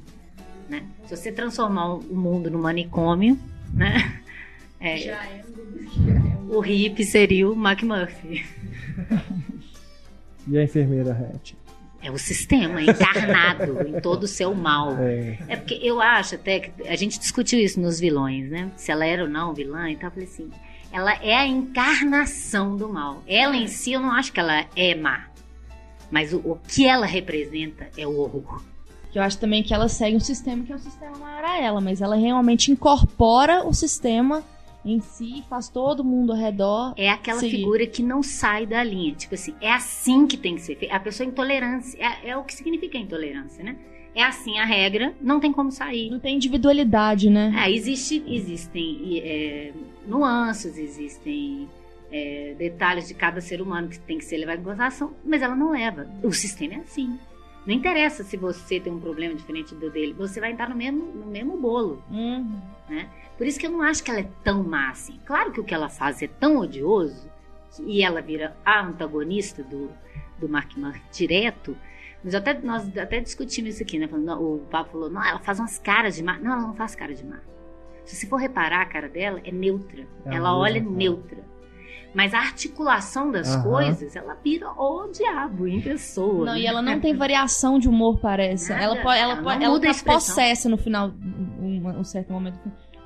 Né? 0.69 0.85
Se 1.05 1.15
você 1.15 1.31
transformar 1.31 1.95
o 1.95 2.15
mundo 2.15 2.49
no 2.49 2.59
manicômio, 2.59 3.37
né? 3.73 4.21
é, 4.79 4.97
Já 4.97 5.25
é 5.25 5.43
um. 5.47 6.05
Já 6.05 6.13
é 6.13 6.17
um. 6.37 6.55
o 6.55 6.59
hippie 6.59 7.03
seria 7.03 7.49
o 7.49 7.53
McMurphy. 7.53 8.45
E 10.47 10.57
a 10.57 10.63
enfermeira 10.63 11.11
Hatch. 11.11 11.53
É 12.01 12.11
o 12.11 12.19
sistema 12.19 12.79
encarnado 12.83 13.81
em 13.87 13.99
todo 13.99 14.23
o 14.25 14.27
seu 14.27 14.53
mal. 14.53 14.95
É, 14.99 15.39
É 15.47 15.55
porque 15.55 15.73
eu 15.81 15.99
acho 15.99 16.35
até 16.35 16.59
que 16.59 16.87
a 16.87 16.95
gente 16.95 17.19
discutiu 17.19 17.59
isso 17.59 17.79
nos 17.79 17.99
vilões, 17.99 18.47
né? 18.49 18.71
Se 18.77 18.91
ela 18.91 19.05
era 19.07 19.23
ou 19.23 19.29
não 19.29 19.55
vilã 19.55 19.89
e 19.89 19.95
tal. 19.95 20.09
Eu 20.09 20.11
falei 20.11 20.27
assim, 20.27 20.51
ela 20.91 21.13
é 21.23 21.35
a 21.35 21.45
encarnação 21.45 22.75
do 22.75 22.87
mal. 22.87 23.23
Ela 23.27 23.55
em 23.55 23.67
si, 23.67 23.93
eu 23.93 23.99
não 23.99 24.11
acho 24.11 24.31
que 24.31 24.39
ela 24.39 24.65
é 24.75 24.95
má. 24.95 25.27
Mas 26.09 26.33
o, 26.33 26.37
o 26.37 26.59
que 26.67 26.85
ela 26.85 27.05
representa 27.05 27.89
é 27.97 28.07
o 28.07 28.19
horror. 28.19 28.61
Eu 29.13 29.21
acho 29.21 29.39
também 29.39 29.63
que 29.63 29.73
ela 29.73 29.87
segue 29.87 30.17
um 30.17 30.19
sistema 30.19 30.63
que 30.63 30.73
é 30.73 30.75
um 30.75 30.79
sistema 30.79 31.17
maior 31.17 31.43
a 31.45 31.57
ela, 31.57 31.79
mas 31.79 32.01
ela 32.01 32.15
realmente 32.15 32.69
incorpora 32.71 33.65
o 33.65 33.73
sistema 33.73 34.43
em 34.85 34.99
si, 34.99 35.43
faz 35.49 35.67
todo 35.67 36.03
mundo 36.03 36.31
ao 36.31 36.37
redor. 36.37 36.93
É 36.95 37.09
aquela 37.09 37.39
seguir. 37.39 37.57
figura 37.57 37.87
que 37.87 38.03
não 38.03 38.21
sai 38.21 38.65
da 38.65 38.83
linha. 38.83 39.15
Tipo 39.15 39.33
assim, 39.33 39.55
é 39.59 39.71
assim 39.71 40.27
que 40.27 40.37
tem 40.37 40.55
que 40.55 40.61
ser 40.61 40.75
feito. 40.75 40.93
A 40.93 40.99
pessoa 40.99 41.27
intolerância, 41.27 41.97
é, 41.97 42.29
é 42.29 42.37
o 42.37 42.43
que 42.43 42.53
significa 42.53 42.97
intolerância, 42.97 43.63
né? 43.63 43.77
É 44.13 44.23
assim 44.23 44.57
a 44.59 44.65
regra, 44.65 45.13
não 45.19 45.39
tem 45.39 45.51
como 45.51 45.71
sair. 45.71 46.09
Não 46.09 46.19
tem 46.19 46.35
individualidade, 46.35 47.29
né? 47.29 47.53
É, 47.57 47.71
existe, 47.71 48.23
existem 48.27 49.19
é, 49.19 49.73
nuances, 50.07 50.77
existem 50.77 51.69
é, 52.11 52.55
detalhes 52.57 53.07
de 53.07 53.13
cada 53.13 53.41
ser 53.41 53.61
humano 53.61 53.89
que 53.89 53.99
tem 53.99 54.17
que 54.17 54.25
ser 54.25 54.37
levado 54.37 54.59
em 54.59 54.63
consideração, 54.63 55.13
mas 55.23 55.41
ela 55.41 55.55
não 55.55 55.71
leva. 55.71 56.07
O 56.23 56.31
sistema 56.31 56.75
é 56.75 56.77
assim. 56.77 57.19
Não 57.65 57.73
interessa 57.73 58.23
se 58.23 58.37
você 58.37 58.79
tem 58.79 58.93
um 58.93 58.99
problema 58.99 59.33
diferente 59.33 59.73
do 59.73 59.89
dele, 59.89 60.13
você 60.13 60.39
vai 60.39 60.51
entrar 60.51 60.69
no 60.69 60.75
mesmo, 60.75 61.03
no 61.03 61.25
mesmo 61.25 61.57
bolo. 61.57 62.01
Uhum. 62.11 62.61
Né? 62.87 63.09
Por 63.37 63.47
isso 63.47 63.59
que 63.59 63.65
eu 63.65 63.71
não 63.71 63.81
acho 63.81 64.03
que 64.03 64.11
ela 64.11 64.19
é 64.19 64.29
tão 64.43 64.63
má 64.63 64.91
assim. 64.91 65.19
Claro 65.25 65.51
que 65.51 65.59
o 65.59 65.63
que 65.63 65.73
ela 65.73 65.89
faz 65.89 66.21
é 66.21 66.27
tão 66.27 66.57
odioso, 66.57 67.27
e 67.83 68.03
ela 68.03 68.21
vira 68.21 68.55
a 68.63 68.85
antagonista 68.85 69.63
do, 69.63 69.89
do 70.39 70.47
Mark 70.47 70.77
Mark 70.77 71.01
direto, 71.11 71.75
mas 72.23 72.33
até, 72.33 72.53
nós 72.59 72.97
até 72.97 73.19
discutimos 73.19 73.75
isso 73.75 73.83
aqui, 73.83 73.99
né? 73.99 74.07
O 74.07 74.65
Pablo 74.71 74.91
falou, 74.91 75.09
não, 75.09 75.23
ela 75.23 75.39
faz 75.39 75.59
umas 75.59 75.77
caras 75.77 76.15
de 76.15 76.23
má. 76.23 76.39
Não, 76.39 76.53
ela 76.53 76.61
não 76.61 76.73
faz 76.73 76.95
cara 76.95 77.13
de 77.13 77.23
má. 77.23 77.39
Se 78.05 78.15
você 78.15 78.27
for 78.27 78.37
reparar, 78.37 78.81
a 78.81 78.85
cara 78.85 79.09
dela 79.09 79.41
é 79.43 79.51
neutra. 79.51 80.05
É 80.25 80.35
ela 80.35 80.55
olha 80.55 80.79
cara. 80.81 80.95
neutra. 80.95 81.37
Mas 82.13 82.33
a 82.33 82.39
articulação 82.39 83.29
das 83.29 83.53
Aham. 83.53 83.63
coisas, 83.63 84.15
ela 84.15 84.37
vira 84.41 84.71
o 84.71 85.11
diabo 85.11 85.67
em 85.67 85.81
pessoa. 85.81 86.45
Não, 86.45 86.53
né? 86.53 86.61
e 86.61 86.65
ela 86.65 86.81
não 86.81 86.97
tem 87.01 87.13
variação 87.13 87.77
de 87.77 87.89
humor, 87.89 88.19
parece. 88.21 88.69
Nada. 88.71 88.83
Ela, 88.85 88.95
po- 89.01 89.11
ela, 89.11 89.33
Ela 89.33 89.63
ela 89.65 89.79
tá 89.81 89.93
possessa 90.13 90.69
no 90.69 90.77
final, 90.77 91.09
um, 91.59 91.81
um 91.99 92.03
certo 92.05 92.31
momento. 92.31 92.57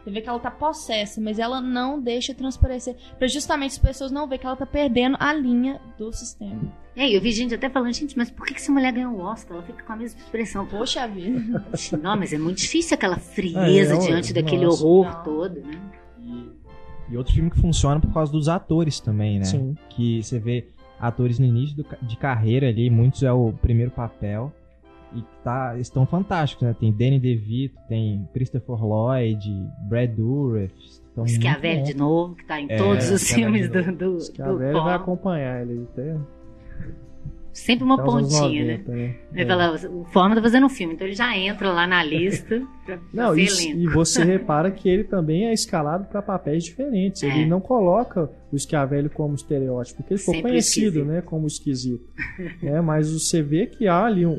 Você 0.04 0.12
vê 0.12 0.22
que 0.22 0.30
ela 0.30 0.40
tá 0.40 0.50
possessa, 0.50 1.20
mas 1.20 1.40
ela 1.40 1.60
não 1.62 2.02
deixa 2.02 2.34
transparecer. 2.34 2.96
Pra 3.18 3.28
justamente 3.28 3.72
as 3.72 3.78
pessoas 3.78 4.12
não 4.12 4.26
verem 4.28 4.40
que 4.40 4.46
ela 4.48 4.56
tá 4.56 4.66
perdendo 4.66 5.18
a 5.20 5.34
linha 5.34 5.80
do 5.98 6.12
sistema. 6.12 6.62
É, 6.96 7.10
eu 7.10 7.22
vi 7.22 7.32
gente 7.32 7.54
até 7.54 7.70
falando, 7.70 7.94
gente, 7.94 8.18
mas 8.18 8.30
por 8.32 8.46
que 8.46 8.54
que 8.54 8.60
essa 8.60 8.72
mulher 8.72 8.92
ganhou 8.92 9.14
o 9.14 9.22
Oscar? 9.22 9.58
Ela 9.58 9.66
fica 9.66 9.84
com 9.84 9.94
a 9.94 9.96
mesma 9.96 10.20
expressão. 10.20 10.66
Poxa 10.66 11.08
vida. 11.08 11.64
Não, 12.02 12.18
mas 12.18 12.34
é 12.34 12.38
muito 12.38 12.58
difícil 12.58 12.96
aquela 12.96 13.18
frieza 13.18 13.94
É, 13.94 13.98
é, 13.98 14.00
diante 14.00 14.34
daquele 14.34 14.66
nossa. 14.66 14.86
horror 14.86 15.06
Não. 15.14 15.24
todo, 15.24 15.62
né? 15.62 15.80
E, 16.22 16.50
e 17.14 17.18
outro 17.18 17.34
filme 17.34 17.50
que 17.50 17.60
funciona 17.60 18.00
por 18.00 18.14
causa 18.14 18.32
dos 18.32 18.48
atores 18.50 19.00
também, 19.00 19.40
né? 19.40 19.46
Sim. 19.46 19.76
Que 19.90 20.22
você 20.24 20.40
vê 20.40 20.68
atores 21.00 21.40
no 21.40 21.46
início 21.46 21.76
do 21.78 21.86
de 22.02 22.18
carreira 22.18 22.68
ali, 22.68 22.90
muitos 22.90 23.24
é 23.24 23.32
o 23.32 23.54
primeiro 23.62 23.92
papel. 23.92 24.52
E 25.14 25.24
tá, 25.44 25.78
estão 25.80 26.06
fantásticos, 26.06 26.68
né? 26.68 26.76
Tem 26.80 26.92
Danny 26.92 27.20
DeVito, 27.20 27.76
tem 27.88 28.28
Christopher 28.34 28.84
Lloyd, 28.84 29.68
Brad 29.88 30.12
Dourif. 30.12 30.74
Schiavelli 31.28 31.80
bons. 31.80 31.88
de 31.88 31.98
novo, 31.98 32.36
que 32.36 32.46
tá 32.46 32.62
em 32.62 32.68
É, 32.70 32.78
todos 32.78 33.10
os 33.10 33.22
Schiavelli 33.22 33.68
filmes 33.68 33.70
do, 33.70 33.92
do, 33.96 34.44
a 34.44 34.72
do 34.72 34.84
vai 34.84 34.96
acompanhar 34.96 35.62
ele 35.62 35.86
até, 35.92 36.16
Sempre 37.52 37.84
uma 37.84 38.00
anos 38.02 38.14
pontinha, 38.38 38.64
né? 38.64 38.74
90, 38.78 38.92
né? 38.92 39.16
Ele 39.34 39.42
É. 39.44 39.46
fala, 39.46 39.76
o 39.90 40.06
Forma 40.06 40.36
tá 40.36 40.42
fazendo 40.42 40.66
um 40.66 40.70
filme, 40.70 40.94
então 40.94 41.06
ele 41.08 41.16
já 41.16 41.36
entra 41.38 41.72
lá 41.72 41.86
na 41.88 42.02
lista 42.04 42.62
Não, 43.14 43.34
elenco. 43.38 43.78
e 43.80 43.88
você 43.88 44.24
repara 44.26 44.72
que 44.72 44.88
ele 44.88 45.04
também 45.04 45.48
é 45.48 45.54
escalado 45.54 46.06
para 46.06 46.22
papéis 46.22 46.64
diferentes. 46.64 47.24
É. 47.24 47.28
Ele 47.28 47.46
não 47.48 47.60
coloca 47.60 48.30
o 48.52 48.58
Schiavelli 48.58 49.10
como 49.10 49.36
estereótipo, 49.36 49.98
porque 49.98 50.14
ele 50.14 50.20
ficou 50.20 50.34
Sempre 50.36 50.52
conhecido, 50.52 50.86
esquisito. 51.00 51.06
né, 51.08 51.22
como 51.22 51.48
esquisito. 51.48 52.04
é, 52.64 52.80
mas 52.82 53.12
você 53.12 53.42
vê 53.42 53.66
que 53.66 53.88
há 53.88 54.06
ali 54.06 54.26
um, 54.26 54.32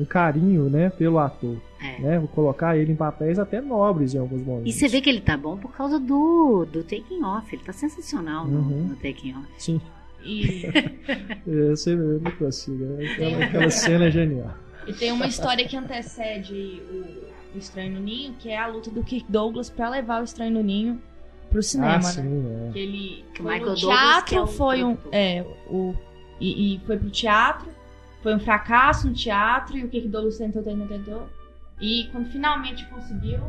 um 0.00 0.04
carinho, 0.04 0.68
né, 0.70 0.90
pelo 0.90 1.18
ator. 1.18 1.56
É. 1.80 2.00
Né, 2.00 2.18
vou 2.18 2.28
colocar 2.28 2.76
ele 2.76 2.92
em 2.92 2.96
papéis 2.96 3.38
até 3.38 3.60
nobres 3.60 4.12
em 4.14 4.18
alguns 4.18 4.42
momentos. 4.44 4.74
E 4.74 4.78
você 4.78 4.88
vê 4.88 5.00
que 5.00 5.08
ele 5.08 5.20
tá 5.20 5.36
bom 5.36 5.56
por 5.56 5.72
causa 5.72 5.98
do, 5.98 6.64
do 6.70 6.82
Taking 6.82 7.22
Off. 7.24 7.54
Ele 7.54 7.62
tá 7.64 7.72
sensacional 7.72 8.46
no, 8.46 8.58
Uhum. 8.58 8.88
no 8.88 8.96
Taking 8.96 9.34
Off. 9.34 9.46
Sim, 9.58 9.80
E, 10.22 10.66
é, 10.66 11.40
eu 11.46 12.20
não 12.20 12.30
consigo. 12.32 12.84
né? 12.84 13.12
Aquela, 13.12 13.44
aquela 13.44 13.70
cena 13.70 14.06
é 14.06 14.10
genial. 14.10 14.54
e 14.86 14.92
tem 14.92 15.12
uma 15.12 15.26
história 15.26 15.66
que 15.66 15.76
antecede 15.76 16.82
o, 16.90 17.28
Estranho 17.56 17.94
no 17.94 18.00
Ninho, 18.00 18.34
que 18.34 18.50
é 18.50 18.58
a 18.58 18.66
luta 18.66 18.90
do 18.90 19.02
Kirk 19.02 19.30
Douglas 19.30 19.70
pra 19.70 19.88
levar 19.88 20.20
o 20.20 20.24
Estranho 20.24 20.52
no 20.52 20.62
Ninho 20.62 21.00
pro 21.50 21.62
cinema, 21.62 21.94
ah, 21.94 21.96
né? 21.96 22.02
sim, 22.02 22.68
é. 22.68 22.72
Que 22.72 22.78
ele 22.78 23.24
Que 23.32 23.42
foi 23.42 23.52
Michael 23.52 23.70
no 23.70 23.80
Douglas, 23.80 23.98
teatro, 23.98 24.24
que 24.26 24.34
é 24.36 24.40
o 24.40 24.46
foi 24.46 24.84
um. 24.84 24.94
produtor. 24.96 25.14
É, 25.14 25.44
o, 25.70 25.94
e, 26.40 26.74
e 26.74 26.80
foi 26.80 26.98
pro 26.98 27.10
teatro, 27.10 27.68
foi 28.22 28.34
um 28.34 28.38
fracasso 28.38 29.08
no 29.08 29.14
teatro, 29.14 29.76
e 29.76 29.84
o 29.84 29.88
Kirk 29.88 30.08
Douglas 30.08 30.36
tentou, 30.38 30.62
tentou, 30.62 30.86
tentou. 30.86 31.28
E 31.80 32.08
quando 32.12 32.30
finalmente 32.30 32.84
conseguiu, 32.86 33.40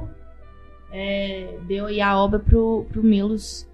é, 0.92 1.58
deu 1.68 1.88
aí 1.88 2.02
a 2.02 2.18
obra 2.18 2.40
pro, 2.40 2.86
pro 2.90 3.04
Milos 3.04 3.68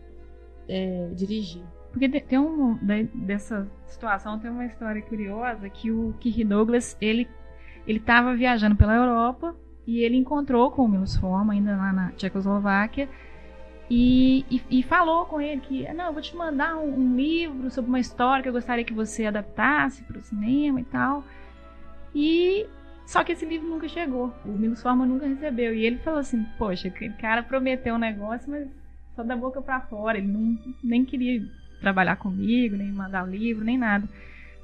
é, 0.67 1.09
dirigir. 1.13 1.63
Porque 1.95 2.09
tem, 2.09 2.37
um 2.37 2.77
dessa 3.13 3.71
situação 3.87 4.37
tem 4.37 4.51
uma 4.51 4.65
história 4.65 5.01
curiosa 5.01 5.69
que 5.69 5.89
o 5.89 6.13
Kirk 6.19 6.43
Douglas 6.43 6.97
ele 6.99 7.25
ele 7.87 7.99
estava 7.99 8.35
viajando 8.35 8.75
pela 8.75 8.93
Europa 8.93 9.55
e 9.87 10.01
ele 10.01 10.17
encontrou 10.17 10.69
com 10.71 10.83
o 10.83 10.89
Milos 10.89 11.15
Forman 11.15 11.55
ainda 11.55 11.77
lá 11.77 11.93
na 11.93 12.11
Tchecoslováquia 12.11 13.07
e, 13.89 14.45
e, 14.51 14.79
e 14.79 14.83
falou 14.83 15.25
com 15.25 15.39
ele 15.39 15.61
que 15.61 15.93
não 15.93 16.07
eu 16.07 16.13
vou 16.13 16.21
te 16.21 16.35
mandar 16.35 16.75
um, 16.75 16.99
um 16.99 17.15
livro 17.15 17.71
sobre 17.71 17.87
uma 17.87 17.99
história 17.99 18.43
que 18.43 18.49
eu 18.49 18.53
gostaria 18.53 18.83
que 18.83 18.93
você 18.93 19.27
adaptasse 19.27 20.03
para 20.03 20.17
o 20.17 20.23
cinema 20.23 20.81
e 20.81 20.85
tal. 20.85 21.23
E 22.13 22.67
só 23.05 23.23
que 23.23 23.31
esse 23.31 23.45
livro 23.45 23.69
nunca 23.69 23.87
chegou 23.87 24.33
o 24.43 24.49
Milos 24.49 24.81
Forman 24.81 25.07
nunca 25.07 25.27
recebeu 25.27 25.73
e 25.73 25.85
ele 25.85 25.99
falou 25.99 26.19
assim 26.19 26.45
poxa 26.57 26.89
aquele 26.89 27.13
cara 27.13 27.41
prometeu 27.41 27.95
um 27.95 27.99
negócio 27.99 28.51
mas 28.51 28.67
só 29.15 29.23
da 29.23 29.37
boca 29.37 29.61
para 29.61 29.79
fora 29.79 30.17
ele 30.17 30.27
não 30.27 30.57
nem 30.83 31.05
queria 31.05 31.41
trabalhar 31.79 32.15
comigo, 32.17 32.75
nem 32.75 32.91
mandar 32.91 33.25
o 33.25 33.29
livro, 33.29 33.63
nem 33.63 33.77
nada. 33.77 34.07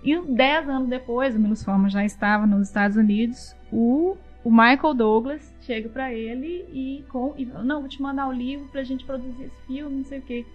E 0.04 0.20
dez 0.20 0.68
anos 0.68 0.90
depois, 0.90 1.36
o 1.36 1.40
Milos 1.40 1.64
Forman 1.64 1.90
já 1.90 2.04
estava 2.04 2.48
nos 2.48 2.68
Estados 2.68 2.98
Unidos, 2.98 3.56
o, 3.72 4.18
o 4.44 4.50
Michael 4.50 4.94
Douglas 4.96 5.54
chega 5.62 5.88
para 5.90 6.14
ele 6.14 6.66
e, 6.72 7.06
com, 7.10 7.36
e 7.38 7.46
não, 7.46 7.82
vou 7.82 7.90
te 7.90 8.02
mandar 8.02 8.28
o 8.28 8.32
livro 8.32 8.68
pra 8.70 8.84
gente 8.84 9.06
produzir 9.06 9.44
esse 9.44 9.68
filme, 9.68 9.98
não 9.98 10.06
sei 10.06 10.20
o 10.20 10.24
quê. 10.24 10.46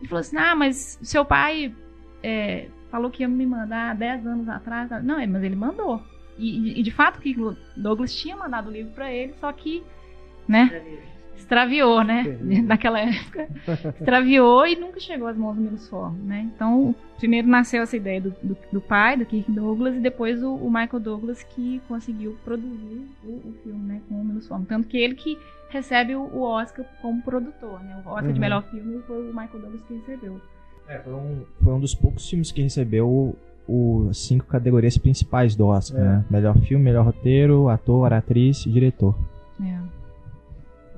Ele 0.00 0.08
falou 0.08 0.20
assim, 0.20 0.36
ah, 0.36 0.54
mas 0.54 0.98
seu 1.02 1.24
pai 1.24 1.74
é, 2.22 2.68
falou 2.90 3.10
que 3.10 3.22
ia 3.22 3.28
me 3.28 3.46
mandar 3.46 3.94
dez 3.94 4.26
anos 4.26 4.48
atrás. 4.48 4.90
Não, 5.02 5.24
mas 5.26 5.42
ele 5.42 5.56
mandou. 5.56 6.02
E, 6.36 6.78
e, 6.78 6.82
de 6.82 6.90
fato, 6.90 7.20
que 7.20 7.36
Douglas 7.76 8.14
tinha 8.14 8.36
mandado 8.36 8.68
o 8.68 8.72
livro 8.72 8.92
para 8.92 9.12
ele, 9.12 9.34
só 9.40 9.52
que, 9.52 9.82
né, 10.46 10.82
extraviou, 11.38 12.02
né? 12.04 12.38
Naquela 12.64 13.00
época. 13.00 13.48
Extraviou 13.98 14.66
e 14.66 14.76
nunca 14.76 15.00
chegou 15.00 15.26
às 15.28 15.36
mãos 15.36 15.54
do 15.56 15.62
Milos 15.62 15.88
Forman, 15.88 16.18
né? 16.24 16.50
Então, 16.54 16.94
primeiro 17.18 17.48
nasceu 17.48 17.82
essa 17.82 17.96
ideia 17.96 18.20
do, 18.20 18.30
do, 18.42 18.56
do 18.72 18.80
pai, 18.80 19.16
do 19.16 19.24
Kirk 19.24 19.50
Douglas, 19.50 19.94
e 19.96 20.00
depois 20.00 20.42
o, 20.42 20.54
o 20.54 20.70
Michael 20.70 21.00
Douglas 21.00 21.42
que 21.42 21.80
conseguiu 21.88 22.36
produzir 22.44 23.06
o, 23.24 23.28
o 23.30 23.54
filme, 23.62 23.80
né? 23.86 24.00
Com 24.08 24.16
o 24.20 24.24
Milos 24.24 24.46
Forman. 24.46 24.66
Tanto 24.66 24.88
que 24.88 24.96
ele 24.98 25.14
que 25.14 25.38
recebe 25.70 26.14
o, 26.14 26.22
o 26.22 26.42
Oscar 26.42 26.84
como 27.02 27.22
produtor, 27.22 27.80
né? 27.82 28.02
O 28.04 28.08
Oscar 28.10 28.24
de 28.26 28.32
Uhum. 28.32 28.38
melhor 28.40 28.62
filme 28.70 29.00
foi 29.06 29.20
o 29.22 29.26
Michael 29.34 29.60
Douglas 29.60 29.80
que 29.86 29.94
recebeu. 29.94 30.40
É, 30.88 30.98
foi, 31.00 31.12
um, 31.14 31.42
foi 31.62 31.72
um 31.74 31.80
dos 31.80 31.94
poucos 31.94 32.28
filmes 32.28 32.50
que 32.52 32.62
recebeu 32.62 33.36
as 34.08 34.16
cinco 34.16 34.46
categorias 34.46 34.96
principais 34.96 35.54
do 35.54 35.66
Oscar, 35.66 36.00
É. 36.00 36.04
né? 36.04 36.24
Melhor 36.30 36.56
filme, 36.60 36.82
melhor 36.84 37.04
roteiro, 37.04 37.68
ator, 37.68 38.12
atriz 38.14 38.64
e 38.64 38.70
diretor. 38.70 39.14
É. 39.62 39.78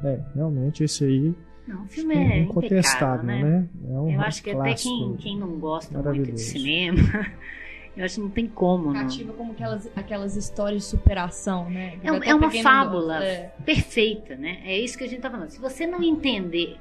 É, 0.03 0.19
realmente 0.35 0.85
esse 0.85 1.05
aí 1.05 1.35
Não, 1.67 1.83
o 1.85 1.87
filme 1.87 2.15
é 2.15 2.19
é 2.19 2.39
incontestável, 2.39 3.25
né? 3.25 3.43
né? 3.43 3.69
É 3.89 3.93
um 3.99 4.11
Eu 4.13 4.21
acho 4.23 4.43
que 4.43 4.51
até 4.51 4.75
quem, 4.75 5.17
quem 5.19 5.39
não 5.39 5.59
gosta 5.59 5.97
muito 6.03 6.33
de 6.33 6.41
cinema, 6.41 7.01
eu 7.97 8.05
acho 8.05 8.15
que 8.17 8.21
não 8.21 8.31
tem 8.31 8.47
como, 8.47 8.87
não. 8.87 8.95
Cativa 8.95 9.33
como 9.35 9.53
aquelas, 9.53 9.91
aquelas 9.97 10.37
histórias 10.37 10.83
de 10.83 10.89
superação, 10.89 11.69
né? 11.69 11.99
É, 12.03 12.11
um- 12.13 12.23
é 12.23 12.35
uma 12.35 12.51
fábula 12.51 13.23
é. 13.25 13.53
perfeita, 13.65 14.37
né? 14.37 14.61
É 14.65 14.79
isso 14.79 14.97
que 14.97 15.05
a 15.05 15.09
gente 15.09 15.21
tá 15.21 15.31
falando. 15.31 15.51
Se 15.51 15.61
você 15.61 15.87
não 15.87 16.03
entender, 16.03 16.77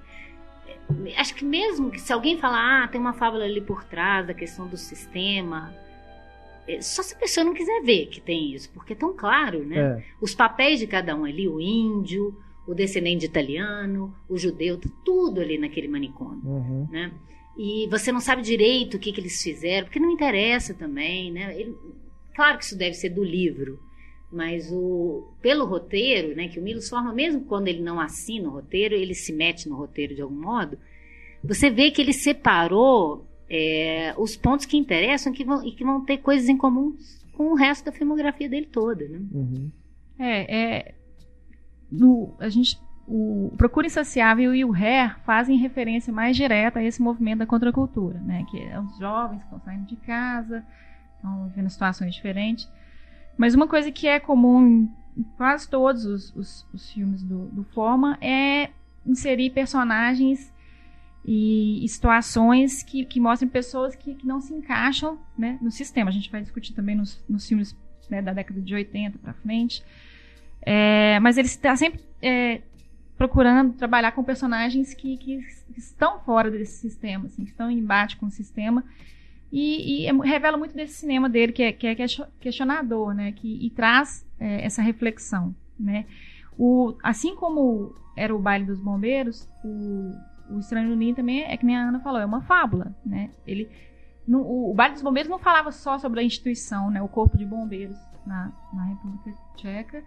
acho 1.18 1.36
que 1.36 1.44
mesmo 1.46 1.92
que 1.92 2.00
se 2.00 2.12
alguém 2.14 2.38
falar, 2.38 2.84
ah, 2.84 2.88
tem 2.88 3.00
uma 3.00 3.14
fábula 3.14 3.44
ali 3.44 3.62
por 3.62 3.84
trás 3.84 4.26
da 4.28 4.34
questão 4.34 4.68
do 4.68 4.78
sistema, 4.78 5.74
é, 6.68 6.82
só 6.82 7.02
se 7.02 7.16
a 7.16 7.18
pessoa 7.18 7.44
não 7.44 7.54
quiser 7.54 7.82
ver 7.82 8.08
que 8.08 8.22
tem 8.22 8.54
isso, 8.54 8.70
porque 8.72 8.94
é 8.94 8.96
tão 8.96 9.14
claro, 9.16 9.66
né? 9.66 9.78
É, 9.78 10.04
Os 10.22 10.34
papéis 10.36 10.80
de 10.80 10.88
cada 10.88 11.16
um 11.16 11.26
ali, 11.26 11.48
o 11.48 11.60
índio, 11.60 12.36
o 12.70 12.76
descendente 12.76 13.22
de 13.22 13.26
italiano, 13.26 14.14
o 14.30 14.38
judeu, 14.38 14.80
tudo 15.04 15.42
ali 15.42 15.58
naquele 15.58 15.88
manicômio 15.88 16.40
uhum. 16.46 16.88
né? 16.92 17.12
E 17.58 17.88
você 17.90 18.12
não 18.12 18.20
sabe 18.20 18.44
direito 18.44 18.96
o 18.96 19.00
que, 19.00 19.12
que 19.12 19.20
eles 19.20 19.42
fizeram, 19.42 19.88
porque 19.88 20.00
não 20.00 20.12
interessa 20.12 20.74
também, 20.74 21.32
né? 21.32 21.60
Ele- 21.60 21.76
claro 22.36 22.60
que 22.60 22.64
isso 22.64 22.78
deve 22.78 22.94
ser 22.94 23.10
do 23.10 23.24
livro, 23.24 23.80
mas 24.32 24.72
o 24.72 25.34
pelo 25.42 25.66
roteiro, 25.66 26.36
né? 26.36 26.48
Que 26.48 26.60
o 26.60 26.62
Milos 26.62 26.88
forma, 26.88 27.12
mesmo 27.12 27.42
quando 27.42 27.68
ele 27.68 27.82
não 27.82 28.00
assina 28.00 28.48
o 28.48 28.52
roteiro, 28.52 28.94
ele 28.94 29.16
se 29.16 29.34
mete 29.34 29.68
no 29.68 29.76
roteiro 29.76 30.14
de 30.14 30.22
algum 30.22 30.40
modo. 30.40 30.78
Você 31.44 31.72
vê 31.72 31.90
que 31.90 32.02
ele 32.02 32.14
separou 32.14 33.26
é, 33.50 34.14
os 34.16 34.38
pontos 34.38 34.68
que 34.68 34.78
interessam 34.78 35.34
que 35.34 35.44
vão, 35.44 35.66
e 35.66 35.72
que 35.72 35.84
vão 35.84 36.06
ter 36.06 36.20
coisas 36.20 36.48
em 36.48 36.56
comum 36.56 36.96
com 37.34 37.52
o 37.52 37.56
resto 37.56 37.86
da 37.86 37.92
filmografia 37.92 38.48
dele 38.48 38.68
toda, 38.72 39.08
né? 39.08 39.20
Uhum. 39.32 39.72
É, 40.20 40.56
é. 40.56 40.96
No, 41.92 42.36
a 42.40 42.50
gente. 42.50 42.80
O 43.12 43.52
Procura 43.58 43.88
Insaciável 43.88 44.54
e 44.54 44.64
o 44.64 44.72
Hair 44.72 45.18
fazem 45.22 45.58
referência 45.58 46.14
mais 46.14 46.38
direta 46.38 46.78
a 46.78 46.84
esse 46.84 47.02
movimento 47.02 47.40
da 47.40 47.46
contracultura, 47.48 48.20
né? 48.20 48.46
Que 48.52 48.60
é 48.60 48.80
os 48.80 48.96
jovens 49.00 49.40
que 49.40 49.46
estão 49.46 49.60
saindo 49.62 49.88
de 49.88 49.96
casa, 49.96 50.64
estão 51.16 51.48
vivendo 51.50 51.70
situações 51.72 52.14
diferentes. 52.14 52.70
Mas 53.36 53.56
uma 53.56 53.68
coisa 53.68 53.92
que 53.92 54.08
é 54.08 54.20
comum 54.20 54.88
em 55.18 55.24
quase 55.38 55.68
todos 55.68 56.06
os, 56.06 56.36
os- 56.36 56.68
os 56.72 56.92
filmes 56.92 57.24
do, 57.24 57.48
do 57.48 57.64
Forma 57.64 58.16
é 58.22 58.70
inserir 59.04 59.50
personagens 59.50 60.54
e, 61.26 61.84
situações 61.88 62.84
que, 62.84 63.06
que 63.06 63.20
mostram 63.20 63.50
pessoas 63.50 63.96
que, 63.96 64.14
que 64.14 64.26
não 64.28 64.40
se 64.40 64.54
encaixam 64.54 65.18
né, 65.38 65.58
no 65.62 65.72
sistema. 65.72 66.10
A 66.10 66.14
gente 66.14 66.30
vai 66.32 66.42
discutir 66.42 66.74
também 66.74 66.96
nos, 66.96 67.24
nos 67.28 67.48
filmes 67.48 67.76
né, 68.10 68.22
da 68.22 68.34
década 68.34 68.62
de 68.62 68.74
80 68.76 69.18
para 69.18 69.34
frente. 69.34 69.84
É, 70.62 71.20
mas 71.20 71.38
ele 71.38 71.48
está 71.48 71.76
sempre 71.76 72.02
é, 72.22 72.62
procurando 73.18 73.74
trabalhar 73.74 74.12
com 74.14 74.24
personagens 74.24 74.94
que, 74.94 75.18
que, 75.18 75.40
estão 75.78 76.20
fora 76.20 76.50
desse 76.50 76.78
sistema, 76.80 77.26
assim, 77.26 77.44
que 77.44 77.52
estão 77.52 77.70
em 77.70 77.78
embate 77.78 78.18
com 78.18 78.28
o 78.28 78.32
sistema. 78.32 78.84
E, 79.52 80.04
e 80.04 80.08
é 80.08 80.14
revela 80.14 80.58
muito 80.58 80.76
desse 80.76 80.94
cinema 80.94 81.28
dele, 81.28 81.52
que 81.52 81.64
é, 81.64 81.72
que 81.72 81.88
é 81.88 81.96
questionador, 82.40 83.14
né? 83.14 83.32
Que, 83.32 83.66
e 83.66 83.70
traz 83.72 84.26
é, 84.40 84.66
essa 84.66 84.82
reflexão, 84.82 85.56
né? 85.80 86.06
O, 86.58 86.96
assim 87.04 87.36
como 87.36 87.96
era 88.16 88.36
o 88.36 88.40
baile 88.40 88.66
dos 88.66 88.80
bombeiros, 88.80 89.50
o, 89.64 90.14
o 90.50 90.60
Estranho 90.60 90.96
Ninho 90.96 91.16
também 91.16 91.44
é 91.44 91.56
que 91.58 91.66
nem 91.66 91.76
a 91.76 91.88
Ana 91.88 92.00
falou, 92.00 92.20
é 92.20 92.26
uma 92.26 92.42
fábula, 92.42 92.96
né? 93.06 93.32
Ele, 93.48 93.70
no, 94.28 94.42
o, 94.42 94.72
o 94.72 94.74
baile 94.74 94.94
dos 94.94 95.04
bombeiros 95.04 95.30
não 95.30 95.40
falava 95.40 95.72
só 95.72 95.98
sobre 95.98 96.20
a 96.20 96.24
instituição, 96.24 96.92
né? 96.92 97.02
O 97.02 97.08
corpo 97.08 97.38
de 97.38 97.46
bombeiros 97.46 97.98
na, 98.26 98.52
na 98.74 98.84
República 98.86 99.34
Tcheca. 99.56 100.04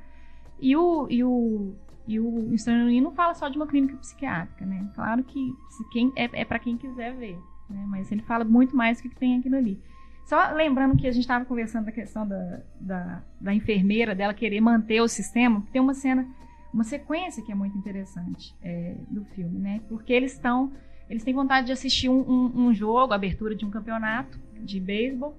E 0.62 0.76
o, 0.76 1.08
e 1.10 1.24
o, 1.24 1.74
e 2.06 2.20
o 2.20 2.54
Estranho 2.54 3.02
não 3.02 3.10
fala 3.10 3.34
só 3.34 3.48
de 3.48 3.56
uma 3.56 3.66
clínica 3.66 3.96
psiquiátrica, 3.96 4.64
né? 4.64 4.88
Claro 4.94 5.24
que 5.24 5.52
quem, 5.90 6.12
é, 6.14 6.30
é 6.40 6.44
para 6.44 6.60
quem 6.60 6.78
quiser 6.78 7.16
ver, 7.16 7.36
né? 7.68 7.84
Mas 7.88 8.12
ele 8.12 8.22
fala 8.22 8.44
muito 8.44 8.76
mais 8.76 9.02
do 9.02 9.08
que 9.08 9.16
tem 9.16 9.40
aquilo 9.40 9.56
ali. 9.56 9.82
Só 10.24 10.52
lembrando 10.52 10.96
que 10.96 11.08
a 11.08 11.10
gente 11.10 11.22
estava 11.22 11.44
conversando 11.44 11.86
da 11.86 11.92
questão 11.92 12.26
da, 12.26 12.60
da, 12.80 13.22
da, 13.40 13.52
enfermeira, 13.52 14.14
dela 14.14 14.32
querer 14.32 14.60
manter 14.60 15.00
o 15.00 15.08
sistema, 15.08 15.66
tem 15.72 15.82
uma 15.82 15.94
cena 15.94 16.28
uma 16.72 16.84
sequência 16.84 17.42
que 17.42 17.50
é 17.50 17.54
muito 17.54 17.76
interessante 17.76 18.54
é, 18.62 18.94
do 19.10 19.24
filme, 19.24 19.58
né? 19.58 19.80
Porque 19.88 20.12
eles 20.12 20.32
estão, 20.32 20.72
eles 21.10 21.24
têm 21.24 21.34
vontade 21.34 21.66
de 21.66 21.72
assistir 21.72 22.08
um, 22.08 22.20
um, 22.20 22.66
um 22.66 22.72
jogo, 22.72 23.12
abertura 23.12 23.54
de 23.54 23.66
um 23.66 23.70
campeonato 23.70 24.38
de 24.60 24.78
beisebol 24.78 25.36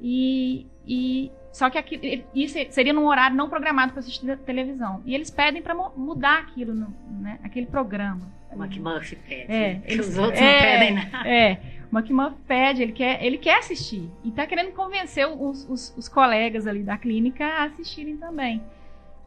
e, 0.00 0.66
e 0.86 1.30
só 1.52 1.68
que 1.68 1.78
aqui, 1.78 2.24
isso 2.34 2.56
seria 2.70 2.92
num 2.92 3.06
horário 3.06 3.36
não 3.36 3.48
programado 3.48 3.92
para 3.92 4.00
assistir 4.00 4.36
televisão. 4.36 5.02
E 5.04 5.14
eles 5.14 5.30
pedem 5.30 5.60
para 5.60 5.74
mudar 5.74 6.38
aquilo, 6.38 6.74
no, 6.74 6.94
né? 7.20 7.38
Aquele 7.42 7.66
programa. 7.66 8.20
O 8.52 8.62
McMurphy 8.62 9.16
pede. 9.16 9.52
É, 9.52 9.82
eles, 9.86 10.08
os 10.08 10.18
outros 10.18 10.40
é, 10.40 10.52
não 10.52 10.60
pedem 10.60 10.94
nada. 11.10 11.28
É, 11.28 11.60
o 11.90 12.30
pede, 12.46 12.82
ele 12.82 12.92
quer, 12.92 13.24
ele 13.24 13.38
quer 13.38 13.58
assistir. 13.58 14.08
E 14.22 14.28
está 14.28 14.46
querendo 14.46 14.72
convencer 14.72 15.26
os, 15.26 15.68
os, 15.68 15.94
os, 15.96 16.08
colegas 16.08 16.66
ali 16.66 16.82
da 16.82 16.96
clínica 16.96 17.44
a 17.44 17.64
assistirem 17.64 18.16
também. 18.16 18.62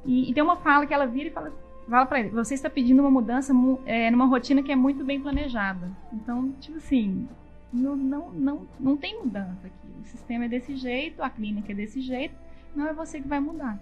E, 0.05 0.29
e, 0.29 0.33
tem 0.33 0.41
uma 0.41 0.57
fala 0.57 0.85
que 0.85 0.93
ela 0.93 1.05
vira 1.05 1.27
e 1.27 1.31
fala, 1.31 1.51
fala 1.89 2.05
para 2.05 2.19
ele: 2.19 2.29
você 2.29 2.53
está 2.53 2.69
pedindo 2.69 3.01
uma 3.01 3.11
mudança 3.11 3.53
é, 3.85 4.09
numa 4.09 4.25
rotina 4.25 4.63
que 4.63 4.71
é 4.71 4.75
muito 4.75 5.03
bem 5.03 5.19
planejada. 5.19 5.91
Então, 6.13 6.53
tipo 6.59 6.77
assim, 6.77 7.27
não, 7.71 7.95
não, 7.95 8.31
não, 8.31 8.67
não 8.79 8.97
tem 8.97 9.19
mudança 9.19 9.67
aqui. 9.67 10.01
O 10.01 10.05
sistema 10.05 10.45
é 10.45 10.49
desse 10.49 10.75
jeito, 10.75 11.21
a 11.21 11.29
clínica 11.29 11.71
é 11.71 11.75
desse 11.75 12.01
jeito, 12.01 12.35
não 12.75 12.87
é 12.87 12.93
você 12.93 13.21
que 13.21 13.27
vai 13.27 13.39
mudar. 13.39 13.79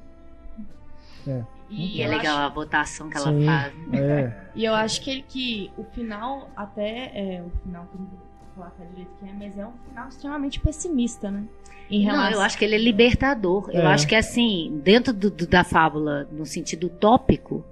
É. 1.28 1.44
E 1.70 2.02
é 2.02 2.08
legal 2.08 2.38
acho... 2.38 2.46
a 2.46 2.50
votação 2.50 3.10
que 3.10 3.18
ela 3.18 3.32
Sim, 3.32 3.46
faz. 3.46 3.74
É. 3.94 4.50
E 4.56 4.66
eu 4.66 4.74
acho 4.74 5.02
que, 5.02 5.10
ele, 5.10 5.26
que 5.28 5.72
o 5.78 5.84
final, 5.84 6.50
até 6.56 7.12
é, 7.14 7.44
o 7.46 7.50
final 7.64 7.86
que 7.86 7.96
eu 7.96 8.02
não 8.02 8.08
vou 8.08 8.20
falar 8.56 8.74
direito 8.90 9.12
que 9.20 9.26
é, 9.26 9.34
mas 9.34 9.58
é 9.58 9.66
um 9.66 9.72
final 9.88 10.10
extremamente 10.10 10.60
pessimista, 10.60 11.32
né? 11.32 11.44
Em 11.90 12.02
relação... 12.02 12.26
Não, 12.26 12.32
eu 12.32 12.42
acho 12.42 12.58
que 12.58 12.66
ele 12.66 12.76
é 12.76 12.78
libertador. 12.78 13.70
É. 13.72 13.80
Eu 13.80 13.88
acho 13.88 14.08
que, 14.08 14.16
assim, 14.16 14.80
dentro 14.84 15.14
do, 15.14 15.30
do, 15.30 15.48
da 15.48 15.64
fábula, 15.64 16.28
no 16.32 16.46
sentido 16.46 16.88
utópico, 16.88 17.64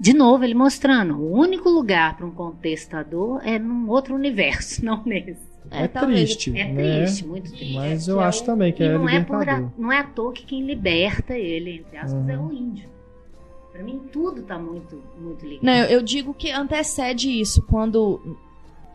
de 0.00 0.12
novo, 0.12 0.42
ele 0.42 0.54
mostrando, 0.54 1.16
o 1.16 1.32
único 1.32 1.68
lugar 1.68 2.16
para 2.16 2.26
um 2.26 2.30
contestador 2.30 3.40
é 3.44 3.58
num 3.58 3.88
outro 3.88 4.14
universo, 4.14 4.82
não 4.86 5.02
nesse. 5.04 5.51
É, 5.70 5.84
é 5.84 5.88
triste. 5.88 6.50
É 6.58 6.72
né? 6.72 7.04
triste, 7.04 7.26
muito 7.26 7.50
triste. 7.50 7.74
Mas 7.74 8.08
eu 8.08 8.20
é 8.20 8.24
acho 8.24 8.44
também 8.44 8.72
que 8.72 8.82
é 8.82 8.92
não 8.92 9.06
libertador. 9.06 9.48
É 9.48 9.60
por, 9.60 9.72
não 9.78 9.92
é 9.92 9.98
à 9.98 10.04
toa 10.04 10.32
que 10.32 10.44
quem 10.44 10.64
liberta 10.64 11.34
ele, 11.34 11.78
entre 11.78 11.96
aspas, 11.96 12.12
uhum. 12.12 12.30
é 12.30 12.38
o 12.38 12.52
índio. 12.52 12.88
Pra 13.72 13.82
mim, 13.82 14.02
tudo 14.12 14.42
tá 14.42 14.58
muito, 14.58 15.02
muito 15.18 15.46
ligado. 15.46 15.64
Não, 15.64 15.84
eu 15.84 16.02
digo 16.02 16.34
que 16.34 16.50
antecede 16.50 17.30
isso, 17.30 17.62
quando... 17.62 18.36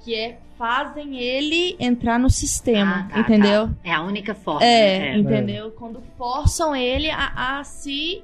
Que 0.03 0.13
é 0.13 0.39
fazem 0.57 1.19
ele 1.19 1.75
entrar 1.79 2.17
no 2.17 2.29
sistema, 2.29 3.07
ah, 3.07 3.13
tá, 3.13 3.19
entendeu? 3.19 3.67
Tá. 3.67 3.73
É 3.83 3.93
a 3.93 4.01
única 4.01 4.33
forma. 4.33 4.65
É, 4.65 4.99
né? 4.99 5.17
entendeu? 5.17 5.67
É. 5.67 5.71
Quando 5.71 6.01
forçam 6.17 6.75
ele 6.75 7.09
a, 7.11 7.59
a, 7.59 7.63
se 7.63 8.23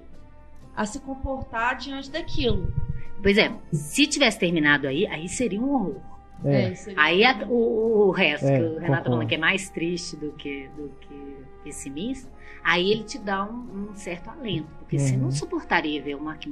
a 0.75 0.85
se 0.85 0.99
comportar 0.99 1.77
diante 1.77 2.09
daquilo. 2.09 2.73
Pois 3.21 3.37
é, 3.37 3.53
se 3.71 4.07
tivesse 4.07 4.39
terminado 4.39 4.87
aí, 4.87 5.07
aí 5.07 5.29
seria 5.29 5.61
um 5.61 5.73
horror. 5.73 6.12
É. 6.45 6.73
É, 6.73 6.75
aí 6.95 7.23
a, 7.23 7.45
o, 7.47 8.07
o, 8.07 8.11
resto, 8.11 8.45
é, 8.45 8.57
que 8.57 8.63
o 8.63 8.79
Renato 8.79 9.03
tá 9.03 9.09
falando 9.09 9.27
que 9.27 9.35
é 9.35 9.37
mais 9.37 9.69
triste 9.69 10.15
do 10.15 10.31
que, 10.31 10.67
do 10.75 10.91
que 11.01 11.35
pessimista, 11.63 12.29
aí 12.63 12.91
ele 12.91 13.03
te 13.03 13.17
dá 13.17 13.45
um, 13.45 13.89
um 13.91 13.95
certo 13.95 14.29
alento, 14.29 14.67
porque 14.79 14.97
uhum. 14.97 15.07
você 15.07 15.17
não 15.17 15.31
suportaria 15.31 16.01
ver 16.01 16.15
o 16.15 16.21
Mark 16.21 16.43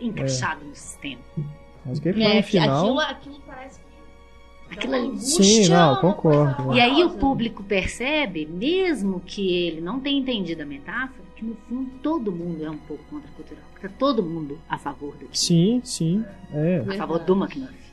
encaixado 0.00 0.64
no 0.64 0.74
sistema. 0.74 1.22
Mas 1.84 2.00
que 2.00 2.08
é, 2.08 2.36
no 2.36 2.42
final... 2.42 2.98
aquilo, 2.98 3.00
aquilo 3.00 3.40
parece 3.46 3.84
Aquilo 4.70 4.94
ali. 4.94 5.18
Sim, 5.18 5.68
não, 5.68 5.96
concordo. 5.96 6.74
E 6.74 6.80
aí 6.80 7.04
o 7.04 7.10
público 7.10 7.62
percebe, 7.62 8.46
mesmo 8.46 9.20
que 9.20 9.54
ele 9.66 9.80
não 9.80 10.00
tenha 10.00 10.18
entendido 10.18 10.62
a 10.62 10.66
metáfora, 10.66 11.24
que 11.36 11.44
no 11.44 11.54
fundo 11.68 11.90
todo 12.02 12.32
mundo 12.32 12.64
é 12.64 12.70
um 12.70 12.78
pouco 12.78 13.04
contracultural. 13.04 13.64
Porque 13.72 13.88
tá 13.88 13.94
todo 13.98 14.22
mundo 14.22 14.58
a 14.68 14.78
favor 14.78 15.12
daquilo. 15.12 15.34
Sim, 15.34 15.80
sim. 15.84 16.24
É. 16.52 16.82
A 16.88 16.94
favor 16.94 17.18
do 17.20 17.34
McNuff. 17.34 17.83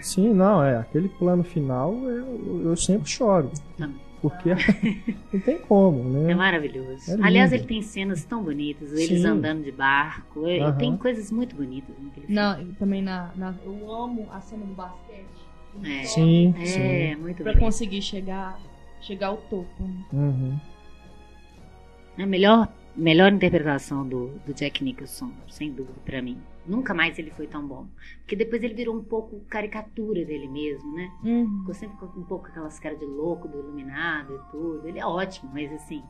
Sim, 0.00 0.32
não, 0.32 0.62
é. 0.62 0.76
Aquele 0.76 1.08
plano 1.08 1.42
final 1.42 1.94
eu, 2.04 2.62
eu 2.64 2.76
sempre 2.76 3.08
choro. 3.08 3.50
Também. 3.76 4.06
Porque 4.20 4.50
não 5.32 5.40
tem 5.40 5.58
como, 5.58 6.02
né? 6.02 6.32
É 6.32 6.34
maravilhoso. 6.34 7.12
É 7.12 7.22
Aliás, 7.22 7.52
ele 7.52 7.64
tem 7.64 7.82
cenas 7.82 8.24
tão 8.24 8.42
bonitas, 8.42 8.92
eles 8.92 9.20
Sim. 9.20 9.26
andando 9.26 9.62
de 9.62 9.70
barco. 9.70 10.40
Uhum. 10.40 10.72
Tem 10.78 10.96
coisas 10.96 11.30
muito 11.30 11.54
bonitas 11.54 11.94
naquele 12.02 12.32
Não, 12.32 12.72
também 12.74 13.02
na, 13.02 13.30
na, 13.36 13.54
Eu 13.64 13.92
amo 13.92 14.26
a 14.32 14.40
cena 14.40 14.64
do 14.64 14.74
basquete. 14.74 15.26
É. 15.84 16.04
Sim, 16.04 16.54
é, 16.58 16.64
sim. 16.64 17.16
muito 17.16 17.42
Pra 17.42 17.56
conseguir 17.58 18.00
chegar, 18.00 18.58
chegar 19.00 19.28
ao 19.28 19.36
topo. 19.36 19.68
Né? 19.78 20.04
Uhum. 20.12 20.58
A 22.18 22.26
melhor, 22.26 22.68
melhor 22.96 23.30
interpretação 23.32 24.08
do, 24.08 24.28
do 24.46 24.54
Jack 24.54 24.82
Nicholson, 24.82 25.30
sem 25.48 25.70
dúvida, 25.70 25.98
para 26.04 26.22
mim. 26.22 26.38
Nunca 26.68 26.92
mais 26.92 27.18
ele 27.18 27.30
foi 27.30 27.46
tão 27.46 27.66
bom. 27.66 27.86
Porque 28.18 28.36
depois 28.36 28.62
ele 28.62 28.74
virou 28.74 28.96
um 28.96 29.02
pouco 29.02 29.40
caricatura 29.48 30.24
dele 30.24 30.48
mesmo, 30.48 30.92
né? 30.94 31.10
Uhum. 31.24 31.58
Ficou 31.60 31.74
sempre 31.74 31.96
com 31.98 32.06
um 32.06 32.24
pouco 32.24 32.46
aquelas 32.46 32.78
caras 32.78 32.98
de 32.98 33.04
louco, 33.04 33.48
do 33.48 33.58
iluminado 33.58 34.34
e 34.34 34.50
tudo. 34.50 34.88
Ele 34.88 34.98
é 34.98 35.06
ótimo, 35.06 35.50
mas 35.52 35.72
assim. 35.72 36.02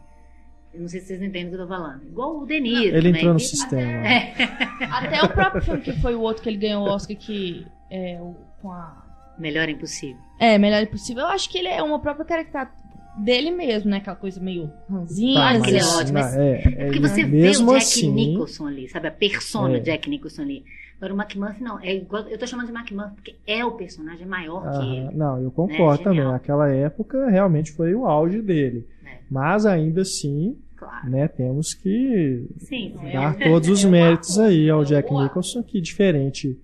Eu 0.73 0.81
não 0.81 0.89
sei 0.89 1.01
se 1.01 1.07
vocês 1.07 1.23
entendem 1.23 1.47
o 1.47 1.49
que 1.51 1.55
eu 1.55 1.61
tô 1.61 1.69
falando. 1.69 2.05
Igual 2.07 2.39
o 2.39 2.47
De 2.47 2.61
Niro. 2.61 2.97
Ele 2.97 3.09
entrou 3.11 3.35
no 3.35 3.41
sistema. 3.41 4.01
Até, 4.01 4.35
é. 4.83 4.85
até 4.85 5.23
o 5.23 5.29
próprio 5.29 5.63
filme 5.63 5.81
que 5.81 5.93
foi 6.01 6.15
o 6.15 6.21
outro 6.21 6.43
que 6.43 6.49
ele 6.49 6.59
ganhou 6.59 6.85
o 6.85 6.91
Oscar, 6.91 7.17
que 7.17 7.67
é 7.91 8.19
o, 8.21 8.37
com 8.61 8.73
a 8.73 9.35
Melhor 9.39 9.69
Impossível. 9.69 10.21
É, 10.39 10.59
Melhor 10.59 10.83
Impossível. 10.83 11.23
Eu 11.23 11.29
acho 11.29 11.49
que 11.49 11.59
ele 11.59 11.69
é 11.69 11.83
uma 11.83 11.99
própria 11.99 12.27
caricatura 12.27 12.86
dele 13.17 13.51
mesmo, 13.51 13.91
né? 13.91 13.99
Aquela 13.99 14.17
coisa 14.17 14.41
meio 14.41 14.71
ranzinha. 14.89 15.41
Tá, 15.41 15.55
ele 15.55 15.79
é 15.79 15.85
ótimo. 15.85 16.15
Mas 16.15 16.37
é, 16.37 16.53
é, 16.53 16.75
é 16.79 16.85
porque 16.87 17.01
você 17.01 17.25
vê 17.25 17.51
o 17.51 17.53
Jack 17.53 17.77
assim, 17.77 18.13
Nicholson 18.13 18.67
ali, 18.67 18.89
sabe? 18.89 19.09
A 19.09 19.13
persona 19.13 19.77
é. 19.77 19.81
Jack 19.81 20.09
Nicholson 20.09 20.43
ali. 20.43 20.65
Agora 20.97 21.15
o 21.15 21.21
McMurphy 21.21 21.63
não. 21.63 21.81
É 21.81 21.95
igual, 21.95 22.23
eu 22.29 22.39
tô 22.39 22.47
chamando 22.47 22.67
de 22.67 22.73
McMurphy 22.73 23.15
porque 23.15 23.35
é 23.47 23.65
o 23.65 23.73
personagem 23.73 24.27
maior 24.27 24.67
ah, 24.67 24.71
que 24.71 24.87
ele. 24.87 25.15
Não, 25.15 25.41
eu 25.41 25.51
concordo 25.51 25.99
né? 25.99 26.05
também. 26.05 26.25
Naquela 26.25 26.69
época 26.71 27.29
realmente 27.29 27.73
foi 27.73 27.95
o 27.95 28.07
auge 28.07 28.41
dele. 28.41 28.87
É. 29.05 29.19
Mas 29.31 29.67
ainda 29.67 30.03
assim, 30.03 30.57
claro. 30.77 31.11
né, 31.11 31.29
temos 31.29 31.75
que 31.75 32.47
sim, 32.59 32.95
dar 33.13 33.37
todos 33.39 33.69
os 33.69 33.85
méritos 33.87 34.39
aí 34.39 34.71
ao 34.71 34.85
Jack 34.85 35.13
Nicholson, 35.13 35.63
que 35.63 35.81
diferente 35.81 36.59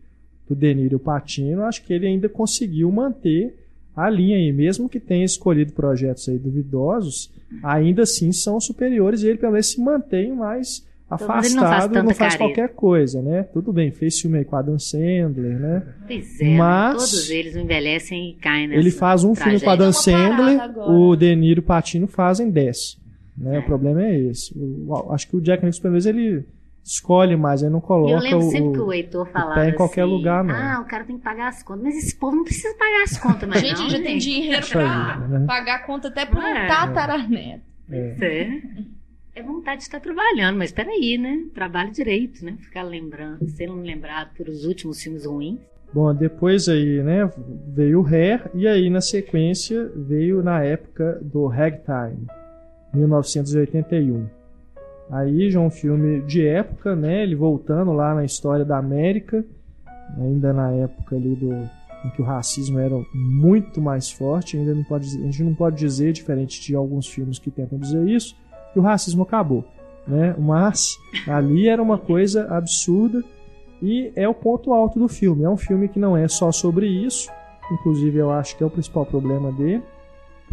do 0.49 0.55
Deniro 0.55 0.99
Patino, 0.99 1.65
acho 1.65 1.83
que 1.85 1.93
ele 1.93 2.07
ainda 2.07 2.29
conseguiu 2.29 2.91
manter 2.91 3.62
a 3.97 4.09
linha 4.09 4.37
aí, 4.37 4.53
mesmo 4.53 4.89
que 4.89 4.99
tenha 4.99 5.25
escolhido 5.25 5.73
projetos 5.73 6.29
aí 6.29 6.39
duvidosos, 6.39 7.31
ainda 7.63 8.03
assim 8.03 8.33
são 8.33 8.61
superiores 8.61 9.23
e 9.23 9.29
ele 9.29 9.39
pelo 9.39 9.53
menos 9.53 9.71
se 9.71 9.81
mantém 9.81 10.35
mais 10.35 10.85
afastado, 11.11 11.55
não 11.55 11.63
faz, 11.63 12.05
não 12.05 12.15
faz 12.15 12.37
qualquer 12.37 12.71
coisa, 12.71 13.21
né? 13.21 13.43
Tudo 13.43 13.73
bem, 13.73 13.91
fez 13.91 14.19
filme 14.19 14.39
aí 14.39 14.45
com 14.45 14.57
Adam 14.57 14.79
Sandler, 14.79 15.59
né? 15.59 15.83
Pois 16.07 16.41
é, 16.41 16.57
mas 16.57 16.97
todos 16.97 17.31
eles 17.31 17.55
envelhecem 17.55 18.31
e 18.31 18.35
caem 18.35 18.67
nessa 18.67 18.81
Ele 18.81 18.91
faz 18.91 19.23
um 19.23 19.35
filme 19.35 19.61
com 19.61 19.71
Adam 19.71 19.93
Sandler, 19.93 20.59
o 20.89 21.15
Deniro 21.15 21.61
Patino 21.63 22.07
fazem 22.07 22.51
10. 22.51 22.99
Né? 23.37 23.57
É. 23.57 23.59
O 23.59 23.63
problema 23.65 24.03
é 24.03 24.19
esse. 24.19 24.55
O, 24.57 25.13
acho 25.13 25.29
que 25.29 25.37
o 25.37 25.41
Jack 25.41 25.63
Nicholson, 25.63 25.83
pelo 25.83 25.93
menos, 25.93 26.07
ele 26.07 26.45
escolhe 26.85 27.37
mais, 27.37 27.63
aí 27.63 27.71
não 27.71 27.81
coloca 27.81 28.13
eu 28.13 28.19
lembro 28.19 28.43
sempre 28.43 28.69
o, 28.69 28.73
que 28.73 28.81
o 28.81 28.93
Heitor 28.93 29.27
falava 29.27 29.55
pé 29.55 29.69
em 29.69 29.75
qualquer 29.75 30.03
assim, 30.03 30.11
lugar, 30.11 30.43
não. 30.43 30.55
Ah, 30.55 30.81
o 30.81 30.85
cara 30.85 31.05
tem 31.05 31.17
que 31.17 31.23
pagar 31.23 31.49
as 31.49 31.63
contas. 31.63 31.85
Mas 31.85 31.97
esse 31.97 32.15
povo 32.17 32.37
não 32.37 32.45
precisa 32.45 32.75
pagar 32.77 33.03
as 33.05 33.19
contas 33.19 33.49
mais 33.49 33.61
Gente, 33.61 33.79
não, 33.79 33.91
já 33.91 34.03
tem 34.03 34.19
dinheiro 34.19 34.67
pra 34.67 35.19
né? 35.29 35.47
pagar 35.47 35.77
a 35.77 35.79
conta 35.81 36.09
até 36.09 36.27
pro 36.27 36.41
é. 36.41 36.67
tataraneto. 36.67 37.63
É. 37.91 38.17
é. 38.21 38.63
É 39.35 39.43
vontade 39.43 39.79
de 39.79 39.85
estar 39.85 39.99
trabalhando, 39.99 40.59
mas 40.59 40.73
peraí, 40.73 41.17
né? 41.17 41.47
Trabalho 41.55 41.91
direito, 41.91 42.45
né? 42.45 42.55
Ficar 42.61 42.83
lembrando, 42.83 43.49
sendo 43.49 43.75
lembrado 43.77 44.35
por 44.37 44.47
os 44.47 44.67
últimos 44.67 45.03
filmes 45.03 45.25
ruins. 45.25 45.59
Bom, 45.93 46.15
depois 46.15 46.69
aí, 46.69 47.03
né, 47.03 47.31
veio 47.69 48.01
o 48.01 48.07
Hair 48.07 48.51
e 48.55 48.67
aí 48.67 48.89
na 48.89 49.01
sequência 49.01 49.91
veio 49.95 50.43
na 50.43 50.63
época 50.63 51.19
do 51.23 51.47
Ragtime, 51.47 52.27
1981. 52.95 54.42
Aí 55.11 55.51
já 55.51 55.61
um 55.61 55.71
filme 55.71 56.23
de 56.23 56.47
época, 56.47 56.97
né, 56.97 57.23
ele 57.23 57.35
voltando 57.35 57.93
lá 57.93 58.15
na 58.15 58.25
história 58.25 58.65
da 58.65 58.79
América, 58.79 59.45
ainda 60.17 60.53
na 60.53 60.71
época 60.73 61.17
ali 61.17 61.35
do 61.35 61.69
em 62.05 62.11
que 62.11 62.21
o 62.21 62.25
racismo 62.25 62.79
era 62.79 62.95
muito 63.15 63.81
mais 63.81 64.11
forte, 64.11 64.57
ainda 64.57 64.75
não 64.75 64.83
pode, 64.85 65.07
a 65.07 65.23
gente 65.23 65.45
não 65.45 65.55
pode 65.55 65.77
dizer, 65.77 66.13
diferente 66.13 66.61
de 66.61 66.75
alguns 66.75 67.07
filmes 67.07 67.39
que 67.39 67.51
tentam 67.51 67.79
dizer 67.79 68.07
isso, 68.09 68.37
que 68.73 68.79
o 68.79 68.83
racismo 68.83 69.23
acabou. 69.23 69.65
Né? 70.07 70.35
Mas 70.37 70.97
ali 71.29 71.69
era 71.69 71.81
uma 71.81 71.99
coisa 71.99 72.49
absurda 72.49 73.23
e 73.81 74.13
é 74.17 74.29
o 74.29 74.35
ponto 74.35 74.73
alto 74.73 74.99
do 74.99 75.09
filme. 75.09 75.45
É 75.45 75.49
um 75.49 75.57
filme 75.57 75.89
que 75.89 75.99
não 75.99 76.17
é 76.17 76.27
só 76.27 76.51
sobre 76.51 76.87
isso, 76.87 77.31
inclusive 77.71 78.19
eu 78.19 78.33
acho 78.33 78.57
que 78.57 78.65
é 78.65 78.67
o 78.67 78.71
principal 78.71 79.07
problema 79.07 79.53
dele, 79.53 79.83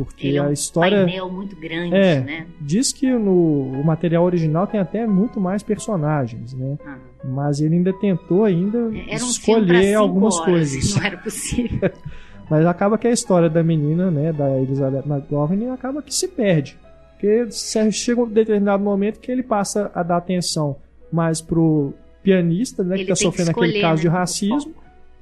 porque 0.05 0.29
é 0.29 0.37
a 0.37 0.43
um 0.43 0.51
história 0.53 1.03
painel 1.03 1.29
muito 1.29 1.55
grande, 1.57 1.93
É. 1.93 2.21
né? 2.21 2.47
diz 2.61 2.93
que 2.93 3.11
no 3.11 3.79
o 3.79 3.83
material 3.83 4.23
original 4.23 4.65
tem 4.65 4.79
até 4.79 5.05
muito 5.05 5.41
mais 5.41 5.61
personagens, 5.61 6.53
né? 6.53 6.77
Ah. 6.85 6.97
Mas 7.23 7.59
ele 7.59 7.75
ainda 7.75 7.91
tentou 7.91 8.45
ainda 8.45 8.77
Era 8.77 9.23
um 9.23 9.29
escolher 9.29 9.93
algumas 9.95 10.35
horas, 10.35 10.45
coisas. 10.45 10.95
Não 10.95 11.03
era 11.03 11.17
possível. 11.17 11.91
Mas 12.49 12.65
acaba 12.65 12.97
que 12.97 13.07
a 13.07 13.11
história 13.11 13.49
da 13.49 13.61
menina, 13.61 14.09
né, 14.09 14.31
da 14.31 14.49
Elizabeth 14.57 15.03
McGovern, 15.05 15.69
acaba 15.69 16.01
que 16.01 16.15
se 16.15 16.29
perde. 16.29 16.77
Porque 17.11 17.49
chega 17.91 18.21
um 18.21 18.27
determinado 18.27 18.81
momento 18.81 19.19
que 19.19 19.29
ele 19.29 19.43
passa 19.43 19.91
a 19.93 20.01
dar 20.01 20.17
atenção 20.17 20.77
mais 21.11 21.41
pro 21.41 21.93
pianista, 22.23 22.83
né, 22.83 22.95
que 22.95 23.01
Ele 23.01 23.09
tá 23.09 23.15
tem 23.15 23.23
sofrendo 23.23 23.51
aquele 23.51 23.67
escolher, 23.67 23.81
caso 23.81 24.01
de 24.01 24.07
né, 24.07 24.13
o 24.13 24.17
racismo. 24.17 24.73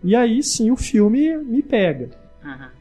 E 0.03 0.15
aí 0.15 0.43
sim 0.43 0.69
o 0.69 0.77
filme 0.77 1.35
me 1.37 1.63
pega. 1.63 2.09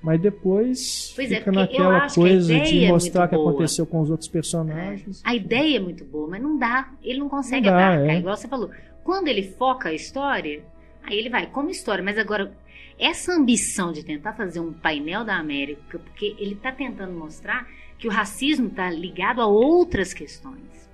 Mas 0.02 0.20
depois 0.20 1.12
Pois 1.16 1.30
é, 1.32 1.38
fica 1.38 1.50
eu 1.50 1.54
naquela 1.54 2.08
coisa 2.10 2.60
de 2.60 2.84
é 2.84 2.88
mostrar 2.88 3.20
o 3.20 3.22
muito 3.22 3.30
que 3.30 3.36
boa. 3.36 3.50
aconteceu 3.50 3.86
com 3.86 4.00
os 4.00 4.10
outros 4.10 4.28
personagens. 4.28 5.20
A 5.24 5.34
ideia 5.34 5.76
é 5.76 5.80
muito 5.80 6.04
boa, 6.04 6.28
mas 6.28 6.42
não 6.42 6.56
dá. 6.58 6.90
Ele 7.02 7.18
não 7.18 7.28
consegue 7.28 7.66
Não 7.66 7.76
dá, 7.76 7.86
abarcar. 7.94 8.14
é. 8.14 8.18
Igual 8.18 8.36
você 8.36 8.48
falou. 8.48 8.70
Quando 9.04 9.28
ele 9.28 9.42
foca 9.42 9.88
a 9.88 9.92
história, 9.94 10.62
aí 11.02 11.16
ele 11.18 11.28
vai 11.30 11.46
como 11.46 11.70
história. 11.70 12.02
Mas 12.02 12.18
agora, 12.18 12.52
essa 12.98 13.32
ambição 13.32 13.92
de 13.92 14.04
tentar 14.04 14.32
fazer 14.34 14.60
um 14.60 14.72
painel 14.72 15.24
da 15.24 15.36
América, 15.36 15.98
porque 15.98 16.34
ele 16.38 16.54
está 16.54 16.72
tentando 16.72 17.12
mostrar 17.12 17.66
que 17.98 18.08
o 18.08 18.10
racismo 18.10 18.66
está 18.68 18.90
ligado 18.90 19.40
a 19.40 19.46
outras 19.46 20.12
questões. 20.12 20.90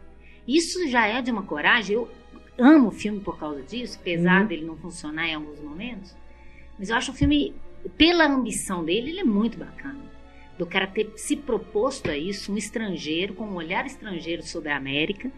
Isso 0.46 0.86
já 0.88 1.06
é 1.06 1.20
de 1.22 1.30
uma 1.30 1.42
coragem. 1.42 1.96
Eu 1.96 2.08
amo 2.58 2.88
o 2.88 2.92
filme 2.92 3.20
por 3.20 3.38
causa 3.38 3.62
disso, 3.62 3.98
apesar 4.00 4.42
Uhum. 4.42 4.46
dele 4.46 4.64
não 4.66 4.76
funcionar 4.76 5.26
em 5.28 5.34
alguns 5.34 5.60
momentos. 5.60 6.14
Mas 6.78 6.90
eu 6.90 6.96
acho 6.96 7.12
o 7.12 7.14
filme, 7.14 7.54
pela 7.90 8.26
ambição 8.26 8.84
dele, 8.84 9.10
ele 9.10 9.20
é 9.20 9.24
muito 9.24 9.58
bacana 9.58 10.00
do 10.58 10.66
cara 10.66 10.86
ter 10.86 11.10
se 11.16 11.34
proposto 11.36 12.10
a 12.10 12.16
isso, 12.16 12.52
um 12.52 12.56
estrangeiro, 12.56 13.34
com 13.34 13.44
um 13.44 13.54
olhar 13.54 13.84
estrangeiro 13.86 14.42
sobre 14.42 14.70
a 14.70 14.76
América, 14.76 15.30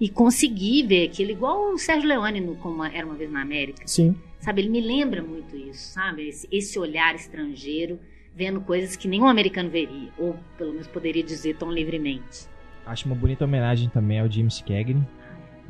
e 0.00 0.08
conseguir 0.08 0.86
ver 0.86 1.06
aquilo, 1.06 1.30
igual 1.30 1.72
o 1.72 1.78
Sérgio 1.78 2.08
Leone 2.08 2.40
no 2.40 2.56
Como 2.56 2.82
Era 2.84 3.04
Uma 3.06 3.14
Vez 3.14 3.30
na 3.30 3.42
América. 3.42 3.82
Sim. 3.86 4.14
Sabe, 4.40 4.62
ele 4.62 4.68
me 4.68 4.80
lembra 4.80 5.22
muito 5.22 5.56
isso, 5.56 5.92
sabe? 5.92 6.28
Esse, 6.28 6.48
esse 6.50 6.78
olhar 6.78 7.14
estrangeiro, 7.14 7.98
vendo 8.34 8.60
coisas 8.60 8.96
que 8.96 9.06
nenhum 9.08 9.26
americano 9.28 9.70
veria, 9.70 10.10
ou 10.18 10.36
pelo 10.58 10.72
menos 10.72 10.86
poderia 10.86 11.22
dizer 11.22 11.56
tão 11.56 11.70
livremente. 11.72 12.46
Acho 12.86 13.06
uma 13.06 13.14
bonita 13.14 13.44
homenagem 13.44 13.88
também 13.88 14.20
ao 14.20 14.30
James 14.30 14.60
Cagney, 14.60 15.02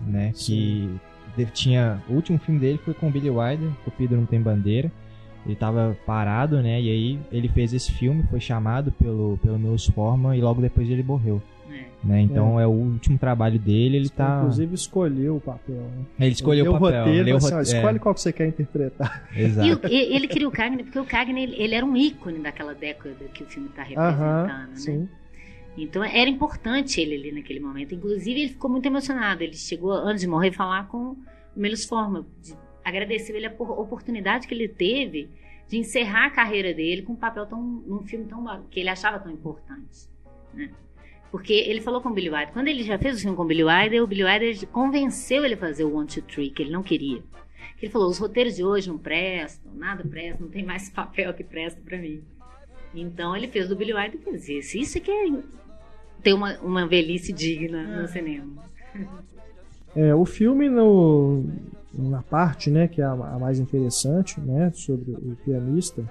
né? 0.07 0.33
Que 0.35 0.89
de- 1.37 1.47
tinha. 1.47 2.03
O 2.09 2.15
último 2.15 2.39
filme 2.39 2.59
dele 2.59 2.79
foi 2.85 2.95
com 2.95 3.09
o 3.09 3.11
Billy 3.11 3.31
Wilder, 3.31 3.71
O 3.87 3.91
Pedro 3.91 4.17
Não 4.17 4.27
Tem 4.27 4.41
Bandeira. 4.41 4.91
Ele 5.47 5.55
tava 5.57 5.97
parado, 6.07 6.63
né? 6.63 6.81
E 6.81 6.91
aí 6.91 7.19
ele 7.31 7.49
fez 7.49 7.73
esse 7.75 7.93
filme, 7.93 8.23
foi 8.31 8.41
chamado 8.41 8.91
pelo, 8.93 9.39
pelo 9.43 9.59
Milos 9.59 9.87
Forman 9.87 10.37
e 10.37 10.41
logo 10.41 10.61
depois 10.63 10.89
ele 10.89 11.03
morreu. 11.03 11.43
né? 11.69 11.85
Né? 12.03 12.21
Então 12.23 12.59
é. 12.61 12.67
o 12.67 12.71
último 12.71 13.19
trabalho 13.19 13.59
dele, 13.59 13.97
ele 13.97 14.09
tá. 14.09 14.39
Inclusive 14.41 14.75
escolheu 14.75 15.37
o 15.37 15.41
papel. 15.41 15.75
Né? 15.77 16.05
Ele 16.27 16.33
escolheu 16.33 16.65
Leu 16.65 16.75
o 16.75 16.81
papel. 16.81 17.05
roteiro, 17.05 17.25
leu 17.27 17.37
assim, 17.37 17.53
ó, 17.53 17.57
rote- 17.59 17.75
escolhe 17.75 17.99
qual 17.99 18.15
que 18.15 18.21
você 18.21 18.33
quer 18.33 18.49
interpretar. 18.49 19.29
é, 19.35 19.41
exato. 19.45 19.69
E 19.69 19.73
o- 19.75 20.15
ele 20.17 20.27
queria 20.29 20.49
o 20.49 20.51
Cagney, 20.51 20.83
porque 20.85 20.99
o 20.99 21.05
Cagney 21.05 21.43
ele, 21.45 21.57
ele 21.63 21.75
era 21.75 21.85
um 21.85 21.97
ícone 21.97 22.39
daquela 22.39 22.75
década 22.75 23.15
que 23.35 23.43
o 23.43 23.47
filme 23.47 23.69
está 23.69 23.83
representando, 23.83 24.21
Aham, 24.23 24.67
né? 24.69 24.69
sim. 24.75 25.09
Então 25.77 26.05
era 26.05 26.31
importante 26.31 27.01
ele 27.01 27.17
ali 27.17 27.33
naquele 27.33 27.59
momento. 27.61 27.95
Inclusive, 27.95 28.41
ele 28.41 28.49
ficou 28.51 28.71
muito 28.71 28.87
emocionado. 28.87 29.43
Ele 29.43 29.55
chegou, 29.57 29.91
antes 29.93 30.21
de 30.21 30.29
morrer, 30.29 30.53
falar 30.53 30.87
com 30.89 30.99
o 30.99 31.17
Melos 31.57 31.85
Forma. 31.85 32.25
de- 32.43 32.55
Agradeceu 32.85 33.35
ele 33.37 33.47
a 33.47 33.51
por- 33.51 33.79
oportunidade 33.81 34.47
que 34.47 34.55
ele 34.55 34.69
teve 34.69 35.29
de 35.69 35.79
encerrar 35.79 36.27
a 36.27 36.31
carreira 36.31 36.75
dele 36.75 37.03
com 37.03 37.15
um 37.15 37.17
papel 37.17 37.47
tão. 37.47 37.61
num 37.63 38.03
filme 38.05 38.27
tão 38.27 38.45
que 38.71 38.81
ele 38.81 38.89
achava 38.91 39.19
tão 39.19 39.33
importante. 39.33 40.09
Né? 40.53 40.71
Porque 41.31 41.53
ele 41.53 41.81
falou 41.81 42.01
com 42.01 42.11
o 42.11 42.13
Billy 42.13 42.29
Wilder. 42.31 42.53
Quando 42.53 42.69
ele 42.69 42.83
já 42.85 42.97
fez 42.99 43.17
o 43.19 43.21
filme 43.23 43.37
com 43.37 43.43
o 43.43 43.47
Billy 43.47 43.65
Wilder, 43.65 44.03
o 44.03 44.07
Billy 44.07 44.23
Wilder 44.25 44.67
convenceu 44.69 45.45
ele 45.45 45.55
a 45.55 45.57
fazer 45.57 45.85
o 45.85 45.97
One, 45.97 46.07
Two, 46.07 46.23
Three, 46.23 46.51
que 46.51 46.63
ele 46.63 46.71
não 46.71 46.83
queria. 46.83 47.23
Que 47.79 47.87
ele 47.87 47.93
falou: 47.93 48.09
os 48.09 48.19
roteiros 48.19 48.55
de 48.57 48.63
hoje 48.65 48.89
não 48.89 48.99
prestam, 48.99 49.73
nada 49.75 50.05
presta, 50.05 50.43
não 50.43 50.51
tem 50.51 50.65
mais 50.65 50.91
papel 50.95 51.33
que 51.35 51.43
presta 51.43 51.81
pra 51.85 51.99
mim. 51.99 52.23
Então 52.95 53.37
ele 53.37 53.49
fez 53.49 53.69
do 53.69 53.75
Billy 53.75 53.93
Wilder 53.93 54.21
e 54.21 54.25
fez 54.25 54.49
isso. 54.49 54.79
Isso 54.79 54.99
é 54.99 55.01
que 55.01 55.11
é 55.11 55.33
ter 56.23 56.33
uma, 56.35 56.57
uma 56.61 56.87
velhice 56.87 57.33
digna 57.33 58.03
no 58.03 58.07
cinema. 58.07 58.63
É, 59.97 60.15
o 60.15 60.25
filme 60.25 60.69
no, 60.69 61.45
na 61.97 62.23
parte, 62.23 62.71
né, 62.71 62.89
que 62.89 63.01
é 63.01 63.05
a, 63.05 63.15
mais 63.15 63.59
interessante, 63.59 64.41
né, 64.41 64.71
sobre 64.75 65.13
o 65.13 65.37
pianista, 65.45 66.03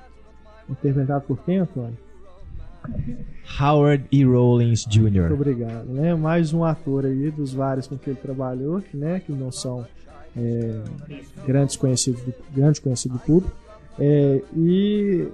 interpretado 0.70 1.26
por 1.26 1.38
quem, 1.44 1.60
Antônio? 1.60 1.98
Howard 3.60 4.06
E. 4.12 4.26
Rollins 4.26 4.86
Muito 4.86 5.14
Jr. 5.14 5.32
obrigado, 5.32 5.86
né? 5.86 6.14
Mais 6.16 6.54
um 6.54 6.66
ator 6.66 7.06
aí 7.06 7.32
dos 7.32 7.54
vários 7.54 7.88
com 7.88 7.98
que 7.98 8.10
ele 8.10 8.20
trabalhou, 8.20 8.82
que, 8.82 8.98
né, 8.98 9.22
que 9.26 9.32
não 9.32 9.52
são 9.52 9.86
é, 10.36 10.82
grandes 11.46 11.76
conhecidos 11.76 12.22
do, 12.24 12.34
grande 12.54 12.82
conhecido 12.82 13.14
do 13.14 13.20
público. 13.20 13.56
É, 14.00 14.42
e 14.56 15.28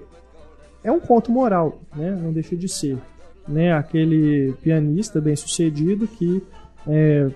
é 0.84 0.92
um 0.92 1.00
conto 1.00 1.32
moral, 1.32 1.80
né? 1.96 2.12
Não 2.12 2.32
deixa 2.32 2.56
de 2.56 2.68
ser, 2.68 2.98
né? 3.48 3.74
Aquele 3.74 4.54
pianista 4.62 5.22
bem 5.22 5.36
sucedido 5.36 6.08
que 6.08 6.44
é, 6.88 7.30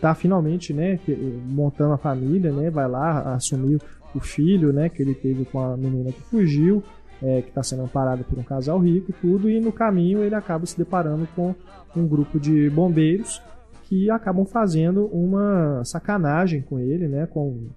tá 0.00 0.14
finalmente, 0.14 0.72
né? 0.72 0.98
montando 1.46 1.92
a 1.92 1.98
família, 1.98 2.52
né? 2.52 2.70
Vai 2.70 2.88
lá 2.88 3.34
assumir 3.34 3.80
o 4.14 4.20
filho, 4.20 4.72
né? 4.72 4.88
Que 4.88 5.02
ele 5.02 5.14
teve 5.14 5.44
com 5.44 5.60
a 5.60 5.76
menina 5.76 6.10
que 6.10 6.22
fugiu, 6.22 6.82
é, 7.22 7.42
que 7.42 7.48
está 7.48 7.62
sendo 7.62 7.82
amparada 7.82 8.24
por 8.24 8.38
um 8.38 8.42
casal 8.42 8.78
rico 8.78 9.10
e 9.10 9.14
tudo. 9.14 9.50
E 9.50 9.60
no 9.60 9.72
caminho 9.72 10.22
ele 10.22 10.34
acaba 10.34 10.64
se 10.66 10.76
deparando 10.76 11.28
com 11.36 11.54
um 11.94 12.06
grupo 12.06 12.40
de 12.40 12.70
bombeiros 12.70 13.42
que 13.84 14.10
acabam 14.10 14.46
fazendo 14.46 15.06
uma 15.06 15.84
sacanagem 15.84 16.62
com 16.62 16.78
ele, 16.78 17.08
né? 17.08 17.26
Com 17.26 17.68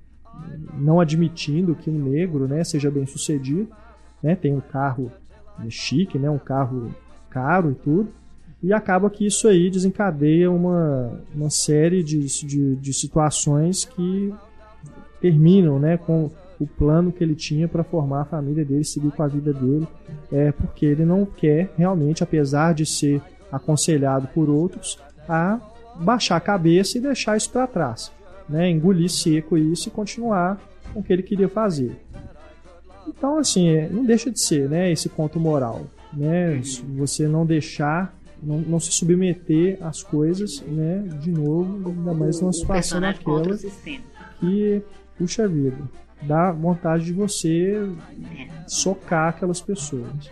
não 0.78 1.00
admitindo 1.00 1.76
que 1.76 1.90
um 1.90 2.10
negro, 2.10 2.48
né, 2.48 2.64
seja 2.64 2.90
bem 2.90 3.06
sucedido, 3.06 3.70
né? 4.22 4.36
Tem 4.36 4.54
um 4.54 4.62
carro 4.62 5.12
chique, 5.70 6.18
né? 6.18 6.30
Um 6.30 6.40
carro 6.40 6.90
caro 7.30 7.72
e 7.72 7.76
tudo. 7.76 8.10
E 8.64 8.72
acaba 8.72 9.10
que 9.10 9.26
isso 9.26 9.48
aí 9.48 9.70
desencadeia 9.70 10.50
uma, 10.50 11.20
uma 11.36 11.50
série 11.50 12.02
de, 12.02 12.26
de, 12.46 12.76
de 12.78 12.94
situações 12.94 13.84
que 13.84 14.34
terminam, 15.20 15.78
né? 15.78 15.98
Com 15.98 16.32
o 16.60 16.66
plano 16.66 17.12
que 17.12 17.24
ele 17.24 17.36
tinha 17.36 17.68
para 17.68 17.84
formar 17.84 18.22
a 18.22 18.26
família 18.26 18.64
dele, 18.64 18.86
seguir 18.86 19.12
com 19.12 19.22
a 19.22 19.28
vida 19.28 19.54
dele, 19.54 19.88
é 20.32 20.52
porque 20.52 20.86
ele 20.86 21.04
não 21.04 21.26
quer 21.26 21.74
realmente, 21.78 22.24
apesar 22.24 22.74
de 22.74 22.86
ser 22.86 23.22
aconselhado 23.52 24.28
por 24.34 24.50
outros, 24.50 24.98
a 25.28 25.60
baixar 26.00 26.38
a 26.38 26.42
cabeça 26.42 26.98
e 26.98 27.02
deixar 27.02 27.38
isso 27.38 27.50
para 27.50 27.68
trás, 27.68 28.12
né? 28.48 28.70
Engolir 28.70 29.10
seco 29.10 29.58
isso 29.58 29.90
e 29.90 29.92
continuar 29.92 30.60
com 30.94 31.02
o 31.02 31.04
que 31.04 31.12
ele 31.12 31.24
queria 31.24 31.50
fazer. 31.50 31.96
Então, 33.08 33.38
assim, 33.38 33.70
é, 33.70 33.90
não 33.90 34.06
deixa 34.06 34.32
de 34.32 34.40
ser, 34.40 34.70
né? 34.70 34.92
Esse 34.92 35.10
ponto 35.10 35.40
moral, 35.40 35.82
né? 36.12 36.62
Você 36.98 37.28
não 37.28 37.46
deixar, 37.46 38.14
não, 38.44 38.60
não 38.60 38.80
se 38.80 38.92
submeter 38.92 39.78
às 39.82 40.04
coisas, 40.04 40.62
né? 40.62 41.00
De 41.22 41.32
novo, 41.32 41.90
ainda 41.90 42.14
mais 42.14 42.40
numa 42.42 42.54
situação 42.54 43.00
daquela 43.02 43.58
que, 44.40 44.82
puxa 45.18 45.48
vida, 45.48 45.78
dá 46.22 46.52
vontade 46.52 47.06
de 47.06 47.14
você 47.14 47.76
socar 48.68 49.30
aquelas 49.30 49.62
pessoas, 49.62 50.32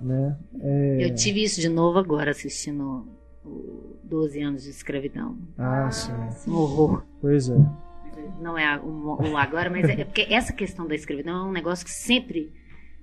né? 0.00 0.36
É... 0.60 1.04
Eu 1.04 1.14
tive 1.14 1.42
isso 1.42 1.60
de 1.60 1.68
novo 1.68 1.98
agora 1.98 2.30
assistindo 2.30 3.06
o 3.44 3.96
12 4.04 4.42
anos 4.42 4.62
de 4.64 4.70
escravidão. 4.70 5.38
Ah, 5.58 5.90
sim. 5.90 6.12
Um 6.48 6.54
horror. 6.54 7.02
Pois 7.20 7.48
é. 7.48 7.56
Não 8.40 8.56
é 8.56 8.78
o, 8.78 9.16
o 9.16 9.36
agora, 9.36 9.70
mas 9.70 9.88
é 9.88 10.04
porque 10.04 10.26
essa 10.30 10.52
questão 10.52 10.86
da 10.86 10.94
escravidão 10.94 11.46
é 11.46 11.48
um 11.48 11.52
negócio 11.52 11.84
que 11.84 11.90
sempre 11.90 12.52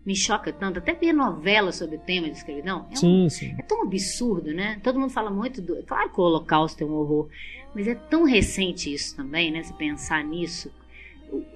me 0.08 0.16
choca 0.16 0.52
tanto. 0.54 0.80
Até 0.80 0.94
ver 0.94 1.12
novela 1.14 1.72
sobre 1.72 1.98
o 1.98 2.00
tema 2.00 2.28
de 2.30 2.38
escravidão 2.38 2.86
é, 2.90 2.94
um- 2.94 2.96
Sim, 2.96 3.30
sim. 3.30 3.56
é 3.60 3.62
tão 3.62 3.84
absurdo, 3.84 4.54
né? 4.54 4.80
Todo 4.82 4.98
mundo 5.00 5.12
fala 5.12 5.30
muito 5.30 5.62
do. 5.62 5.84
Claro 5.84 6.10
que 6.10 6.20
o 6.20 6.24
Holocausto 6.24 6.82
é 6.84 6.88
um 6.88 6.94
horror, 6.94 7.28
mas 7.76 7.88
é 7.88 7.94
tão 7.94 8.24
recente 8.24 8.92
isso 8.92 9.16
também, 9.16 9.52
né? 9.52 9.62
Se 9.64 9.74
pensar 9.74 10.24
nisso. 10.24 10.72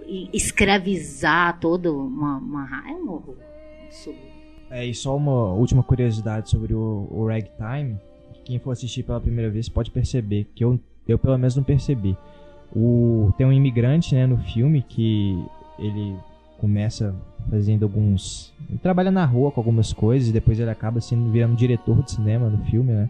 e 0.05 0.29
escravizar 0.33 1.57
toda 1.61 1.91
uma, 1.93 2.37
uma 2.37 2.65
ra- 2.65 2.83
é 2.89 2.93
um 2.93 3.09
horror 3.09 3.37
absoluto. 3.85 4.19
É, 4.69 4.85
e 4.85 4.93
só 4.93 5.15
uma 5.15 5.53
última 5.53 5.81
curiosidade 5.81 6.49
sobre 6.49 6.73
o, 6.73 7.07
o 7.09 7.25
Ragtime. 7.27 7.97
que 8.33 8.41
Quem 8.43 8.59
for 8.59 8.71
assistir 8.71 9.03
pela 9.03 9.19
primeira 9.21 9.49
vez 9.49 9.69
pode 9.69 9.89
perceber, 9.91 10.45
que 10.55 10.63
eu, 10.63 10.77
eu 11.07 11.17
pelo 11.17 11.37
menos 11.37 11.55
não 11.55 11.63
percebi. 11.63 12.17
O, 12.75 13.33
tem 13.37 13.45
um 13.45 13.51
imigrante 13.53 14.13
né, 14.15 14.25
no 14.27 14.37
filme 14.37 14.81
que 14.81 15.41
ele 15.79 16.15
começa 16.61 17.15
fazendo 17.49 17.83
alguns. 17.83 18.53
Ele 18.69 18.77
trabalha 18.77 19.09
na 19.09 19.25
rua 19.25 19.51
com 19.51 19.59
algumas 19.59 19.91
coisas 19.91 20.29
e 20.29 20.31
depois 20.31 20.59
ele 20.59 20.69
acaba 20.69 21.01
sendo 21.01 21.31
virando 21.31 21.55
diretor 21.55 22.03
de 22.03 22.11
cinema 22.11 22.47
no 22.49 22.63
filme, 22.65 22.93
né? 22.93 23.09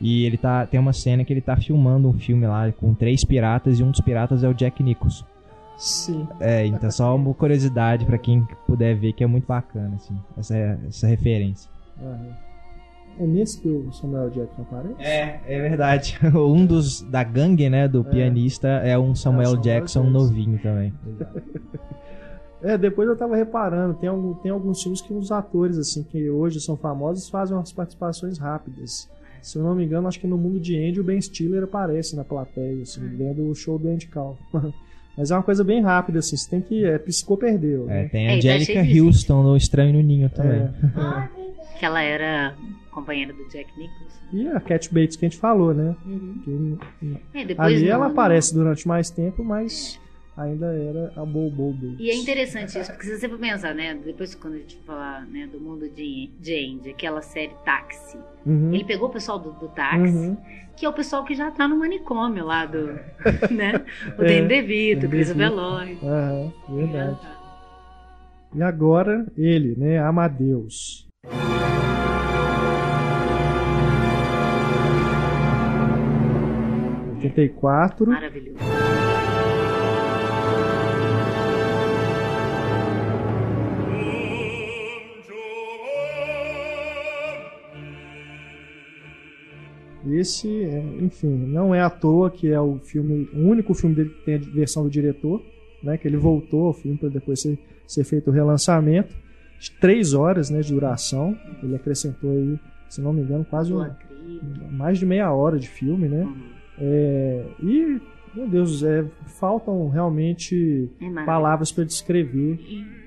E 0.00 0.24
ele 0.24 0.36
tá. 0.36 0.64
Tem 0.66 0.78
uma 0.78 0.92
cena 0.92 1.24
que 1.24 1.32
ele 1.32 1.40
tá 1.40 1.56
filmando 1.56 2.08
um 2.08 2.12
filme 2.12 2.46
lá 2.46 2.70
com 2.70 2.94
três 2.94 3.24
piratas 3.24 3.80
e 3.80 3.82
um 3.82 3.90
dos 3.90 4.00
piratas 4.00 4.44
é 4.44 4.48
o 4.48 4.54
Jack 4.54 4.82
Nicholson. 4.82 5.24
Sim. 5.76 6.26
É, 6.40 6.64
então 6.64 6.90
só 6.90 7.14
uma 7.16 7.34
curiosidade 7.34 8.04
pra 8.06 8.16
quem 8.16 8.46
puder 8.66 8.94
ver 8.96 9.12
que 9.12 9.24
é 9.24 9.26
muito 9.26 9.46
bacana, 9.46 9.94
assim, 9.96 10.14
essa, 10.38 10.56
essa 10.88 11.06
referência. 11.06 11.68
Aham. 12.00 12.28
É 13.18 13.26
nesse 13.26 13.60
que 13.62 13.68
o 13.68 13.90
Samuel 13.92 14.28
Jackson 14.28 14.60
aparece? 14.62 14.94
É, 15.02 15.40
é 15.46 15.60
verdade. 15.60 16.18
Um 16.34 16.66
dos 16.66 17.00
da 17.00 17.24
gangue, 17.24 17.68
né, 17.70 17.88
do 17.88 18.00
É. 18.00 18.10
pianista 18.10 18.68
é 18.68 18.98
um 18.98 19.14
Samuel 19.14 19.46
Samuel 19.52 19.62
Jackson 19.62 20.02
Jackson. 20.02 20.10
novinho 20.18 20.58
também. 20.58 20.92
É, 22.62 22.76
depois 22.78 23.08
eu 23.08 23.16
tava 23.16 23.36
reparando, 23.36 23.94
tem, 23.94 24.08
algum, 24.08 24.34
tem 24.34 24.50
alguns 24.50 24.82
filmes 24.82 25.00
que 25.00 25.12
os 25.12 25.30
atores, 25.30 25.76
assim, 25.78 26.02
que 26.02 26.28
hoje 26.30 26.60
são 26.60 26.76
famosos, 26.76 27.28
fazem 27.28 27.56
umas 27.56 27.70
participações 27.72 28.38
rápidas. 28.38 29.08
Se 29.42 29.58
eu 29.58 29.62
não 29.62 29.74
me 29.74 29.84
engano, 29.84 30.08
acho 30.08 30.18
que 30.18 30.26
no 30.26 30.36
Mundo 30.38 30.58
de 30.58 30.76
Andy 30.76 30.98
o 31.00 31.04
Ben 31.04 31.20
Stiller 31.20 31.62
aparece 31.64 32.16
na 32.16 32.24
plateia, 32.24 32.82
assim, 32.82 33.00
vendo 33.16 33.48
o 33.48 33.54
show 33.54 33.78
do 33.78 33.88
Andy 33.88 34.06
Kaufman. 34.08 34.72
Mas 35.16 35.30
é 35.30 35.34
uma 35.36 35.42
coisa 35.42 35.62
bem 35.64 35.80
rápida, 35.80 36.18
assim, 36.18 36.36
você 36.36 36.50
tem 36.50 36.60
que. 36.60 36.84
É, 36.84 36.98
piscou, 36.98 37.36
perdeu. 37.38 37.88
É, 37.88 38.02
né? 38.02 38.08
tem 38.08 38.26
É, 38.26 38.30
a 38.32 38.36
e 38.36 38.42
tá 38.42 38.48
Angelica 38.54 39.02
Houston 39.02 39.42
no 39.42 39.56
Estranho 39.56 39.92
no 39.94 40.02
Ninho 40.02 40.28
também. 40.30 40.60
É. 40.62 41.36
Que 41.78 41.84
ela 41.84 42.00
era 42.02 42.54
companheira 42.90 43.34
do 43.34 43.46
Jack 43.50 43.66
Nicholson. 43.78 44.16
E 44.32 44.48
a 44.48 44.58
Cat 44.60 44.92
Bates 44.94 45.14
que 45.14 45.26
a 45.26 45.28
gente 45.28 45.38
falou, 45.38 45.74
né? 45.74 45.94
Que 46.42 46.78
É, 47.34 47.44
depois 47.44 47.66
ali 47.74 47.86
ela 47.88 48.06
no- 48.06 48.12
aparece 48.12 48.54
durante 48.54 48.88
mais 48.88 49.10
tempo, 49.10 49.44
mas 49.44 50.00
ainda 50.36 50.66
era 50.66 51.12
a 51.16 51.24
Bobo 51.24 51.72
Bates. 51.72 51.96
E 51.98 52.10
é 52.10 52.14
interessante 52.16 52.78
isso, 52.78 52.90
porque 52.92 53.06
se 53.06 53.18
você 53.18 53.28
for 53.28 53.38
pensar, 53.38 53.74
né? 53.74 53.94
Depois 54.04 54.34
quando 54.34 54.54
a 54.54 54.58
gente 54.58 54.76
falar 54.86 55.26
né, 55.26 55.46
do 55.46 55.60
mundo 55.60 55.88
de, 55.88 56.30
de 56.38 56.54
Andy, 56.54 56.90
aquela 56.90 57.22
série 57.22 57.54
Táxi, 57.64 58.18
Uhum. 58.44 58.72
ele 58.72 58.84
pegou 58.84 59.08
o 59.08 59.12
pessoal 59.12 59.38
do, 59.40 59.50
do 59.52 59.68
táxi, 59.68 60.14
Uhum. 60.14 60.36
que 60.76 60.86
é 60.86 60.88
o 60.88 60.92
pessoal 60.92 61.24
que 61.24 61.34
já 61.34 61.50
tá 61.50 61.66
no 61.66 61.78
manicômio 61.78 62.44
lá 62.44 62.64
do. 62.66 62.86
né? 63.50 63.84
O 64.18 64.22
É, 64.22 64.26
Danny 64.42 64.48
DeVito, 64.48 65.06
o. 65.06 65.54
Lloyd. 65.54 65.98
Aham, 66.04 66.52
verdade. 66.68 67.18
E 68.54 68.62
agora 68.62 69.26
ele, 69.36 69.74
né? 69.76 69.98
Amadeus. 69.98 71.06
Quatro. 77.56 78.06
Maravilhoso. 78.06 78.58
Esse, 90.14 90.48
é, 90.64 90.82
enfim, 91.00 91.28
não 91.28 91.74
é 91.74 91.80
à 91.80 91.90
toa 91.90 92.30
que 92.30 92.48
é 92.48 92.60
o 92.60 92.78
filme, 92.78 93.28
o 93.32 93.40
único 93.40 93.74
filme 93.74 93.94
dele 93.94 94.10
que 94.10 94.24
tem 94.24 94.34
a 94.36 94.38
versão 94.38 94.84
do 94.84 94.90
diretor, 94.90 95.42
né? 95.82 95.96
Que 95.96 96.06
ele 96.06 96.16
voltou 96.16 96.66
ao 96.68 96.72
filme 96.72 96.96
para 96.96 97.08
depois 97.08 97.40
ser, 97.40 97.58
ser 97.86 98.04
feito 98.04 98.30
o 98.30 98.32
relançamento. 98.32 99.14
De 99.58 99.70
três 99.70 100.12
horas, 100.12 100.50
né, 100.50 100.60
de 100.60 100.72
duração. 100.72 101.34
Ele 101.62 101.74
acrescentou 101.74 102.30
aí, 102.30 102.58
se 102.90 103.00
não 103.00 103.12
me 103.12 103.22
engano, 103.22 103.44
quase 103.44 103.72
um, 103.72 103.86
mais 104.70 104.98
de 104.98 105.06
meia 105.06 105.32
hora 105.32 105.58
de 105.58 105.68
filme, 105.68 106.08
né? 106.08 106.24
Uhum. 106.24 106.56
É, 106.78 107.44
e, 107.62 108.00
meu 108.34 108.46
Deus, 108.48 108.82
é, 108.82 109.04
faltam 109.26 109.88
realmente 109.88 110.90
É 111.00 111.24
palavras 111.24 111.72
para 111.72 111.84
descrever 111.84 112.58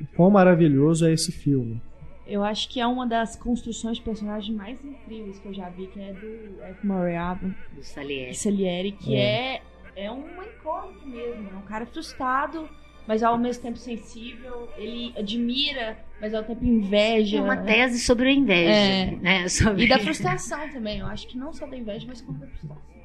o 0.02 0.16
quão 0.16 0.32
maravilhoso 0.32 1.06
é 1.06 1.14
esse 1.14 1.32
filme. 1.32 1.80
Eu 2.30 2.44
acho 2.44 2.70
que 2.70 2.80
é 2.80 2.86
uma 2.86 3.08
das 3.08 3.36
construções 3.36 3.98
de 3.98 4.04
personagem 4.04 4.54
mais 4.54 4.84
incríveis 4.86 5.40
que 5.40 5.48
eu 5.48 5.54
já 5.54 5.68
vi, 5.70 5.88
que 5.88 6.00
é 6.00 6.14
do 6.14 6.62
F. 6.62 6.86
Murray 6.86 7.16
Abrams, 7.16 7.58
Do 7.74 7.84
Salieri. 7.84 8.36
Salieri, 8.36 8.92
que 8.92 9.16
é. 9.16 9.62
é 9.96 10.12
uma 10.12 10.46
incógnita 10.46 11.06
mesmo. 11.08 11.50
É 11.50 11.56
um 11.56 11.64
cara 11.64 11.88
frustrado, 11.88 12.70
mas 13.08 13.24
ao 13.24 13.36
mesmo 13.36 13.64
tempo 13.64 13.78
sensível. 13.78 14.70
Ele 14.78 15.12
admira, 15.18 15.98
mas 16.22 16.36
ao 16.36 16.44
tempo 16.44 16.64
inveja. 16.64 17.40
É 17.40 17.42
uma 17.42 17.58
tese 17.58 18.00
sobre 18.00 18.30
a 18.30 18.32
inveja. 18.32 18.72
É. 18.72 19.16
Né? 19.16 19.48
Sobre... 19.48 19.86
E 19.86 19.88
da 19.90 19.98
frustração 20.00 20.70
também. 20.70 21.00
Eu 21.00 21.08
acho 21.08 21.28
que 21.28 21.36
não 21.36 21.52
só 21.52 21.66
da 21.66 21.76
inveja, 21.76 22.06
mas 22.08 22.22
como 22.22 22.38
da 22.38 22.46
frustração. 22.46 22.99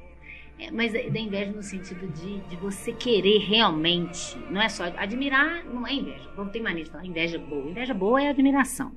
É, 0.57 0.71
mas 0.71 0.93
da 0.93 1.01
da 1.09 1.19
inveja 1.19 1.51
no 1.51 1.61
sentido 1.61 2.07
de, 2.07 2.39
de 2.47 2.55
você 2.55 2.93
querer 2.93 3.39
realmente, 3.39 4.37
não 4.49 4.61
é 4.61 4.69
só 4.69 4.85
admirar, 4.95 5.65
não 5.65 5.85
é 5.85 5.93
inveja. 5.93 6.29
Vamos 6.35 6.53
ter 6.53 6.61
mania 6.61 6.83
de 6.83 6.89
falar 6.89 7.05
inveja 7.05 7.37
boa. 7.37 7.69
Inveja 7.69 7.93
boa 7.93 8.21
é 8.21 8.29
admiração. 8.29 8.95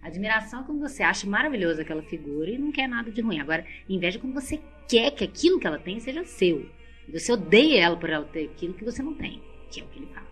Admiração 0.00 0.60
é 0.60 0.64
quando 0.64 0.80
você 0.80 1.02
acha 1.02 1.26
maravilhosa 1.26 1.82
aquela 1.82 2.02
figura 2.02 2.50
e 2.50 2.58
não 2.58 2.70
quer 2.70 2.88
nada 2.88 3.10
de 3.10 3.20
ruim. 3.20 3.40
Agora, 3.40 3.64
inveja 3.88 4.18
é 4.18 4.20
quando 4.20 4.34
você 4.34 4.60
quer 4.88 5.10
que 5.12 5.24
aquilo 5.24 5.58
que 5.58 5.66
ela 5.66 5.78
tem 5.78 5.98
seja 5.98 6.24
seu. 6.24 6.68
Você 7.12 7.32
odeia 7.32 7.80
ela 7.80 7.96
por 7.96 8.10
ela 8.10 8.24
ter 8.24 8.44
aquilo 8.44 8.74
que 8.74 8.84
você 8.84 9.02
não 9.02 9.14
tem, 9.14 9.42
que 9.70 9.80
é 9.80 9.84
o 9.84 9.86
que 9.88 9.98
ele 9.98 10.06
faz. 10.06 10.26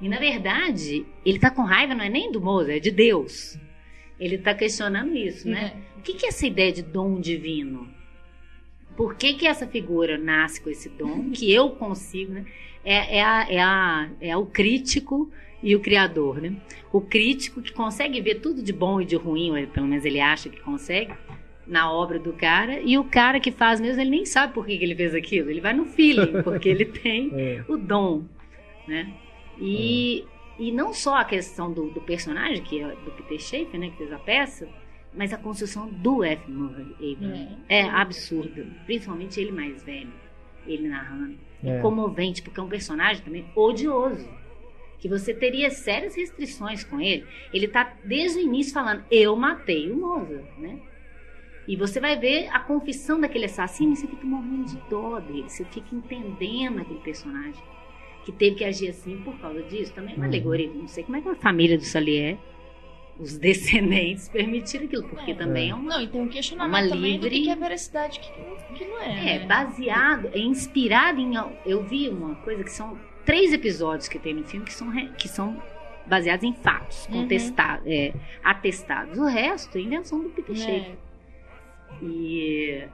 E 0.00 0.08
na 0.08 0.18
verdade, 0.18 1.06
ele 1.24 1.38
tá 1.38 1.50
com 1.50 1.62
raiva 1.62 1.94
não 1.94 2.04
é 2.04 2.08
nem 2.08 2.30
do 2.30 2.40
Mozart, 2.40 2.76
é 2.76 2.80
de 2.80 2.90
Deus. 2.90 3.58
Ele 4.20 4.38
tá 4.38 4.54
questionando 4.54 5.16
isso, 5.16 5.48
né? 5.48 5.72
O 5.98 6.02
que, 6.02 6.14
que 6.14 6.26
é 6.26 6.28
essa 6.28 6.46
ideia 6.46 6.70
de 6.72 6.82
dom 6.82 7.18
divino? 7.20 7.88
Por 8.96 9.14
que, 9.16 9.34
que 9.34 9.46
essa 9.46 9.66
figura 9.66 10.18
nasce 10.18 10.60
com 10.60 10.70
esse 10.70 10.88
dom 10.88 11.30
que 11.30 11.52
eu 11.52 11.70
consigo, 11.70 12.32
né? 12.32 12.44
É, 12.84 13.18
é, 13.18 13.22
a, 13.22 13.46
é, 13.48 13.60
a, 13.60 14.10
é 14.20 14.36
o 14.36 14.44
crítico 14.44 15.30
e 15.62 15.76
o 15.76 15.80
criador, 15.80 16.40
né? 16.40 16.56
O 16.92 17.00
crítico 17.00 17.62
que 17.62 17.72
consegue 17.72 18.20
ver 18.20 18.36
tudo 18.36 18.62
de 18.62 18.72
bom 18.72 19.00
e 19.00 19.04
de 19.04 19.16
ruim, 19.16 19.50
ou 19.50 19.66
pelo 19.68 19.86
menos 19.86 20.04
ele 20.04 20.20
acha 20.20 20.48
que 20.48 20.60
consegue, 20.60 21.12
na 21.66 21.90
obra 21.90 22.18
do 22.18 22.32
cara, 22.32 22.80
e 22.80 22.98
o 22.98 23.04
cara 23.04 23.38
que 23.38 23.52
faz 23.52 23.80
mesmo, 23.80 24.00
ele 24.00 24.10
nem 24.10 24.26
sabe 24.26 24.52
por 24.52 24.66
que, 24.66 24.76
que 24.76 24.84
ele 24.84 24.96
fez 24.96 25.14
aquilo, 25.14 25.48
ele 25.48 25.60
vai 25.60 25.72
no 25.72 25.86
feeling, 25.86 26.42
porque 26.42 26.68
ele 26.68 26.84
tem 26.84 27.30
É, 27.34 27.64
o 27.68 27.76
dom, 27.76 28.24
né? 28.86 29.12
E, 29.60 30.24
e 30.58 30.72
não 30.72 30.92
só 30.92 31.16
a 31.16 31.24
questão 31.24 31.72
do, 31.72 31.88
do 31.90 32.00
personagem, 32.00 32.62
que 32.64 32.80
é 32.80 32.88
do 32.88 33.10
Peter 33.12 33.38
Schaefer, 33.38 33.78
né, 33.78 33.90
que 33.90 33.96
fez 33.96 34.12
a 34.12 34.18
peça, 34.18 34.68
mas 35.14 35.32
a 35.32 35.36
construção 35.36 35.88
do 35.88 36.24
F. 36.24 36.50
Murray 36.50 36.94
Abrams 37.14 37.56
é, 37.68 37.82
absurda, 37.82 38.66
principalmente 38.86 39.38
ele 39.40 39.52
mais 39.52 39.82
velho, 39.82 40.12
ele 40.66 40.88
narrando. 40.88 41.36
É. 41.64 41.76
É. 41.76 41.80
comovente, 41.80 42.42
porque 42.42 42.58
é 42.58 42.62
um 42.62 42.68
personagem 42.68 43.22
também 43.22 43.44
odioso. 43.54 44.28
Que 44.98 45.08
você 45.08 45.32
teria 45.32 45.70
sérias 45.70 46.16
restrições 46.16 46.82
com 46.82 47.00
ele. 47.00 47.24
Ele 47.52 47.68
tá 47.68 47.92
desde 48.04 48.38
o 48.38 48.42
início 48.42 48.72
falando, 48.72 49.04
eu 49.10 49.36
matei 49.36 49.88
o 49.90 49.96
Mozart, 49.96 50.44
né? 50.58 50.78
E 51.68 51.76
você 51.76 52.00
vai 52.00 52.18
ver 52.18 52.48
a 52.48 52.58
confissão 52.58 53.20
daquele 53.20 53.44
assassino 53.44 53.92
e 53.92 53.96
você 53.96 54.08
fica 54.08 54.26
morrendo 54.26 54.64
de 54.64 54.76
dó 54.90 55.20
dele. 55.20 55.44
Você 55.48 55.64
fica 55.66 55.94
entendendo 55.94 56.80
aquele 56.80 56.98
personagem 57.00 57.62
que 58.24 58.32
teve 58.32 58.56
que 58.56 58.64
agir 58.64 58.88
assim 58.88 59.16
por 59.22 59.38
causa 59.38 59.62
disso. 59.62 59.92
Também 59.94 60.14
é 60.14 60.16
uma 60.16 60.24
Uhum. 60.24 60.30
alegoria. 60.30 60.68
Não 60.72 60.88
sei 60.88 61.04
como 61.04 61.16
é 61.16 61.20
que 61.20 61.28
a 61.28 61.34
família 61.36 61.78
do 61.78 61.84
Salier, 61.84 62.36
os 63.18 63.36
descendentes, 63.38 64.28
permitiram 64.28 64.86
aquilo. 64.86 65.04
Porque 65.08 65.32
É. 65.32 65.34
também 65.34 65.70
é 65.70 65.74
uma 65.74 65.90
Não, 65.96 66.02
e 66.02 66.06
tem 66.08 66.20
um 66.20 66.28
questionamento 66.28 66.84
Uma 66.86 66.88
também 66.96 67.18
do 67.18 67.28
livre- 67.28 67.42
que 67.44 67.50
é 67.50 67.56
veracidade 67.56 68.18
o 68.18 68.22
que, 68.22 68.74
que 68.78 68.84
não 68.90 69.00
é. 69.00 69.34
É, 69.36 69.38
né? 69.40 69.46
baseado, 69.46 70.28
é 70.32 70.38
inspirado 70.38 71.20
em. 71.20 71.34
Eu 71.66 71.82
vi 71.84 72.08
uma 72.08 72.34
coisa 72.36 72.64
que 72.64 72.70
são 72.72 72.98
três 73.24 73.52
episódios 73.52 74.08
que 74.08 74.18
tem 74.18 74.34
no 74.34 74.44
filme 74.44 74.64
que 74.66 74.72
são, 74.72 74.90
que 75.18 75.28
são 75.28 75.62
baseados 76.06 76.42
em 76.44 76.52
fatos, 76.54 77.06
Uhum. 77.06 77.22
contestados, 77.22 77.86
é, 77.86 78.12
atestados. 78.42 79.16
O 79.18 79.24
resto 79.26 79.78
é 79.78 79.80
invenção 79.82 80.20
do 80.20 80.30
Peter 80.30 80.56
Schaefer. 80.56 80.92
É. 82.00 82.04
E, 82.04 82.84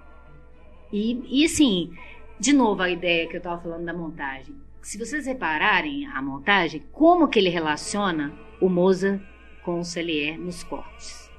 e, 0.92 1.40
e 1.42 1.44
assim, 1.46 1.90
de 2.38 2.52
novo 2.52 2.82
a 2.82 2.90
ideia 2.90 3.26
que 3.28 3.36
eu 3.36 3.40
tava 3.40 3.60
falando 3.62 3.84
da 3.84 3.94
montagem. 3.94 4.54
Se 4.82 4.98
vocês 4.98 5.26
repararem 5.26 6.06
a 6.06 6.20
montagem, 6.22 6.82
como 6.92 7.28
que 7.28 7.38
ele 7.38 7.48
relaciona 7.48 8.32
o 8.60 8.68
Mozart 8.68 9.20
com 9.68 9.80
o 9.80 9.84
Salier 9.84 10.38
nos 10.40 10.64
cortes. 10.64 11.30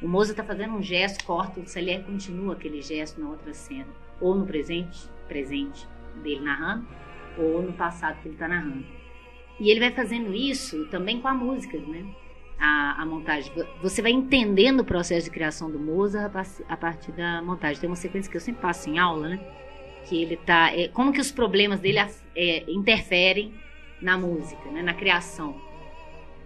O 0.00 0.08
Mozart 0.08 0.38
tá 0.38 0.42
fazendo 0.42 0.72
um 0.72 0.82
gesto, 0.82 1.22
corta, 1.26 1.60
o 1.60 1.66
Salier 1.66 2.02
continua 2.02 2.54
aquele 2.54 2.80
gesto 2.80 3.20
na 3.20 3.28
outra 3.28 3.52
cena. 3.52 3.88
Ou 4.22 4.34
no 4.34 4.46
presente, 4.46 5.06
presente 5.28 5.86
dele 6.22 6.40
narrando, 6.40 6.86
ou 7.36 7.60
no 7.60 7.74
passado 7.74 8.22
que 8.22 8.28
ele 8.28 8.38
tá 8.38 8.48
narrando. 8.48 8.86
E 9.60 9.70
ele 9.70 9.80
vai 9.80 9.90
fazendo 9.90 10.34
isso 10.34 10.86
também 10.86 11.20
com 11.20 11.28
a 11.28 11.34
música, 11.34 11.76
né? 11.76 12.06
A, 12.58 13.02
a 13.02 13.04
montagem. 13.04 13.52
Você 13.82 14.00
vai 14.00 14.12
entendendo 14.12 14.80
o 14.80 14.84
processo 14.84 15.26
de 15.26 15.30
criação 15.30 15.70
do 15.70 15.78
Mozart 15.78 16.24
a 16.24 16.30
par- 16.30 16.64
a 16.70 16.76
partir 16.76 17.12
da 17.12 17.42
montagem. 17.42 17.82
Tem 17.82 17.90
uma 17.90 17.96
sequência 17.96 18.30
que 18.30 18.36
eu 18.38 18.40
sempre 18.40 18.62
passo 18.62 18.88
em 18.88 18.98
aula, 18.98 19.28
né? 19.28 19.38
Que 20.08 20.22
ele 20.22 20.38
tá. 20.38 20.74
é, 20.74 20.88
como 20.88 21.12
que 21.12 21.20
os 21.20 21.30
problemas 21.30 21.80
dele 21.80 21.98
é, 22.34 22.64
interferem 22.70 23.52
na 24.00 24.16
música, 24.16 24.70
né, 24.70 24.80
na 24.80 24.94
criação. 24.94 25.67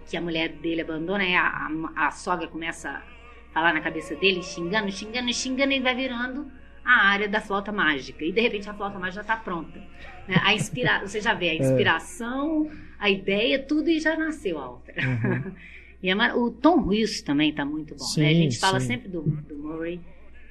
Que 0.09 0.17
a 0.17 0.21
mulher 0.21 0.49
dele 0.49 0.81
abandona 0.81 1.23
e 1.23 1.35
a, 1.35 1.47
a, 1.95 2.07
a 2.07 2.11
sogra 2.11 2.47
começa 2.47 2.89
a 2.89 3.53
falar 3.53 3.73
na 3.73 3.81
cabeça 3.81 4.15
dele, 4.15 4.41
xingando, 4.43 4.91
xingando, 4.91 5.33
xingando, 5.33 5.71
e 5.71 5.75
ele 5.75 5.83
vai 5.83 5.95
virando 5.95 6.47
a 6.83 7.07
área 7.07 7.27
da 7.29 7.39
flauta 7.39 7.71
mágica. 7.71 8.23
E 8.23 8.31
de 8.31 8.41
repente 8.41 8.69
a 8.69 8.73
flauta 8.73 8.99
mágica 8.99 9.15
já 9.15 9.21
está 9.21 9.37
pronta. 9.37 9.79
Né? 10.27 10.35
A 10.41 10.53
inspira... 10.53 10.99
Você 11.05 11.21
já 11.21 11.33
vê 11.33 11.49
a 11.49 11.55
inspiração, 11.55 12.69
a 12.99 13.09
ideia, 13.09 13.59
tudo 13.59 13.89
e 13.89 13.99
já 13.99 14.17
nasceu 14.17 14.59
a 14.59 14.69
ópera. 14.69 15.01
Uhum. 15.07 15.51
e 16.03 16.09
é 16.09 16.33
o 16.33 16.51
Tom 16.51 16.87
Wilson 16.87 17.25
também 17.25 17.49
está 17.49 17.63
muito 17.63 17.95
bom. 17.95 18.03
Sim, 18.03 18.21
né? 18.21 18.29
A 18.29 18.33
gente 18.33 18.59
fala 18.59 18.79
sim. 18.79 18.87
sempre 18.87 19.07
do, 19.07 19.21
do 19.21 19.57
Murray, 19.57 19.99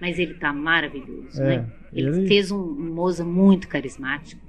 mas 0.00 0.18
ele 0.18 0.32
está 0.32 0.52
maravilhoso. 0.52 1.42
É, 1.42 1.58
né? 1.58 1.72
ele, 1.92 2.08
ele- 2.08 2.28
fez 2.28 2.50
um, 2.50 2.58
um 2.58 2.94
Mozart 2.94 3.28
muito 3.28 3.68
carismático. 3.68 4.40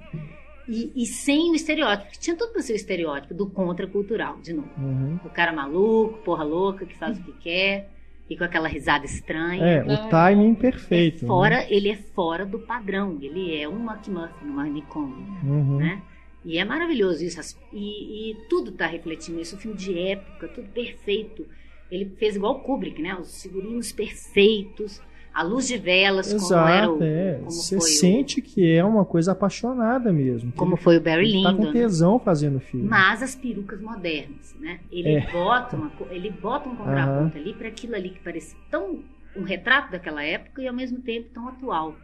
E, 0.68 0.90
e 0.96 1.06
sem 1.06 1.50
o 1.50 1.54
estereótipo, 1.54 2.12
que 2.12 2.18
tinha 2.18 2.36
tudo 2.36 2.52
para 2.52 2.62
ser 2.62 2.72
o 2.72 2.76
estereótipo 2.76 3.34
do 3.34 3.46
contracultural, 3.46 4.38
de 4.40 4.52
novo. 4.54 4.70
Uhum. 4.78 5.18
O 5.24 5.28
cara 5.28 5.52
maluco, 5.52 6.18
porra 6.24 6.42
louca, 6.44 6.86
que 6.86 6.96
faz 6.96 7.18
o 7.18 7.22
que 7.22 7.32
quer, 7.32 7.90
e 8.28 8.36
com 8.36 8.44
aquela 8.44 8.66
risada 8.68 9.04
estranha. 9.04 9.62
É, 9.62 9.84
o 9.84 10.08
timing 10.08 10.54
perfeito. 10.54 11.18
É 11.18 11.22
né? 11.22 11.26
fora, 11.28 11.66
Ele 11.72 11.90
é 11.90 11.96
fora 11.96 12.46
do 12.46 12.58
padrão. 12.58 13.18
Ele 13.20 13.54
é 13.60 13.68
um 13.68 13.84
McMuffin, 13.84 14.46
um 14.46 14.52
manicômio, 14.52 15.26
Uhum. 15.44 15.76
né? 15.78 16.02
E 16.44 16.58
é 16.58 16.64
maravilhoso 16.64 17.24
isso. 17.24 17.58
E, 17.72 18.30
e 18.30 18.34
tudo 18.48 18.70
está 18.70 18.86
refletindo 18.86 19.40
isso. 19.40 19.56
O 19.56 19.58
filme 19.58 19.76
de 19.76 19.98
época, 19.98 20.48
tudo 20.48 20.68
perfeito. 20.68 21.46
Ele 21.90 22.06
fez 22.18 22.36
igual 22.36 22.56
o 22.56 22.60
Kubrick, 22.60 23.00
né? 23.00 23.14
Os 23.14 23.42
figurinos 23.42 23.92
perfeitos, 23.92 25.00
a 25.34 25.42
luz 25.42 25.66
de 25.66 25.76
velas, 25.76 26.32
como 26.32 26.54
era 26.68 26.88
o, 26.90 26.94
Exato, 26.94 27.04
é. 27.04 27.34
como 27.38 27.50
Você 27.50 27.76
foi 27.76 27.88
o- 27.90 27.92
sente 27.92 28.40
que 28.40 28.70
é 28.72 28.84
uma 28.84 29.04
coisa 29.04 29.32
apaixonada 29.32 30.12
mesmo. 30.12 30.52
como 30.52 30.74
ele, 30.74 30.80
foi 30.82 30.96
o 30.96 31.00
Barry 31.00 31.24
ele 31.24 31.42
tá 31.42 31.50
Lyndon. 31.50 31.56
com 31.56 31.64
né? 31.64 31.72
tesão 31.72 32.18
fazendo 32.20 32.56
o 32.56 32.60
filme. 32.60 32.88
Mas 32.88 33.22
as 33.22 33.34
perucas 33.34 33.80
modernas, 33.80 34.54
né? 34.60 34.78
Ele 34.92 35.08
É. 35.16 35.30
bota 35.32 35.76
uma, 35.76 35.90
ele 36.10 36.30
bota 36.30 36.68
um 36.68 36.76
contraponto 36.76 37.36
ali 37.36 37.52
para 37.52 37.66
aquilo 37.68 37.96
ali 37.96 38.10
que 38.10 38.20
parece 38.20 38.54
tão 38.70 39.00
um 39.36 39.42
retrato 39.42 39.90
daquela 39.90 40.22
época 40.22 40.62
e 40.62 40.68
ao 40.68 40.74
mesmo 40.74 40.98
tempo 41.00 41.28
tão 41.34 41.48
atual, 41.48 41.96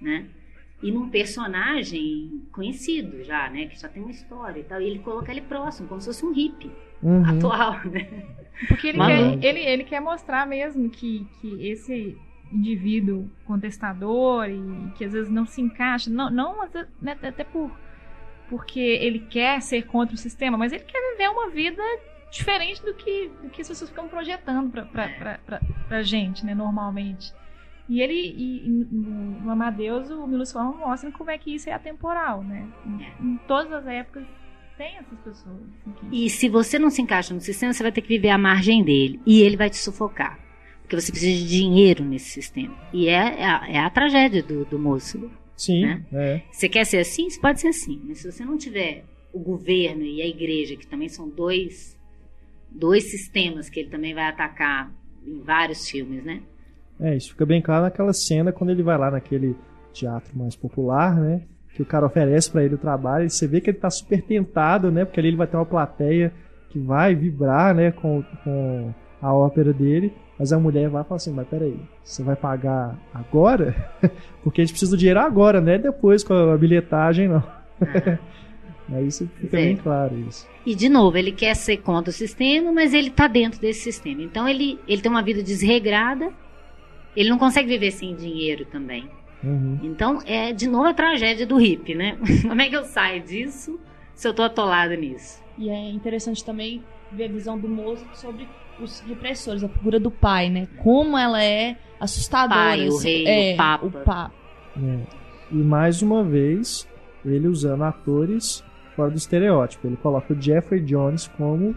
né? 0.00 0.26
E 0.82 0.92
num 0.92 1.08
personagem 1.08 2.42
conhecido 2.52 3.24
já, 3.24 3.48
né? 3.50 3.66
Que 3.66 3.80
já 3.80 3.88
tem 3.88 4.02
uma 4.02 4.12
história 4.12 4.60
e 4.60 4.64
tal. 4.64 4.80
E 4.80 4.86
ele 4.86 4.98
coloca 5.00 5.30
ele 5.32 5.40
próximo, 5.40 5.88
como 5.88 6.00
se 6.00 6.06
fosse 6.08 6.24
um 6.24 6.32
hippie 6.32 6.70
Uhum. 7.02 7.24
atual, 7.24 7.80
né? 7.86 8.08
Porque 8.68 8.88
ele 8.88 8.98
quer, 8.98 9.44
ele, 9.44 9.60
ele 9.60 9.84
quer 9.84 10.00
mostrar 10.00 10.46
mesmo 10.46 10.90
que, 10.90 11.26
que 11.40 11.68
esse 11.68 12.16
indivíduo 12.52 13.30
contestador 13.44 14.46
e 14.48 14.90
que 14.96 15.04
às 15.04 15.12
vezes 15.12 15.30
não 15.30 15.44
se 15.46 15.60
encaixa, 15.60 16.10
não, 16.10 16.30
não 16.30 16.68
né, 17.00 17.16
até 17.22 17.44
por 17.44 17.70
porque 18.48 18.80
ele 18.80 19.18
quer 19.18 19.60
ser 19.60 19.82
contra 19.82 20.14
o 20.14 20.18
sistema, 20.18 20.56
mas 20.56 20.72
ele 20.72 20.84
quer 20.84 20.98
viver 21.12 21.28
uma 21.28 21.50
vida 21.50 21.82
diferente 22.30 22.82
do 22.82 22.94
que, 22.94 23.30
do 23.42 23.50
que 23.50 23.60
as 23.60 23.68
pessoas 23.68 23.90
ficam 23.90 24.08
projetando 24.08 24.70
pra 25.88 26.02
gente, 26.02 26.46
né, 26.46 26.54
normalmente. 26.54 27.30
E 27.88 28.00
ele, 28.00 28.14
e, 28.14 28.68
no, 28.68 29.40
no 29.42 29.50
Amadeus, 29.50 30.08
o 30.10 30.26
Milos 30.26 30.50
Forman 30.52 30.76
mostra 30.78 31.10
como 31.12 31.30
é 31.30 31.36
que 31.38 31.54
isso 31.54 31.68
é 31.70 31.72
atemporal, 31.74 32.42
né? 32.42 32.66
Em, 32.86 33.32
em 33.32 33.36
todas 33.48 33.72
as 33.72 33.86
épocas 33.86 34.24
tem 34.76 34.96
essas 34.96 35.18
pessoas. 35.20 35.56
assim, 35.56 35.92
que- 36.10 36.24
E 36.24 36.30
se 36.30 36.48
você 36.50 36.78
não 36.78 36.90
se 36.90 37.00
encaixa 37.02 37.32
no 37.34 37.40
sistema, 37.40 37.72
você 37.72 37.82
vai 37.82 37.92
ter 37.92 38.02
que 38.02 38.08
viver 38.08 38.28
à 38.30 38.36
margem 38.38 38.84
dele. 38.84 39.20
E 39.26 39.40
ele 39.42 39.56
vai 39.56 39.70
te 39.70 39.76
sufocar. 39.78 40.38
Porque 40.88 41.02
você 41.02 41.12
precisa 41.12 41.38
de 41.38 41.46
dinheiro 41.46 42.02
nesse 42.02 42.30
sistema. 42.30 42.74
E 42.94 43.08
é, 43.08 43.42
é, 43.42 43.44
a, 43.44 43.68
é 43.68 43.78
a 43.78 43.90
tragédia 43.90 44.42
do, 44.42 44.64
do 44.64 44.78
moço. 44.78 45.30
Sim, 45.54 45.82
né? 45.82 46.02
é. 46.10 46.42
Você 46.50 46.66
quer 46.66 46.86
ser 46.86 46.96
assim? 46.96 47.28
Você 47.28 47.38
pode 47.38 47.60
ser 47.60 47.68
assim. 47.68 48.00
Mas 48.08 48.20
se 48.20 48.32
você 48.32 48.42
não 48.42 48.56
tiver 48.56 49.04
o 49.30 49.38
governo 49.38 50.02
e 50.02 50.22
a 50.22 50.26
igreja, 50.26 50.76
que 50.76 50.86
também 50.86 51.10
são 51.10 51.28
dois, 51.28 51.94
dois 52.70 53.10
sistemas 53.10 53.68
que 53.68 53.80
ele 53.80 53.90
também 53.90 54.14
vai 54.14 54.28
atacar 54.28 54.90
em 55.26 55.42
vários 55.42 55.86
filmes, 55.86 56.24
né? 56.24 56.40
É, 56.98 57.14
isso 57.14 57.32
fica 57.32 57.44
bem 57.44 57.60
claro 57.60 57.82
naquela 57.82 58.14
cena 58.14 58.50
quando 58.50 58.70
ele 58.70 58.82
vai 58.82 58.96
lá 58.96 59.10
naquele 59.10 59.54
teatro 59.92 60.38
mais 60.38 60.56
popular, 60.56 61.14
né? 61.20 61.42
Que 61.74 61.82
o 61.82 61.86
cara 61.86 62.06
oferece 62.06 62.50
pra 62.50 62.64
ele 62.64 62.76
o 62.76 62.78
trabalho 62.78 63.26
e 63.26 63.30
você 63.30 63.46
vê 63.46 63.60
que 63.60 63.68
ele 63.68 63.78
tá 63.78 63.90
super 63.90 64.22
tentado, 64.22 64.90
né? 64.90 65.04
Porque 65.04 65.20
ali 65.20 65.28
ele 65.28 65.36
vai 65.36 65.46
ter 65.46 65.58
uma 65.58 65.66
plateia 65.66 66.32
que 66.70 66.78
vai 66.78 67.14
vibrar, 67.14 67.74
né? 67.74 67.92
Com, 67.92 68.24
com 68.42 68.94
a 69.20 69.34
ópera 69.34 69.70
dele. 69.70 70.14
Mas 70.38 70.52
a 70.52 70.58
mulher 70.58 70.88
vai 70.88 71.02
e 71.02 71.04
fala 71.04 71.16
assim: 71.16 71.32
Mas 71.32 71.48
peraí, 71.48 71.76
você 72.04 72.22
vai 72.22 72.36
pagar 72.36 72.96
agora? 73.12 73.74
Porque 74.44 74.60
a 74.60 74.64
gente 74.64 74.72
precisa 74.72 74.92
do 74.92 74.96
dinheiro 74.98 75.20
agora, 75.20 75.60
né? 75.60 75.78
Depois 75.78 76.22
com 76.22 76.32
a 76.34 76.56
bilhetagem, 76.56 77.28
não. 77.28 77.42
Ah. 77.82 78.18
Aí 78.90 79.06
isso 79.06 79.28
fica 79.38 79.58
É. 79.60 79.64
bem 79.66 79.76
claro 79.76 80.18
isso. 80.26 80.48
E, 80.64 80.74
de 80.74 80.88
novo, 80.88 81.18
ele 81.18 81.30
quer 81.30 81.54
ser 81.54 81.76
contra 81.78 82.08
o 82.10 82.12
sistema, 82.12 82.72
mas 82.72 82.94
ele 82.94 83.10
tá 83.10 83.26
dentro 83.26 83.60
desse 83.60 83.80
sistema. 83.80 84.22
Então, 84.22 84.48
ele, 84.48 84.78
ele 84.88 85.02
tem 85.02 85.10
uma 85.10 85.22
vida 85.22 85.42
desregrada. 85.42 86.30
Ele 87.14 87.28
não 87.28 87.36
consegue 87.38 87.68
viver 87.68 87.90
sem 87.90 88.14
dinheiro 88.14 88.64
também. 88.64 89.06
Uhum. 89.44 89.78
Então, 89.82 90.20
é 90.24 90.54
de 90.54 90.66
novo 90.66 90.86
a 90.86 90.94
tragédia 90.94 91.46
do 91.46 91.56
hippie, 91.58 91.94
né? 91.94 92.16
Como 92.48 92.62
é 92.62 92.68
que 92.70 92.76
eu 92.76 92.84
saio 92.84 93.22
disso 93.22 93.78
se 94.14 94.26
eu 94.26 94.32
tô 94.32 94.42
atolada 94.42 94.96
nisso? 94.96 95.42
E 95.58 95.68
é 95.68 95.90
interessante 95.90 96.42
também 96.42 96.82
ver 97.12 97.24
a 97.24 97.28
visão 97.28 97.58
do 97.58 97.68
Mozart 97.68 98.14
sobre 98.14 98.48
os 98.82 99.00
repressores, 99.00 99.64
a 99.64 99.68
figura 99.68 99.98
do 99.98 100.10
pai, 100.10 100.48
né? 100.50 100.68
Como 100.82 101.16
ela 101.16 101.42
é 101.42 101.76
assustadora. 102.00 102.60
Pai, 102.60 102.88
o 102.88 102.96
assim, 102.96 103.24
rei, 103.24 103.50
é, 103.50 103.54
o 103.54 103.56
papa. 103.56 103.86
O 103.86 103.90
papa. 103.90 104.32
É. 104.76 104.98
E 105.50 105.56
mais 105.56 106.02
uma 106.02 106.22
vez, 106.22 106.86
ele 107.24 107.48
usando 107.48 107.84
atores 107.84 108.62
fora 108.94 109.10
do 109.10 109.16
estereótipo. 109.16 109.86
Ele 109.86 109.96
coloca 109.96 110.32
o 110.32 110.40
Jeffrey 110.40 110.80
Jones 110.80 111.28
como 111.36 111.74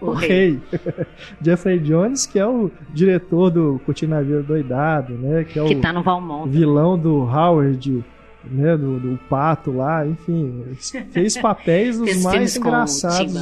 o, 0.00 0.12
rei. 0.12 0.60
Jeffrey 1.40 1.78
Jones, 1.78 2.26
que 2.26 2.38
é 2.38 2.46
o 2.46 2.70
diretor 2.92 3.50
do 3.50 3.80
Curtinaveiro 3.84 4.42
Doidado, 4.42 5.14
né? 5.14 5.44
Que 5.44 5.58
é 5.58 5.62
o 5.62 5.66
Que 5.66 5.76
tá 5.76 5.92
no 5.92 6.02
Valmont. 6.02 6.50
vilão 6.50 6.98
do 6.98 7.18
Howard, 7.22 8.04
né? 8.44 8.76
Do, 8.76 8.98
do 8.98 9.18
Pato 9.28 9.72
lá, 9.72 10.06
enfim. 10.06 10.64
Fez 11.10 11.36
papéis 11.40 12.00
os 12.00 12.08
Fez 12.08 12.22
mais 12.22 12.56
engraçados. 12.56 13.34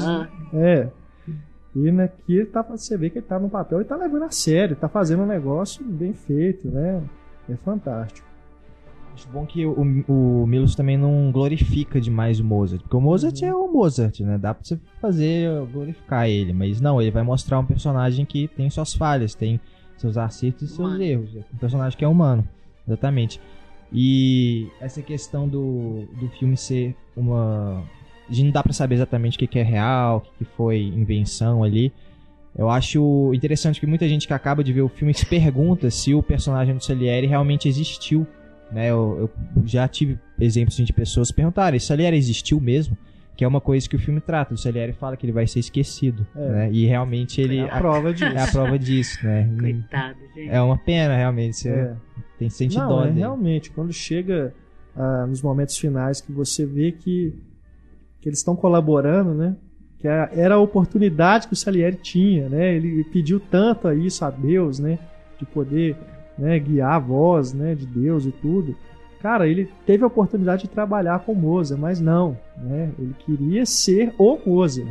É. 0.54 0.88
E 1.74 1.88
aqui 2.00 2.36
ele 2.36 2.46
tá, 2.46 2.62
você 2.62 2.96
vê 2.96 3.08
que 3.08 3.18
ele 3.18 3.26
tá 3.26 3.38
no 3.38 3.48
papel 3.48 3.80
e 3.80 3.84
tá 3.84 3.96
levando 3.96 4.24
a 4.24 4.30
sério, 4.30 4.76
tá 4.76 4.88
fazendo 4.88 5.22
um 5.22 5.26
negócio 5.26 5.84
bem 5.84 6.12
feito, 6.12 6.68
né? 6.68 7.02
É 7.48 7.56
fantástico. 7.56 8.32
Acho 9.14 9.28
bom 9.28 9.44
que 9.44 9.64
o, 9.66 9.74
o 10.08 10.46
Milos 10.46 10.74
também 10.74 10.96
não 10.96 11.30
glorifica 11.30 12.00
demais 12.00 12.40
o 12.40 12.44
Mozart. 12.44 12.82
Porque 12.82 12.96
o 12.96 13.00
Mozart 13.00 13.42
é 13.42 13.54
o 13.54 13.68
Mozart, 13.68 14.20
né? 14.20 14.38
Dá 14.38 14.54
pra 14.54 14.64
você 14.64 14.78
fazer, 15.00 15.50
glorificar 15.66 16.28
ele. 16.28 16.52
Mas 16.52 16.80
não, 16.80 17.00
ele 17.00 17.10
vai 17.10 17.22
mostrar 17.22 17.58
um 17.58 17.64
personagem 17.64 18.24
que 18.24 18.48
tem 18.48 18.70
suas 18.70 18.94
falhas, 18.94 19.34
tem 19.34 19.60
seus 19.96 20.16
acertos 20.16 20.70
e 20.70 20.74
seus 20.74 20.98
erros. 20.98 21.34
Um 21.34 21.58
personagem 21.58 21.98
que 21.98 22.04
é 22.04 22.08
humano. 22.08 22.46
Exatamente. 22.86 23.40
E 23.92 24.68
essa 24.80 25.02
questão 25.02 25.46
do, 25.46 26.06
do 26.18 26.28
filme 26.38 26.56
ser 26.56 26.96
uma. 27.14 27.84
De 28.28 28.44
não 28.44 28.50
dá 28.50 28.62
pra 28.62 28.72
saber 28.72 28.94
exatamente 28.96 29.36
o 29.36 29.38
que 29.38 29.46
que 29.46 29.58
é 29.58 29.62
real, 29.62 30.18
o 30.18 30.20
que 30.20 30.30
que 30.38 30.44
foi 30.56 30.80
invenção 30.80 31.62
ali. 31.62 31.92
Eu 32.56 32.68
acho 32.68 33.32
interessante 33.34 33.80
que 33.80 33.86
muita 33.86 34.06
gente 34.08 34.26
que 34.26 34.32
acaba 34.34 34.62
de 34.62 34.72
ver 34.72 34.82
o 34.82 34.88
filme 34.88 35.14
se 35.14 35.24
pergunta 35.24 35.90
se 35.90 36.14
o 36.14 36.22
personagem 36.22 36.74
do 36.76 36.84
Salieri 36.84 37.26
realmente 37.26 37.68
existiu. 37.68 38.26
Né? 38.70 38.90
Eu, 38.90 39.30
eu 39.56 39.66
já 39.66 39.86
tive 39.88 40.18
exemplos 40.38 40.76
de 40.76 40.92
pessoas 40.92 41.28
que 41.28 41.36
perguntaram: 41.36 41.76
esse 41.76 41.86
Salieri 41.86 42.16
existiu 42.16 42.60
mesmo? 42.60 42.96
Que 43.34 43.44
é 43.44 43.48
uma 43.48 43.60
coisa 43.62 43.88
que 43.88 43.96
o 43.96 43.98
filme 43.98 44.20
trata. 44.20 44.52
O 44.52 44.58
Salieri 44.58 44.92
fala 44.92 45.16
que 45.16 45.24
ele 45.24 45.32
vai 45.32 45.46
ser 45.46 45.60
esquecido. 45.60 46.26
É. 46.36 46.48
Né? 46.48 46.70
E 46.72 46.86
realmente 46.86 47.40
ele 47.40 47.58
É 47.58 47.70
a 47.70 47.78
prova 47.78 48.12
disso. 48.12 48.24
é 48.36 48.42
a 48.42 48.46
prova 48.46 48.78
disso, 48.78 49.26
né? 49.26 49.50
Coitado, 49.58 50.18
gente. 50.34 50.50
É 50.50 50.60
uma 50.60 50.76
pena, 50.76 51.16
realmente. 51.16 51.56
Você 51.56 51.70
É. 51.70 51.94
tem 52.38 52.50
sente 52.50 52.76
Não, 52.76 52.88
dó 52.88 53.04
é 53.04 53.10
realmente, 53.10 53.70
quando 53.70 53.92
chega 53.92 54.54
ah, 54.94 55.26
nos 55.26 55.40
momentos 55.40 55.78
finais 55.78 56.20
que 56.20 56.30
você 56.30 56.66
vê 56.66 56.92
que, 56.92 57.34
que 58.22 58.28
eles 58.28 58.38
estão 58.38 58.56
colaborando, 58.56 59.34
né? 59.34 59.54
Que 59.98 60.08
a- 60.08 60.30
era 60.32 60.54
a 60.54 60.58
oportunidade 60.58 61.46
que 61.48 61.52
o 61.52 61.56
Salieri 61.56 61.96
tinha, 61.96 62.48
né? 62.48 62.74
Ele 62.74 63.04
pediu 63.04 63.38
tanto 63.38 63.86
a 63.88 63.94
isso 63.94 64.24
a 64.24 64.30
Deus, 64.30 64.78
né? 64.78 64.98
De 65.38 65.44
poder 65.44 65.96
né, 66.38 66.58
guiar 66.58 66.94
a 66.94 66.98
voz 66.98 67.52
né, 67.52 67.74
de 67.74 67.84
Deus 67.84 68.24
e 68.24 68.30
tudo. 68.32 68.74
Cara, 69.20 69.46
ele 69.46 69.68
teve 69.86 70.02
a 70.02 70.06
oportunidade 70.06 70.62
de 70.62 70.68
trabalhar 70.70 71.20
com 71.20 71.34
Mozart, 71.34 71.78
mas 71.80 72.00
não, 72.00 72.36
né? 72.56 72.90
Ele 72.98 73.14
queria 73.26 73.66
ser 73.66 74.12
o 74.18 74.38
Mozart. 74.46 74.88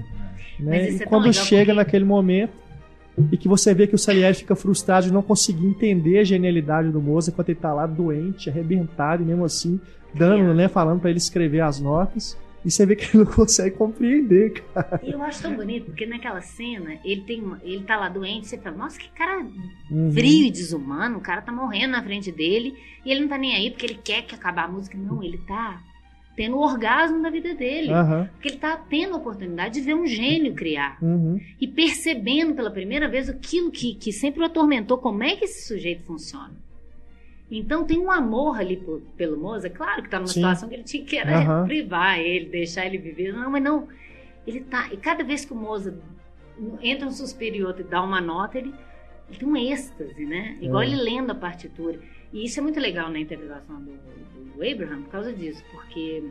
Né? 0.60 0.92
E 0.92 1.02
é 1.02 1.06
quando 1.06 1.24
legal 1.26 1.44
chega 1.46 1.74
naquele 1.74 2.06
momento 2.06 2.54
e 3.32 3.36
que 3.38 3.48
você 3.48 3.74
vê 3.74 3.88
que 3.88 3.96
o 3.96 3.98
Salieri 3.98 4.36
fica 4.36 4.56
frustrado 4.56 5.08
de 5.08 5.12
não 5.14 5.22
conseguir 5.22 5.66
entender 5.66 6.20
a 6.20 6.24
genialidade 6.24 6.90
do 6.92 7.02
Mozart 7.02 7.34
enquanto 7.34 7.50
ele 7.50 7.60
tá 7.60 7.74
lá 7.74 7.86
doente, 7.88 8.50
arrebentado 8.50 9.24
e 9.24 9.26
mesmo 9.26 9.44
assim 9.44 9.80
dando, 10.14 10.54
né, 10.54 10.68
falando 10.68 11.00
para 11.02 11.10
ele 11.10 11.18
escrever 11.18 11.62
as 11.62 11.80
notas. 11.80 12.38
E 12.64 12.70
você 12.70 12.86
vê 12.86 12.96
que 12.96 13.06
ele 13.16 13.24
não 13.24 13.32
consegue 13.32 13.76
compreender, 13.76 14.62
cara. 14.74 15.00
E 15.04 15.12
eu 15.12 15.22
acho 15.24 15.42
tão 15.42 15.56
bonito, 15.56 15.86
porque 15.86 16.06
naquela 16.06 16.42
cena, 16.42 17.00
ele 17.04 17.22
tem 17.22 17.42
uma- 17.42 17.60
ele 17.64 17.84
tá 17.84 17.98
lá 17.98 18.08
doente, 18.08 18.48
você 18.48 18.58
fala, 18.58 18.78
nossa, 18.78 19.00
que 19.00 19.10
cara 19.12 19.44
Uhum. 19.90 20.12
frio 20.12 20.46
e 20.46 20.52
desumano, 20.52 21.18
o 21.18 21.22
cara 21.22 21.42
tá 21.42 21.52
morrendo 21.52 21.92
na 21.94 22.04
frente 22.04 22.32
dele, 22.32 22.76
e 23.06 23.12
ele 23.12 23.22
não 23.22 23.28
tá 23.28 23.38
nem 23.38 23.56
aí 23.56 23.72
porque 23.72 23.86
ele 23.88 24.00
quer 24.04 24.22
que 24.24 24.36
acabar 24.36 24.66
a 24.66 24.68
música. 24.68 24.96
Não, 24.98 25.24
ele 25.24 25.40
tá 25.40 25.82
tendo 26.36 26.56
o 26.56 26.62
orgasmo 26.62 27.22
da 27.22 27.30
vida 27.30 27.54
dele. 27.56 27.92
Aham. 27.92 28.30
Porque 28.34 28.48
ele 28.50 28.58
tá 28.58 28.78
tendo 28.78 29.16
a 29.16 29.18
oportunidade 29.18 29.74
de 29.76 29.82
ver 29.82 29.96
um 29.96 30.06
gênio 30.08 30.54
criar. 30.54 30.98
Uhum. 31.02 31.40
E 31.60 31.68
percebendo 31.68 32.54
pela 32.54 32.72
primeira 32.72 33.08
vez 33.10 33.28
aquilo 33.28 33.70
que, 33.72 33.96
que 33.96 34.12
sempre 34.14 34.42
o 34.42 34.46
atormentou, 34.46 34.98
como 34.98 35.24
é 35.24 35.36
que 35.36 35.46
esse 35.46 35.68
sujeito 35.68 36.04
funciona. 36.04 36.54
Então 37.52 37.86
tem 37.86 38.00
um 38.00 38.10
amor 38.10 38.58
ali 38.60 38.78
por- 38.78 39.02
pelo 39.18 39.38
Mozart, 39.38 39.76
claro 39.76 40.02
que 40.02 40.10
tá 40.10 40.18
numa 40.18 40.28
Sim. 40.28 40.36
situação 40.36 40.70
que 40.70 40.76
ele 40.76 40.84
tinha 40.84 41.04
que 41.06 41.18
era 41.18 41.38
Aham. 41.40 41.66
privar 41.66 42.18
ele, 42.20 42.46
deixar 42.46 42.86
ele 42.86 42.98
viver. 42.98 43.34
Não, 43.34 43.52
mas 43.52 43.62
não. 43.62 43.88
Ele 44.48 44.62
tá. 44.62 44.88
E 44.92 44.98
cada 44.98 45.24
vez 45.24 45.44
que 45.44 45.52
o 45.54 45.56
Mozart 45.56 45.98
entra 46.82 47.08
um 47.08 47.12
suspiro 47.12 47.56
e 47.58 47.64
outro 47.64 47.82
e 47.82 47.86
dá 47.86 48.02
uma 48.02 48.22
nota, 48.22 48.58
ele, 48.58 48.74
ele 49.30 49.38
tem 49.38 49.48
um 49.48 49.58
êxtase, 49.58 50.26
né? 50.26 50.58
Igual 50.62 50.82
É. 50.84 50.86
ele 50.88 50.96
lendo 50.96 51.32
a 51.32 51.36
partitura. 51.36 52.00
E 52.32 52.46
isso 52.46 52.58
é 52.60 52.64
muito 52.64 52.80
legal 52.80 53.10
na 53.10 53.20
interpretação 53.20 53.82
do, 53.82 53.92
do 54.56 54.64
Abraham 54.66 55.02
por 55.04 55.10
causa 55.12 55.34
disso, 55.34 55.62
porque 55.72 56.24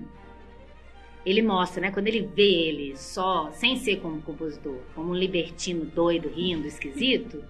ele 1.27 1.43
mostra, 1.43 1.83
né? 1.83 1.91
Quando 1.91 2.09
ele 2.09 2.23
vê 2.35 2.43
ele 2.69 2.97
só, 2.97 3.51
sem 3.53 3.77
ser 3.77 4.01
como 4.01 4.23
compositor, 4.23 4.79
como 4.95 5.11
um 5.11 5.15
libertino 5.15 5.85
doido, 5.85 6.29
rindo, 6.31 6.67
esquisito, 6.67 7.45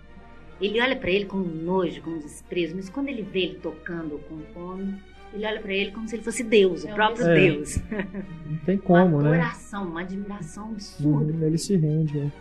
ele 0.60 0.80
olha 0.80 0.96
pra 0.96 1.10
ele 1.10 1.24
com 1.26 1.38
nojo, 1.38 2.02
com 2.02 2.18
desprezo, 2.18 2.74
mas 2.76 2.88
quando 2.88 3.08
ele 3.08 3.22
vê 3.22 3.40
ele 3.40 3.54
tocando 3.62 4.12
ou 4.12 4.18
compondo, 4.20 4.94
ele 5.32 5.46
olha 5.46 5.60
pra 5.60 5.72
ele 5.72 5.90
como 5.92 6.08
se 6.08 6.16
ele 6.16 6.22
fosse 6.22 6.42
Deus, 6.42 6.84
o 6.84 6.88
É, 6.88 6.94
próprio 6.94 7.24
é. 7.26 7.34
Deus. 7.34 7.76
Não 8.46 8.56
tem 8.66 8.78
como, 8.78 9.18
uma 9.18 9.22
né? 9.22 9.28
adoração, 9.40 9.86
uma 9.88 10.00
admiração 10.00 10.70
absurda. 10.70 11.32
Uhum, 11.32 11.46
Ele 11.46 11.58
se 11.58 11.76
rende. 11.76 12.18
né? 12.18 12.32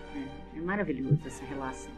É 0.55 0.59
maravilhoso 0.61 1.19
essa 1.25 1.45
relação. 1.45 1.91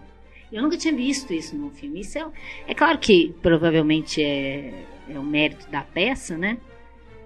Eu 0.51 0.61
nunca 0.61 0.77
tinha 0.77 0.93
visto 0.93 1.33
isso 1.33 1.55
num 1.55 1.69
filme. 1.71 2.01
Isso 2.01 2.17
é, 2.17 2.25
é 2.67 2.75
claro 2.75 2.97
que 2.99 3.33
provavelmente 3.41 4.21
é, 4.21 4.83
é 5.09 5.17
o 5.17 5.23
mérito 5.23 5.69
da 5.71 5.81
peça, 5.81 6.37
né? 6.37 6.57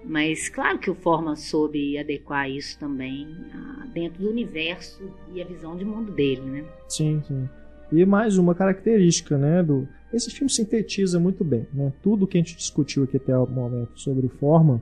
Mas 0.04 0.48
claro 0.48 0.78
que 0.78 0.88
o 0.88 0.94
Forma 0.94 1.34
soube 1.34 1.98
adequar 1.98 2.48
isso 2.48 2.78
também 2.78 3.26
ah, 3.52 3.84
dentro 3.92 4.22
do 4.22 4.30
universo 4.30 5.10
e 5.34 5.42
a 5.42 5.44
visão 5.44 5.76
de 5.76 5.84
mundo 5.84 6.12
dele, 6.12 6.42
né? 6.42 6.64
Sim, 6.88 7.20
sim. 7.26 7.48
E 7.92 8.04
mais 8.04 8.38
uma 8.38 8.54
característica, 8.54 9.38
né, 9.38 9.62
do 9.62 9.86
esse 10.12 10.30
filme 10.30 10.50
sintetiza 10.50 11.18
muito 11.18 11.44
bem, 11.44 11.66
né? 11.74 11.92
Tudo 12.02 12.26
que 12.26 12.38
a 12.38 12.40
gente 12.40 12.56
discutiu 12.56 13.04
aqui 13.04 13.16
até 13.16 13.36
o 13.36 13.46
momento 13.46 13.90
sobre 13.96 14.28
forma, 14.28 14.80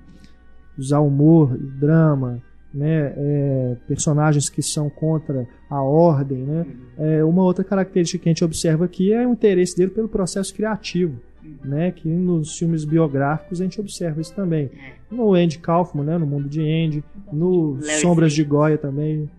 usar 0.78 1.00
humor, 1.00 1.56
drama, 1.56 2.42
né, 2.72 3.14
é, 3.16 3.76
personagens 3.86 4.48
que 4.48 4.62
são 4.62 4.90
contra 4.90 5.46
a 5.70 5.82
ordem, 5.82 6.38
né? 6.38 6.66
É, 6.98 7.24
uma 7.24 7.42
outra 7.42 7.64
característica 7.64 8.22
que 8.22 8.28
a 8.28 8.32
gente 8.32 8.44
observa 8.44 8.84
aqui 8.84 9.12
é 9.12 9.26
o 9.26 9.32
interesse 9.32 9.76
dele 9.76 9.90
pelo 9.90 10.08
processo 10.08 10.54
criativo, 10.54 11.18
né? 11.64 11.90
Que 11.90 12.08
nos 12.08 12.56
filmes 12.58 12.84
biográficos 12.84 13.60
a 13.60 13.64
gente 13.64 13.80
observa 13.80 14.20
isso 14.20 14.34
também. 14.34 14.70
No 15.10 15.34
Andy 15.34 15.58
Kaufman, 15.58 16.04
né, 16.04 16.18
no 16.18 16.26
Mundo 16.26 16.48
de 16.48 16.60
Andy, 16.60 17.02
no 17.32 17.74
Larry 17.74 18.00
Sombras 18.00 18.34
Flint. 18.34 18.44
de 18.44 18.50
Goya 18.50 18.78
também, 18.78 19.30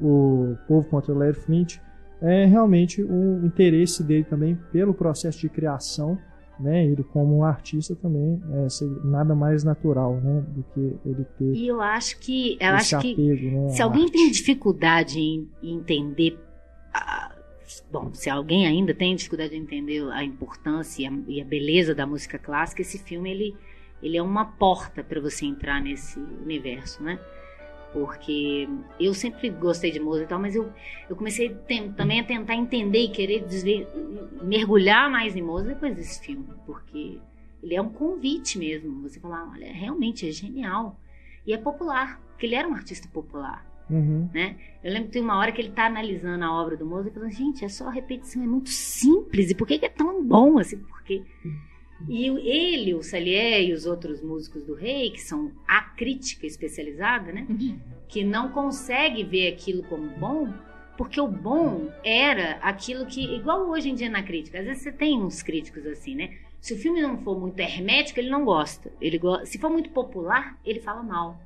o 0.00 0.56
Povo 0.66 0.88
contra 0.88 1.12
o 1.12 1.18
Larry 1.18 1.34
Flint, 1.34 1.78
é 2.22 2.44
realmente 2.46 3.02
o 3.02 3.44
interesse 3.44 4.02
dele 4.02 4.24
também 4.24 4.58
pelo 4.72 4.94
processo 4.94 5.38
de 5.40 5.48
criação, 5.48 6.18
né? 6.58 6.86
Ele 6.86 7.02
como 7.04 7.36
um 7.38 7.44
artista 7.44 7.94
também 7.96 8.40
é 8.52 8.66
nada 9.04 9.34
mais 9.34 9.62
natural, 9.62 10.16
né? 10.20 10.42
Do 10.48 10.62
que 10.72 10.96
ele 11.08 11.24
ter 11.38 11.52
E 11.54 11.66
eu 11.68 11.80
acho 11.80 12.18
que 12.18 12.56
eu 12.60 12.68
acho 12.74 12.98
que 13.00 13.12
apego, 13.12 13.50
né? 13.50 13.68
Se 13.70 13.82
alguém 13.82 14.04
arte. 14.04 14.12
tem 14.12 14.30
dificuldade 14.30 15.18
em 15.20 15.48
em 15.62 15.74
entender. 15.76 16.38
a- 16.94 17.34
bom, 17.90 18.10
se 18.14 18.30
alguém 18.30 18.66
ainda 18.66 18.94
tem 18.94 19.14
dificuldade 19.14 19.50
de 19.50 19.56
entender 19.56 20.02
a 20.10 20.24
importância 20.24 21.02
e 21.02 21.06
a, 21.06 21.12
e 21.28 21.40
a 21.42 21.44
beleza 21.44 21.94
da 21.94 22.06
música 22.06 22.38
clássica, 22.38 22.80
esse 22.80 22.98
filme 22.98 23.30
ele, 23.30 23.54
ele 24.02 24.16
é 24.16 24.22
uma 24.22 24.44
porta 24.46 25.04
para 25.04 25.20
você 25.20 25.44
entrar 25.44 25.82
nesse 25.82 26.18
universo, 26.18 27.02
né? 27.02 27.18
Porque 27.98 28.68
eu 29.00 29.14
sempre 29.14 29.48
gostei 29.48 29.90
de 29.90 29.98
música 29.98 30.26
e 30.26 30.28
tal, 30.28 30.38
mas 30.38 30.54
eu, 30.54 30.70
eu 31.08 31.16
comecei 31.16 31.48
tem- 31.66 31.90
também 31.92 32.20
a 32.20 32.24
tentar 32.24 32.54
entender 32.54 32.98
e 33.04 33.08
querer 33.08 33.42
desver- 33.46 33.88
mergulhar 34.42 35.10
mais 35.10 35.34
em 35.34 35.40
música 35.40 35.72
depois 35.72 35.96
desse 35.96 36.20
filme, 36.20 36.46
porque 36.66 37.18
ele 37.62 37.74
é 37.74 37.80
um 37.80 37.88
convite 37.88 38.58
mesmo. 38.58 39.00
Você 39.00 39.18
falar, 39.18 39.50
olha, 39.50 39.72
realmente 39.72 40.28
é 40.28 40.30
genial. 40.30 41.00
E 41.46 41.54
é 41.54 41.56
popular, 41.56 42.20
porque 42.28 42.44
ele 42.44 42.54
era 42.54 42.68
um 42.68 42.74
artista 42.74 43.08
popular. 43.08 43.64
Uhum. 43.88 44.28
né? 44.34 44.56
Eu 44.82 44.92
lembro 44.92 45.06
que 45.06 45.12
tem 45.12 45.22
uma 45.22 45.38
hora 45.38 45.52
que 45.52 45.60
ele 45.62 45.70
tá 45.70 45.86
analisando 45.86 46.44
a 46.44 46.52
obra 46.52 46.76
do 46.76 46.84
Mozart 46.84 47.12
e 47.12 47.14
falando, 47.14 47.30
gente, 47.30 47.64
é 47.64 47.68
só 47.68 47.88
repetição, 47.88 48.42
é 48.42 48.46
muito 48.46 48.68
simples, 48.68 49.48
e 49.50 49.54
por 49.54 49.64
que, 49.66 49.78
que 49.78 49.86
é 49.86 49.88
tão 49.88 50.22
bom 50.22 50.58
assim? 50.58 50.76
Porque... 50.78 51.22
E 52.08 52.26
ele, 52.26 52.94
o 52.94 53.02
Salier 53.02 53.62
e 53.68 53.72
os 53.72 53.86
outros 53.86 54.20
músicos 54.22 54.62
do 54.64 54.74
rei, 54.74 55.10
que 55.10 55.20
são 55.20 55.50
a 55.66 55.80
crítica 55.82 56.46
especializada, 56.46 57.32
né? 57.32 57.46
Que 58.08 58.22
não 58.22 58.50
consegue 58.50 59.24
ver 59.24 59.48
aquilo 59.48 59.82
como 59.84 60.08
bom, 60.10 60.52
porque 60.96 61.20
o 61.20 61.26
bom 61.28 61.90
era 62.04 62.52
aquilo 62.62 63.06
que, 63.06 63.22
igual 63.34 63.68
hoje 63.68 63.90
em 63.90 63.94
dia 63.94 64.08
na 64.10 64.22
crítica, 64.22 64.58
às 64.60 64.66
vezes 64.66 64.82
você 64.82 64.92
tem 64.92 65.18
uns 65.22 65.42
críticos 65.42 65.86
assim, 65.86 66.14
né? 66.14 66.36
Se 66.60 66.74
o 66.74 66.76
filme 66.78 67.00
não 67.00 67.18
for 67.18 67.38
muito 67.38 67.58
hermético, 67.60 68.18
ele 68.18 68.30
não 68.30 68.44
gosta. 68.44 68.90
Ele 69.00 69.18
go... 69.18 69.44
Se 69.46 69.58
for 69.58 69.70
muito 69.70 69.90
popular, 69.90 70.58
ele 70.64 70.80
fala 70.80 71.02
mal. 71.02 71.38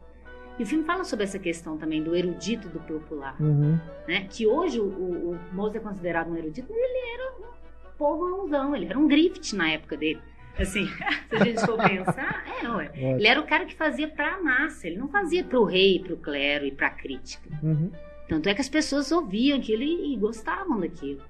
E 0.58 0.62
o 0.62 0.66
filme 0.66 0.84
fala 0.84 1.04
sobre 1.04 1.24
essa 1.24 1.38
questão 1.38 1.76
também 1.78 2.02
do 2.02 2.14
erudito 2.14 2.68
do 2.68 2.80
popular, 2.80 3.34
Uhum. 3.40 3.78
né? 4.06 4.26
Que 4.30 4.46
hoje 4.46 4.78
o, 4.80 4.84
o, 4.84 5.32
o 5.32 5.38
Mozart 5.54 5.76
é 5.76 5.80
considerado 5.88 6.30
um 6.30 6.36
erudito, 6.36 6.66
mas 6.70 6.78
ele 6.78 7.12
era 7.14 7.32
um 7.38 7.50
povãozão, 7.98 8.74
ele 8.74 8.86
era 8.86 8.98
um 8.98 9.06
grift 9.08 9.54
na 9.54 9.70
época 9.70 9.96
dele. 9.96 10.20
Assim, 10.58 10.86
se 11.28 11.36
a 11.36 11.44
gente 11.44 11.60
for 11.64 11.76
pensar, 11.76 12.44
é, 12.62 12.68
ué. 12.68 12.86
Ótimo. 12.86 13.16
Ele 13.16 13.26
era 13.26 13.40
o 13.40 13.46
cara 13.46 13.64
que 13.64 13.74
fazia 13.74 14.08
pra 14.08 14.42
massa, 14.42 14.86
ele 14.86 14.96
não 14.96 15.08
fazia 15.08 15.44
pro 15.44 15.64
rei, 15.64 16.00
pro 16.00 16.16
clero 16.16 16.66
e 16.66 16.72
pra 16.72 16.90
crítica. 16.90 17.48
Uhum. 17.62 17.90
Tanto 18.28 18.48
é 18.48 18.54
que 18.54 18.60
as 18.60 18.68
pessoas 18.68 19.10
ouviam 19.10 19.58
aquilo 19.58 19.82
e, 19.82 20.14
e 20.14 20.16
gostavam 20.16 20.78
daquilo, 20.80 21.22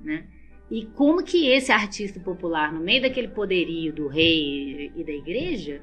né? 0.00 0.24
E 0.70 0.84
como 0.84 1.22
que 1.22 1.48
esse 1.48 1.72
artista 1.72 2.20
popular, 2.20 2.72
no 2.72 2.80
meio 2.80 3.02
daquele 3.02 3.28
poderio 3.28 3.92
do 3.92 4.06
rei 4.06 4.92
e 4.94 5.02
da 5.02 5.12
igreja, 5.12 5.80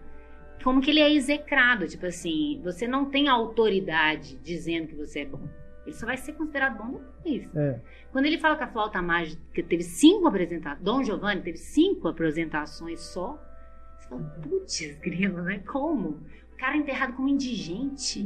como 0.63 0.81
que 0.81 0.91
ele 0.91 0.99
é 0.99 1.11
execrado? 1.11 1.87
Tipo 1.87 2.05
assim, 2.05 2.59
você 2.63 2.87
não 2.87 3.05
tem 3.05 3.27
autoridade 3.27 4.37
dizendo 4.43 4.87
que 4.87 4.95
você 4.95 5.21
é 5.21 5.25
bom. 5.25 5.47
Ele 5.85 5.95
só 5.95 6.05
vai 6.05 6.17
ser 6.17 6.33
considerado 6.33 6.77
bom 6.77 6.99
depois. 7.23 7.55
É. 7.55 7.79
Quando 8.11 8.25
ele 8.25 8.37
fala 8.37 8.55
que 8.55 8.63
a 8.63 8.67
flauta 8.67 9.01
mágica 9.01 9.63
teve 9.63 9.83
cinco 9.83 10.27
apresentações, 10.27 10.83
Dom 10.83 11.03
Giovanni 11.03 11.41
teve 11.41 11.57
cinco 11.57 12.07
apresentações 12.07 12.99
só, 12.99 13.39
você 13.97 14.07
fala, 14.07 14.21
putz, 14.41 14.97
grilo, 14.99 15.41
né? 15.41 15.59
Como? 15.59 16.21
O 16.53 16.57
cara 16.57 16.77
enterrado 16.77 17.13
como 17.13 17.27
indigente. 17.27 18.25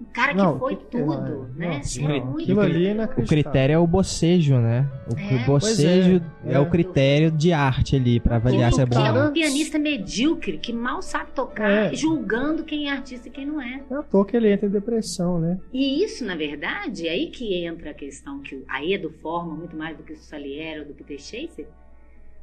O 0.00 0.04
cara 0.12 0.30
que 0.30 0.36
Não, 0.38 0.58
foi 0.60 0.76
que- 0.76 0.84
tudo, 0.86 1.12
é, 1.56 1.58
né? 1.58 1.80
É 1.96 2.00
não, 2.20 2.26
muito- 2.26 2.42
Aquilo 2.42 2.60
ali 2.60 2.86
é 2.86 3.04
O 3.04 3.26
critério 3.26 3.72
é 3.74 3.78
o 3.78 3.86
bocejo, 3.86 4.56
né? 4.58 4.88
O, 5.12 5.18
É. 5.18 5.42
o 5.42 5.46
bocejo 5.46 6.22
é, 6.44 6.52
é, 6.52 6.54
é. 6.54 6.58
o 6.60 6.70
critério 6.70 7.30
de 7.32 7.52
arte 7.52 7.96
ali 7.96 8.20
pra 8.20 8.36
avaliar 8.36 8.72
se 8.72 8.80
é 8.80 8.84
que 8.84 8.90
bom. 8.94 9.00
é 9.00 9.02
Cara- 9.02 9.28
um 9.28 9.32
pianista 9.32 9.76
medíocre 9.76 10.56
que 10.58 10.72
mal 10.72 11.02
sabe 11.02 11.32
tocar, 11.32 11.68
É. 11.68 11.94
julgando 11.94 12.62
quem 12.62 12.88
é 12.88 12.92
artista 12.92 13.26
e 13.26 13.30
quem 13.30 13.44
não 13.44 13.60
é. 13.60 13.82
É 13.90 13.94
à 13.94 14.02
toa 14.02 14.24
que 14.24 14.36
ele 14.36 14.52
entra 14.52 14.66
em 14.66 14.70
depressão, 14.70 15.40
né? 15.40 15.58
E 15.72 16.04
isso, 16.04 16.24
na 16.24 16.36
verdade, 16.36 17.08
é 17.08 17.10
aí 17.10 17.26
que 17.30 17.64
entra 17.64 17.90
a 17.90 17.94
questão 17.94 18.40
que 18.40 18.62
a 18.68 18.84
Edo 18.84 19.10
forma 19.20 19.52
muito 19.54 19.76
mais 19.76 19.96
do 19.96 20.04
que 20.04 20.12
o 20.12 20.16
Salieri 20.16 20.80
ou 20.80 20.86
do 20.86 20.94
que 20.94 21.02
o 21.02 21.06
Teixeira. 21.06 21.68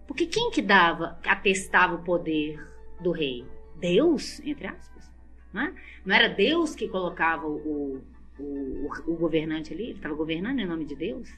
Porque 0.05 0.25
quem 0.25 0.51
que 0.51 0.61
dava, 0.61 1.17
atestava 1.25 1.95
o 1.95 1.99
poder 1.99 2.59
do 3.01 3.11
rei? 3.11 3.45
Deus, 3.79 4.39
entre 4.45 4.67
aspas. 4.67 5.09
Não, 5.55 5.61
é? 5.61 5.73
não 6.05 6.13
era 6.13 6.27
Deus 6.27 6.75
que 6.75 6.85
colocava 6.89 7.47
o, 7.47 8.01
o, 8.37 8.89
o, 9.07 9.15
governante 9.15 9.73
ali? 9.73 9.83
Ele 9.83 9.91
estava 9.93 10.13
governando 10.13 10.59
em 10.59 10.67
nome 10.67 10.83
de 10.83 10.95
Deus? 10.95 11.33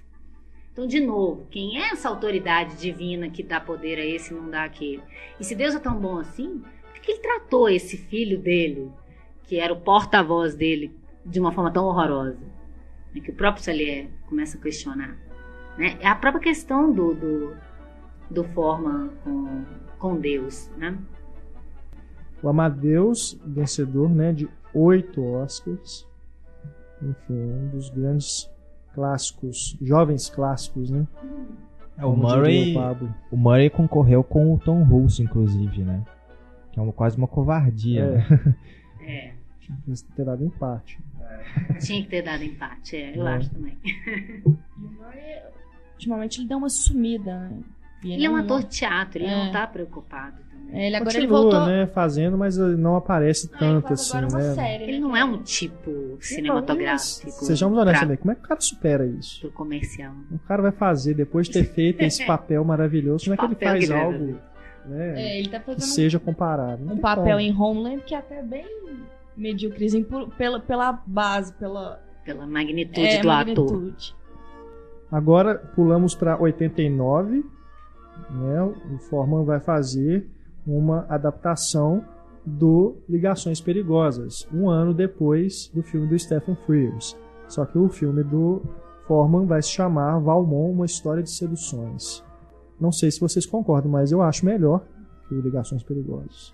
Então, 0.74 0.88
de 0.88 1.00
novo, 1.00 1.46
quem 1.52 1.80
é 1.80 1.92
essa 1.92 2.10
autoridade 2.10 2.78
divina 2.78 3.30
que 3.30 3.44
dá 3.44 3.60
poder 3.60 4.00
a 4.00 4.06
esse 4.06 4.34
e 4.34 4.36
não 4.36 4.50
dá 4.50 4.64
aquele? 4.64 5.04
E 5.40 5.44
se 5.44 5.54
Deus 5.54 5.76
é 5.76 5.80
tão 5.80 6.00
bom 6.00 6.18
assim, 6.18 6.64
por 6.82 7.00
que 7.00 7.12
ele 7.12 7.20
tratou 7.20 7.70
esse 7.70 7.96
filho 7.96 8.40
dele, 8.40 8.92
que 9.44 9.60
era 9.60 9.72
o 9.72 9.82
porta-voz 9.82 10.56
dele, 10.56 10.98
de 11.24 11.40
uma 11.40 11.52
forma 11.52 11.70
tão 11.70 11.86
horrorosa? 11.86 12.40
Né, 13.14 13.22
Que 13.22 13.30
o 13.30 13.36
próprio 13.36 13.64
Salier 13.64 14.08
começa 14.28 14.58
a 14.58 14.62
questionar. 14.62 15.16
Né? 15.78 15.96
É 16.00 16.08
a 16.08 16.16
própria 16.16 16.42
questão 16.42 16.92
do, 16.92 17.14
do, 17.14 17.56
do 18.32 18.44
forma 18.46 19.14
com, 19.24 19.64
com 20.00 20.20
Deus. 20.20 20.72
Né? 20.76 20.98
O 22.48 22.50
Amadeus, 22.50 23.38
vencedor 23.46 24.10
né, 24.10 24.32
de 24.32 24.48
oito 24.74 25.22
Oscars. 25.22 26.08
Enfim, 27.02 27.34
um 27.34 27.68
dos 27.68 27.90
grandes 27.90 28.50
clássicos, 28.94 29.78
jovens 29.82 30.30
clássicos, 30.30 30.90
né? 30.90 31.06
É, 31.98 32.06
o 32.06 32.16
Murray, 32.16 32.72
o 32.72 32.80
Pablo. 32.80 33.16
o 33.30 33.36
Murray 33.36 33.70
concorreu 33.70 34.24
com 34.24 34.54
o 34.54 34.58
Tom 34.58 34.82
Hulce, 34.84 35.22
inclusive, 35.24 35.84
né? 35.84 36.04
Que 36.72 36.80
é 36.80 36.82
uma, 36.84 36.94
quase 36.94 37.18
uma 37.18 37.28
covardia, 37.28 38.04
É. 38.04 38.16
né? 38.16 38.56
É, 39.02 39.34
Tinha 39.60 39.78
que 39.86 40.04
ter 40.16 40.24
dado 40.26 40.46
empate. 40.46 41.00
tinha 41.82 42.02
que 42.02 42.08
ter 42.10 42.22
dado 42.22 42.44
empate, 42.44 42.96
é, 42.96 43.18
eu 43.18 43.28
É. 43.28 43.34
acho 43.36 43.50
também. 43.50 43.78
E 43.84 44.42
o 44.46 44.92
Murray, 44.92 45.42
ultimamente, 45.94 46.40
ele 46.40 46.48
deu 46.48 46.58
uma 46.60 46.70
sumida, 46.70 47.40
né? 47.50 47.60
E 48.04 48.14
Ele 48.14 48.26
é 48.26 48.30
um 48.30 48.34
não- 48.38 48.44
ator 48.44 48.62
de 48.64 48.70
teatro, 48.70 49.22
ele 49.22 49.30
É. 49.30 49.46
não 49.46 49.52
tá 49.52 49.68
preocupado. 49.68 50.38
É, 50.42 50.47
Ele 50.70 50.96
agora 50.96 51.06
Continua, 51.06 51.24
ele 51.24 51.28
voltou. 51.28 51.66
né, 51.66 51.88
fazendo, 51.88 52.38
mas 52.38 52.58
não 52.58 52.96
aparece 52.98 53.50
Ah, 53.54 53.56
ele 53.56 53.60
tanto 53.82 53.94
assim, 53.94 54.22
né? 54.22 54.54
série, 54.54 54.84
Ele 54.84 54.92
né, 54.94 55.00
não 55.00 55.10
cara? 55.12 55.22
é 55.22 55.26
um 55.26 55.42
tipo 55.42 56.18
cinematográfico. 56.20 57.32
Sejamos 57.32 57.78
honestos 57.78 58.00
pra- 58.00 58.06
também, 58.08 58.18
como 58.18 58.32
é 58.32 58.36
que 58.36 58.42
o 58.42 58.48
cara 58.48 58.62
supera 58.62 59.06
isso? 59.06 59.42
pro 59.42 59.52
comercial. 59.52 60.14
O 60.32 60.40
cara 60.40 60.62
vai 60.62 60.72
fazer, 60.72 61.14
depois 61.14 61.48
de 61.48 61.54
ter 61.54 61.64
feito 61.64 62.02
esse 62.02 62.24
papel 62.28 62.64
maravilhoso, 62.64 63.24
como 63.26 63.34
é 63.34 63.38
que 63.38 63.46
ele 63.46 63.56
faz 63.56 63.88
deve 63.88 64.00
algo 64.02 64.40
né, 64.86 65.22
É, 65.22 65.40
ele 65.40 65.50
tá 65.50 65.60
que 65.60 65.82
seja 65.82 66.20
comparado? 66.20 66.84
Não 66.86 66.94
um 66.96 66.98
papel 66.98 67.24
como. 67.26 67.40
em 67.40 67.54
Homeland 67.58 68.04
que 68.04 68.14
é 68.14 68.18
até 68.18 68.42
bem 68.44 68.66
medíocrezinho 69.36 70.06
por- 70.06 70.30
pela, 70.36 70.60
pela 70.60 70.92
base, 71.06 71.54
pela 71.54 72.02
Pela 72.26 72.46
magnitude 72.46 73.08
é, 73.08 73.22
do 73.22 73.30
ator. 73.32 73.56
magnitude. 73.72 74.16
Agora 75.12 75.56
pulamos 75.76 76.14
para 76.16 76.38
89, 76.42 77.46
né? 78.30 78.62
O 78.94 78.98
Forman 78.98 79.46
vai 79.46 79.60
fazer 79.60 80.28
uma 80.76 81.06
adaptação 81.10 82.04
do 82.46 82.98
Ligações 83.10 83.60
Perigosas, 83.62 84.48
um 84.54 84.70
ano 84.70 84.94
depois 84.94 85.70
do 85.74 85.82
filme 85.84 86.08
do 86.08 86.18
Stephen 86.18 86.56
Frears. 86.66 87.18
Só 87.48 87.66
que 87.66 87.78
o 87.78 87.90
filme 87.90 88.24
do 88.24 88.62
Forman 89.08 89.46
vai 89.46 89.62
se 89.62 89.70
chamar 89.70 90.20
Valmont, 90.20 90.74
uma 90.74 90.86
história 90.86 91.24
de 91.24 91.30
seduções. 91.32 92.24
Não 92.80 92.92
sei 92.92 93.10
se 93.12 93.20
vocês 93.20 93.46
concordam, 93.46 93.92
mas 93.92 94.12
eu 94.12 94.22
acho 94.22 94.46
melhor 94.46 94.86
que 95.28 95.34
o 95.36 95.42
Ligações 95.42 95.84
Perigosas. 95.84 96.54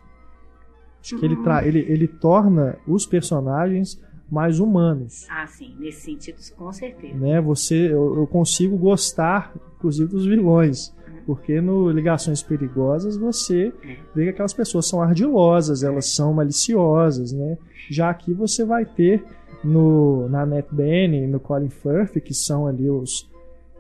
Acho 1.02 1.18
que 1.20 1.26
ele, 1.26 1.36
tra- 1.44 1.66
ele, 1.68 1.80
ele 1.80 2.08
torna 2.08 2.78
os 2.88 3.06
personagens 3.06 4.02
mais 4.32 4.60
humanos 4.60 5.28
Ah, 5.30 5.46
sim, 5.46 5.76
nesse 5.78 6.02
sentido, 6.02 6.38
com 6.56 6.72
certeza. 6.72 7.14
né? 7.18 7.42
Você, 7.42 7.92
eu, 7.92 8.16
eu 8.18 8.26
consigo 8.26 8.78
gostar, 8.78 9.54
inclusive, 9.78 10.10
dos 10.10 10.26
vilões, 10.26 10.96
porque 11.26 11.60
no 11.62 11.90
Ligações 11.90 12.42
Perigosas 12.44 13.18
você 13.18 13.74
vê 14.14 14.24
que 14.26 14.30
aquelas 14.30 14.54
pessoas 14.54 14.88
são 14.88 15.02
ardilosas, 15.02 15.84
elas 15.84 16.08
são 16.14 16.34
maliciosas, 16.34 17.32
né? 17.32 17.58
Já 17.90 18.10
aqui 18.10 18.34
você 18.34 18.64
vai 18.66 18.86
ter 18.86 19.24
no 19.64 20.28
na 20.30 20.42
Annette 20.44 20.74
Bening, 20.74 21.28
no 21.28 21.40
Colin 21.40 21.70
Firth, 21.70 22.20
que 22.22 22.34
são 22.34 22.68
ali 22.68 22.90
os 22.90 23.30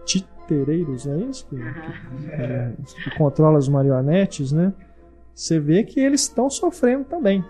titereiros, 0.05 1.07
é 1.07 1.17
isso? 1.17 1.45
Que, 1.47 1.55
Aham. 1.55 2.31
é, 2.31 2.71
que 3.03 3.17
controla 3.17 3.57
as 3.57 3.67
marionetes, 3.67 4.51
né? 4.51 4.73
Você 5.33 5.59
vê 5.59 5.83
que 5.83 5.99
eles 5.99 6.21
estão 6.21 6.49
sofrendo 6.49 7.05
também 7.05 7.43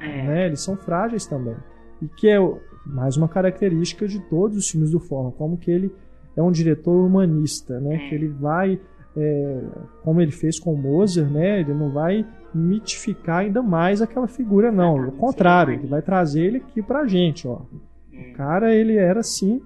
É. 0.00 0.22
né? 0.26 0.46
Eles 0.46 0.60
são 0.60 0.76
frágeis 0.76 1.26
também. 1.26 1.56
E 2.02 2.08
que 2.08 2.28
é 2.28 2.38
mais 2.86 3.16
uma 3.16 3.28
característica 3.28 4.08
de 4.08 4.18
todos 4.28 4.56
os 4.56 4.68
filmes 4.68 4.90
do 4.90 4.98
Forman, 4.98 5.30
como 5.32 5.56
que 5.58 5.70
ele 5.70 5.94
é 6.36 6.42
um 6.42 6.50
diretor 6.50 7.04
humanista, 7.06 7.78
né? 7.80 7.96
É. 7.96 8.08
Que 8.08 8.14
ele 8.14 8.28
vai, 8.28 8.80
é, 9.16 9.60
como 10.02 10.20
ele 10.20 10.30
fez 10.30 10.58
com 10.58 10.74
Moser, 10.74 11.28
né? 11.30 11.60
Ele 11.60 11.74
não 11.74 11.90
vai 11.90 12.26
mitificar 12.54 13.38
ainda 13.40 13.62
mais 13.62 14.00
aquela 14.02 14.26
figura, 14.28 14.70
não. 14.72 15.04
Ao 15.04 15.12
contrário, 15.12 15.74
ele 15.74 15.86
vai 15.86 16.02
trazer 16.02 16.42
ele 16.46 16.56
aqui 16.58 16.82
pra 16.82 17.06
gente, 17.06 17.46
ó. 17.46 17.60
O 18.12 18.32
cara, 18.34 18.74
ele 18.74 18.96
era 18.96 19.20
assim 19.20 19.60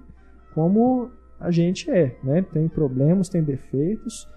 como 0.53 1.09
a 1.39 1.51
gente 1.51 1.89
é, 1.91 2.15
né? 2.23 2.41
Tem 2.53 2.67
problemas, 2.67 3.27
tem 3.29 3.43
defeitos. 3.43 4.27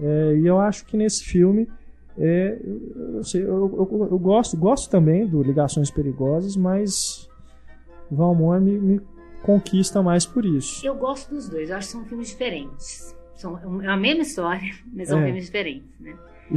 É, 0.00 0.34
e 0.36 0.46
eu 0.46 0.58
acho 0.58 0.84
que 0.86 0.96
nesse 0.96 1.24
filme 1.24 1.68
é, 2.16 2.58
eu, 2.64 3.14
eu, 3.16 3.24
sei, 3.24 3.42
eu, 3.42 3.46
eu- 3.48 4.08
eu 4.10 4.18
gosto, 4.18 4.56
gosto 4.56 4.90
também 4.90 5.26
do 5.26 5.42
Ligações 5.42 5.90
Perigosas, 5.90 6.56
mas 6.56 7.28
Valmont 8.10 8.60
me, 8.64 8.78
me 8.78 9.00
conquista 9.42 10.02
mais 10.02 10.26
por 10.26 10.44
isso. 10.44 10.84
Eu 10.86 10.94
gosto 10.96 11.30
dos 11.34 11.48
dois, 11.48 11.70
eu 11.70 11.76
acho 11.76 11.86
que 11.88 11.92
são 11.92 12.04
filmes 12.04 12.28
diferentes. 12.28 13.14
São 13.38 13.80
é 13.82 13.86
a 13.88 13.96
mesma 13.96 14.22
história, 14.22 14.70
mas 14.92 15.08
são 15.08 15.18
É. 15.20 15.24
filmes 15.24 15.44
diferentes, 15.46 15.88
né? 16.00 16.14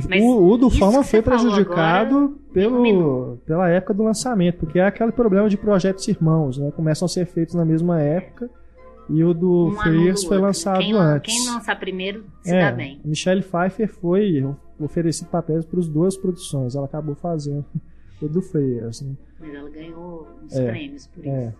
Mas 0.09 0.21
o, 0.23 0.47
o 0.51 0.57
do 0.57 0.69
que 0.69 0.79
foi 1.03 1.21
prejudicado 1.21 2.39
pelo, 2.53 3.37
pela 3.45 3.67
época 3.69 3.93
do 3.93 4.03
lançamento, 4.03 4.59
porque 4.59 4.79
é 4.79 4.85
aquele 4.85 5.11
problema 5.11 5.49
de 5.49 5.57
projetos 5.57 6.07
irmãos, 6.07 6.57
né? 6.57 6.71
Começam 6.71 7.05
a 7.05 7.09
ser 7.09 7.25
feitos 7.25 7.55
na 7.55 7.65
mesma 7.65 7.99
época 8.01 8.49
e 9.09 9.21
o 9.21 9.33
do 9.33 9.67
Um 9.67 10.15
foi 10.27 10.37
lançado 10.37 10.79
quem, 10.79 10.93
antes. 10.93 11.35
Quem 11.35 11.53
lançar 11.53 11.77
primeiro 11.77 12.23
se 12.41 12.55
é, 12.55 12.61
dá 12.61 12.71
bem. 12.71 13.01
Michelle 13.03 13.41
Pfeiffer 13.43 13.89
foi 13.89 14.49
oferecido 14.79 15.27
papéis 15.27 15.65
para 15.65 15.79
as 15.81 15.89
duas 15.89 16.15
produções, 16.15 16.73
ela 16.73 16.85
acabou 16.85 17.13
fazendo 17.15 17.65
o 18.21 18.29
do 18.29 18.41
Frears. 18.41 19.01
Né? 19.01 19.13
Mas 19.41 19.53
ela 19.53 19.69
ganhou 19.69 20.25
uns 20.41 20.55
É, 20.55 20.71
prêmios 20.71 21.07
por 21.07 21.27
é. 21.27 21.47
isso. 21.49 21.57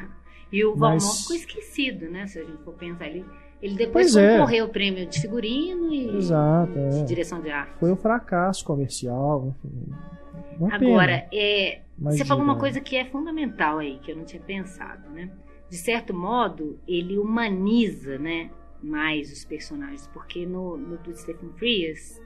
e 0.50 0.64
o 0.64 0.70
Mas- 0.76 1.02
Valmont 1.04 1.20
ficou 1.22 1.36
esquecido, 1.36 2.10
né? 2.10 2.26
Se 2.26 2.38
a 2.38 2.42
gente 2.44 2.62
for 2.64 2.72
pensar 2.72 3.06
ele. 3.06 3.22
Ele 3.62 3.74
Pois 3.74 4.12
depois 4.12 4.16
é. 4.16 4.38
concorreu 4.38 4.66
o 4.66 4.68
prêmio 4.68 5.06
de 5.06 5.20
figurino 5.20 5.92
e 5.92 6.16
Exato, 6.16 6.72
de 6.72 7.00
é. 7.00 7.04
direção 7.04 7.40
de 7.40 7.50
arte. 7.50 7.78
Foi 7.78 7.90
um 7.90 7.96
fracasso 7.96 8.64
comercial. 8.64 9.54
enfim. 9.64 9.94
Uma 10.58 10.74
Agora, 10.74 11.26
é, 11.32 11.80
você 11.98 12.24
falou 12.24 12.42
uma 12.44 12.58
coisa 12.58 12.80
que 12.80 12.96
é 12.96 13.04
fundamental 13.06 13.78
aí, 13.78 13.98
que 13.98 14.12
eu 14.12 14.16
não 14.16 14.24
tinha 14.24 14.40
pensado, 14.42 15.08
né? 15.10 15.30
De 15.68 15.76
certo 15.76 16.14
modo, 16.14 16.78
ele 16.86 17.18
humaniza, 17.18 18.18
né, 18.18 18.50
mais 18.82 19.32
os 19.32 19.44
personagens, 19.44 20.06
porque 20.12 20.46
no, 20.46 20.76
no 20.76 20.96
do 20.98 21.14
Stephen 21.16 21.50
Frears, 21.56 22.20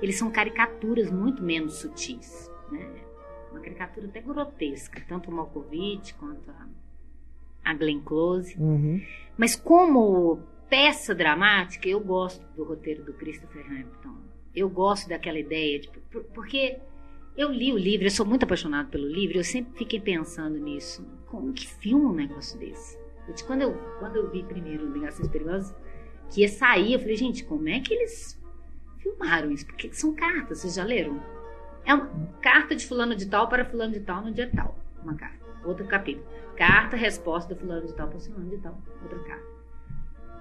eles 0.00 0.16
são 0.18 0.30
caricaturas 0.30 1.10
muito 1.10 1.42
menos 1.42 1.74
sutis, 1.78 2.50
né? 2.70 2.88
Uma 3.50 3.60
caricatura 3.60 4.06
até 4.06 4.20
grotesca, 4.20 5.02
tanto 5.08 5.30
o 5.30 5.34
Malkovich 5.34 6.14
quanto 6.14 6.50
a, 6.50 6.66
a 7.64 7.74
Glenn 7.74 8.00
Close. 8.00 8.56
Uhum. 8.58 9.00
Mas 9.36 9.56
como 9.56 10.40
peça 10.68 11.14
dramática, 11.14 11.88
eu 11.88 12.00
gosto 12.00 12.44
do 12.54 12.64
roteiro 12.64 13.04
do 13.04 13.12
Christopher 13.12 13.64
Hampton. 13.70 14.16
Eu 14.54 14.68
gosto 14.68 15.08
daquela 15.08 15.38
ideia 15.38 15.78
de 15.80 15.88
por- 15.88 16.24
porque 16.24 16.78
eu 17.36 17.50
li 17.52 17.72
o 17.72 17.78
livro, 17.78 18.06
eu 18.06 18.10
sou 18.10 18.24
muito 18.26 18.44
apaixonado 18.44 18.88
pelo 18.88 19.06
livro, 19.06 19.36
eu 19.38 19.44
sempre 19.44 19.76
fiquei 19.78 20.00
pensando 20.00 20.58
nisso. 20.58 21.06
Como 21.26 21.52
que 21.52 21.66
filma 21.66 22.10
um 22.10 22.14
negócio 22.14 22.58
desse? 22.58 22.98
Eu, 23.28 23.34
te- 23.34 23.44
quando, 23.44 23.62
eu, 23.62 23.74
quando 23.98 24.16
eu 24.16 24.30
vi 24.30 24.42
primeiro 24.42 24.90
Ligações 24.92 25.28
Perigosas, 25.28 25.74
que 26.30 26.40
ia 26.40 26.48
sair, 26.48 26.94
eu 26.94 26.98
falei, 27.00 27.16
gente, 27.16 27.44
como 27.44 27.68
é 27.68 27.80
que 27.80 27.92
eles 27.94 28.40
filmaram 28.98 29.50
isso? 29.50 29.66
Porque 29.66 29.92
são 29.92 30.14
cartas, 30.14 30.58
vocês 30.60 30.74
já 30.74 30.84
leram? 30.84 31.22
É 31.84 31.94
uma 31.94 32.08
carta 32.42 32.74
de 32.74 32.84
fulano 32.86 33.14
de 33.14 33.26
tal 33.26 33.48
para 33.48 33.64
fulano 33.64 33.92
de 33.92 34.00
tal 34.00 34.22
no 34.22 34.32
dia 34.32 34.50
tal. 34.54 34.76
Uma 35.02 35.14
carta. 35.14 35.38
Outro 35.64 35.86
capítulo. 35.86 36.26
Carta, 36.56 36.96
resposta 36.96 37.54
do 37.54 37.60
fulano 37.60 37.86
de 37.86 37.92
tal 37.94 38.08
para 38.08 38.18
fulano 38.18 38.48
de 38.50 38.58
tal. 38.58 38.76
Outra 39.02 39.18
carta. 39.20 39.55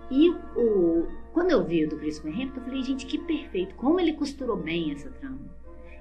E 0.10 0.30
o, 0.56 1.08
quando 1.34 1.52
eu 1.52 1.64
vi 1.64 1.86
o 1.86 1.90
do 1.90 1.98
Christopher 1.98 2.34
Hampton, 2.34 2.60
eu 2.60 2.64
falei, 2.64 2.84
gente, 2.84 3.06
que 3.06 3.18
perfeito. 3.18 3.76
Como 3.76 4.00
ele 4.00 4.14
costurou 4.14 4.58
bem 4.58 4.92
essa 4.92 5.10
trama. 5.10 5.40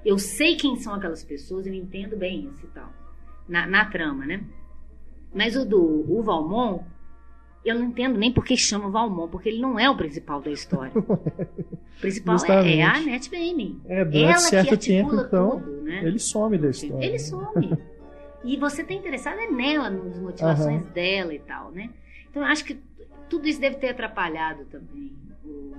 Eu 0.05 0.19
sei 0.19 0.55
quem 0.55 0.75
são 0.75 0.93
aquelas 0.93 1.23
pessoas, 1.23 1.65
eu 1.65 1.73
entendo 1.73 2.15
bem 2.15 2.47
isso 2.47 2.65
e 2.65 2.69
tal. 2.69 2.91
Na, 3.47 3.65
na 3.65 3.85
trama, 3.85 4.25
né? 4.25 4.43
Mas 5.33 5.55
o 5.55 5.65
do 5.65 6.05
o 6.07 6.21
Valmont, 6.21 6.83
eu 7.65 7.75
não 7.75 7.85
entendo 7.85 8.17
nem 8.17 8.31
por 8.31 8.45
que 8.45 8.55
chama 8.55 8.89
Valmont, 8.89 9.31
porque 9.31 9.49
ele 9.49 9.59
não 9.59 9.79
é 9.79 9.89
o 9.89 9.97
principal 9.97 10.41
da 10.41 10.51
história. 10.51 10.93
O 11.95 12.01
principal 12.01 12.35
é, 12.45 12.77
é 12.79 12.83
a. 12.83 12.95
Annette 12.95 13.29
Bening. 13.29 13.81
É, 13.85 14.03
durante 14.03 14.25
Ela 14.25 14.37
certo 14.37 14.77
que 14.77 14.87
tempo, 14.87 15.15
então, 15.15 15.61
tudo, 15.61 15.81
né? 15.81 16.03
ele 16.03 16.19
some 16.19 16.57
da 16.57 16.69
história. 16.69 17.05
Ele 17.05 17.17
some. 17.17 17.77
E 18.43 18.57
você 18.57 18.83
tá 18.83 18.93
interessado 18.93 19.39
é 19.39 19.49
nela, 19.49 19.89
nas 19.89 20.19
motivações 20.19 20.85
dela 20.87 21.33
e 21.33 21.39
tal, 21.39 21.71
né? 21.71 21.89
Então 22.29 22.43
eu 22.43 22.49
acho 22.49 22.65
que 22.65 22.77
tudo 23.35 23.47
isso 23.47 23.59
deve 23.59 23.75
ter 23.77 23.89
atrapalhado 23.89 24.65
também 24.65 25.13
o, 25.43 25.73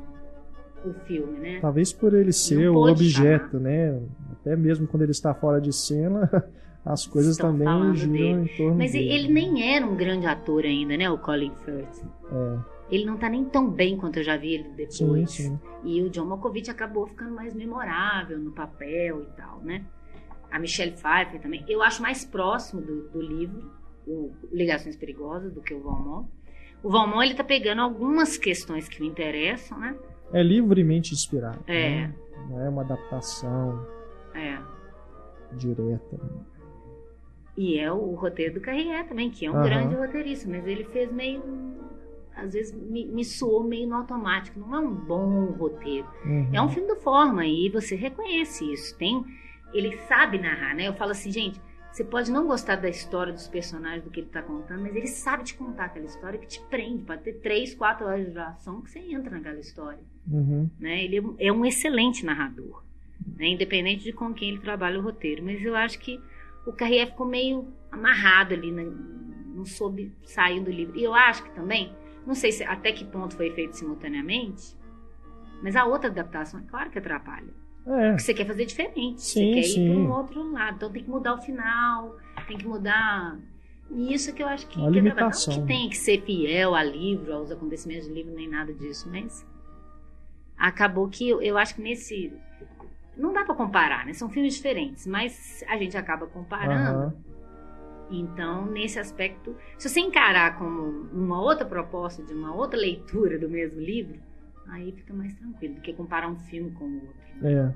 o 0.89 0.95
filme, 1.07 1.39
né? 1.39 1.59
Talvez 1.61 1.93
por 1.93 2.15
ele 2.15 2.33
ser 2.33 2.69
o 2.69 2.77
objeto, 2.89 3.59
né? 3.59 4.01
Até 4.33 4.55
mesmo 4.57 4.87
quando 4.87 5.03
ele 5.03 5.13
está 5.13 5.35
fora 5.35 5.61
de 5.61 5.73
cena, 5.73 6.31
as 6.85 7.07
coisas 7.07 7.33
Estão 7.33 7.53
também 7.53 7.95
giram 7.95 8.45
em 8.45 8.57
torno 8.57 8.77
Mas 8.77 8.93
dele. 8.93 9.09
ele 9.13 9.33
nem 9.33 9.75
era 9.75 9.87
um 9.87 9.97
grande 9.97 10.27
ator 10.27 10.65
ainda, 10.65 10.97
né? 10.97 11.11
O 11.11 11.19
Colin 11.19 11.53
Firth. 11.65 12.05
É, 12.31 12.59
Ele 12.91 13.05
não 13.05 13.17
tá 13.17 13.29
nem 13.29 13.45
tão 13.45 13.69
bem 13.69 13.97
quanto 13.97 14.19
eu 14.19 14.23
já 14.25 14.37
vi 14.37 14.55
ele 14.55 14.65
sim, 14.91 15.05
depois. 15.07 15.31
sim. 15.31 15.59
E 15.83 16.03
o 16.03 16.11
John 16.11 16.27
Malkovich 16.27 16.71
acabou 16.71 17.07
ficando 17.07 17.35
mais 17.35 17.55
memorável 17.55 18.39
no 18.39 18.53
papel 18.53 19.23
e 19.23 19.27
tal, 19.37 19.61
né? 19.61 19.85
A 20.51 20.59
Michelle 20.61 20.93
Pfeiffer 20.93 21.41
também. 21.41 21.65
Eu 21.69 21.83
acho 21.83 22.01
mais 22.01 22.25
próximo 22.25 22.81
do, 22.81 23.09
do 23.09 23.21
livro, 23.21 23.69
o 24.07 24.31
Ligações 24.53 24.95
Perigosas, 24.97 25.53
do 25.53 25.61
que 25.61 25.75
o 25.75 25.81
Valmont. 25.83 26.29
O 26.87 26.91
Valmont, 26.91 27.25
ele 27.27 27.35
tá 27.35 27.43
pegando 27.43 27.83
algumas 27.83 28.39
questões 28.39 28.89
que 28.89 29.01
me 29.01 29.09
interessam, 29.09 29.77
né? 29.77 29.97
É 30.33 30.41
livremente 30.41 31.13
inspirado. 31.13 31.59
É. 31.67 31.91
né? 32.07 32.15
Não 32.49 32.61
é 32.65 32.69
uma 32.69 32.83
adaptação 32.83 33.85
É. 34.33 34.57
direta. 35.55 36.17
E 37.57 37.77
é 37.77 37.91
o 37.91 38.15
roteiro 38.15 38.55
do 38.55 38.61
Carrier 38.61 39.05
também, 39.09 39.31
que 39.31 39.45
é 39.47 39.51
um 39.51 39.55
Aham. 39.57 39.65
grande 39.65 39.95
roteirista, 39.97 40.49
mas 40.49 40.65
ele 40.65 40.85
fez 40.85 41.11
meio. 41.11 41.43
Às 42.37 42.53
vezes 42.53 42.73
me, 42.73 43.05
me 43.07 43.25
soou 43.25 43.65
meio 43.65 43.89
no 43.89 43.97
automático. 43.97 44.61
Não 44.61 44.77
é 44.77 44.79
um 44.79 44.95
bom 44.95 45.47
roteiro. 45.59 46.07
Uhum. 46.25 46.51
É 46.53 46.63
um 46.63 46.69
filme 46.69 46.87
do 46.87 47.01
Forma 47.01 47.45
e 47.47 47.69
você 47.69 47.97
reconhece 47.97 48.73
isso. 48.73 48.97
Tem, 48.97 49.25
ele 49.75 49.97
sabe 50.07 50.39
narrar, 50.39 50.77
né? 50.77 50.87
Eu 50.87 50.95
falo 50.95 51.11
assim, 51.11 51.33
gente, 51.33 51.61
Você 51.97 52.05
pode 52.05 52.31
não 52.31 52.47
gostar 52.47 52.77
da 52.77 52.91
história 52.91 53.33
dos 53.33 53.49
personagens, 53.49 54.05
do 54.05 54.11
que 54.11 54.21
ele 54.21 54.27
está 54.27 54.43
contando, 54.43 54.83
mas 54.83 54.95
ele 54.95 55.07
sabe 55.07 55.45
te 55.45 55.55
contar 55.55 55.87
aquela 55.87 56.05
história 56.05 56.39
que 56.39 56.47
te 56.47 56.61
prende. 56.69 57.03
Pode 57.05 57.23
ter 57.23 57.33
três, 57.41 57.75
quatro 57.75 58.07
horas 58.07 58.27
de 58.27 58.33
duração 58.33 58.83
que 58.83 58.91
você 58.91 58.99
entra 58.99 59.31
naquela 59.31 59.59
história. 59.59 60.05
Uhum. 60.31 60.69
Né? 60.79 61.03
Ele 61.05 61.35
é 61.39 61.51
um 61.51 61.65
excelente 61.65 62.23
narrador, 62.23 62.85
né? 63.35 63.49
independente 63.49 64.05
de 64.05 64.13
com 64.13 64.35
quem 64.35 64.51
ele 64.51 64.61
trabalha 64.61 64.99
o 64.99 65.03
roteiro. 65.03 65.43
Mas 65.43 65.65
eu 65.65 65.75
acho 65.75 65.99
que 65.99 66.21
o 66.67 66.73
Carrier 66.75 67.07
ficou 67.07 67.27
meio 67.27 67.67
amarrado 67.91 68.53
ali, 68.53 68.71
né? 68.71 68.85
não 69.55 69.65
soube 69.65 70.13
sair 70.23 70.61
do 70.61 70.71
livro. 70.71 70.99
E 70.99 71.03
eu 71.03 71.15
acho 71.15 71.45
que 71.45 71.51
também, 71.55 71.97
não 72.27 72.35
sei 72.35 72.53
se, 72.53 72.63
até 72.63 72.93
que 72.93 73.07
ponto 73.07 73.35
foi 73.35 73.51
feito 73.53 73.75
simultaneamente, 73.75 74.77
mas 75.63 75.75
a 75.75 75.87
outra 75.87 76.11
adaptação, 76.11 76.61
é 76.61 76.65
claro 76.65 76.91
que 76.91 76.99
atrapalha. 76.99 77.55
É. 77.87 78.09
Porque 78.09 78.23
você 78.23 78.35
quer 78.35 78.47
fazer 78.47 78.67
diferente. 78.67 79.23
Sim, 79.23 79.41
você 79.41 79.55
quer 79.55 79.63
sim. 79.63 79.85
ir 79.85 79.93
para 79.93 80.01
um 80.01 80.13
outro 80.13 80.53
lado. 80.53 80.77
Então 80.77 80.91
tem 80.91 81.03
que 81.05 81.11
mudar 81.11 81.35
o 81.35 81.39
final, 81.43 82.17
tem 82.49 82.59
que 82.59 82.67
mudar. 82.67 83.39
E 83.91 84.13
isso 84.13 84.35
que 84.35 84.43
eu 84.43 84.49
acho 84.49 84.67
que, 84.67 84.79
Uma 84.79 84.91
que 84.91 84.99
é 84.99 85.01
limitação. 85.01 85.55
Não 85.55 85.63
que 85.63 85.69
tem 85.69 85.89
que 85.89 85.97
ser 85.97 86.23
fiel 86.23 86.75
a 86.75 86.83
livro, 86.83 87.33
aos 87.33 87.51
acontecimentos 87.53 88.09
do 88.09 88.15
livro, 88.15 88.35
nem 88.35 88.49
nada 88.49 88.73
disso, 88.75 89.09
mas 89.09 89.47
acabou 90.57 91.09
que 91.09 91.29
eu, 91.29 91.41
eu 91.41 91.57
acho 91.57 91.75
que 91.77 91.83
nesse. 91.83 92.33
Não 93.17 93.33
dá 93.33 93.45
para 93.45 93.55
comparar, 93.55 94.05
né? 94.05 94.13
São 94.13 94.29
filmes 94.29 94.55
diferentes, 94.55 95.07
mas 95.07 95.65
a 95.69 95.77
gente 95.77 95.97
acaba 95.97 96.27
comparando. 96.27 96.99
Aham. 96.99 97.27
Então, 98.11 98.67
nesse 98.67 98.99
aspecto, 98.99 99.57
se 99.79 99.89
você 99.89 100.01
encarar 100.01 100.59
como 100.59 101.09
uma 101.13 101.41
outra 101.41 101.65
proposta 101.67 102.23
de 102.23 102.33
uma 102.33 102.55
outra 102.55 102.79
leitura 102.79 103.39
do 103.39 103.49
mesmo 103.49 103.81
livro, 103.81 104.21
aí 104.69 104.93
fica 104.93 105.13
mais 105.13 105.35
tranquilo 105.35 105.75
do 105.75 105.81
que 105.81 105.93
comparar 105.93 106.29
um 106.29 106.37
filme 106.37 106.71
com 106.73 106.85
o 106.85 107.07
outro. 107.07 107.26
É. 107.43 107.71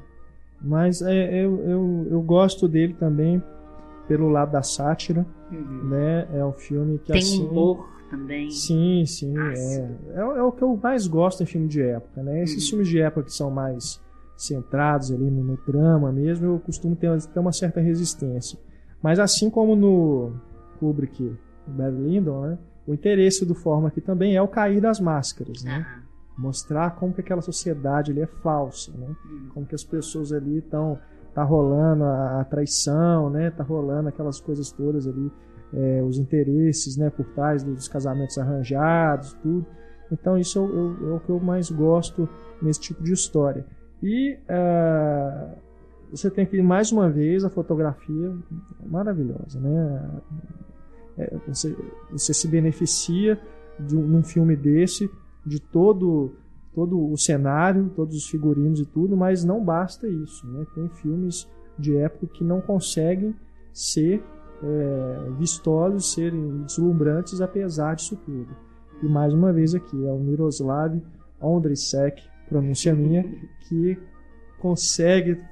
Mas 0.63 1.01
é, 1.03 1.45
eu, 1.45 1.59
eu, 1.65 2.07
eu 2.11 2.23
gosto 2.23 2.69
dele 2.69 2.95
também 2.95 3.43
pelo 4.09 4.29
lado 4.29 4.53
da 4.53 4.63
sátira, 4.63 5.25
Uhum. 5.51 5.89
né? 5.89 6.29
É 6.33 6.45
um 6.45 6.53
filme 6.53 6.99
que 6.99 7.11
Tem 7.13 7.21
assim. 7.21 7.45
humor 7.49 7.89
também. 8.11 8.51
Sim, 8.51 9.05
sim. 9.07 9.35
É. 9.37 9.91
É, 10.15 10.25
o- 10.25 10.37
é 10.37 10.43
o 10.43 10.53
que 10.53 10.63
eu 10.63 10.77
mais 10.81 11.07
gosto 11.07 11.43
em 11.43 11.47
filme 11.47 11.67
de 11.67 11.81
época, 11.83 12.23
né? 12.23 12.43
Esses 12.43 12.65
Uhum. 12.65 12.71
filmes 12.71 12.89
de 12.89 13.01
época 13.01 13.25
que 13.27 13.33
são 13.33 13.51
mais 13.51 14.01
centrados 14.37 15.11
ali 15.13 15.31
no, 15.31 15.43
no 15.43 15.59
drama 15.67 16.11
mesmo, 16.13 16.47
eu 16.47 16.59
costumo 16.61 16.95
ter, 16.97 17.11
ter 17.23 17.39
uma 17.41 17.53
certa 17.53 17.81
resistência. 17.81 18.59
Mas 19.03 19.19
assim 19.19 19.51
como 19.51 19.75
no 19.77 20.33
Kubrick, 20.79 21.23
no 21.67 21.75
Barry 21.75 21.97
Lyndon, 21.97 22.41
né? 22.43 22.59
O 22.87 22.95
interesse 22.95 23.45
do 23.45 23.55
Forma 23.55 23.89
aqui 23.89 24.01
também 24.01 24.35
é 24.37 24.43
o 24.43 24.49
cair 24.49 24.81
das 24.81 24.99
máscaras, 25.01 25.63
né? 25.65 25.85
Ah, 25.89 26.01
Mostrar 26.41 26.97
como 26.97 27.13
que 27.13 27.21
aquela 27.21 27.43
sociedade 27.43 28.11
ali 28.13 28.23
é 28.23 28.27
falsa, 28.27 28.91
né? 28.97 29.07
hum. 29.27 29.49
como 29.53 29.67
que 29.67 29.75
as 29.75 29.85
pessoas 29.85 30.33
ali 30.33 30.59
estão 30.59 30.99
tá 31.35 31.45
rolando 31.45 32.05
a, 32.05 32.41
a 32.41 32.45
traição, 32.45 33.29
né? 33.29 33.51
Tá 33.51 33.63
rolando 33.63 34.09
aquelas 34.09 34.41
coisas 34.41 34.73
todas 34.73 35.07
ali, 35.07 35.31
é, 35.73 36.03
os 36.03 36.19
interesses, 36.19 36.97
né? 36.97 37.11
Por 37.11 37.27
trás 37.35 37.63
dos 37.63 37.87
casamentos 37.89 38.39
arranjados, 38.39 39.35
tudo. 39.35 39.67
Então 40.11 40.39
isso 40.39 40.59
eu- 40.59 40.97
eu- 41.03 41.13
é 41.13 41.17
o 41.17 41.21
que 41.21 41.29
eu 41.31 41.39
mais 41.39 41.71
gosto 41.71 42.29
nesse 42.61 42.81
tipo 42.81 43.03
de 43.03 43.13
história. 43.13 43.65
E 44.03 44.39
ah, 44.49 45.55
você 46.11 46.31
tem 46.31 46.45
aqui 46.45 46.61
mais 46.63 46.91
uma 46.91 47.09
vez 47.09 47.45
a 47.45 47.51
fotografia 47.51 48.35
maravilhosa, 48.87 49.61
né? 49.61 50.11
É, 51.19 51.37
você, 51.47 51.77
você 52.11 52.33
se 52.33 52.49
beneficia 52.49 53.39
de 53.79 53.97
um, 53.97 54.01
num 54.01 54.23
filme 54.23 54.57
desse 54.57 55.11
de 55.51 55.61
todo 55.61 56.31
todo 56.73 57.13
o 57.13 57.19
cenário, 57.19 57.91
todos 57.97 58.17
os 58.17 58.29
figurinos 58.29 58.79
e 58.79 58.87
tudo, 58.87 59.17
mas 59.17 59.45
não 59.45 59.63
basta 59.63 60.07
isso, 60.07 60.47
né? 60.47 60.65
Tem 60.73 60.89
filmes 60.89 61.49
de 61.77 61.97
época 61.97 62.29
que 62.29 62.45
não 62.45 62.61
conseguem 62.61 63.35
ser 63.73 64.23
é, 64.63 65.31
vistosos, 65.37 66.13
serem 66.13 66.63
deslumbrantes 66.63 67.41
apesar 67.41 67.97
disso 67.97 68.17
tudo. 68.25 68.55
E 69.03 69.07
mais 69.07 69.35
uma 69.35 69.53
vez 69.53 69.75
aqui 69.75 70.07
é 70.07 70.13
o 70.13 70.19
Miroslav 70.21 70.97
Ondrisek, 71.41 72.23
pronúncia 72.49 72.95
minha, 72.95 73.25
que 73.69 73.99
consegue 74.61 75.43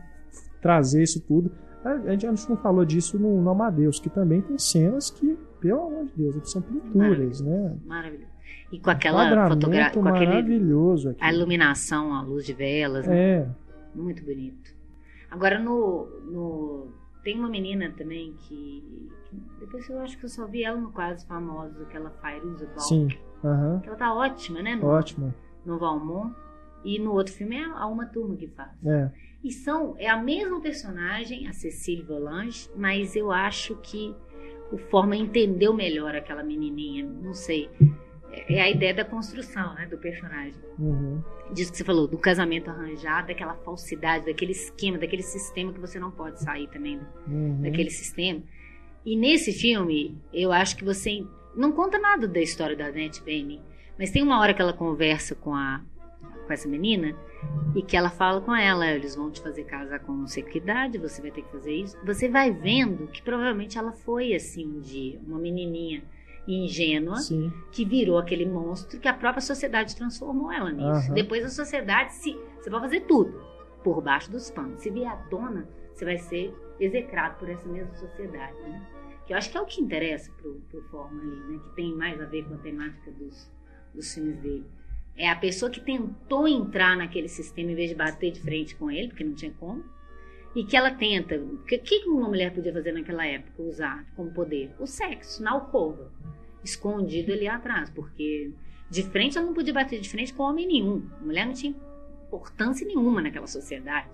trazer 0.63 1.03
isso 1.03 1.21
tudo. 1.27 1.51
A 1.85 2.13
gente 2.13 2.49
não 2.49 2.57
falou 2.57 2.85
disso 2.85 3.19
no, 3.19 3.43
no 3.43 3.51
Amadeus, 3.51 3.99
que 3.99 4.09
também 4.09 4.41
tem 4.41 4.57
cenas 4.57 5.11
que, 5.11 5.37
pelo 5.61 5.89
amor 5.89 6.07
de 6.07 6.13
Deus, 6.17 6.51
são 6.51 6.63
pinturas, 6.63 7.41
né? 7.41 7.77
Maravilhoso. 7.85 8.38
E 8.71 8.79
com 8.79 8.91
aquela 8.91 9.49
fotografia, 9.49 9.91
com 9.95 10.07
aquele, 10.09 10.27
maravilhoso 10.27 11.11
aqui. 11.11 11.19
a 11.23 11.33
iluminação, 11.33 12.15
a 12.15 12.23
luz 12.23 12.45
de 12.45 12.53
velas, 12.53 13.07
né? 13.07 13.19
É, 13.19 13.49
muito 13.95 14.23
bonito. 14.25 14.77
Agora 15.31 15.59
no, 15.59 16.07
no 16.31 16.93
tem 17.23 17.39
uma 17.39 17.49
menina 17.49 17.93
também 17.97 18.35
que, 18.39 19.11
que 19.25 19.37
depois 19.61 19.89
eu 19.89 19.99
acho 20.01 20.19
que 20.19 20.25
eu 20.25 20.29
só 20.29 20.47
vi 20.47 20.65
ela 20.65 20.79
no 20.79 20.91
Quase 20.93 21.27
Famosos, 21.27 21.81
aquela 21.83 22.11
Fairuza 22.11 22.67
Balk. 22.67 22.83
sim. 22.83 23.09
Que 23.09 23.89
ela 23.89 23.97
tá 23.97 24.13
ótima, 24.13 24.61
né? 24.63 24.75
No, 24.77 24.87
Ótimo. 24.87 25.33
no 25.65 25.79
Valmont. 25.79 26.35
E 26.85 26.99
no 26.99 27.13
outro 27.13 27.33
filme 27.33 27.57
é 27.57 27.65
a 27.65 27.87
Uma 27.87 28.07
Turma 28.07 28.37
que 28.37 28.49
faz. 28.49 28.71
É. 28.85 29.11
E 29.43 29.53
são, 29.53 29.95
é 29.99 30.09
a 30.09 30.17
mesma 30.17 30.61
personagem, 30.61 31.47
a 31.47 31.53
Cecília 31.53 32.05
Volange, 32.05 32.69
mas 32.77 33.15
eu 33.15 33.31
acho 33.31 33.77
que 33.77 34.15
o 34.73 34.79
Forma 34.79 35.17
entendeu 35.17 35.73
melhor 35.73 36.15
aquela 36.15 36.43
menininha, 36.43 37.05
não 37.05 37.35
sei. 37.35 37.71
É 38.33 38.55
é 38.57 38.61
a 38.61 38.71
ideia 38.71 38.95
da 38.95 39.05
construção, 39.05 39.75
né, 39.75 39.87
do 39.87 39.99
personagem. 39.99 40.55
Uhum. 40.79 41.23
Disso 41.53 41.73
que 41.73 41.79
você 41.79 41.85
falou, 41.85 42.07
do 42.07 42.19
casamento 42.19 42.71
arranjado, 42.71 43.29
daquela 43.29 43.55
falsidade, 43.55 44.27
daquele 44.27 44.53
esquema, 44.53 44.99
daquele 44.99 45.23
sistema 45.23 45.73
que 45.73 45.81
você 45.81 45.99
não 45.99 46.11
pode 46.11 46.43
sair 46.43 46.69
também 46.69 47.01
Uhum. 47.27 47.63
daquele 47.63 47.91
sistema. 47.91 48.43
E 49.05 49.17
nesse 49.17 49.53
filme, 49.53 50.19
eu 50.33 50.53
acho 50.53 50.77
que 50.77 50.85
você 50.85 51.25
não 51.57 51.73
conta 51.73 51.99
nada 51.99 52.29
da 52.29 52.41
história 52.41 52.77
da 52.77 52.87
Annette 52.87 53.23
Bening, 53.23 53.63
mas 53.99 54.11
tem 54.11 54.23
uma 54.23 54.39
hora 54.41 54.53
que 54.53 54.61
ela 54.61 54.73
conversa 54.73 55.35
com 55.35 55.55
a 55.55 55.81
com 56.47 56.53
essa 56.55 56.67
menina 56.67 57.15
e 57.77 57.83
que 57.83 57.95
ela 57.95 58.09
fala 58.09 58.41
com 58.41 58.55
ela, 58.57 58.91
eles 58.91 59.15
vão 59.15 59.31
te 59.31 59.39
fazer 59.41 59.65
casar 59.65 60.01
com 60.01 60.13
não 60.13 60.27
sei 60.27 60.43
que 60.43 60.57
idade, 60.57 60.97
você 60.97 61.21
vai 61.21 61.31
ter 61.31 61.43
que 61.43 61.53
fazer 61.53 61.75
isso. 61.75 61.95
Você 62.07 62.27
vai 62.27 62.51
vendo 62.51 63.07
que 63.09 63.21
provavelmente 63.21 63.77
ela 63.77 63.93
foi 63.93 64.35
assim 64.35 64.67
um 64.67 64.81
dia, 64.81 65.21
uma 65.27 65.39
menininha 65.39 66.03
ingênua 66.55 67.17
Sim. 67.17 67.53
que 67.71 67.85
virou 67.85 68.19
aquele 68.19 68.47
monstro 68.47 68.99
que 68.99 69.09
a 69.09 69.15
própria 69.15 69.43
sociedade 69.43 69.95
transformou 69.95 70.51
ela 70.51 70.71
nisso. 70.73 71.09
Aham. 71.09 71.15
Depois 71.15 71.45
a 71.45 71.51
sociedade 71.51 72.15
se 72.15 72.39
você 72.59 72.71
vai 72.71 72.81
fazer 72.81 73.01
tudo 73.01 73.41
por 73.83 74.03
baixo 74.03 74.31
dos 74.31 74.51
panos. 74.51 74.81
Se 74.81 74.91
vier 74.91 75.11
à 75.11 75.17
tona, 75.17 75.69
você 75.95 76.05
vai 76.05 76.19
ser 76.19 76.55
execrado 76.81 77.39
por 77.39 77.49
essa 77.49 77.67
mesma 77.69 77.95
sociedade, 77.95 78.59
né? 78.61 78.87
Que 79.27 79.33
eu 79.33 79.37
acho 79.37 79.51
que 79.51 79.59
é 79.59 79.61
o 79.61 79.67
que 79.67 79.81
interessa 79.81 80.33
pro, 80.33 80.55
pro 80.71 80.83
Forma 80.85 81.21
ali, 81.21 81.37
né? 81.53 81.61
Que 81.65 81.77
tem 81.77 81.95
mais 81.95 82.21
a 82.21 82.25
ver 82.25 82.45
com 82.45 82.55
a 82.55 82.59
temática 82.59 83.11
dos, 83.13 83.51
dos 83.95 84.15
filmes 84.15 84.39
dele. 84.41 84.65
É 85.17 85.29
a 85.29 85.37
pessoa 85.37 85.71
que 85.71 85.81
tentou 85.81 86.47
entrar 86.47 86.97
naquele 86.97 87.29
sistema 87.29 87.73
em 87.73 87.75
vez 87.75 87.91
de 87.91 87.97
bater 87.97 88.31
de 88.31 88.41
frente 88.41 88.77
com 88.77 88.91
ele, 88.91 89.09
porque 89.09 89.25
não 89.25 89.35
tinha 89.35 89.53
como. 89.59 89.85
E 90.57 90.65
que 90.65 90.77
ela 90.77 90.91
tenta. 90.91 91.37
O 91.37 91.59
que, 91.65 91.79
que 91.79 92.09
uma 92.09 92.29
mulher 92.29 92.53
podia 92.55 92.73
fazer 92.73 92.93
naquela 92.93 93.27
época? 93.27 93.63
Usar 93.63 94.05
como 94.17 94.31
poder? 94.33 94.75
O 94.79 94.87
sexo, 94.87 95.43
na 95.43 95.53
alcova. 95.53 96.11
Escondido 96.65 97.33
ali 97.33 97.47
atrás. 97.47 97.91
Porque 97.91 98.53
de 98.91 99.03
frente 99.03 99.37
ela 99.39 99.47
não 99.47 99.55
podia 99.55 99.75
bater 99.75 100.01
de 100.01 100.09
frente 100.09 100.33
com 100.33 100.43
homem 100.45 100.67
nenhum. 100.67 101.03
A 101.21 101.25
mulher 101.25 101.47
não 101.47 101.53
tinha 101.53 101.75
importância 102.27 102.87
nenhuma 102.87 103.21
naquela 103.21 103.47
sociedade. 103.47 104.09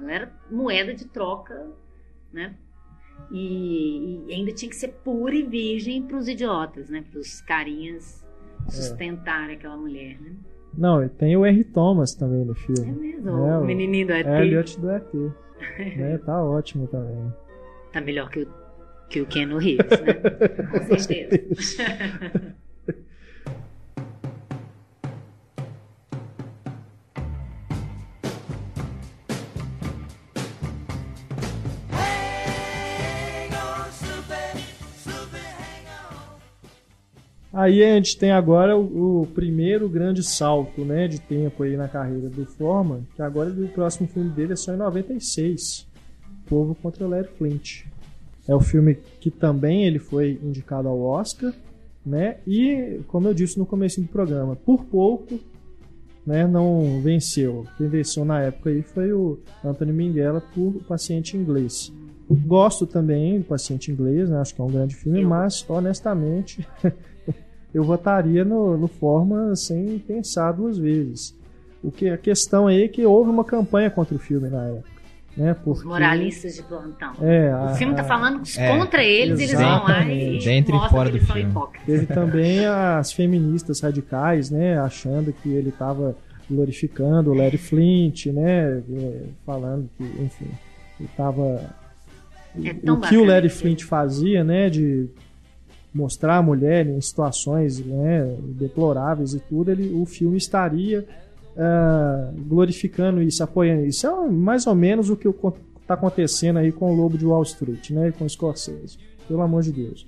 Ela 0.00 0.12
era 0.12 0.32
moeda 0.50 0.92
de 0.94 1.06
troca, 1.06 1.70
né? 2.32 2.54
E, 3.30 4.24
e 4.28 4.32
ainda 4.34 4.52
tinha 4.52 4.68
que 4.68 4.76
ser 4.76 4.88
pura 4.88 5.34
e 5.34 5.42
virgem 5.42 6.02
para 6.02 6.16
os 6.18 6.28
idiotas, 6.28 6.90
né? 6.90 7.04
Para 7.10 7.20
os 7.20 7.40
carinhas 7.42 8.24
sustentarem 8.68 9.56
aquela 9.56 9.76
mulher, 9.76 10.20
né? 10.20 10.32
Não, 10.76 11.08
tem 11.08 11.34
o 11.36 11.46
R. 11.46 11.64
Thomas 11.64 12.14
também 12.14 12.44
no 12.44 12.52
É 12.52 12.56
filme. 12.56 12.92
mesmo, 12.92 13.30
É, 13.30 13.58
o 13.58 13.62
o 13.62 13.64
menininho 13.64 14.06
do 14.08 14.12
ET 14.12 14.26
Elliot 14.26 14.78
do 14.80 14.90
ET. 14.90 15.08
Né? 15.96 16.18
Tá 16.24 16.42
ótimo 16.42 16.86
também. 16.88 17.32
tá 17.92 18.00
melhor 18.00 18.28
que 18.30 18.40
o, 18.40 18.48
que 19.08 19.20
o 19.20 19.26
Ken 19.26 19.46
Reeves, 19.58 20.00
né? 20.00 20.14
Com 20.88 20.98
certeza. 20.98 21.82
Aí 37.56 37.82
a 37.82 37.94
gente 37.94 38.18
tem 38.18 38.32
agora 38.32 38.76
o, 38.76 39.22
o 39.22 39.26
primeiro 39.28 39.88
grande 39.88 40.22
salto 40.22 40.84
né, 40.84 41.08
de 41.08 41.18
tempo 41.18 41.62
aí 41.62 41.74
na 41.74 41.88
carreira 41.88 42.28
do 42.28 42.44
Forman, 42.44 43.00
que 43.16 43.22
agora 43.22 43.48
o 43.48 43.68
próximo 43.68 44.06
filme 44.06 44.28
dele 44.28 44.52
é 44.52 44.56
só 44.56 44.74
em 44.74 44.76
96. 44.76 45.86
Povo 46.44 46.74
contra 46.74 47.06
Larry 47.06 47.28
Flint. 47.38 47.84
É 48.46 48.54
o 48.54 48.60
filme 48.60 48.98
que 49.18 49.30
também 49.30 49.86
ele 49.86 49.98
foi 49.98 50.38
indicado 50.42 50.86
ao 50.86 51.00
Oscar, 51.00 51.54
né? 52.04 52.36
E, 52.46 53.00
como 53.08 53.26
eu 53.26 53.32
disse 53.32 53.58
no 53.58 53.64
começo 53.64 54.02
do 54.02 54.06
programa, 54.06 54.54
por 54.54 54.84
pouco 54.84 55.40
né, 56.26 56.46
não 56.46 57.00
venceu. 57.00 57.66
Quem 57.78 57.88
venceu 57.88 58.22
na 58.26 58.42
época 58.42 58.68
aí 58.68 58.82
foi 58.82 59.14
o 59.14 59.38
Anthony 59.64 59.94
Minghella 59.94 60.42
por 60.54 60.74
Paciente 60.86 61.38
Inglês. 61.38 61.90
Gosto 62.28 62.86
também 62.86 63.38
do 63.38 63.44
Paciente 63.46 63.90
Inglês, 63.90 64.28
né? 64.28 64.40
acho 64.40 64.54
que 64.54 64.60
é 64.60 64.64
um 64.64 64.70
grande 64.70 64.94
filme, 64.94 65.24
mas 65.24 65.64
honestamente 65.70 66.68
eu 67.76 67.84
votaria 67.84 68.44
no, 68.44 68.76
no 68.76 68.88
Forma 68.88 69.54
sem 69.54 69.98
pensar 69.98 70.52
duas 70.52 70.78
vezes. 70.78 71.36
O 71.84 71.90
que 71.90 72.08
a 72.08 72.16
questão 72.16 72.66
aí 72.66 72.84
é 72.84 72.88
que 72.88 73.04
houve 73.04 73.30
uma 73.30 73.44
campanha 73.44 73.90
contra 73.90 74.14
o 74.14 74.18
filme 74.18 74.48
na 74.48 74.64
época, 74.68 74.88
né? 75.36 75.52
Os 75.52 75.58
Porque 75.62 75.86
moralistas 75.88 76.54
de 76.56 76.62
plantão. 76.62 77.12
é, 77.20 77.52
O 77.54 77.56
a- 77.66 77.74
filme 77.74 77.94
tá 77.94 78.00
a- 78.02 78.04
falando 78.04 78.42
É, 78.56 78.76
contra 78.78 79.04
eles, 79.04 79.38
eles 79.38 79.52
vão 79.52 79.84
lá 79.84 80.04
e. 80.04 80.38
Dentro 80.38 80.74
e 80.74 80.88
fora 80.88 81.10
que 81.10 81.18
do 81.18 81.24
filme. 81.26 81.42
hipócritas. 81.42 81.86
Teve 81.86 82.06
também 82.06 82.64
as 82.66 83.12
feministas 83.12 83.80
radicais, 83.80 84.50
né, 84.50 84.78
achando 84.78 85.32
que 85.32 85.48
ele 85.50 85.68
estava 85.68 86.16
glorificando 86.50 87.30
o 87.30 87.34
Larry 87.34 87.58
Flint, 87.58 88.26
né, 88.26 88.82
eh, 88.90 89.22
falando 89.44 89.88
que, 89.98 90.02
enfim, 90.04 90.46
ele 90.98 91.08
estava 91.10 91.60
É 92.56 92.90
o 92.90 92.96
que 93.00 93.16
o 93.18 93.24
Larry. 93.24 93.48
Flint 93.50 93.82
fazia, 93.84 94.42
né, 94.42 94.70
de 94.70 95.08
mostrar 95.96 96.36
a 96.36 96.42
mulher 96.42 96.86
em 96.86 97.00
situações, 97.00 97.78
né, 97.80 98.36
deploráveis 98.40 99.32
e 99.32 99.40
tudo, 99.40 99.70
ele, 99.70 99.92
o 99.94 100.04
filme 100.04 100.36
estaria 100.36 101.06
ah, 101.56 102.30
glorificando 102.36 103.22
isso, 103.22 103.42
apoiando 103.42 103.86
isso. 103.86 104.06
É 104.06 104.28
mais 104.28 104.66
ou 104.66 104.74
menos 104.74 105.08
o 105.08 105.16
que 105.16 105.26
está 105.26 105.94
acontecendo 105.94 106.58
aí 106.58 106.70
com 106.70 106.92
o 106.92 106.94
Lobo 106.94 107.16
de 107.16 107.24
Wall 107.24 107.42
Street, 107.42 107.90
né, 107.90 108.12
com 108.12 108.26
o 108.26 108.28
Scorsese. 108.28 108.98
Pelo 109.26 109.40
amor 109.40 109.62
de 109.62 109.72
Deus. 109.72 110.06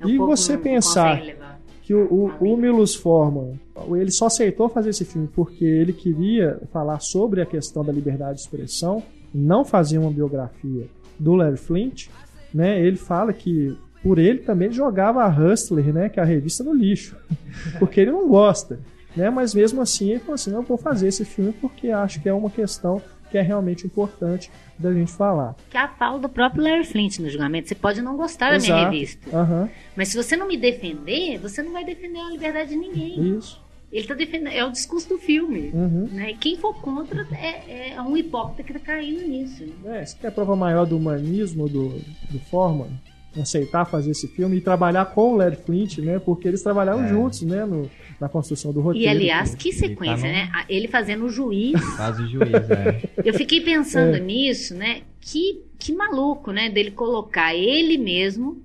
É 0.00 0.06
um 0.06 0.08
E 0.08 0.18
você 0.18 0.58
pensar 0.58 1.22
levar. 1.22 1.60
que 1.82 1.94
o, 1.94 2.32
o, 2.40 2.52
o 2.52 2.56
Milos 2.56 2.94
Forman, 2.94 3.58
ele 3.96 4.10
só 4.10 4.26
aceitou 4.26 4.68
fazer 4.68 4.90
esse 4.90 5.04
filme 5.04 5.28
porque 5.32 5.64
ele 5.64 5.92
queria 5.92 6.60
falar 6.72 6.98
sobre 7.00 7.40
a 7.40 7.46
questão 7.46 7.84
da 7.84 7.92
liberdade 7.92 8.34
de 8.34 8.40
expressão, 8.40 9.02
não 9.32 9.64
fazer 9.64 9.98
uma 9.98 10.10
biografia 10.10 10.86
do 11.18 11.34
Larry 11.34 11.56
Flint, 11.56 12.08
né? 12.52 12.84
Ele 12.84 12.96
fala 12.96 13.32
que 13.32 13.76
por 14.02 14.18
ele 14.18 14.40
também 14.40 14.70
jogava 14.72 15.22
a 15.22 15.28
Hustler, 15.28 15.92
né, 15.92 16.08
que 16.08 16.18
é 16.18 16.22
a 16.22 16.26
revista 16.26 16.64
no 16.64 16.72
lixo, 16.72 17.16
porque 17.78 18.00
ele 18.00 18.10
não 18.10 18.28
gosta, 18.28 18.80
né? 19.16 19.28
Mas 19.30 19.54
mesmo 19.54 19.80
assim 19.80 20.10
ele 20.10 20.20
falou 20.20 20.34
assim, 20.34 20.50
não 20.50 20.62
vou 20.62 20.78
fazer 20.78 21.08
esse 21.08 21.24
filme 21.24 21.52
porque 21.52 21.90
acho 21.90 22.20
que 22.20 22.28
é 22.28 22.32
uma 22.32 22.50
questão 22.50 23.02
que 23.30 23.38
é 23.38 23.42
realmente 23.42 23.86
importante 23.86 24.50
da 24.78 24.92
gente 24.92 25.12
falar. 25.12 25.54
Que 25.70 25.76
é 25.76 25.80
a 25.80 25.88
fala 25.88 26.18
do 26.18 26.28
próprio 26.28 26.64
Larry 26.64 26.84
Flint 26.84 27.18
no 27.20 27.30
julgamento. 27.30 27.68
Você 27.68 27.74
pode 27.76 28.02
não 28.02 28.16
gostar 28.16 28.50
da 28.50 28.58
minha 28.58 28.76
Exato. 28.76 28.90
revista. 28.90 29.36
Aham, 29.36 29.70
Mas 29.94 30.08
se 30.08 30.16
você 30.16 30.36
não 30.36 30.48
me 30.48 30.56
defender, 30.56 31.38
você 31.38 31.62
não 31.62 31.72
vai 31.72 31.84
defender 31.84 32.18
a 32.18 32.30
liberdade 32.30 32.70
de 32.70 32.76
ninguém. 32.76 33.36
isso. 33.38 33.60
Ele 33.92 34.06
tá 34.06 34.14
defendendo. 34.14 34.52
É 34.52 34.64
o 34.64 34.70
discurso 34.70 35.08
do 35.08 35.18
filme. 35.18 35.70
Uhum. 35.74 36.08
Né? 36.12 36.30
E 36.32 36.36
Quem 36.36 36.56
for 36.56 36.74
contra 36.80 37.26
é, 37.32 37.92
é 37.94 38.02
um 38.02 38.16
hipócrita 38.16 38.62
que 38.62 38.72
tá 38.72 38.78
caindo 38.78 39.26
nisso. 39.26 39.64
É, 39.84 40.04
você 40.04 40.16
quer 40.16 40.28
a 40.28 40.32
prova 40.32 40.54
maior 40.56 40.86
do 40.86 40.96
humanismo 40.96 41.68
do, 41.68 42.00
do 42.30 42.38
Forman? 42.50 42.90
Aceitar 43.38 43.84
fazer 43.84 44.10
esse 44.10 44.26
filme 44.26 44.56
e 44.56 44.60
trabalhar 44.60 45.04
com 45.06 45.34
o 45.34 45.36
Larry 45.36 45.56
Flint, 45.56 45.98
né? 45.98 46.18
Porque 46.18 46.48
eles 46.48 46.62
trabalharam 46.62 47.04
É. 47.04 47.08
juntos, 47.08 47.42
né? 47.42 47.64
No, 47.64 47.88
na 48.20 48.28
construção 48.28 48.72
do 48.72 48.80
roteiro. 48.80 49.06
E 49.06 49.08
aliás, 49.08 49.54
que 49.54 49.68
Ele 49.68 49.78
tá 49.78 49.86
sequência, 49.86 50.26
no- 50.28 50.34
né? 50.34 50.50
Ele 50.68 50.88
fazendo 50.88 51.24
o 51.26 51.28
juiz. 51.30 51.72
Faz 51.96 52.18
o 52.18 52.26
juiz, 52.26 52.52
é. 52.52 53.08
Eu 53.24 53.32
fiquei 53.34 53.60
pensando 53.60 54.16
É. 54.16 54.20
nisso, 54.20 54.74
né? 54.74 55.02
Que, 55.20 55.62
que 55.78 55.92
maluco, 55.92 56.50
né? 56.50 56.68
Dele 56.68 56.90
colocar 56.90 57.54
ele 57.54 57.96
mesmo 57.98 58.62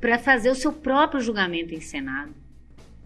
para 0.00 0.18
fazer 0.18 0.48
o 0.50 0.54
seu 0.54 0.72
próprio 0.72 1.20
julgamento 1.20 1.74
encenado. 1.74 2.32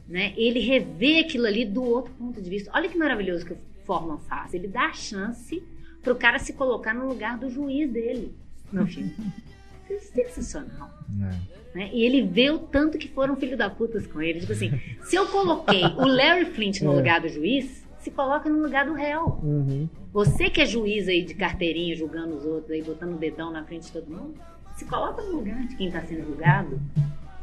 Né? 0.08 0.32
Ele 0.36 0.60
revê 0.60 1.18
aquilo 1.18 1.46
ali 1.46 1.64
do 1.64 1.82
outro 1.82 2.12
ponto 2.12 2.40
de 2.40 2.48
vista. 2.48 2.70
Olha 2.72 2.88
que 2.88 2.96
maravilhoso 2.96 3.44
que 3.44 3.52
o 3.54 3.58
Forman 3.84 4.18
faz. 4.28 4.54
Ele 4.54 4.68
dá 4.68 4.86
a 4.86 4.92
chance 4.92 5.60
pro 6.02 6.14
cara 6.14 6.38
se 6.38 6.52
colocar 6.52 6.94
no 6.94 7.08
lugar 7.08 7.36
do 7.38 7.50
juiz 7.50 7.90
dele 7.90 8.32
no 8.72 8.86
filme. 8.86 9.12
É 9.90 9.98
sensacional. 9.98 10.90
É. 11.20 11.78
né? 11.78 11.90
E 11.92 12.04
ele 12.04 12.22
vê 12.22 12.50
o 12.50 12.58
tanto 12.58 12.96
que 12.98 13.08
foram 13.08 13.36
filho 13.36 13.56
da 13.56 13.68
putas 13.68 14.06
com 14.06 14.20
ele. 14.22 14.40
Tipo 14.40 14.52
assim, 14.52 14.80
se 15.02 15.16
eu 15.16 15.26
coloquei 15.28 15.82
o 15.84 16.06
Larry 16.06 16.46
Flint 16.46 16.80
no 16.82 16.92
É. 16.92 16.96
lugar 16.96 17.20
do 17.20 17.28
juiz, 17.28 17.84
se 17.98 18.10
coloca 18.10 18.48
no 18.48 18.62
lugar 18.62 18.86
do 18.86 18.92
réu. 18.94 19.38
Uhum. 19.42 19.88
Você 20.12 20.48
que 20.50 20.60
é 20.60 20.66
juiz 20.66 21.08
aí 21.08 21.22
de 21.22 21.34
carteirinha, 21.34 21.96
julgando 21.96 22.36
os 22.36 22.44
outros 22.44 22.70
aí, 22.70 22.82
botando 22.82 23.14
o 23.14 23.18
dedão 23.18 23.50
na 23.50 23.64
frente 23.64 23.86
de 23.86 23.92
todo 23.92 24.10
mundo, 24.10 24.34
se 24.76 24.84
coloca 24.84 25.22
no 25.22 25.36
lugar 25.38 25.66
de 25.66 25.76
quem 25.76 25.86
está 25.88 26.00
sendo 26.02 26.24
julgado. 26.24 26.80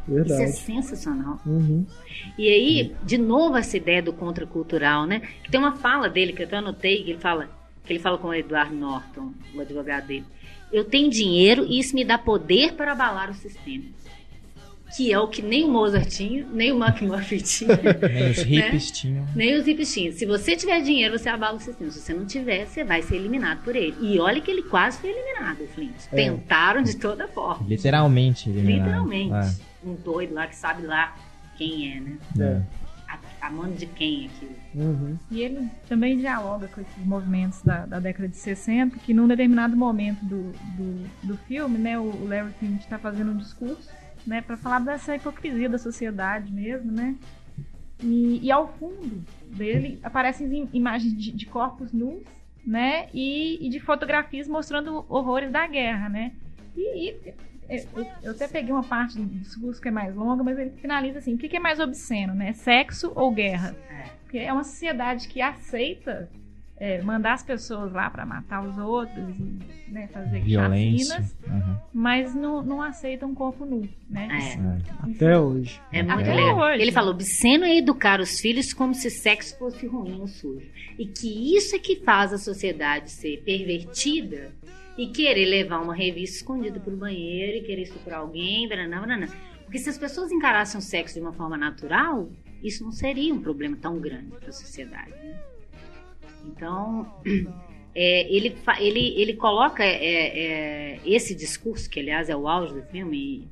Isso 0.07 0.11
é 0.11 0.23
Verdade. 0.23 0.51
sensacional. 0.53 1.39
Uhum. 1.45 1.85
E 2.38 2.47
aí, 2.49 2.95
de 3.03 3.18
novo, 3.18 3.55
essa 3.57 3.77
ideia 3.77 4.01
do 4.01 4.11
contracultural, 4.13 5.05
né? 5.05 5.22
Tem 5.49 5.59
uma 5.59 5.76
fala 5.76 6.09
dele 6.09 6.34
que 6.34 6.41
eu 6.41 6.47
até 6.47 6.57
anotei, 6.57 7.03
que 7.03 7.11
ele 7.11 7.19
fala, 7.19 7.49
que 7.84 7.93
ele 7.93 7.99
fala 7.99 8.18
com 8.18 8.27
o 8.30 8.34
Eduardo 8.34 8.76
Norton, 8.76 9.31
o 9.53 9.61
advogado 9.61 10.07
dele. 10.07 10.26
Eu 10.72 10.85
tenho 10.85 11.10
dinheiro 11.10 11.65
e 11.68 11.80
isso 11.80 11.95
me 11.95 12.06
dá 12.06 12.18
poder 12.18 12.73
para 12.73 12.93
abalar 12.93 13.30
o 13.30 13.34
sistema. 13.34 13.84
Que 14.95 15.11
é 15.11 15.18
o 15.18 15.27
que 15.30 15.41
nem 15.41 15.64
o 15.64 15.69
Mozart 15.69 16.10
tinha, 16.10 16.45
nem 16.52 16.72
o 16.73 16.84
McMurphy 16.84 17.39
tinha. 17.41 17.80
Nem 18.11 18.30
os 18.30 18.39
hippies 18.39 18.91
tinham. 18.91 19.26
Nem 19.34 19.56
os 19.56 19.65
hippies 19.65 19.93
tinham. 19.93 20.11
Se 20.11 20.26
você 20.26 20.56
tiver 20.56 20.81
dinheiro, 20.81 21.18
você 21.18 21.30
abala 21.30 21.57
o 21.57 21.61
sistema. 21.61 21.89
Se 21.91 22.02
você 22.02 22.14
não 22.14 22.26
tiver, 22.26 22.65
você 22.65 22.84
vai 22.84 23.02
ser 23.02 23.15
eliminado 23.15 23.64
por 23.64 23.73
ele. 23.73 23.95
E 24.02 24.19
olha 24.19 24.41
que 24.41 24.52
ele 24.52 24.64
quase 24.64 24.99
foi 24.99 25.11
eliminado, 25.11 25.61
o 25.61 25.68
Flint. 25.68 25.95
É. 26.11 26.15
Tentaram 26.15 26.81
de 26.81 26.98
toda 26.98 27.26
forma. 27.27 27.65
Literalmente 27.68 28.49
eliminado. 28.49 29.07
Literalmente. 29.07 29.61
Um 29.84 29.95
doido 29.95 30.34
lá 30.34 30.45
que 30.48 30.57
sabe 30.57 30.85
lá 30.85 31.15
quem 31.57 31.95
é, 31.95 31.99
né? 32.02 32.18
É. 32.39 32.81
A, 33.41 33.49
mão 33.49 33.72
de 33.72 33.85
quem 33.88 34.23
é 34.23 34.26
aquilo. 34.27 34.55
Uhum. 34.76 35.18
E 35.31 35.41
ele 35.41 35.69
também 35.89 36.18
dialoga 36.18 36.68
com 36.68 36.81
esses 36.81 37.05
movimentos 37.05 37.61
da, 37.63 37.85
da 37.85 37.99
década 37.99 38.27
de 38.27 38.38
60, 38.38 38.97
que 38.99 39.13
num 39.13 39.27
determinado 39.27 39.76
momento 39.76 40.23
do, 40.23 40.51
do, 40.77 41.09
do 41.23 41.38
filme, 41.39 41.77
né, 41.77 41.97
o 41.99 42.26
Larry 42.27 42.53
Flint 42.59 42.81
está 42.81 42.97
fazendo 42.99 43.31
um 43.31 43.38
discurso, 43.38 43.89
né, 44.26 44.41
para 44.41 44.55
falar 44.55 44.80
dessa 44.80 45.15
hipocrisia 45.15 45.68
da 45.68 45.77
sociedade 45.77 46.51
mesmo, 46.51 46.91
né? 46.91 47.15
E, 48.03 48.39
e 48.43 48.51
ao 48.51 48.68
fundo 48.73 49.23
dele 49.55 49.99
aparecem 50.03 50.47
im- 50.51 50.69
imagens 50.73 51.13
de, 51.15 51.31
de 51.31 51.45
corpos 51.45 51.91
nus, 51.91 52.22
né, 52.65 53.09
e, 53.13 53.65
e 53.65 53.69
de 53.69 53.80
fotografias 53.80 54.47
mostrando 54.47 55.05
horrores 55.09 55.51
da 55.51 55.65
guerra, 55.68 56.09
né? 56.09 56.31
E, 56.77 57.09
e 57.09 57.34
eu, 57.95 58.06
eu 58.23 58.31
até 58.31 58.48
peguei 58.48 58.72
uma 58.72 58.84
parte 58.84 59.18
do 59.18 59.26
discurso 59.26 59.81
que 59.81 59.88
é 59.88 59.91
mais 59.91 60.15
longa, 60.15 60.43
mas 60.43 60.57
ele 60.57 60.72
finaliza 60.72 61.19
assim: 61.19 61.35
o 61.35 61.38
que 61.38 61.48
que 61.49 61.57
é 61.57 61.60
mais 61.60 61.80
obsceno, 61.80 62.34
né? 62.34 62.53
Sexo 62.53 63.11
ou 63.15 63.31
guerra? 63.31 63.76
Porque 64.23 64.38
é 64.38 64.52
uma 64.52 64.64
sociedade 64.64 65.27
que 65.27 65.41
aceita 65.41 66.30
é, 66.77 67.02
mandar 67.02 67.34
as 67.34 67.43
pessoas 67.43 67.91
lá 67.91 68.10
para 68.10 68.26
matar 68.26 68.64
os 68.68 68.77
outros 68.77 69.18
e 69.39 69.91
né, 69.91 70.07
fazer 70.07 70.39
Violência. 70.41 71.15
chacinas, 71.15 71.35
Uhum. 71.48 71.76
mas 71.93 72.34
não, 72.34 72.64
não 72.64 72.81
aceita 72.81 73.26
um 73.26 73.35
corpo 73.35 73.65
nu, 73.65 73.88
né? 74.10 74.27
É. 74.31 75.10
É. 75.10 75.11
Até 75.11 75.38
hoje. 75.38 75.80
É 75.91 76.02
muito 76.02 76.19
Até 76.22 76.34
legal. 76.34 76.57
hoje. 76.57 76.81
Ele 76.81 76.91
falou: 76.91 77.11
obsceno 77.11 77.65
é 77.65 77.76
educar 77.77 78.19
os 78.22 78.39
filhos 78.39 78.73
como 78.73 78.93
se 78.95 79.10
sexo 79.11 79.57
fosse 79.60 79.85
ruim 79.85 80.19
ou 80.22 80.27
sujo. 80.27 80.65
E 80.98 81.06
que 81.06 81.56
isso 81.57 81.76
é 81.76 81.80
que 81.80 81.98
faz 81.98 82.31
a 82.34 82.38
sociedade 82.38 83.11
ser 83.11 83.43
pervertida 83.45 84.52
e 85.02 85.07
querer 85.07 85.45
levar 85.45 85.82
uma 85.82 85.95
revista 85.95 86.38
escondida 86.38 86.80
pro 86.80 86.95
banheiro 86.95 87.57
e 87.57 87.61
querer 87.61 87.82
estuprar 87.82 88.19
alguém, 88.19 88.68
branã, 88.68 89.02
branã. 89.02 89.28
Porque 89.64 89.80
se 89.80 89.90
as 89.90 89.98
pessoas 89.98 90.32
encarassem 90.32 90.78
o 90.78 90.82
sexo 90.82 91.15
de 91.15 91.22
uma 91.22 91.34
forma 91.34 91.57
natural, 91.57 92.30
isso 92.64 92.84
não 92.84 92.91
seria 92.91 93.34
um 93.34 93.41
problema 93.41 93.76
tão 93.82 93.99
grande 93.99 94.30
para 94.38 94.49
a 94.49 94.52
sociedade. 94.52 95.10
né? 95.10 95.40
Então, 96.45 97.11
é, 97.95 98.32
ele, 98.32 98.56
ele, 98.80 99.19
ele 99.19 99.34
coloca 99.34 99.84
é, 99.84 99.95
é, 100.03 100.99
esse 101.03 101.34
discurso, 101.34 101.90
que 101.90 101.99
aliás 101.99 102.30
é 102.30 102.36
o 102.36 102.48
auge 102.48 102.76
do 102.76 102.84
filme, 102.84 103.49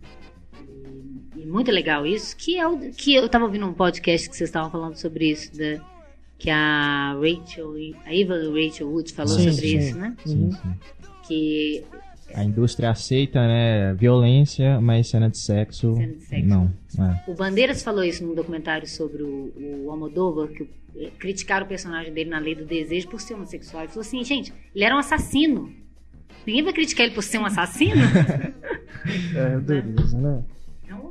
e, 1.36 1.40
e 1.42 1.46
muito 1.48 1.72
legal 1.72 2.06
isso, 2.06 2.38
que 2.38 2.60
é 2.60 2.68
o 2.68 2.78
que 2.92 3.16
eu 3.16 3.26
estava 3.26 3.46
ouvindo 3.46 3.66
um 3.66 3.74
podcast 3.74 4.30
que 4.30 4.36
vocês 4.36 4.50
estavam 4.52 4.70
falando 4.70 4.98
sobre 4.98 5.32
isso, 5.32 5.52
da, 5.58 5.84
que 6.38 6.52
a 6.52 7.16
Rachel, 7.16 7.74
a 8.06 8.16
Eva 8.16 8.36
Rachel 8.36 8.88
Wood 8.88 9.12
falou 9.14 9.34
Sim, 9.34 9.52
sobre 9.52 9.68
sim. 9.68 9.78
isso, 9.80 9.98
né? 9.98 10.16
Sim, 10.24 10.52
sim. 10.52 10.99
A 12.34 12.44
indústria 12.44 12.92
aceita, 12.92 13.40
né, 13.48 13.94
violência, 13.96 14.80
mas 14.80 15.08
cena 15.08 15.30
de 15.30 15.40
sexo, 15.40 15.96
Cena 15.96 16.14
de 16.14 16.22
sexo. 16.22 16.48
não. 16.48 16.72
É. 17.00 17.32
o 17.32 17.34
Bandeiras 17.34 17.82
falou 17.82 18.04
isso 18.04 18.24
num 18.24 18.36
documentário 18.36 18.88
sobre 18.88 19.24
o, 19.24 19.52
o 19.86 19.92
Almodóvar, 19.92 20.48
que 20.50 20.70
eh, 20.96 21.10
criticaram 21.18 21.66
o 21.66 21.70
personagem 21.70 22.14
dele 22.14 22.30
na 22.30 22.38
Lei 22.40 22.54
do 22.54 22.66
Desejo 22.66 23.08
por 23.08 23.20
ser 23.20 23.34
homossexual. 23.34 23.84
Ele 23.84 23.92
falou 23.92 24.02
assim, 24.02 24.24
gente, 24.24 24.54
ele 24.76 24.84
era 24.84 24.96
um 24.96 25.00
assassino. 25.00 25.74
Ninguém 26.46 26.64
vai 26.64 26.74
criticar 26.74 27.06
ele 27.06 27.16
por 27.16 27.24
ser 27.24 27.40
um 27.40 27.46
assassino? 27.46 28.02
É, 29.34 29.58
beleza, 29.60 30.18
né? 30.18 30.44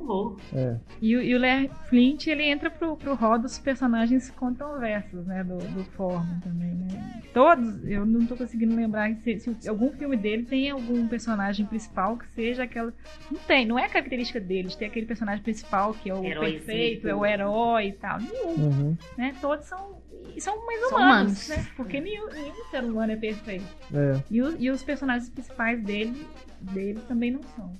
Horror. 0.09 0.37
É. 0.55 0.77
E, 1.03 1.17
o- 1.17 1.23
e 1.23 1.35
o 1.35 1.39
Larry 1.41 1.71
Flint, 1.89 2.27
ele 2.27 2.43
entra 2.45 2.71
pro, 2.71 2.97
pro 2.97 3.15
rol 3.15 3.39
dos 3.39 3.59
personagens 3.59 4.31
controversos, 4.31 5.27
né? 5.27 5.45
Do, 5.45 5.59
do 5.59 5.85
Forman 5.93 6.41
também, 6.41 6.75
né? 6.75 7.23
Todos, 7.35 7.85
eu 7.85 8.05
não 8.07 8.27
tô 8.27 8.37
conseguindo 8.37 8.75
lembrar 8.75 9.15
se, 9.17 9.39
se 9.39 9.69
algum 9.69 9.91
filme 9.93 10.17
dele 10.17 10.45
tem 10.45 10.71
algum 10.71 11.07
personagem 11.07 11.67
principal 11.67 12.17
que 12.17 12.27
seja 12.29 12.63
aquela... 12.65 12.93
Não 13.31 13.39
tem, 13.41 13.67
não 13.67 13.79
é 13.79 13.85
a 13.85 13.89
característica 13.89 14.41
dele 14.41 14.69
de 14.69 14.77
ter 14.79 14.87
aquele 14.87 15.07
personagem 15.07 15.43
principal 15.43 15.93
que 15.95 16.09
é 16.11 16.15
o 16.15 16.25
Heróizinho. 16.25 16.65
perfeito, 16.65 17.09
é 17.09 17.15
o 17.15 17.25
herói 17.27 17.89
e 17.89 17.93
tal. 17.93 18.19
Nenhum, 18.19 18.49
Uhum. 18.65 18.97
né? 19.17 19.35
Todos 19.41 19.67
são... 19.67 19.99
E 20.35 20.41
são 20.41 20.65
mais 20.67 20.81
São 20.89 20.99
humanos, 20.99 21.47
humanos. 21.47 21.49
né? 21.49 21.67
Porque 21.77 22.01
nenhum, 22.01 22.29
nenhum 22.29 22.65
ser 22.71 22.85
humano 22.85 23.13
é 23.13 23.17
perfeito. 23.17 23.65
É. 23.95 24.21
E, 24.31 24.43
o- 24.43 24.57
e 24.59 24.71
os 24.71 24.83
personagens 24.83 25.29
principais 25.31 25.83
dele, 25.83 26.27
dele 26.61 27.01
também 27.09 27.31
não 27.31 27.43
são. 27.57 27.73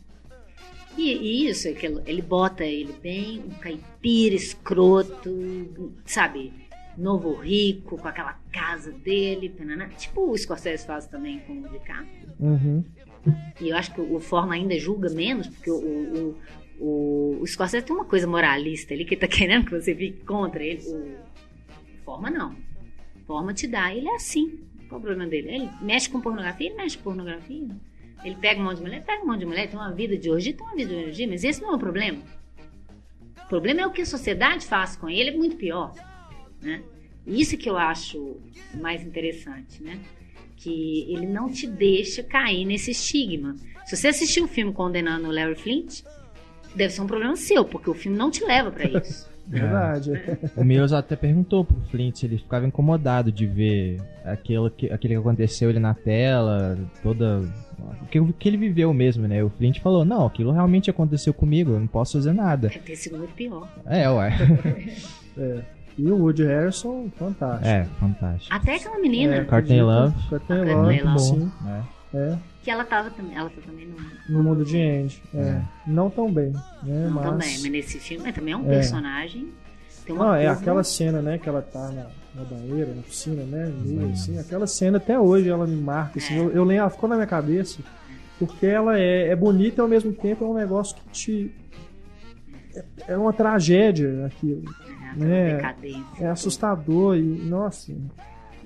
E, 0.99 1.13
e 1.13 1.49
isso, 1.49 1.69
é 1.69 1.73
que 1.73 1.87
ele, 1.87 2.21
bota 2.21 2.65
ele 2.65 2.93
bem, 3.01 3.39
um 3.47 3.51
caipira 3.51 4.35
escroto, 4.35 5.95
sabe? 6.05 6.53
Novo 6.97 7.35
rico, 7.35 7.97
com 7.97 8.09
aquela 8.09 8.33
casa 8.51 8.91
dele, 8.91 9.55
tipo 9.97 10.29
o 10.29 10.37
Scorsese 10.37 10.85
faz 10.85 11.07
também 11.07 11.39
com 11.41 11.53
o 11.53 11.69
DiCaprio. 11.69 12.29
Uhum. 12.41 12.85
E 13.61 13.69
eu 13.69 13.77
acho 13.77 13.95
que 13.95 14.01
o 14.01 14.19
Forma 14.19 14.55
ainda 14.55 14.77
julga 14.77 15.09
menos, 15.09 15.47
porque 15.47 15.71
o, 15.71 15.77
o, 15.77 16.39
o, 16.81 17.39
o 17.43 17.47
Scorsese 17.47 17.87
tem 17.87 17.95
uma 17.95 18.05
coisa 18.05 18.27
moralista 18.27 18.93
ali 18.93 19.05
que 19.05 19.15
ele 19.15 19.21
tá 19.21 19.29
querendo 19.29 19.67
que 19.67 19.71
você 19.71 19.95
fique 19.95 20.25
contra 20.25 20.65
ele. 20.65 20.83
O 20.83 22.05
Forma 22.05 22.29
não. 22.29 22.57
Forma 23.25 23.55
te 23.55 23.69
dá. 23.69 23.95
Ele 23.95 24.09
é 24.09 24.17
assim. 24.17 24.59
Qual 24.89 24.99
o 24.99 25.05
problema 25.05 25.31
dele? 25.31 25.49
Ele 25.49 25.71
mexe 25.81 26.11
com 26.11 26.21
pornografia, 26.21 26.67
ele 26.67 26.77
mexe 26.77 26.97
com 26.97 27.05
pornografia. 27.05 27.69
Ele 28.25 28.37
pega 28.37 28.61
um 28.61 28.65
monte 28.65 28.79
de 28.79 28.83
mulher, 28.83 29.05
pega 29.05 29.23
um 29.23 29.27
monte 29.27 29.41
de 29.41 29.47
mulher, 29.47 29.69
tem 29.69 29.79
uma 29.79 29.93
vida 29.93 30.17
de 30.17 30.31
orgia, 30.31 30.53
tem 30.53 30.67
uma 30.67 30.75
vida 30.75 30.95
de 30.95 31.05
orgia, 31.05 31.29
mas 31.29 31.45
esse 31.45 31.63
não 31.63 31.73
é 31.73 31.77
o 31.77 31.79
problema. 31.79 32.19
O 33.45 33.49
problema 33.49 33.81
é 33.81 33.87
o 33.87 33.91
que 33.91 34.03
a 34.03 34.07
sociedade 34.07 34.67
faz 34.67 34.97
com 34.97 35.09
ele, 35.09 35.31
é 35.31 35.37
muito 35.37 35.57
pior. 35.57 35.95
Né? 36.61 36.83
Isso 37.27 37.57
que 37.57 37.69
eu 37.69 37.77
acho 37.77 38.37
mais 38.75 39.03
interessante, 39.03 39.83
né? 39.83 39.99
Que 40.57 41.07
ele 41.13 41.27
não 41.27 41.51
te 41.51 41.67
deixa 41.67 42.23
cair 42.23 42.65
nesse 42.65 42.91
estigma. 42.91 43.55
Se 43.87 43.97
você 43.97 44.09
assistir 44.09 44.43
um 44.43 44.49
filme 44.49 44.73
condenando 44.73 45.29
o 45.29 45.33
Larry 45.33 45.55
Flint, 45.55 46.03
deve 46.75 46.93
ser 46.93 47.01
um 47.01 47.07
problema 47.07 47.37
seu, 47.37 47.65
porque 47.65 47.89
o 47.89 47.95
filme 47.95 48.19
não 48.19 48.31
te 48.31 48.45
leva 48.45 48.71
pra 48.71 48.85
isso. 49.01 49.29
Verdade. 49.49 50.13
O 50.57 50.63
Mills 50.65 50.95
até 50.95 51.17
perguntou 51.17 51.65
pro 51.65 51.81
Flint 51.91 52.17
se 52.17 52.27
ele 52.27 52.39
ficava 52.39 52.67
incomodado 52.67 53.33
de 53.33 53.47
ver 53.47 53.97
aquilo 54.25 54.71
que, 54.71 54.93
aquilo 54.93 55.15
que 55.15 55.21
aconteceu 55.21 55.71
ali 55.71 55.79
na 55.79 55.95
tela, 55.95 56.77
toda. 57.03 57.41
O 58.03 58.07
que, 58.07 58.21
o 58.21 58.33
que 58.33 58.49
ele 58.49 58.57
viveu 58.57 58.93
mesmo, 58.93 59.27
né? 59.27 59.43
O 59.43 59.49
Flint 59.51 59.81
falou: 59.81 60.05
Não, 60.05 60.27
aquilo 60.27 60.53
realmente 60.53 60.91
aconteceu 60.91 61.33
comigo, 61.33 61.73
eu 61.73 61.81
não 61.81 61.87
posso 61.87 62.15
fazer 62.19 62.33
nada. 62.33 62.69
Deve 62.69 62.81
ter 62.81 62.97
sido 62.97 63.19
muito 63.19 63.33
pior. 63.35 63.69
É, 63.87 64.09
ué. 64.11 64.33
É. 65.41 65.61
E 65.97 66.11
o 66.11 66.17
Woody 66.17 66.45
Harrison, 66.45 67.09
fantástico. 67.17 67.69
É, 67.69 67.85
fantástico. 68.01 68.53
Até 68.55 68.75
aquela 68.75 68.99
menina, 68.99 69.37
É, 69.37 69.45
Courtney 69.45 69.81
Love. 69.83 70.15
Courtney 70.29 70.59
Courtney 70.59 70.75
Love, 70.75 71.03
Love. 71.03 71.19
sim. 71.21 71.53
É. 71.67 71.98
É, 72.15 72.39
que 72.63 72.71
ela 72.71 72.85
tava 72.85 73.11
também. 73.11 73.37
Ela 73.37 73.51
tá 73.51 73.61
também 73.67 73.87
no. 73.87 73.97
no 74.39 74.43
mundo 74.43 74.65
de 74.65 74.81
Andy. 74.81 75.23
É. 75.35 75.39
É. 75.41 75.63
Não 75.87 76.09
tão 76.09 76.33
bem, 76.33 76.53
né? 76.53 76.63
Não 77.07 77.11
mas... 77.11 77.25
também, 77.25 77.53
mas 77.61 77.71
nesse 77.71 77.99
filme 77.99 78.33
também 78.33 78.55
é 78.55 78.57
um 78.57 78.65
É. 78.65 78.77
personagem. 78.77 79.49
Tem 80.07 80.15
uma 80.15 80.25
Não, 80.29 80.35
é 80.35 80.47
aquela 80.47 80.83
cena, 80.83 81.21
né, 81.21 81.37
que 81.37 81.47
ela 81.49 81.61
tá 81.61 81.91
na, 81.91 82.07
na 82.35 82.45
banheira, 82.49 82.95
na 82.95 83.03
piscina, 83.03 83.43
né, 83.43 83.67
nua, 83.85 84.11
assim. 84.13 84.39
Aquela 84.39 84.67
cena 84.67 84.97
até 84.97 85.19
hoje 85.21 85.51
ela 85.51 85.67
me 85.67 85.77
marca, 85.77 86.19
assim. 86.19 86.35
É. 86.35 86.39
Eu, 86.39 86.51
eu 86.51 86.65
lembro, 86.65 86.83
ela 86.83 86.91
ficou 86.91 87.09
na 87.11 87.17
minha 87.17 87.27
cabeça, 87.27 87.79
porque 88.39 88.65
ela 88.65 88.99
é, 88.99 89.29
é 89.29 89.37
bonita 89.37 89.81
e 89.81 89.83
ao 89.83 89.89
mesmo 89.89 90.11
tempo 90.13 90.45
é 90.45 90.49
um 90.49 90.55
negócio 90.55 90.97
que 90.97 91.09
te... 91.11 91.55
É, 92.75 92.85
é 93.09 93.17
uma 93.19 93.35
tragédia 93.35 94.25
aquilo. 94.27 94.65
É, 95.21 95.51
É. 95.51 95.57
decadência. 95.57 96.05
É 96.21 96.29
assustador 96.29 97.17
e, 97.17 97.21
nossa... 97.23 97.93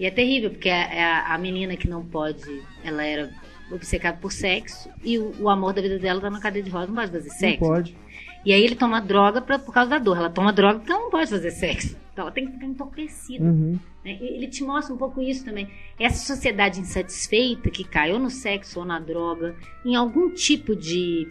E 0.02 0.04
é 0.06 0.10
terrível, 0.10 0.50
porque 0.50 0.68
a, 0.68 1.28
a, 1.30 1.34
a 1.36 1.38
menina 1.38 1.76
que 1.76 1.88
não 1.88 2.04
pode, 2.04 2.60
ela 2.82 3.04
era 3.04 3.30
obcecada 3.70 4.18
por 4.18 4.32
sexo 4.32 4.90
e 5.04 5.16
o, 5.16 5.32
o 5.42 5.48
amor 5.48 5.72
da 5.72 5.80
vida 5.80 5.96
dela 5.96 6.20
tá 6.20 6.28
na 6.28 6.40
cadeia 6.40 6.64
de 6.64 6.70
rodas, 6.70 6.88
não 6.88 6.96
pode 6.96 7.12
fazer 7.12 7.28
Não 7.28 7.36
sexo. 7.36 7.58
pode. 7.60 7.96
E 8.44 8.52
aí 8.52 8.64
ele 8.64 8.74
toma 8.74 9.00
droga 9.00 9.40
pra, 9.40 9.60
por 9.60 9.72
causa 9.72 9.90
da 9.90 9.98
dor. 9.98 10.16
Ela 10.16 10.28
toma 10.28 10.52
droga 10.52 10.80
porque 10.80 10.90
ela 10.90 11.02
não 11.02 11.10
pode 11.10 11.30
fazer 11.30 11.52
sexo. 11.52 11.96
Então 12.12 12.24
ela 12.24 12.32
tem 12.32 12.46
que 12.46 12.52
ficar 12.54 12.66
entorpecida. 12.66 13.44
Uhum. 13.44 13.78
né? 14.04 14.18
Ele 14.20 14.48
te 14.48 14.64
mostra 14.64 14.92
um 14.92 14.98
pouco 14.98 15.22
isso 15.22 15.44
também. 15.44 15.70
Essa 15.96 16.34
sociedade 16.34 16.80
insatisfeita 16.80 17.70
que 17.70 17.84
cai 17.84 18.10
ou 18.12 18.18
no 18.18 18.28
sexo 18.28 18.80
ou 18.80 18.84
na 18.84 18.98
droga, 18.98 19.54
em 19.84 19.94
algum 19.94 20.34
tipo 20.34 20.74
de, 20.74 21.28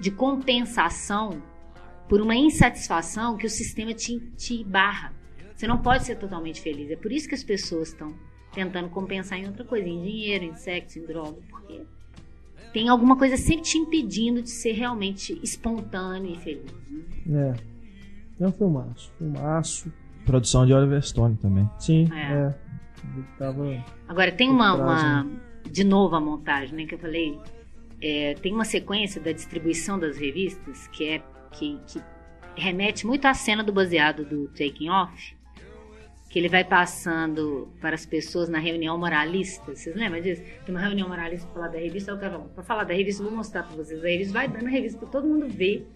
de 0.00 0.10
compensação 0.10 1.40
por 2.08 2.20
uma 2.20 2.34
insatisfação 2.34 3.36
que 3.36 3.46
o 3.46 3.50
sistema 3.50 3.94
te, 3.94 4.18
te 4.36 4.64
barra. 4.64 5.19
Você 5.60 5.66
não 5.66 5.76
pode 5.76 6.06
ser 6.06 6.16
totalmente 6.16 6.58
feliz. 6.62 6.90
É 6.90 6.96
por 6.96 7.12
isso 7.12 7.28
que 7.28 7.34
as 7.34 7.44
pessoas 7.44 7.88
estão 7.88 8.14
tentando 8.54 8.88
compensar 8.88 9.38
em 9.38 9.46
outra 9.46 9.62
coisa, 9.62 9.86
em 9.86 10.00
dinheiro, 10.02 10.44
em 10.44 10.54
sexo, 10.54 10.98
em 10.98 11.04
droga, 11.04 11.36
porque 11.50 11.82
tem 12.72 12.88
alguma 12.88 13.14
coisa 13.14 13.36
sempre 13.36 13.64
te 13.64 13.76
impedindo 13.76 14.40
de 14.40 14.48
ser 14.48 14.72
realmente 14.72 15.38
espontâneo 15.42 16.32
e 16.32 16.38
feliz. 16.38 16.72
né? 17.26 17.54
É. 18.40 18.42
É 18.42 18.48
um 18.48 18.52
filmaço. 18.52 19.12
Filmaço. 19.18 19.92
Produção 20.24 20.64
de 20.64 20.72
Oliver 20.72 21.02
Stone 21.02 21.36
também. 21.36 21.68
Sim, 21.78 22.08
É. 22.10 22.32
é. 22.32 22.54
Tava... 23.38 23.84
Agora, 24.08 24.32
tem 24.32 24.48
uma, 24.48 24.74
uma- 24.74 25.26
De 25.70 25.84
novo 25.84 26.16
a 26.16 26.20
montagem, 26.22 26.74
né? 26.74 26.86
Que 26.86 26.94
eu 26.94 26.98
falei. 26.98 27.38
é, 28.00 28.32
tem 28.40 28.54
uma 28.54 28.64
sequência 28.64 29.20
da 29.20 29.30
distribuição 29.30 29.98
das 29.98 30.16
revistas 30.16 30.88
que 30.88 31.04
é. 31.06 31.22
Que, 31.52 31.78
que 31.86 32.00
remete 32.56 33.06
muito 33.06 33.26
à 33.26 33.34
cena 33.34 33.62
do 33.62 33.74
baseado 33.74 34.24
do 34.24 34.48
Taking 34.48 34.88
Off. 34.88 35.38
Que 36.30 36.38
ele 36.38 36.48
vai 36.48 36.62
passando 36.64 37.68
para 37.80 37.94
as 37.94 38.06
pessoas 38.06 38.48
na 38.48 38.58
reunião 38.58 38.96
moralista. 38.96 39.74
Vocês 39.74 39.94
lembram 39.96 40.22
disso? 40.22 40.42
Tem 40.64 40.72
uma 40.74 40.80
reunião 40.80 41.08
moralista 41.08 41.44
para 41.48 41.54
falar 41.54 41.68
da 41.72 41.78
revista. 41.78 42.12
Aí 42.12 42.16
o 42.16 42.20
cara 42.20 42.32
fala, 42.32 42.44
para 42.54 42.64
falar 42.64 42.84
da 42.84 42.94
revista, 42.94 43.22
eu 43.22 43.26
vou 43.28 43.36
mostrar 43.36 43.64
para 43.64 43.76
vocês 43.76 44.02
a 44.02 44.06
revista. 44.08 44.32
Vai 44.32 44.46
dando 44.48 44.66
a 44.66 44.70
revista 44.70 44.98
para 44.98 45.08
todo 45.08 45.26
mundo 45.28 45.48
ver 45.48 45.86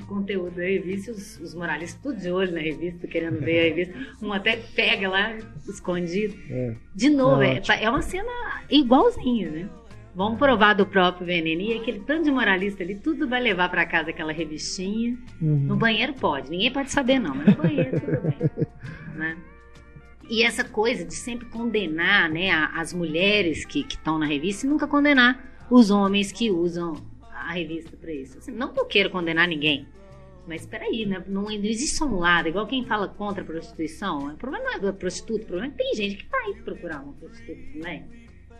o 0.00 0.06
conteúdo 0.06 0.54
da 0.54 0.62
revista. 0.62 1.10
Os, 1.10 1.40
os 1.40 1.54
moralistas 1.54 2.00
tudo 2.00 2.16
de 2.20 2.30
olho 2.30 2.52
na 2.52 2.60
revista, 2.60 3.06
querendo 3.08 3.40
ver 3.40 3.58
a 3.58 3.62
revista. 3.64 3.98
Um 4.22 4.32
até 4.32 4.56
pega 4.76 5.08
lá, 5.08 5.36
escondido. 5.68 6.36
É. 6.48 6.76
De 6.94 7.10
novo, 7.10 7.42
É 7.42 7.60
é, 7.68 7.84
é 7.84 7.90
uma 7.90 8.00
cena 8.02 8.30
igualzinha, 8.70 9.50
né? 9.50 9.68
Vão 10.14 10.36
provar 10.36 10.74
do 10.74 10.86
próprio 10.86 11.26
veneno. 11.26 11.62
E 11.62 11.76
aquele 11.78 11.98
tanto 12.00 12.24
de 12.24 12.30
moralista 12.30 12.82
ali, 12.82 12.94
tudo 12.94 13.28
vai 13.28 13.40
levar 13.40 13.68
pra 13.68 13.84
casa 13.86 14.10
aquela 14.10 14.32
revistinha. 14.32 15.18
No 15.40 15.72
Uhum. 15.72 15.76
banheiro 15.78 16.12
pode, 16.14 16.48
ninguém 16.50 16.70
pode 16.72 16.90
saber 16.92 17.18
não, 17.18 17.34
mas 17.34 17.46
no 17.56 17.62
banheiro 17.62 18.00
tudo 18.00 18.22
bem. 18.22 18.66
Né? 19.16 19.36
E 20.30 20.44
essa 20.44 20.62
coisa 20.62 21.04
de 21.04 21.14
sempre 21.14 21.46
condenar 21.46 22.30
né, 22.30 22.52
as 22.52 22.92
mulheres 22.92 23.64
que 23.64 23.80
estão 23.80 24.16
na 24.16 24.26
revista 24.26 24.64
e 24.64 24.68
nunca 24.68 24.86
condenar 24.86 25.66
os 25.68 25.90
homens 25.90 26.30
que 26.30 26.52
usam 26.52 26.94
a 27.32 27.52
revista 27.52 27.96
pra 27.96 28.12
isso. 28.12 28.38
Assim, 28.38 28.52
não 28.52 28.72
que 28.72 28.78
eu 28.78 28.86
queira 28.86 29.10
condenar 29.10 29.48
ninguém, 29.48 29.88
mas 30.46 30.64
peraí, 30.64 31.04
né? 31.04 31.20
não, 31.26 31.46
não 31.46 31.50
existe 31.50 31.96
só 31.96 32.04
um 32.04 32.20
lado, 32.20 32.48
igual 32.48 32.64
quem 32.64 32.84
fala 32.84 33.08
contra 33.08 33.42
a 33.42 33.44
prostituição. 33.44 34.28
O 34.28 34.36
problema 34.36 34.66
não 34.66 34.74
é 34.74 34.78
da 34.78 34.92
prostituta, 34.92 35.42
o 35.42 35.46
problema 35.46 35.66
é 35.66 35.76
que 35.76 35.82
tem 35.82 35.94
gente 35.96 36.16
que 36.22 36.30
vai 36.30 36.54
procurar 36.62 37.02
uma 37.02 37.12
prostituta 37.14 37.60
também. 37.72 38.04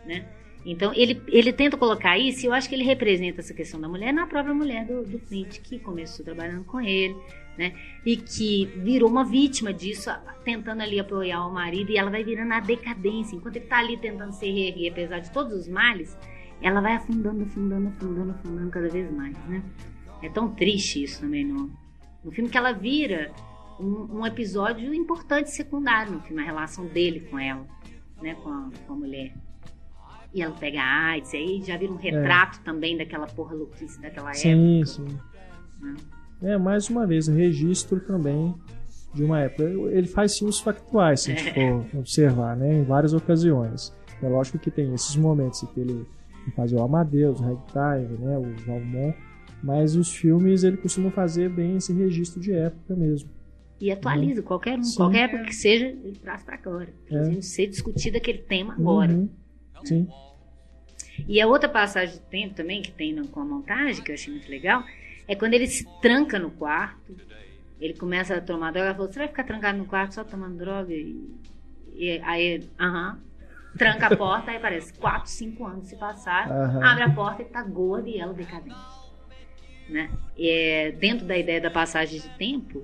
Né? 0.05 0.25
Então 0.65 0.93
ele, 0.93 1.21
ele 1.27 1.53
tenta 1.53 1.77
colocar 1.77 2.17
isso 2.17 2.45
e 2.45 2.47
eu 2.47 2.53
acho 2.53 2.67
que 2.67 2.75
ele 2.75 2.83
representa 2.83 3.39
essa 3.39 3.53
questão 3.53 3.79
da 3.79 3.87
mulher 3.87 4.13
na 4.13 4.27
própria 4.27 4.53
mulher 4.53 4.85
do, 4.85 5.03
do 5.03 5.19
que 5.19 5.79
começou 5.79 6.23
trabalhando 6.23 6.65
com 6.65 6.81
ele, 6.81 7.15
né? 7.61 7.75
E 8.03 8.17
que 8.17 8.65
virou 8.77 9.07
uma 9.07 9.23
vítima 9.23 9.71
disso, 9.71 10.09
tentando 10.43 10.81
ali 10.81 10.99
apoiar 10.99 11.45
o 11.45 11.53
marido, 11.53 11.91
e 11.91 11.97
ela 11.97 12.09
vai 12.09 12.23
virando 12.23 12.51
a 12.53 12.59
decadência. 12.59 13.35
Enquanto 13.35 13.57
ele 13.57 13.65
tá 13.65 13.77
ali 13.77 13.97
tentando 13.97 14.31
se 14.31 14.51
reerguer, 14.51 14.91
apesar 14.91 15.19
de 15.19 15.31
todos 15.31 15.53
os 15.53 15.67
males, 15.67 16.17
ela 16.59 16.81
vai 16.81 16.93
afundando, 16.93 17.43
afundando, 17.43 17.89
afundando, 17.89 18.31
afundando 18.31 18.71
cada 18.71 18.89
vez 18.89 19.11
mais, 19.11 19.37
né? 19.47 19.63
É 20.23 20.29
tão 20.29 20.49
triste 20.55 21.03
isso 21.03 21.21
também 21.21 21.45
no, 21.45 21.71
no 22.23 22.31
filme 22.31 22.49
que 22.49 22.57
ela 22.57 22.71
vira 22.71 23.31
um, 23.79 24.19
um 24.19 24.25
episódio 24.25 24.91
importante 24.93 25.51
secundário 25.51 26.13
no 26.13 26.21
filme, 26.21 26.41
a 26.41 26.45
relação 26.45 26.85
dele 26.87 27.21
com 27.29 27.37
ela, 27.37 27.65
né? 28.21 28.33
Com 28.35 28.49
a, 28.49 28.69
com 28.87 28.93
a 28.93 28.95
mulher. 28.95 29.33
E 30.33 30.41
ela 30.41 30.55
pega 30.55 30.81
a 30.81 31.09
AIDS, 31.09 31.31
aí 31.35 31.61
já 31.61 31.77
vira 31.77 31.91
um 31.91 31.97
retrato 31.97 32.59
também 32.61 32.97
daquela 32.97 33.27
porra 33.27 33.53
louquice 33.53 34.01
daquela 34.01 34.33
Sim, 34.33 34.81
época. 34.81 34.85
sim. 34.87 35.19
né? 35.79 35.95
É, 36.41 36.57
mais 36.57 36.89
uma 36.89 37.05
vez, 37.05 37.27
um 37.27 37.35
registro 37.35 37.99
também 37.99 38.53
de 39.13 39.23
uma 39.23 39.41
época. 39.41 39.63
Ele 39.63 40.07
faz 40.07 40.37
filmes 40.37 40.59
factuais, 40.59 41.21
se 41.21 41.31
a 41.31 41.35
gente 41.35 41.53
for 41.91 41.99
observar, 41.99 42.55
né? 42.55 42.79
Em 42.79 42.83
várias 42.83 43.13
ocasiões. 43.13 43.93
É 44.21 44.27
lógico 44.27 44.57
que 44.59 44.69
tem 44.71 44.93
esses 44.93 45.15
momentos 45.15 45.61
em 45.63 45.67
que 45.67 45.79
ele 45.79 46.05
fazia 46.55 46.77
o 46.77 46.83
Amadeus, 46.83 47.39
o 47.39 47.43
Ragtime, 47.43 48.17
né? 48.19 48.37
O 48.37 48.53
Valmont. 48.65 49.15
Mas 49.63 49.95
os 49.95 50.11
filmes 50.13 50.63
ele 50.63 50.77
costuma 50.77 51.11
fazer 51.11 51.49
bem 51.49 51.77
esse 51.77 51.93
registro 51.93 52.41
de 52.41 52.51
época 52.51 52.95
mesmo. 52.95 53.29
E 53.79 53.91
atualiza 53.91 54.41
qualquer 54.41 54.77
um, 54.77 54.83
Sim. 54.83 54.97
qualquer 54.97 55.23
época 55.29 55.43
que 55.45 55.55
seja, 55.55 55.85
ele 55.87 56.17
traz 56.21 56.43
pra 56.43 56.55
agora. 56.55 56.89
Pra 57.07 57.19
É. 57.31 57.41
ser 57.41 57.67
discutido 57.67 58.17
aquele 58.17 58.39
tema 58.39 58.73
agora. 58.73 59.11
Uhum. 59.11 59.29
Sim. 59.83 60.07
E 61.27 61.39
a 61.41 61.47
outra 61.47 61.67
passagem 61.69 62.15
de 62.15 62.21
tempo 62.21 62.55
também 62.55 62.81
que 62.81 62.91
tem 62.91 63.15
com 63.25 63.39
a 63.39 63.45
montagem, 63.45 64.03
que 64.03 64.11
eu 64.11 64.15
achei 64.15 64.33
muito 64.33 64.49
legal, 64.49 64.83
É 65.27 65.35
quando 65.35 65.53
ele 65.53 65.67
se 65.67 65.85
tranca 66.01 66.37
no 66.39 66.51
quarto, 66.51 67.15
ele 67.79 67.93
começa 67.93 68.35
a 68.35 68.41
tomar 68.41 68.71
droga, 68.71 68.87
ela 68.87 68.95
falou, 68.95 69.11
você 69.11 69.19
vai 69.19 69.27
ficar 69.27 69.43
trancado 69.43 69.77
no 69.77 69.85
quarto 69.85 70.13
só 70.15 70.23
tomando 70.23 70.57
droga? 70.57 70.93
E, 70.93 71.15
e 71.95 72.19
aí, 72.23 72.63
aham. 72.79 73.19
Tranca 73.77 74.07
a 74.07 74.15
porta, 74.17 74.51
aí 74.51 74.59
parece 74.59 74.93
quatro, 74.93 75.29
cinco 75.31 75.65
anos 75.65 75.87
se 75.87 75.95
passaram, 75.95 76.51
abre 76.83 77.03
a 77.03 77.09
porta 77.09 77.41
e 77.41 77.45
tá 77.45 77.63
gorda 77.63 78.09
e 78.09 78.17
ela 78.19 78.33
decadente. 78.33 78.75
Né? 79.87 80.09
E, 80.37 80.49
é, 80.49 80.91
dentro 80.91 81.25
da 81.25 81.37
ideia 81.37 81.61
da 81.61 81.71
passagem 81.71 82.19
de 82.19 82.29
tempo, 82.31 82.83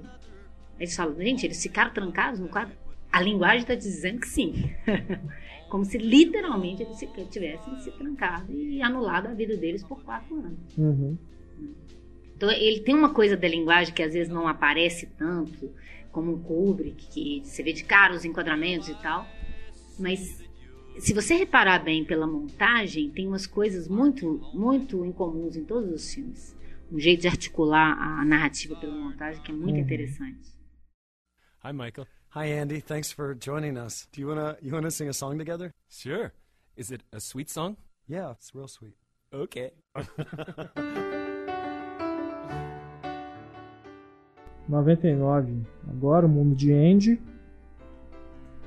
eles 0.79 0.95
falam, 0.95 1.15
gente, 1.21 1.45
eles 1.45 1.61
ficaram 1.61 1.91
trancados 1.91 2.39
no 2.39 2.47
quarto? 2.47 2.71
A 3.11 3.21
linguagem 3.21 3.61
está 3.61 3.75
dizendo 3.75 4.19
que 4.21 4.27
sim. 4.27 4.53
Como 5.69 5.83
se 5.83 5.97
literalmente 5.97 6.83
eles 6.83 6.97
se- 6.97 7.07
tivessem 7.29 7.77
se 7.79 7.91
trancado 7.91 8.51
e 8.53 8.81
anulado 8.81 9.27
a 9.27 9.33
vida 9.33 9.57
deles 9.57 9.83
por 9.83 10.01
quatro 10.03 10.35
anos. 10.35 10.77
Uhum. 10.77 11.17
Então 12.37 12.51
ele 12.51 12.81
tem 12.81 12.93
uma 12.93 13.11
coisa 13.11 13.35
da 13.35 13.47
linguagem 13.47 13.91
que 13.93 14.03
às 14.03 14.13
vezes 14.13 14.31
não 14.31 14.47
aparece 14.47 15.07
tanto, 15.17 15.73
como 16.11 16.33
um 16.33 16.41
Kubrick, 16.41 17.07
que 17.07 17.41
você 17.43 17.63
vê 17.63 17.73
de 17.73 17.83
cara 17.83 18.13
os 18.13 18.23
enquadramentos 18.23 18.87
e 18.89 18.95
tal. 19.01 19.25
Mas 19.97 20.43
se 20.99 21.13
você 21.15 21.33
reparar 21.35 21.79
bem 21.83 22.05
pela 22.05 22.27
montagem, 22.27 23.09
tem 23.09 23.27
umas 23.27 23.47
coisas 23.47 23.87
muito, 23.87 24.39
muito 24.53 25.03
incomuns 25.03 25.55
em 25.55 25.65
todos 25.65 25.91
os 25.91 26.13
filmes. 26.13 26.55
Um 26.91 26.99
jeito 26.99 27.21
de 27.21 27.27
articular 27.27 27.97
a 27.99 28.23
narrativa 28.23 28.75
pela 28.75 28.93
montagem 28.95 29.41
que 29.41 29.51
é 29.51 29.55
muito 29.55 29.77
Uhum. 29.77 29.81
interessante. 29.81 30.55
Hi, 31.65 31.73
Michael. 31.73 32.07
Hi, 32.35 32.51
Andy. 32.53 32.81
Thanks 32.81 33.11
for 33.11 33.35
joining 33.35 33.77
us. 33.79 34.07
Do 34.13 34.21
you 34.21 34.27
wanna 34.29 34.57
you 34.61 34.71
wanna 34.73 34.91
sing 34.91 35.09
a 35.09 35.13
song 35.13 35.37
together? 35.39 35.71
Sure. 35.89 36.31
Is 36.77 36.91
it 36.91 37.03
a 37.11 37.19
sweet 37.19 37.49
song? 37.49 37.77
Yeah, 38.07 38.31
it's 38.33 38.53
real 38.53 38.67
sweet. 38.67 38.95
Okay. 39.33 39.71
99. 44.67 45.61
Agora 45.89 46.25
o 46.25 46.29
mundo 46.29 46.55
de 46.55 46.73
Andy. 46.73 47.17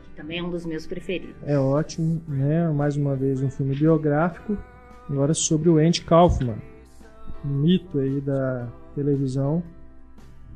Que 0.05 0.17
também 0.17 0.39
é 0.39 0.43
um 0.43 0.51
dos 0.51 0.65
meus 0.65 0.87
preferidos. 0.87 1.37
É 1.45 1.59
ótimo, 1.59 2.21
né? 2.29 2.69
Mais 2.71 2.97
uma 2.97 3.15
vez 3.17 3.43
um 3.43 3.51
filme 3.51 3.75
biográfico. 3.75 4.57
Agora 5.09 5.35
sobre 5.35 5.69
o 5.69 5.79
Andy 5.79 6.03
Kaufman, 6.03 6.57
um 7.45 7.49
mito 7.49 7.99
aí 7.99 8.21
da 8.21 8.69
televisão, 8.95 9.61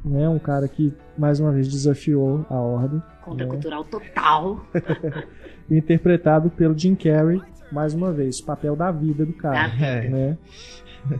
né? 0.05 0.29
Um 0.29 0.39
cara 0.39 0.69
que 0.69 0.93
mais 1.19 1.41
uma 1.41 1.51
vez 1.51 1.67
desafiou 1.69 2.47
a 2.49 2.55
ordem, 2.55 3.03
Contracultural 3.23 3.85
total. 3.85 4.65
interpretado 5.71 6.51
pelo 6.51 6.77
Jim 6.79 6.95
Carrey, 6.95 7.41
mais 7.73 7.95
uma 7.95 8.13
vez, 8.13 8.41
papel 8.41 8.77
da 8.77 8.93
vida 8.93 9.25
do 9.27 9.33
cara, 9.33 9.69
Da 9.69 9.85
É. 9.87 10.09
né? 10.09 10.39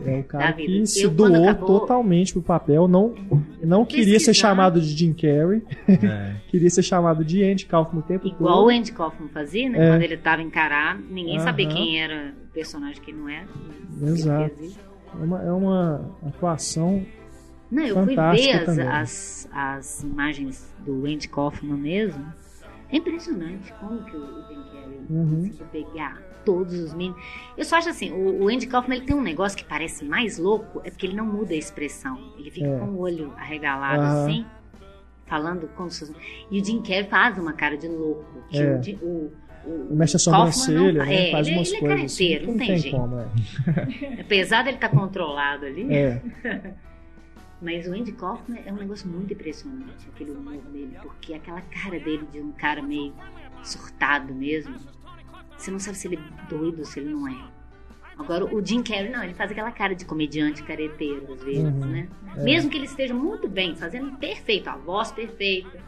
É 0.05 0.19
o 0.19 0.23
cara 0.23 0.53
que 0.53 0.85
se 0.87 1.03
Eu, 1.03 1.11
doou 1.11 1.47
acabou- 1.49 1.79
totalmente 1.81 2.33
pro 2.33 2.41
papel, 2.41 2.87
não 2.87 3.13
não 3.63 3.85
queria 3.85 4.19
ser 4.19 4.33
chamado 4.33 4.81
de 4.81 4.87
Jim 4.87 5.13
Carrey, 5.13 5.61
É. 5.87 6.35
queria 6.49 6.69
ser 6.69 6.81
chamado 6.83 7.23
de 7.23 7.43
Andy 7.43 7.65
Kaufman 7.67 7.99
o 7.99 8.03
tempo 8.03 8.27
Igual 8.27 8.59
o 8.59 8.61
todo. 8.65 8.69
Andy 8.77 8.91
Kaufman 8.91 9.27
fazia, 9.29 9.69
né? 9.69 9.77
É. 9.77 9.91
Quando 9.91 10.01
ele 10.01 10.17
tava 10.17 10.41
encarado, 10.41 11.03
ninguém 11.09 11.39
sabia 11.39 11.67
quem 11.67 12.01
era 12.01 12.33
o 12.49 12.53
personagem 12.53 13.01
que 13.01 13.11
não 13.13 13.29
era. 13.29 13.45
Exato. 14.01 14.43
Ele 14.43 14.49
fez 14.55 14.71
isso. 14.71 14.79
É 15.19 15.23
uma, 15.23 15.41
é 15.43 15.51
uma 15.51 16.11
atuação 16.27 17.05
Não, 17.71 17.83
eu 17.85 18.03
fui 18.03 18.15
ver 18.15 18.51
as, 18.69 18.79
as, 18.79 19.49
as 19.53 20.03
imagens 20.03 20.73
do 20.85 21.05
Andy 21.05 21.29
Kaufman 21.29 21.77
mesmo. 21.77 22.25
É 22.95 22.97
impressionante 22.97 23.73
como 23.79 24.01
que 24.05 24.15
o 24.15 24.25
Jim 24.47 24.63
Carrey 24.71 24.99
Uhum. 25.09 25.35
conseguiu 25.35 25.65
pegar 25.67 26.21
todos 26.45 26.73
os 26.79 26.93
meninos. 26.93 27.21
Eu 27.57 27.65
só 27.65 27.75
acho 27.77 27.89
assim, 27.89 28.11
o, 28.11 28.43
o 28.43 28.47
Andy 28.47 28.67
Kaufman 28.67 28.97
ele 28.97 29.05
tem 29.05 29.15
um 29.15 29.21
negócio 29.21 29.57
que 29.57 29.65
parece 29.65 30.05
mais 30.05 30.37
louco, 30.37 30.81
é 30.83 30.89
porque 30.89 31.05
ele 31.07 31.15
não 31.15 31.25
muda 31.25 31.53
a 31.53 31.57
expressão. 31.57 32.33
Ele 32.37 32.49
fica 32.49 32.67
É. 32.67 32.79
com 32.79 32.85
o 32.85 32.99
olho 32.99 33.33
arregalado 33.35 34.01
Aham. 34.01 34.23
assim, 34.23 34.45
falando 35.25 35.67
como 35.75 35.91
se. 35.91 36.11
E 36.49 36.61
o 36.61 36.63
Jim 36.65 36.81
Carrey 36.81 37.03
faz 37.03 37.37
uma 37.37 37.53
cara 37.53 37.77
de 37.77 37.87
louco. 37.87 38.25
Que 38.49 38.57
É. 38.59 38.79
o, 39.01 39.31
o, 39.65 39.91
o, 39.91 39.95
mexe 39.95 40.15
a 40.15 40.19
sobrancelha, 40.19 40.99
não- 40.99 41.05
né? 41.05 41.27
é, 41.27 41.31
faz 41.31 41.47
ele, 41.47 41.57
umas 41.57 41.67
ele 41.67 41.77
é 41.77 41.79
coisas 41.81 42.05
assim, 42.05 42.23
carreteiro, 42.29 42.45
que 42.45 42.51
não 42.51 42.57
tem, 42.65 42.77
jeito. 42.77 42.97
como, 42.97 43.19
é. 43.19 43.27
Apesar 44.21 44.63
dele 44.63 44.77
estar 44.77 44.89
controlado 44.89 45.65
ali, 45.65 45.93
É, 45.93 46.21
Mas 47.65 47.87
o 47.87 47.93
Andy 47.93 48.11
Kaufman 48.11 48.59
é 48.63 48.71
um 48.71 48.75
negócio 48.75 49.07
muito 49.07 49.33
impressionante, 49.33 50.07
aquele 50.13 50.29
humor 50.31 50.57
dele, 50.71 50.95
porque 51.01 51.33
aquela 51.33 51.61
cara 51.61 51.99
dele 51.99 52.27
de 52.31 52.39
um 52.39 52.51
cara 52.51 52.79
meio 52.79 53.11
surtado 53.63 54.35
mesmo, 54.35 54.75
você 55.57 55.71
não 55.71 55.79
sabe 55.79 55.97
se 55.97 56.07
ele 56.07 56.17
é 56.17 56.47
doido 56.47 56.79
ou 56.79 56.85
se 56.85 56.99
ele 56.99 57.09
não 57.09 57.27
é. 57.27 57.35
Agora, 58.17 58.45
o 58.45 58.63
Jim 58.63 58.83
Carrey, 58.83 59.09
não, 59.09 59.23
ele 59.23 59.33
faz 59.33 59.49
aquela 59.51 59.71
cara 59.71 59.95
de 59.95 60.05
comediante 60.05 60.61
careteiro, 60.61 61.33
às 61.33 61.43
vezes, 61.43 61.63
Uhum, 61.63 61.85
né? 61.85 62.07
é. 62.37 62.43
Mesmo 62.43 62.69
que 62.69 62.77
ele 62.77 62.85
esteja 62.85 63.15
muito 63.15 63.47
bem, 63.49 63.75
fazendo 63.75 64.15
perfeito, 64.17 64.69
a 64.69 64.77
voz 64.77 65.11
perfeita, 65.11 65.79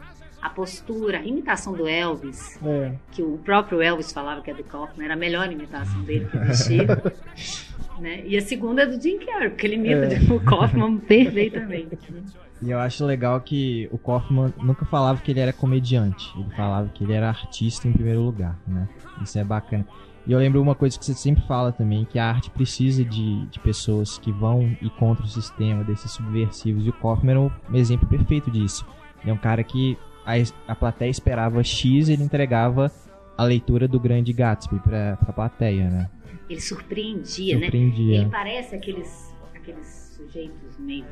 a 0.42 0.50
postura, 0.50 1.18
a 1.20 1.24
imitação 1.24 1.72
do 1.74 1.86
Elvis, 1.86 2.58
é. 2.62 2.92
que 3.12 3.22
o 3.22 3.38
próprio 3.38 3.80
Elvis 3.80 4.12
falava 4.12 4.42
que 4.42 4.50
é 4.50 4.54
do 4.54 4.64
Kaufman, 4.64 5.04
era 5.04 5.14
a 5.14 5.16
melhor 5.16 5.50
imitação 5.50 6.02
dele 6.02 6.26
que 6.26 6.36
existia. 6.38 6.86
né? 8.00 8.22
E 8.26 8.36
a 8.36 8.40
segunda 8.40 8.82
é 8.82 8.86
do 8.86 9.00
Jim 9.00 9.18
Carrey, 9.18 9.50
porque 9.50 9.66
ele 9.66 9.76
imita 9.76 10.14
É. 10.14 10.32
o 10.32 10.40
Kaufman 10.40 10.96
perfeitamente. 11.06 11.98
né? 12.12 12.22
E 12.60 12.70
eu 12.70 12.78
acho 12.80 13.04
legal 13.04 13.40
que 13.40 13.88
o 13.92 13.98
Kaufman 13.98 14.52
nunca 14.60 14.84
falava 14.84 15.20
que 15.20 15.30
ele 15.30 15.38
era 15.40 15.52
comediante. 15.52 16.32
Ele 16.36 16.50
falava 16.56 16.88
que 16.88 17.04
ele 17.04 17.12
era 17.12 17.28
artista 17.28 17.86
em 17.86 17.92
primeiro 17.92 18.20
lugar, 18.20 18.58
né? 18.66 18.88
Isso 19.22 19.38
é 19.38 19.44
bacana. 19.44 19.86
E 20.26 20.32
eu 20.32 20.38
lembro 20.38 20.60
uma 20.60 20.74
coisa 20.74 20.98
que 20.98 21.04
você 21.04 21.14
sempre 21.14 21.42
fala 21.46 21.70
também, 21.72 22.04
que 22.04 22.18
a 22.18 22.26
arte 22.28 22.50
precisa 22.50 23.04
de, 23.04 23.46
de 23.46 23.58
pessoas 23.60 24.18
que 24.18 24.30
vão 24.32 24.76
e 24.82 24.90
contra 24.90 25.24
o 25.24 25.28
sistema, 25.28 25.84
desses 25.84 26.10
subversivos. 26.10 26.84
E 26.84 26.90
o 26.90 26.92
Kaufman 26.92 27.30
era 27.30 27.40
um 27.40 27.50
exemplo 27.74 28.08
perfeito 28.08 28.50
disso. 28.50 28.84
Ele 29.22 29.30
é 29.30 29.34
um 29.34 29.38
cara 29.38 29.62
que 29.62 29.96
a, 30.26 30.32
a 30.72 30.74
plateia 30.74 31.08
esperava 31.10 31.62
X 31.62 32.08
e 32.08 32.12
ele 32.12 32.24
entregava 32.24 32.90
a 33.38 33.44
leitura 33.44 33.86
do 33.86 34.00
Grande 34.00 34.32
Gatsby 34.32 34.80
pra, 34.80 35.16
pra 35.16 35.32
plateia, 35.32 35.88
né? 35.88 36.10
Ele 36.48 36.60
surpreendia, 36.60 37.54
né? 37.56 37.62
Surpreendia. 37.62 38.20
Ele 38.22 38.30
parece 38.30 38.74
aqueles, 38.74 39.34
aqueles 39.54 39.86
sujeitos 40.16 40.78
meio. 40.78 41.04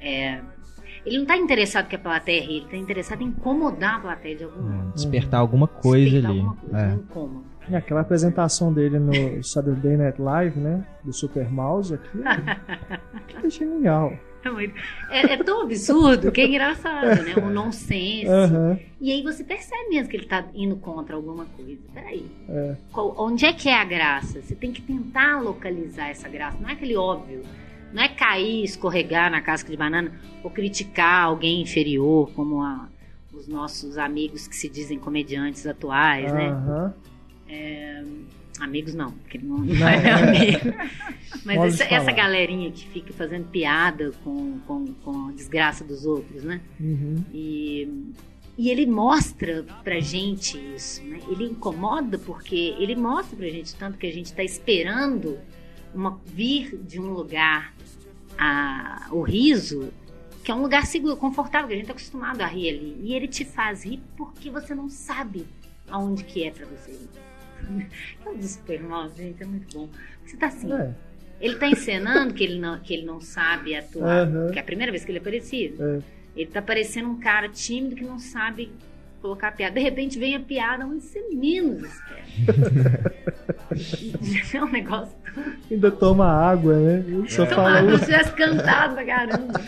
é, 0.00 0.40
ele 1.04 1.16
não 1.16 1.22
está 1.22 1.36
interessado 1.36 1.88
que 1.88 1.96
a 1.96 1.98
plateia 1.98 2.42
ri, 2.42 2.56
ele 2.56 2.64
está 2.66 2.76
interessado 2.76 3.22
em 3.22 3.26
incomodar 3.26 3.96
a 3.96 4.00
plateia 4.00 4.36
de 4.36 4.44
algum 4.44 4.62
modo. 4.62 4.88
É, 4.90 4.94
despertar 4.94 5.40
alguma 5.40 5.66
coisa 5.66 6.04
Despertar 6.04 6.30
ali. 6.30 6.38
alguma 6.40 6.56
coisa, 6.56 6.78
É. 6.78 6.88
um 6.88 6.94
incômodo. 6.96 7.44
E 7.68 7.76
aquela 7.76 8.00
apresentação 8.00 8.72
dele 8.72 8.98
no 8.98 9.42
Saturday 9.44 9.96
Night 9.96 10.20
Live, 10.20 10.58
né? 10.58 10.84
Do 11.04 11.12
Super 11.12 11.48
Mouse 11.50 11.94
aqui. 11.94 12.18
que 13.28 13.46
é 13.46 13.50
genial. 13.50 14.12
É, 14.44 14.50
muito- 14.50 14.74
é- 15.10 15.32
é 15.34 15.36
tão 15.42 15.62
absurdo 15.62 16.32
que 16.32 16.40
é 16.40 16.46
engraçado, 16.46 17.22
né? 17.22 17.34
Um 17.36 17.50
nonsense. 17.50 18.26
Aham. 18.26 18.78
E 19.00 19.12
aí 19.12 19.22
você 19.22 19.44
percebe 19.44 19.90
mesmo 19.90 20.08
que 20.08 20.16
ele 20.16 20.24
está 20.24 20.44
indo 20.54 20.76
contra 20.76 21.14
alguma 21.14 21.44
coisa. 21.44 21.78
Peraí. 21.92 22.24
É. 22.48 22.74
Qual- 22.90 23.14
onde 23.18 23.44
é 23.44 23.52
que 23.52 23.68
é 23.68 23.74
a 23.74 23.84
graça? 23.84 24.40
Você 24.40 24.54
tem 24.54 24.72
que 24.72 24.80
tentar 24.80 25.40
localizar 25.42 26.08
essa 26.08 26.28
graça. 26.28 26.56
Não 26.60 26.68
é 26.70 26.72
aquele 26.72 26.96
óbvio. 26.96 27.42
Não 27.92 28.02
é 28.02 28.08
cair, 28.08 28.64
escorregar 28.64 29.30
na 29.30 29.40
casca 29.42 29.70
de 29.70 29.76
banana 29.76 30.12
ou 30.42 30.50
criticar 30.50 31.24
alguém 31.24 31.60
inferior, 31.60 32.30
como 32.34 32.62
a- 32.62 32.88
os 33.34 33.46
nossos 33.48 33.98
amigos 33.98 34.46
que 34.48 34.56
se 34.56 34.68
dizem 34.68 34.98
comediantes 34.98 35.66
atuais, 35.66 36.32
né? 36.32 36.48
Aham. 36.48 36.94
Amigos 38.60 38.94
não, 38.94 39.10
porque 39.12 39.38
não 39.38 39.58
Não, 39.58 39.88
é 39.88 39.96
é. 40.06 40.10
amigo. 40.12 40.60
Mas 41.44 41.56
Modo 41.56 41.68
essa, 41.68 41.84
essa 41.84 42.12
galerinha 42.12 42.70
que 42.70 42.86
fica 42.88 43.12
fazendo 43.12 43.48
piada 43.48 44.12
com, 44.22 44.58
com, 44.66 44.92
com 44.94 45.28
a 45.28 45.32
desgraça 45.32 45.84
dos 45.84 46.04
outros, 46.04 46.44
né? 46.44 46.60
Uhum. 46.78 47.24
E, 47.32 48.12
e 48.58 48.68
ele 48.68 48.86
mostra 48.86 49.64
pra 49.82 50.00
gente 50.00 50.58
isso, 50.74 51.02
né? 51.04 51.20
Ele 51.28 51.44
incomoda 51.44 52.18
porque 52.18 52.74
ele 52.78 52.94
mostra 52.94 53.36
pra 53.36 53.48
gente 53.48 53.74
tanto 53.74 53.96
que 53.96 54.06
a 54.06 54.12
gente 54.12 54.32
tá 54.32 54.44
esperando 54.44 55.38
uma, 55.94 56.20
vir 56.26 56.76
de 56.76 57.00
um 57.00 57.10
lugar 57.10 57.74
a, 58.38 59.08
o 59.10 59.22
riso, 59.22 59.92
que 60.44 60.50
é 60.50 60.54
um 60.54 60.62
lugar 60.62 60.86
seguro, 60.86 61.16
confortável, 61.16 61.68
que 61.68 61.74
a 61.74 61.76
gente 61.76 61.86
tá 61.86 61.92
acostumado 61.92 62.40
a 62.42 62.46
rir 62.46 62.68
ali. 62.68 63.00
E 63.02 63.14
ele 63.14 63.28
te 63.28 63.44
faz 63.44 63.84
rir 63.84 64.00
porque 64.16 64.50
você 64.50 64.74
não 64.74 64.88
sabe 64.88 65.46
aonde 65.88 66.24
que 66.24 66.44
é 66.44 66.50
pra 66.50 66.66
você 66.66 66.92
rir. 66.92 67.08
É 68.24 68.34
do 68.34 68.42
Superman, 68.42 69.10
gente, 69.16 69.42
é 69.42 69.46
muito 69.46 69.76
bom. 69.76 69.88
Você 70.24 70.36
tá 70.36 70.46
assim, 70.46 70.72
É. 70.72 70.94
ele 71.40 71.56
tá 71.56 71.66
encenando 71.68 72.34
que 72.34 72.44
ele 72.44 72.58
não, 72.58 72.78
que 72.78 72.92
ele 72.94 73.06
não 73.06 73.20
sabe 73.20 73.74
atuar, 73.74 74.26
Aham. 74.28 74.50
que 74.52 74.58
é 74.58 74.62
a 74.62 74.64
primeira 74.64 74.92
vez 74.92 75.04
que 75.04 75.10
ele 75.10 75.18
aparecia. 75.18 75.72
É. 75.78 75.98
Ele 76.36 76.50
tá 76.50 76.60
parecendo 76.62 77.08
um 77.08 77.18
cara 77.18 77.48
tímido 77.48 77.96
que 77.96 78.04
não 78.04 78.18
sabe 78.18 78.70
colocar 79.20 79.52
piada. 79.52 79.74
De 79.74 79.80
repente 79.80 80.18
vem 80.18 80.34
a 80.36 80.40
piada 80.40 80.86
onde 80.86 81.02
você 81.04 81.20
menos 81.32 81.82
espera. 81.82 83.10
é 84.54 84.64
um 84.64 84.70
negócio. 84.70 85.14
Ainda 85.70 85.90
toma 85.90 86.26
água, 86.26 86.76
né? 86.76 87.04
Só 87.28 87.46
Tão 87.46 87.56
fala. 87.56 87.82
como 87.82 87.98
se 87.98 88.04
tivesse 88.06 88.32
cantado 88.32 88.94
pra 88.94 89.04
caramba. 89.04 89.60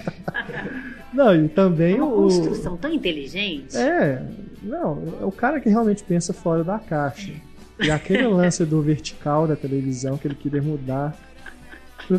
Não, 1.13 1.35
e 1.37 1.45
É 1.45 1.49
também 1.49 1.97
uma 1.97 2.07
o. 2.07 2.23
construção 2.23 2.77
tão 2.77 2.91
inteligente. 2.91 3.77
É, 3.77 4.23
não, 4.63 5.03
é 5.21 5.25
o 5.27 5.31
cara 5.31 5.61
que 5.61 5.69
realmente 5.69 6.03
pensa 6.03 6.33
fora 6.33 6.65
da 6.65 6.79
caixa. 6.79 7.31
E 7.79 7.91
aquele 7.91 8.27
lance 8.27 8.65
do 8.65 8.81
vertical 8.81 9.47
da 9.47 9.55
televisão 9.55 10.17
que 10.17 10.27
ele 10.27 10.35
queria 10.35 10.63
mudar. 10.63 11.15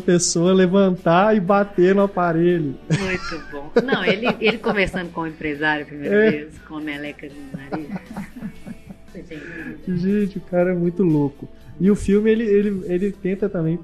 pessoa 0.14 0.52
levantar 0.52 1.36
e 1.36 1.40
bater 1.40 1.94
no 1.94 2.02
aparelho. 2.02 2.74
Muito 2.88 3.50
bom. 3.50 3.70
Não, 3.84 4.04
ele, 4.04 4.26
ele 4.40 4.58
conversando 4.58 5.10
com 5.10 5.22
o 5.22 5.26
empresário 5.26 5.84
a 5.84 5.86
primeira 5.86 6.14
É. 6.26 6.30
vez, 6.30 6.58
com 6.68 6.76
a 6.76 6.80
meleca 6.80 7.28
no 7.28 7.58
nariz. 7.58 7.88
Gente, 9.86 10.38
o 10.38 10.40
cara 10.40 10.70
é 10.72 10.74
muito 10.74 11.02
louco. 11.02 11.48
E 11.80 11.90
o 11.90 11.96
filme, 11.96 12.30
ele, 12.30 12.44
ele, 12.44 12.82
ele 12.86 13.12
tenta 13.12 13.48
também 13.48 13.78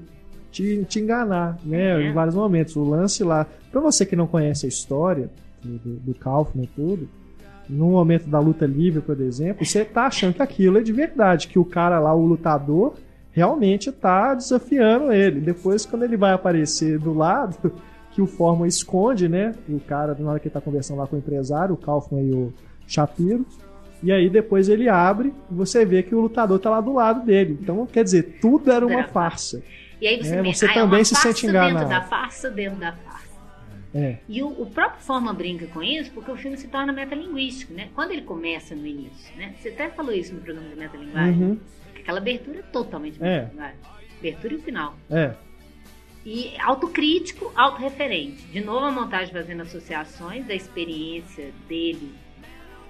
te, 0.51 0.83
te 0.87 0.99
enganar, 0.99 1.57
né? 1.63 2.01
É. 2.01 2.09
Em 2.09 2.13
vários 2.13 2.35
momentos. 2.35 2.75
O 2.75 2.83
lance 2.83 3.23
lá, 3.23 3.45
pra 3.71 3.79
você 3.81 4.05
que 4.05 4.15
não 4.15 4.27
conhece 4.27 4.65
a 4.65 4.69
história 4.69 5.29
do, 5.63 5.77
do, 5.77 5.95
do 5.99 6.13
Kaufman 6.15 6.63
e 6.65 6.67
tudo, 6.67 7.09
no 7.69 7.91
momento 7.91 8.27
da 8.29 8.39
luta 8.39 8.65
livre, 8.65 9.01
por 9.01 9.19
exemplo, 9.21 9.65
você 9.65 9.85
tá 9.85 10.07
achando 10.07 10.33
que 10.33 10.41
aquilo 10.41 10.77
é 10.77 10.81
de 10.81 10.91
verdade, 10.91 11.47
que 11.47 11.57
o 11.59 11.63
cara 11.65 11.99
lá, 11.99 12.13
o 12.13 12.25
lutador, 12.25 12.95
realmente 13.31 13.91
tá 13.91 14.33
desafiando 14.33 15.11
ele. 15.11 15.39
Depois, 15.39 15.85
quando 15.85 16.03
ele 16.03 16.17
vai 16.17 16.33
aparecer 16.33 16.99
do 16.99 17.13
lado, 17.13 17.71
que 18.11 18.21
o 18.21 18.27
Forman 18.27 18.67
esconde, 18.67 19.27
né? 19.29 19.53
O 19.69 19.79
cara, 19.79 20.15
na 20.19 20.31
hora 20.31 20.39
que 20.39 20.47
ele 20.47 20.53
tá 20.53 20.61
conversando 20.61 20.99
lá 20.99 21.07
com 21.07 21.15
o 21.15 21.19
empresário, 21.19 21.73
o 21.73 21.77
Kaufman 21.77 22.23
e 22.23 22.31
o 22.33 22.53
Shapiro. 22.87 23.45
E 24.03 24.11
aí 24.11 24.29
depois 24.29 24.67
ele 24.67 24.89
abre 24.89 25.31
e 25.49 25.53
você 25.53 25.85
vê 25.85 26.01
que 26.01 26.15
o 26.15 26.21
lutador 26.21 26.57
tá 26.59 26.69
lá 26.71 26.81
do 26.81 26.93
lado 26.93 27.23
dele. 27.25 27.57
Então, 27.61 27.85
quer 27.85 28.03
dizer, 28.03 28.39
tudo 28.41 28.71
era 28.71 28.85
uma 28.85 29.03
farsa. 29.03 29.61
E 30.01 30.07
aí 30.07 30.17
você, 30.23 30.33
É, 30.35 30.41
vê, 30.41 30.53
você 30.53 30.65
ah, 30.65 30.71
é 30.71 30.73
também 30.73 30.99
uma 30.99 31.05
se 31.05 31.15
sente 31.15 31.45
enganado. 31.45 31.73
dentro 31.75 31.89
da 31.89 32.01
farsa 32.01 32.49
dentro 32.49 32.79
da 32.79 32.91
farsa. 32.93 33.11
É. 33.93 34.17
E 34.27 34.41
o, 34.41 34.47
o 34.47 34.65
próprio 34.65 35.01
Forma 35.01 35.31
brinca 35.33 35.67
com 35.67 35.83
isso 35.83 36.09
porque 36.11 36.31
o 36.31 36.35
filme 36.35 36.57
se 36.57 36.67
torna 36.67 36.91
metalinguístico, 36.91 37.73
né? 37.73 37.89
Quando 37.93 38.11
ele 38.11 38.23
começa 38.23 38.73
no 38.73 38.87
início, 38.87 39.37
né? 39.37 39.53
Você 39.59 39.69
até 39.69 39.89
falou 39.89 40.11
isso 40.13 40.33
no 40.33 40.41
programa 40.41 40.67
de 40.69 40.75
metalinguagem, 40.75 41.41
Uhum. 41.43 41.57
Que 42.01 42.03
aquela 42.03 42.17
abertura 42.19 42.59
é 42.59 42.63
totalmente 42.63 43.17
É. 43.23 43.41
metalinguagem. 43.41 43.77
Abertura 44.19 44.53
e 44.53 44.57
o 44.57 44.61
final. 44.61 44.95
É. 45.09 45.33
E 46.25 46.53
autocrítico, 46.59 47.51
autorreferente. 47.55 48.43
De 48.47 48.61
novo 48.61 48.85
a 48.85 48.91
montagem 48.91 49.33
fazendo 49.33 49.61
associações 49.61 50.45
da 50.45 50.53
experiência 50.53 51.51
dele, 51.67 52.13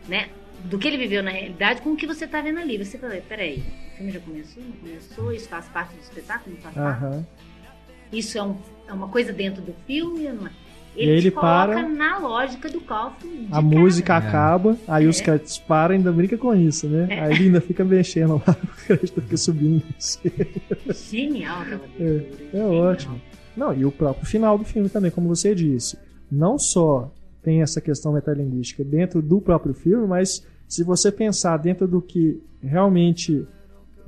né? 0.08 0.30
Do 0.66 0.78
que 0.78 0.88
ele 0.88 0.98
viveu 0.98 1.24
na 1.24 1.32
realidade 1.32 1.82
com 1.82 1.92
o 1.94 1.96
que 1.96 2.06
você 2.06 2.28
tá 2.28 2.42
vendo 2.42 2.60
ali. 2.60 2.78
Você 2.78 2.98
fala, 2.98 3.16
peraí, 3.28 3.64
o 3.94 3.98
filme 3.98 4.12
já 4.12 4.20
começou? 4.20 4.62
Não 4.64 4.72
começou? 4.74 5.32
Isso 5.34 5.48
faz 5.48 5.66
parte 5.70 5.94
do 5.96 6.02
espetáculo? 6.02 6.56
Não 6.56 6.62
faz 6.62 6.76
parte? 6.76 7.26
Isso 8.12 8.38
é, 8.38 8.44
um- 8.44 8.58
é 8.88 8.94
uma 8.94 9.08
coisa 9.08 9.32
dentro 9.32 9.62
do 9.62 9.74
filme? 9.88 10.28
ou 10.28 10.34
Não 10.34 10.48
é? 10.48 10.52
E 10.96 11.04
Ele, 11.04 11.22
te 11.22 11.28
ele 11.28 11.32
para- 11.32 11.88
na 11.88 12.18
lógica 12.18 12.70
do 12.70 12.82
Kaufman. 12.82 13.46
A 13.48 13.52
cara. 13.52 13.62
música 13.62 14.14
É. 14.14 14.18
acaba, 14.18 14.78
aí 14.88 15.08
os 15.08 15.22
É. 15.22 15.24
caras 15.24 15.58
param 15.58 15.96
e 15.96 15.98
ainda 15.98 16.12
brinca 16.12 16.38
com 16.38 16.54
isso, 16.54 16.88
né? 16.88 17.08
É. 17.10 17.20
Aí 17.22 17.32
ele 17.34 17.44
ainda 17.46 17.62
fica 17.62 17.84
mexendo 17.86 18.42
lá, 18.46 18.56
o 18.62 18.68
crédito 18.86 19.22
fica 19.22 19.38
subindo. 19.38 19.84
Genial 20.90 21.62
aquela. 21.62 21.82
É 22.00 22.26
genial. 22.52 22.72
ótimo. 22.74 23.22
Não, 23.56 23.74
e 23.74 23.86
o 23.86 23.92
próprio 23.92 24.26
final 24.26 24.58
do 24.58 24.64
filme 24.66 24.90
também, 24.90 25.12
como 25.12 25.28
você 25.28 25.54
disse. 25.54 25.98
Não 26.32 26.58
só 26.58 27.12
tem 27.44 27.62
essa 27.62 27.82
questão 27.82 28.14
metalinguística 28.14 28.84
dentro 28.84 29.22
do 29.22 29.42
próprio 29.42 29.74
filme, 29.74 30.08
mas 30.08 30.46
se 30.68 30.84
você 30.84 31.12
pensar 31.12 31.58
dentro 31.58 31.88
do 31.88 32.02
que 32.02 32.42
realmente 32.62 33.46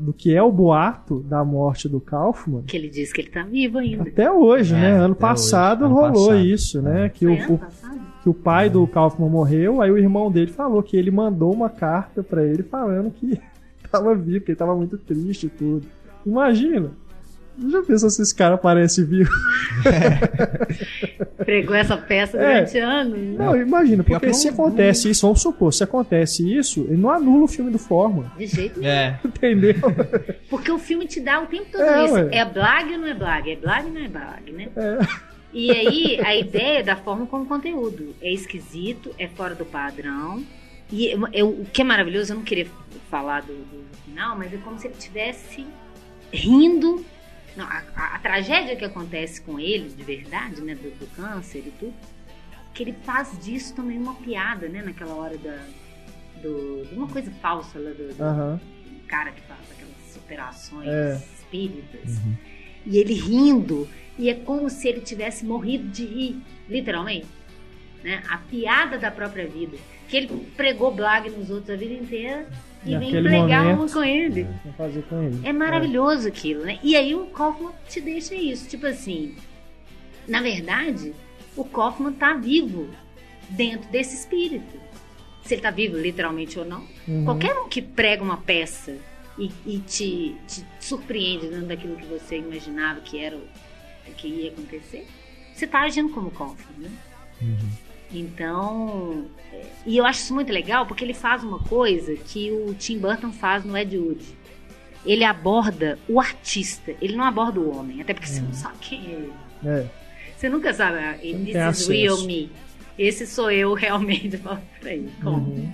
do 0.04 0.14
que 0.14 0.34
é 0.36 0.42
o 0.44 0.52
boato 0.52 1.22
da 1.22 1.44
morte 1.44 1.88
do 1.90 2.00
Kaufman, 2.00 2.64
Que 2.64 2.78
ele 2.78 2.90
diz 2.90 3.12
que 3.14 3.22
ele 3.22 3.30
tá 3.30 3.44
vivo 3.44 3.78
ainda. 3.80 4.04
até 4.04 4.30
hoje, 4.32 4.76
É, 4.76 4.80
né? 4.80 4.92
Ano 5.00 5.16
passado 5.16 5.86
hoje. 5.86 5.94
Ano 5.94 5.96
rolou 6.02 6.28
passado. 6.30 6.46
isso, 6.46 6.82
né? 6.82 7.06
É. 7.06 7.10
Que 7.10 7.26
o, 7.26 7.34
o- 7.54 7.60
que 8.22 8.30
o 8.30 8.34
pai 8.34 8.70
do 8.70 8.86
Kaufman 8.88 9.30
morreu, 9.30 9.82
aí 9.82 9.92
o 9.92 9.98
irmão 9.98 10.32
dele 10.32 10.52
falou 10.52 10.82
que 10.82 10.96
ele 10.96 11.12
mandou 11.12 11.52
uma 11.54 11.70
carta 11.70 12.24
pra 12.24 12.44
ele 12.44 12.64
falando 12.64 13.12
que 13.12 13.38
tava 13.92 14.16
vivo, 14.16 14.46
que 14.46 14.52
ele 14.52 14.58
tava 14.58 14.76
muito 14.76 14.98
triste 14.98 15.48
e 15.48 15.50
tudo. 15.50 15.86
Imagina. 16.26 16.92
Já 17.72 17.84
pensou 17.84 18.10
se 18.10 18.22
esse 18.22 18.34
cara 18.36 18.56
aparece 18.56 19.04
vivo? 19.04 19.30
Pregou 21.38 21.76
essa 21.76 21.96
peça 21.98 22.38
É. 22.38 22.54
durante 22.62 22.78
anos. 22.80 23.38
Não, 23.38 23.56
imagina, 23.56 24.04
porque 24.04 24.28
que 24.28 24.34
se 24.34 24.48
não- 24.48 24.54
acontece 24.54 25.10
isso, 25.10 25.22
vamos 25.26 25.42
supor, 25.42 25.74
se 25.74 25.84
acontece 25.84 26.52
isso, 26.58 26.82
ele 26.82 26.98
não 26.98 27.10
anula 27.12 27.44
o 27.44 27.48
filme 27.48 27.70
do 27.72 27.78
Forma, 27.80 28.32
De 28.38 28.48
jeito 28.48 28.80
nenhum. 28.80 28.92
É. 28.92 29.20
entendeu? 29.26 29.76
Porque 30.50 30.72
o 30.72 30.80
filme 30.80 31.06
te 31.06 31.20
dá 31.20 31.42
o 31.42 31.46
tempo 31.48 31.66
todo 31.72 31.82
É, 31.84 32.06
isso. 32.06 32.14
ué. 32.16 32.30
É 32.32 32.46
blag 32.46 32.92
ou 32.92 32.98
não 33.00 33.08
é 33.08 33.14
blag? 33.14 33.52
É 33.52 33.56
blag 33.56 33.86
ou 33.88 33.94
não 33.94 34.02
é 34.02 34.08
blag, 34.08 34.52
né? 34.52 34.70
É. 34.76 34.98
E 35.54 35.70
aí, 35.70 36.20
a 36.26 36.36
ideia 36.36 36.80
é 36.80 36.84
da 36.84 36.96
forma 36.96 37.28
como 37.28 37.46
conteúdo. 37.46 38.16
É 38.22 38.32
esquisito, 38.34 39.12
é 39.20 39.28
fora 39.28 39.54
do 39.54 39.66
padrão. 39.66 40.44
E 40.92 41.12
eu- 41.12 41.28
eu- 41.32 41.50
o 41.50 41.66
que 41.72 41.82
é 41.82 41.86
maravilhoso, 41.86 42.32
eu 42.34 42.38
não 42.38 42.44
queria 42.44 42.66
falar 43.12 43.42
do, 43.42 43.54
do 43.54 43.84
final, 44.06 44.36
mas 44.38 44.52
é 44.52 44.58
como 44.58 44.80
se 44.80 44.88
ele 44.88 44.96
estivesse 44.98 45.64
rindo. 46.32 47.06
Não, 47.56 47.66
a, 47.66 47.84
a- 47.96 48.16
a 48.16 48.20
tragédia 48.20 48.76
que 48.76 48.84
acontece 48.86 49.42
com 49.42 49.60
ele, 49.60 49.90
de 49.90 50.04
verdade, 50.04 50.62
né? 50.62 50.74
Do, 50.76 50.90
do 50.98 51.08
câncer 51.16 51.60
e 51.60 51.72
tudo, 51.80 51.94
que 52.74 52.84
ele 52.84 52.94
faz 53.04 53.38
disso 53.44 53.76
também 53.76 53.98
uma 53.98 54.16
piada, 54.16 54.68
né? 54.68 54.82
Naquela 54.82 55.14
hora 55.16 55.38
da. 55.38 55.58
Do, 56.42 56.86
de 56.86 56.96
uma 56.96 57.08
coisa 57.08 57.32
falsa 57.42 57.80
lá 57.80 57.92
do, 57.92 58.14
do 58.14 58.24
Aham. 58.24 58.60
cara 59.08 59.32
que 59.32 59.42
faz 59.44 59.60
aquelas 59.72 60.16
operações 60.18 60.88
É. 60.90 61.22
espíritas. 61.38 62.18
E 62.86 62.98
ele 62.98 63.14
rindo. 63.14 63.88
E 64.18 64.30
é 64.30 64.34
como 64.34 64.70
se 64.70 64.88
ele 64.88 65.00
tivesse 65.02 65.46
morrido 65.46 65.88
de 65.90 66.06
rir, 66.06 66.42
literalmente. 66.70 67.28
Né? 68.04 68.22
A 68.30 68.38
piada 68.40 68.98
da 68.98 69.10
própria 69.10 69.48
vida. 69.48 69.78
Que 70.10 70.18
ele 70.18 70.48
pregou 70.58 70.94
Blag 70.94 71.30
nos 71.30 71.50
outros 71.50 71.70
a 71.70 71.76
vida 71.76 71.94
inteira 71.94 72.48
e 72.86 72.98
vem 72.98 73.00
Naquele 73.00 73.30
pregar 73.30 73.64
momento. 73.64 73.80
uma 73.80 73.90
com 73.90 74.04
ele. 74.04 74.48
Com 75.10 75.24
ele. 75.24 75.40
É 75.44 75.54
maravilhoso 75.54 76.28
aquilo, 76.28 76.64
né? 76.64 76.80
E 76.84 76.96
aí 76.96 77.16
o 77.16 77.28
Kaufman 77.28 77.72
te 77.88 78.02
deixa 78.02 78.36
isso. 78.36 78.68
Tipo 78.68 78.88
assim, 78.88 79.36
na 80.28 80.42
verdade, 80.42 81.14
o 81.56 81.64
Kaufman 81.64 82.12
tá 82.14 82.34
vivo 82.34 82.90
dentro 83.50 83.90
desse 83.90 84.16
espírito. 84.16 84.82
Se 85.44 85.56
ele 85.56 85.62
tá 85.62 85.72
vivo 85.72 85.98
literalmente 85.98 86.60
ou 86.60 86.66
não. 86.66 86.86
Uhum. 87.08 87.26
Qualquer 87.26 87.58
um 87.58 87.68
que 87.68 87.82
prega 87.82 88.24
uma 88.24 88.38
peça 88.38 88.98
e, 89.38 89.52
e 89.66 89.80
te, 89.80 90.36
te 90.48 90.66
surpreende 90.80 91.48
dentro 91.48 91.68
daquilo 91.68 91.96
que 91.96 92.06
você 92.06 92.38
imaginava 92.38 93.00
que 93.02 93.18
era 93.18 93.38
o 93.38 94.12
que 94.16 94.28
ia 94.28 94.52
acontecer, 94.52 95.08
você 95.54 95.66
tá 95.68 95.82
agindo 95.82 96.10
como 96.10 96.32
Kaufman, 96.32 96.78
né? 96.78 96.92
Então, 98.14 99.26
é, 99.52 99.66
e 99.86 99.98
eu 99.98 100.06
acho 100.06 100.20
isso 100.20 100.34
muito 100.34 100.52
legal 100.52 100.86
porque 100.86 101.04
ele 101.04 101.14
faz 101.14 101.44
uma 101.44 101.60
coisa 101.60 102.16
que 102.16 102.52
o 102.52 102.74
Tim 102.74 103.00
Burton 103.00 103.32
faz 103.32 103.64
no 103.64 103.78
Ed 103.78 103.98
Wood. 103.98 104.24
Ele 105.06 105.24
aborda 105.24 106.00
o 106.08 106.20
artista, 106.20 106.94
ele 107.02 107.16
não 107.16 107.26
aborda 107.26 107.60
o 107.60 107.76
homem, 107.76 108.02
até 108.02 108.14
porque 108.14 108.28
você 108.28 108.42
não 108.42 108.54
sabe 108.54 108.78
quem 108.80 109.06
é 109.06 109.12
ele. 109.12 109.34
É. 109.66 109.88
Você 110.38 110.50
nunca 110.50 110.74
sabe, 110.74 110.98
ah, 110.98 111.12
não 111.12 111.46
this 111.46 111.50
is 111.50 111.56
acesso. 111.56 111.92
real 111.92 112.22
me. 112.24 112.52
Esse 112.98 113.26
sou 113.26 113.52
eu 113.52 113.74
realmente. 113.76 114.40
Peraí, 114.80 115.10
como? 115.22 115.38
Uhum. 115.38 115.74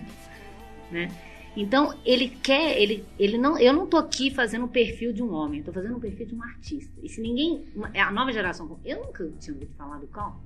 né? 0.91 1.11
Então, 1.55 1.93
ele 2.05 2.29
quer, 2.29 2.79
ele, 2.79 3.03
ele 3.17 3.37
não, 3.37 3.57
eu 3.57 3.73
não 3.73 3.85
tô 3.87 3.97
aqui 3.97 4.29
fazendo 4.29 4.65
o 4.65 4.67
perfil 4.67 5.11
de 5.11 5.21
um 5.21 5.33
homem, 5.33 5.59
eu 5.59 5.65
tô 5.65 5.73
fazendo 5.73 5.97
o 5.97 5.99
perfil 5.99 6.27
de 6.27 6.35
um 6.35 6.43
artista. 6.43 6.93
E 7.01 7.09
se 7.09 7.19
ninguém, 7.19 7.65
a 7.95 8.11
nova 8.11 8.31
geração, 8.31 8.79
eu 8.85 9.05
nunca 9.05 9.29
tinha 9.39 9.53
ouvido 9.53 9.73
falar 9.75 9.97
do 9.97 10.07
Cal, 10.07 10.41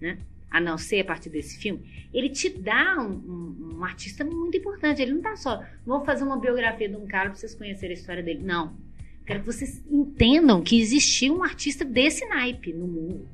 né? 0.00 0.18
A 0.52 0.60
não 0.60 0.76
ser 0.76 1.00
a 1.00 1.04
partir 1.04 1.30
desse 1.30 1.56
filme, 1.58 1.80
ele 2.12 2.28
te 2.28 2.50
dá 2.50 2.96
um, 3.00 3.10
um- 3.12 3.76
um 3.78 3.84
artista 3.84 4.22
muito 4.22 4.56
importante. 4.56 5.00
Ele 5.00 5.12
não 5.14 5.22
tá 5.22 5.34
só, 5.34 5.64
vou 5.86 6.04
fazer 6.04 6.24
uma 6.24 6.38
biografia 6.38 6.88
de 6.88 6.94
um 6.96 7.06
cara 7.06 7.30
pra 7.30 7.38
vocês 7.38 7.54
conhecerem 7.54 7.96
a 7.96 7.98
história 7.98 8.22
dele. 8.22 8.42
Não. 8.44 8.74
Quero 9.26 9.40
que 9.40 9.46
vocês 9.46 9.82
entendam 9.90 10.60
que 10.62 10.78
existia 10.80 11.32
um 11.32 11.42
artista 11.42 11.84
desse 11.84 12.26
naipe 12.26 12.72
no 12.72 12.86
mundo. 12.86 13.26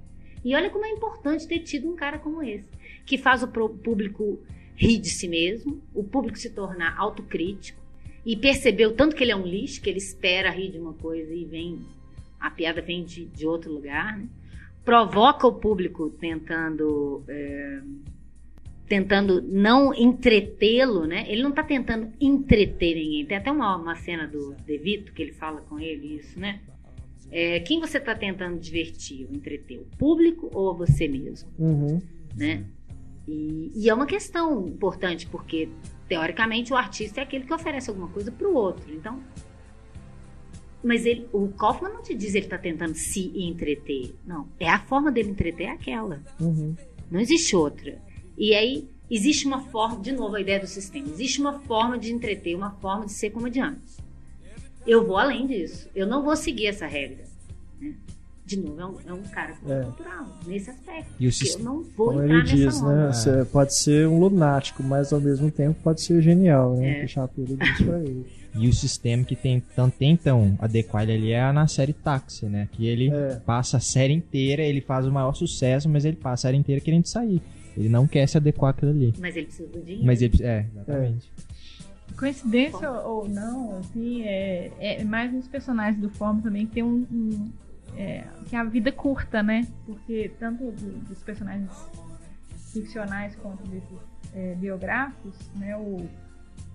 E 0.45 0.55
olha 0.55 0.70
como 0.70 0.85
é 0.85 0.90
importante 0.90 1.49
ter 1.49 1.59
tido 1.61 1.89
um 1.90 1.97
cara 1.97 2.19
como 2.19 2.43
esse, 2.43 2.69
que 3.05 3.19
faz 3.19 3.43
o 3.43 3.49
público 3.49 4.39
rir 4.77 4.99
de 4.99 5.09
si 5.09 5.27
mesmo, 5.27 5.82
o 5.93 6.05
público 6.05 6.39
se 6.39 6.51
tornar 6.51 6.97
autocrítico 6.97 7.81
e 8.24 8.36
perceber 8.36 8.86
o 8.86 8.93
tanto 8.93 9.16
que 9.16 9.24
ele 9.24 9.32
é 9.32 9.36
um 9.36 9.47
lixo, 9.47 9.81
que 9.81 9.90
ele 9.90 9.99
espera 9.99 10.51
rir 10.51 10.70
de 10.70 10.78
uma 10.78 10.93
coisa 10.93 11.35
e 11.35 11.45
vem 11.45 11.81
a 12.39 12.49
piada 12.51 12.81
vem 12.81 13.03
de, 13.05 13.24
de 13.24 13.45
outro 13.47 13.73
lugar, 13.73 14.16
né? 14.16 14.28
Provoca 14.89 15.47
o 15.47 15.52
público 15.52 16.09
tentando 16.19 17.23
é, 17.28 17.82
tentando 18.89 19.43
não 19.43 19.93
entretê-lo, 19.93 21.05
né? 21.06 21.27
Ele 21.28 21.43
não 21.43 21.52
tá 21.52 21.62
tentando 21.62 22.10
entreter 22.19 22.94
ninguém. 22.94 23.27
Tem 23.27 23.36
até 23.36 23.52
uma, 23.52 23.77
uma 23.77 23.94
cena 23.97 24.27
do 24.27 24.55
De 24.65 24.78
Vito 24.78 25.12
que 25.12 25.20
ele 25.20 25.32
fala 25.32 25.60
com 25.60 25.78
ele 25.78 26.16
isso, 26.16 26.40
né? 26.40 26.60
É, 27.31 27.60
quem 27.60 27.78
você 27.81 28.01
tá 28.01 28.15
tentando 28.15 28.59
divertir 28.59 29.27
ou 29.28 29.36
entreter? 29.36 29.78
O 29.78 29.85
público 29.98 30.48
ou 30.55 30.74
você 30.74 31.06
mesmo? 31.06 31.51
Uhum. 31.59 32.01
né? 32.35 32.65
E, 33.27 33.70
e 33.74 33.90
é 33.90 33.94
uma 33.94 34.06
questão 34.06 34.69
importante, 34.69 35.27
porque 35.27 35.69
teoricamente 36.09 36.73
o 36.73 36.77
artista 36.77 37.20
é 37.20 37.24
aquele 37.24 37.44
que 37.44 37.52
oferece 37.52 37.90
alguma 37.90 38.09
coisa 38.09 38.32
para 38.32 38.48
o 38.48 38.55
outro. 38.55 38.90
Então, 38.94 39.20
mas 40.82 41.05
ele, 41.06 41.26
o 41.32 41.48
Kaufman 41.48 41.92
não 41.92 42.02
te 42.02 42.14
diz 42.14 42.34
ele 42.34 42.46
está 42.46 42.59
tentando 42.59 42.94
se 42.94 43.32
entreter. 43.34 44.14
Não, 44.26 44.46
é 44.60 44.68
a 44.68 44.78
forma 44.80 45.10
dele 45.10 45.30
entreter 45.30 45.66
é 45.66 45.70
aquela. 45.70 46.20
Uhum. 46.40 46.74
Não 47.10 47.20
existe 47.20 47.55
outra. 47.56 47.98
E 48.36 48.55
aí 48.55 48.88
existe 49.10 49.46
uma 49.46 49.60
forma, 49.62 50.00
de 50.00 50.12
novo 50.12 50.36
a 50.36 50.40
ideia 50.40 50.60
do 50.60 50.66
sistema. 50.66 51.09
Existe 51.09 51.40
uma 51.40 51.59
forma 51.60 51.98
de 51.98 52.12
entreter, 52.12 52.55
uma 52.55 52.70
forma 52.72 53.06
de 53.06 53.12
ser 53.12 53.30
comediante. 53.30 53.80
Eu 54.86 55.06
vou 55.06 55.16
além 55.18 55.46
disso. 55.46 55.88
Eu 55.94 56.06
não 56.06 56.22
vou 56.22 56.36
seguir 56.36 56.66
essa 56.66 56.86
regra. 56.86 57.24
né? 57.80 57.94
de 58.46 58.56
novo, 58.59 58.80
é 58.80 58.86
um, 58.86 58.96
é 59.09 59.12
um 59.12 59.22
cara 59.24 59.55
É. 59.68 59.82
cultural 59.82 60.26
nesse 60.46 60.70
aspecto. 60.70 61.10
E 61.20 61.26
o 61.28 61.30
Porque 61.30 61.44
sis- 61.44 61.55
eu 61.56 61.60
não 61.64 61.82
vou 61.82 62.06
Como 62.06 62.22
entrar 62.22 62.34
ele 62.38 62.42
nessa 62.44 62.56
diz, 62.56 62.80
onda. 62.82 62.94
né? 63.09 63.12
Você 63.12 63.44
pode 63.44 63.74
ser 63.76 64.09
um 64.09 64.18
lunático, 64.18 64.82
mas 64.82 65.12
ao 65.12 65.20
mesmo 65.20 65.50
tempo 65.50 65.78
pode 65.82 66.00
ser 66.00 66.22
genial, 66.22 66.74
né? 66.74 66.90
É. 66.92 66.98
Que 67.00 67.05
o 67.05 67.09
Chapiro 67.09 67.56
diz 67.59 67.76
pra 67.82 67.98
ele. 68.00 68.24
E 68.55 68.66
o 68.69 68.73
sistema 68.73 69.23
que 69.25 69.37
tem, 69.37 69.61
tan- 69.61 69.91
tentam 69.91 70.57
adequar 70.61 71.03
ele 71.05 71.12
ali 71.12 71.33
é 71.33 71.53
na 71.53 71.66
série 71.69 71.93
Táxi, 71.93 72.47
né? 72.47 72.69
Que 72.73 72.87
ele 72.87 73.11
É. 73.11 73.37
passa 73.37 73.77
a 73.77 73.81
série 73.81 74.12
inteira, 74.15 74.62
ele 74.62 74.81
faz 74.81 75.07
o 75.07 75.12
maior 75.12 75.35
sucesso, 75.35 75.89
mas 75.89 76.05
ele 76.05 76.16
passa 76.16 76.33
a 76.35 76.49
série 76.49 76.57
inteira 76.57 76.81
querendo 76.81 77.07
sair. 77.07 77.41
Ele 77.77 77.89
não 77.89 78.07
quer 78.07 78.27
se 78.27 78.37
adequar 78.37 78.70
àquilo 78.70 78.91
ali. 78.91 79.15
Mas 79.19 79.37
ele 79.37 79.47
precisa 79.47 79.69
do 79.69 79.81
dinheiro. 79.81 80.05
Mas 80.07 80.23
ele. 80.23 80.43
É, 80.43 80.66
exatamente. 80.75 81.31
Coincidência 82.16 82.91
ou 82.91 83.19
ou 83.23 83.29
não, 83.29 83.79
assim, 83.79 84.23
é, 84.25 84.73
é 84.81 85.05
mais 85.05 85.33
uns 85.33 85.47
personagens 85.47 86.01
do 86.01 86.09
Forma 86.11 86.43
também 86.43 86.66
que 86.66 86.73
tem 86.75 86.83
um. 86.83 87.07
um- 87.12 87.53
é, 87.97 88.25
que 88.47 88.55
a 88.57 88.65
vida 88.65 88.91
curta, 88.93 89.43
né? 89.43 89.66
Porque 89.87 90.31
tanto 90.39 90.70
do- 90.73 90.99
dos 91.09 91.23
personagens 91.23 91.70
ficcionais 92.73 93.35
quanto 93.37 93.62
desses 93.69 93.99
é, 94.35 94.55
biográficos, 94.57 95.35
né? 95.57 95.77
O, 95.77 96.07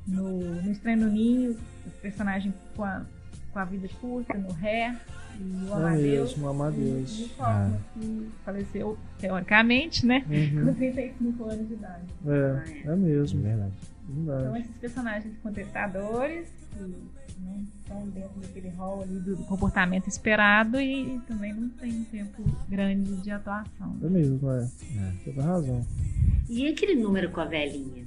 no, 0.08 0.40
no 0.62 0.72
Estranho 0.72 0.98
no 1.06 1.12
Ninho, 1.12 1.52
o 1.86 1.90
personagem 2.02 2.54
com 2.76 2.84
a, 2.84 3.02
com 3.52 3.60
a 3.60 3.66
vida 3.66 3.88
curta, 4.02 4.34
no 4.38 4.52
Ré, 4.52 4.96
e 5.40 5.44
o 5.66 5.70
É 5.70 5.74
Amadeus. 5.74 6.30
mesmo, 6.30 6.46
o 6.46 6.50
Amadeus. 6.50 7.20
E 7.20 7.24
o 7.24 7.30
Kaufman, 7.30 7.80
que 7.94 8.30
faleceu 8.46 8.98
teoricamente, 9.20 10.06
né? 10.06 10.24
Uhum. 10.30 10.66
Com 10.68 10.74
35 10.76 11.44
anos 11.50 11.68
de 11.68 11.74
idade. 11.74 12.04
É, 12.28 12.88
é 12.88 12.92
É 12.92 12.96
mesmo. 12.96 13.42
verdade. 13.42 13.74
Então, 14.10 14.26
Verdade. 14.36 14.60
esses 14.60 14.78
personagens 14.78 15.34
contestadores, 15.42 16.48
que 16.74 16.80
não 17.40 17.64
estão 17.80 18.08
dentro 18.10 18.40
daquele 18.42 18.70
rol 18.70 19.02
ali 19.02 19.20
do 19.20 19.36
do 19.38 19.44
comportamento 19.46 20.08
esperado 20.08 20.80
e 20.80 21.20
também 21.28 21.54
não 21.54 21.70
tem 21.70 21.92
um 21.94 22.04
tempo 22.06 22.44
grande 22.70 23.16
de 23.18 23.32
atuação. 23.32 23.96
É 24.04 24.08
mesmo, 24.10 24.40
é. 24.52 24.64
É. 24.98 25.12
Toda 25.26 25.42
razão. 25.44 25.86
E 26.50 26.68
aquele 26.68 26.96
número 27.02 27.32
com 27.32 27.40
a 27.42 27.46
velhinha? 27.46 28.06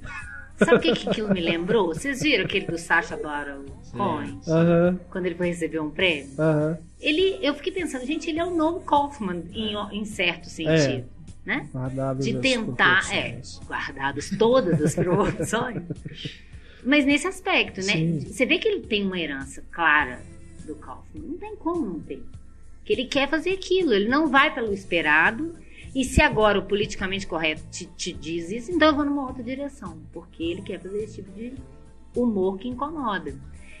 Sabe 0.57 0.75
o 0.75 0.79
que, 0.79 0.91
que 0.93 1.09
aquilo 1.09 1.33
me 1.33 1.39
lembrou? 1.41 1.87
Vocês 1.87 2.21
viram 2.21 2.45
aquele 2.45 2.65
do 2.65 2.77
Sacha 2.77 3.15
Baron 3.15 3.65
Cohen? 3.91 4.39
Aham, 4.47 4.99
Quando 5.11 5.25
ele 5.27 5.35
foi 5.35 5.47
receber 5.47 5.79
um 5.79 5.89
prêmio? 5.89 6.29
aham. 6.39 6.77
Ele, 6.99 7.37
eu 7.43 7.53
fiquei 7.53 7.71
pensando, 7.71 8.05
gente, 8.07 8.27
ele 8.29 8.39
é 8.39 8.43
o 8.45 8.55
novo 8.55 8.79
Kaufman 8.79 9.43
em, 9.53 9.75
em 9.91 10.03
certo 10.03 10.49
sentido, 10.49 11.05
né? 11.45 11.69
Guardadas 11.71 12.25
De 12.25 12.33
tentar, 12.39 13.01
é, 13.15 13.39
guardadas 13.67 14.31
todas 14.31 14.81
as 14.81 14.95
proporções. 14.95 15.83
Mas 16.83 17.05
nesse 17.05 17.27
aspecto, 17.27 17.81
né? 17.85 17.93
Sim. 17.93 18.19
Você 18.21 18.45
vê 18.47 18.57
que 18.57 18.67
ele 18.67 18.81
tem 18.81 19.05
uma 19.05 19.19
herança 19.19 19.63
clara 19.71 20.19
do 20.65 20.73
Kaufman. 20.75 21.21
Não 21.23 21.37
tem 21.37 21.55
como 21.55 21.85
não 21.85 21.99
ter. 21.99 22.23
Que 22.83 22.93
ele 22.93 23.05
quer 23.05 23.29
fazer 23.29 23.51
aquilo, 23.51 23.93
ele 23.93 24.07
não 24.09 24.27
vai 24.27 24.51
pelo 24.53 24.73
esperado. 24.73 25.53
E 25.99 26.03
se 26.03 26.21
agora 26.21 26.59
o 26.59 26.61
politicamente 26.65 27.25
correto 27.25 27.63
te, 27.71 27.85
te 27.87 28.13
diz 28.13 28.51
isso, 28.51 28.71
então 28.71 28.89
eu 28.89 28.95
vou 28.95 29.03
numa 29.05 29.25
outra 29.25 29.41
direção. 29.43 29.97
Porque 30.13 30.43
ele 30.43 30.61
quer 30.61 30.79
fazer 30.79 31.03
esse 31.03 31.15
tipo 31.15 31.31
de 31.31 31.53
humor 32.15 32.57
que 32.59 32.67
incomoda. 32.67 33.33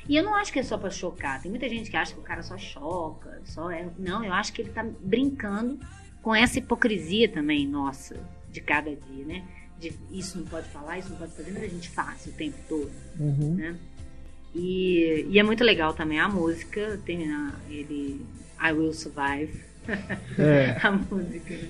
E 0.09 0.15
eu 0.15 0.23
não 0.23 0.33
acho 0.33 0.51
que 0.51 0.57
é 0.59 0.63
só 0.63 0.77
pra 0.77 0.89
chocar. 0.89 1.39
Tem 1.41 1.51
muita 1.51 1.69
gente 1.69 1.91
que 1.91 1.95
acha 1.97 2.13
que 2.13 2.19
o 2.19 2.23
cara 2.23 2.41
só 2.41 2.57
choca, 2.57 3.39
só 3.45 3.69
é. 3.69 3.87
Não, 3.99 4.23
eu 4.23 4.33
acho 4.33 4.51
que 4.53 4.61
ele 4.63 4.71
tá 4.71 4.83
brincando 5.01 5.77
com 6.23 6.33
essa 6.33 6.57
hipocrisia 6.57 7.29
também, 7.29 7.67
nossa, 7.67 8.15
de 8.51 8.61
cada 8.61 8.89
dia, 8.89 9.25
né? 9.25 9.43
De 9.79 9.93
isso 10.11 10.39
não 10.39 10.45
pode 10.47 10.67
falar, 10.69 10.97
isso 10.97 11.09
não 11.11 11.17
pode 11.17 11.33
fazer, 11.33 11.51
mas 11.51 11.63
a 11.63 11.67
gente 11.67 11.89
faz 11.89 12.25
o 12.25 12.31
tempo 12.31 12.57
todo, 12.67 12.89
Uhum. 13.19 13.53
né? 13.55 13.77
E, 14.55 15.27
e 15.29 15.37
é 15.37 15.43
muito 15.43 15.63
legal 15.63 15.93
também 15.93 16.19
a 16.19 16.27
música, 16.27 16.99
tem 17.05 17.31
a, 17.31 17.53
ele 17.69 18.25
I 18.59 18.71
Will 18.71 18.91
Survive, 18.93 19.61
É, 20.39 20.77
a 20.81 20.91
música, 20.91 21.53
né? 21.55 21.69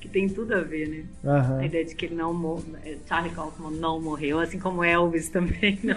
Que 0.00 0.08
tem 0.08 0.28
tudo 0.28 0.54
a 0.54 0.60
ver, 0.60 0.88
né? 0.88 1.04
A 1.24 1.38
aham. 1.38 1.64
ideia 1.64 1.84
de 1.84 1.94
que 1.94 2.06
ele 2.06 2.14
não 2.14 2.32
morreu, 2.32 2.98
Charlie 3.08 3.34
Kaufman 3.34 3.72
não 3.72 4.00
morreu, 4.00 4.38
assim 4.38 4.58
como 4.58 4.84
Elvis 4.84 5.28
também, 5.28 5.78
né? 5.82 5.96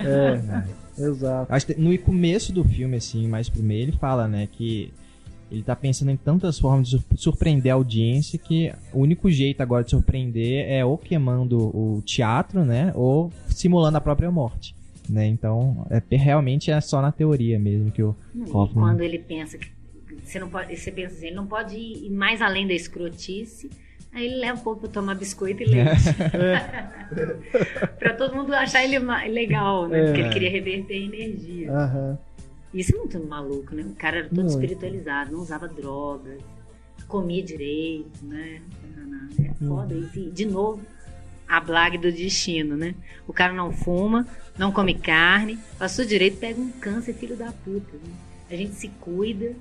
É, 0.97 1.03
exato. 1.03 1.53
Acho 1.53 1.67
que 1.67 1.75
no 1.75 1.95
começo 1.99 2.51
do 2.51 2.63
filme, 2.63 2.97
assim, 2.97 3.27
mais 3.27 3.47
pro 3.47 3.61
meio, 3.61 3.83
ele 3.83 3.91
fala, 3.91 4.27
né, 4.27 4.47
que 4.51 4.91
ele 5.51 5.61
tá 5.63 5.75
pensando 5.75 6.09
em 6.09 6.17
tantas 6.17 6.57
formas 6.57 6.87
de 6.89 6.97
sur- 6.97 7.03
surpreender 7.17 7.71
a 7.71 7.75
audiência 7.75 8.39
que 8.39 8.73
o 8.93 8.99
único 9.01 9.29
jeito 9.29 9.61
agora 9.61 9.83
de 9.83 9.91
surpreender 9.91 10.65
é 10.67 10.83
ou 10.83 10.97
queimando 10.97 11.57
o 11.59 12.01
teatro, 12.05 12.63
né, 12.65 12.91
ou 12.95 13.31
simulando 13.49 13.97
a 13.97 14.01
própria 14.01 14.31
morte, 14.31 14.73
né, 15.09 15.27
então 15.27 15.85
é, 15.91 16.01
realmente 16.15 16.71
é 16.71 16.79
só 16.81 17.01
na 17.01 17.11
teoria 17.11 17.59
mesmo 17.59 17.91
que 17.91 18.01
o 18.01 18.15
E 18.33 18.49
Kaufman... 18.49 18.81
quando 18.85 19.01
ele 19.01 19.19
pensa 19.19 19.57
que 19.57 19.67
você 20.23 20.39
não 20.39 20.49
pode, 20.49 20.75
você 20.75 20.89
pensa 20.91 21.15
assim, 21.15 21.27
ele 21.27 21.35
não 21.35 21.45
pode 21.47 21.75
ir 21.77 22.09
mais 22.09 22.41
além 22.41 22.65
da 22.65 22.73
escrotice, 22.73 23.69
aí 24.13 24.25
ele 24.25 24.35
leva 24.35 24.59
o 24.59 24.63
povo 24.63 24.81
pra 24.81 24.89
tomar 24.89 25.15
biscoito 25.15 25.63
e 25.63 25.65
leite. 25.65 25.91
pra 27.99 28.13
todo 28.13 28.35
mundo 28.35 28.53
achar 28.53 28.83
ele 28.83 28.99
legal, 29.29 29.87
né? 29.87 30.01
É. 30.01 30.05
Porque 30.05 30.21
ele 30.21 30.29
queria 30.29 30.49
reverter 30.49 30.93
a 30.93 30.97
energia. 30.97 31.71
Aham. 31.71 32.17
Isso 32.73 32.95
é 32.95 32.99
muito 32.99 33.19
maluco, 33.19 33.75
né? 33.75 33.83
O 33.83 33.95
cara 33.95 34.19
era 34.19 34.29
todo 34.29 34.37
Muito. 34.37 34.51
espiritualizado, 34.51 35.31
não 35.33 35.41
usava 35.41 35.67
drogas, 35.67 36.39
comia 37.07 37.43
direito, 37.43 38.23
né? 38.23 38.61
É 39.39 39.65
foda 39.65 39.93
isso. 39.93 40.17
E, 40.17 40.31
de 40.31 40.45
novo, 40.45 40.81
a 41.47 41.59
blague 41.59 41.97
do 41.97 42.09
destino, 42.11 42.77
né? 42.77 42.95
O 43.27 43.33
cara 43.33 43.51
não 43.51 43.73
fuma, 43.73 44.25
não 44.57 44.71
come 44.71 44.93
carne, 44.95 45.59
passou 45.77 46.05
direito, 46.05 46.37
pega 46.37 46.61
um 46.61 46.71
câncer, 46.71 47.13
filho 47.13 47.35
da 47.35 47.51
puta. 47.51 47.91
Né? 47.97 48.13
A 48.49 48.55
gente 48.55 48.75
se 48.75 48.87
cuida, 48.87 49.53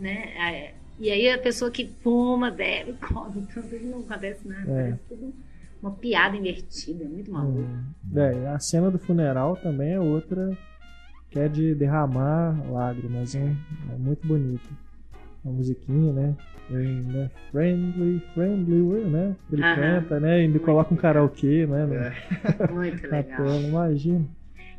né? 0.00 0.72
E 0.98 1.10
aí 1.10 1.28
a 1.30 1.38
pessoa 1.38 1.70
que 1.70 1.86
fuma, 2.02 2.50
bebe, 2.50 2.94
come, 3.12 3.46
tudo, 3.52 3.74
e 3.74 3.84
não 3.84 4.00
acontece 4.00 4.46
nada. 4.46 4.70
É. 4.70 4.82
Parece 4.84 5.02
tudo 5.08 5.34
uma 5.82 5.90
piada 5.90 6.36
invertida, 6.36 7.04
é 7.04 7.08
muito 7.08 7.30
maluco. 7.32 7.58
Uhum. 7.58 8.18
É, 8.18 8.48
a 8.48 8.58
cena 8.60 8.88
do 8.88 9.00
funeral 9.00 9.56
também 9.56 9.94
é 9.94 10.00
outra 10.00 10.56
que 11.28 11.40
é 11.40 11.48
de 11.48 11.74
derramar 11.74 12.56
lágrimas, 12.70 13.34
hein? 13.34 13.56
É 13.92 13.96
muito 13.96 14.24
bonito. 14.26 14.68
A 15.44 15.48
musiquinha, 15.48 16.12
né? 16.12 16.36
Né? 16.70 17.30
Friendly, 17.50 18.22
friendly, 18.32 18.80
world, 18.80 19.10
né? 19.10 19.36
Ele 19.50 19.62
Aham. 19.62 19.74
canta, 19.74 20.20
né? 20.20 20.40
E 20.40 20.44
ele 20.44 20.58
coloca 20.60 20.94
um 20.94 20.96
karaokê, 20.96 21.66
né? 21.66 22.14
É. 22.44 22.72
Muito 22.72 23.02
legal. 23.10 23.60
imagina. 23.60 24.24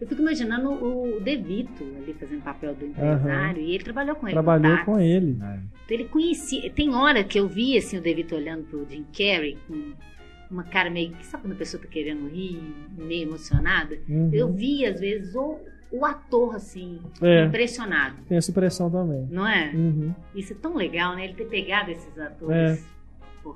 Eu 0.04 0.08
fico 0.10 0.22
imaginando 0.22 0.70
o 0.70 1.22
De 1.22 1.38
Vito 1.38 1.82
ali 1.96 2.14
fazendo 2.20 2.40
o 2.40 2.44
papel 2.44 2.76
do 2.76 2.86
empresário 2.86 3.62
e 3.62 3.74
ele 3.74 3.84
trabalhou 3.86 4.16
com 4.18 4.28
ele. 4.28 4.34
Trabalhou 4.34 4.78
com 4.84 5.00
ele. 5.00 5.32
Então 5.32 5.66
ele 5.90 6.04
conhecia. 6.06 6.70
Tem 6.72 6.94
hora 6.94 7.24
que 7.24 7.40
eu 7.40 7.48
vi 7.48 7.78
assim, 7.78 7.98
o 7.98 8.02
De 8.02 8.14
Vito 8.14 8.36
olhando 8.36 8.64
pro 8.66 8.86
Jim 8.90 9.06
Carrey 9.18 9.58
com 9.66 9.94
uma 10.52 10.66
cara 10.66 10.90
meio. 10.90 11.16
Sabe 11.22 11.44
quando 11.44 11.54
a 11.54 11.56
pessoa 11.56 11.82
tá 11.82 11.88
querendo 11.88 12.28
rir, 12.28 12.62
meio 12.98 13.30
emocionada? 13.30 13.98
Uhum. 14.10 14.30
Eu 14.34 14.52
vi, 14.52 14.86
às 14.86 15.00
vezes, 15.00 15.34
o, 15.36 15.58
o 15.90 16.06
ator 16.06 16.54
assim, 16.56 17.00
É. 17.22 17.46
impressionado. 17.46 18.18
Tem 18.28 18.38
essa 18.38 18.52
impressão 18.52 18.92
também. 18.92 19.26
Não 19.32 19.48
é? 19.48 19.72
Uhum. 19.74 20.14
Isso 20.36 20.52
é 20.52 20.56
tão 20.62 20.76
legal, 20.76 21.16
né? 21.16 21.24
Ele 21.24 21.34
ter 21.34 21.46
pegado 21.46 21.92
esses 21.92 22.20
atores. 22.20 22.82
É. 22.82 22.94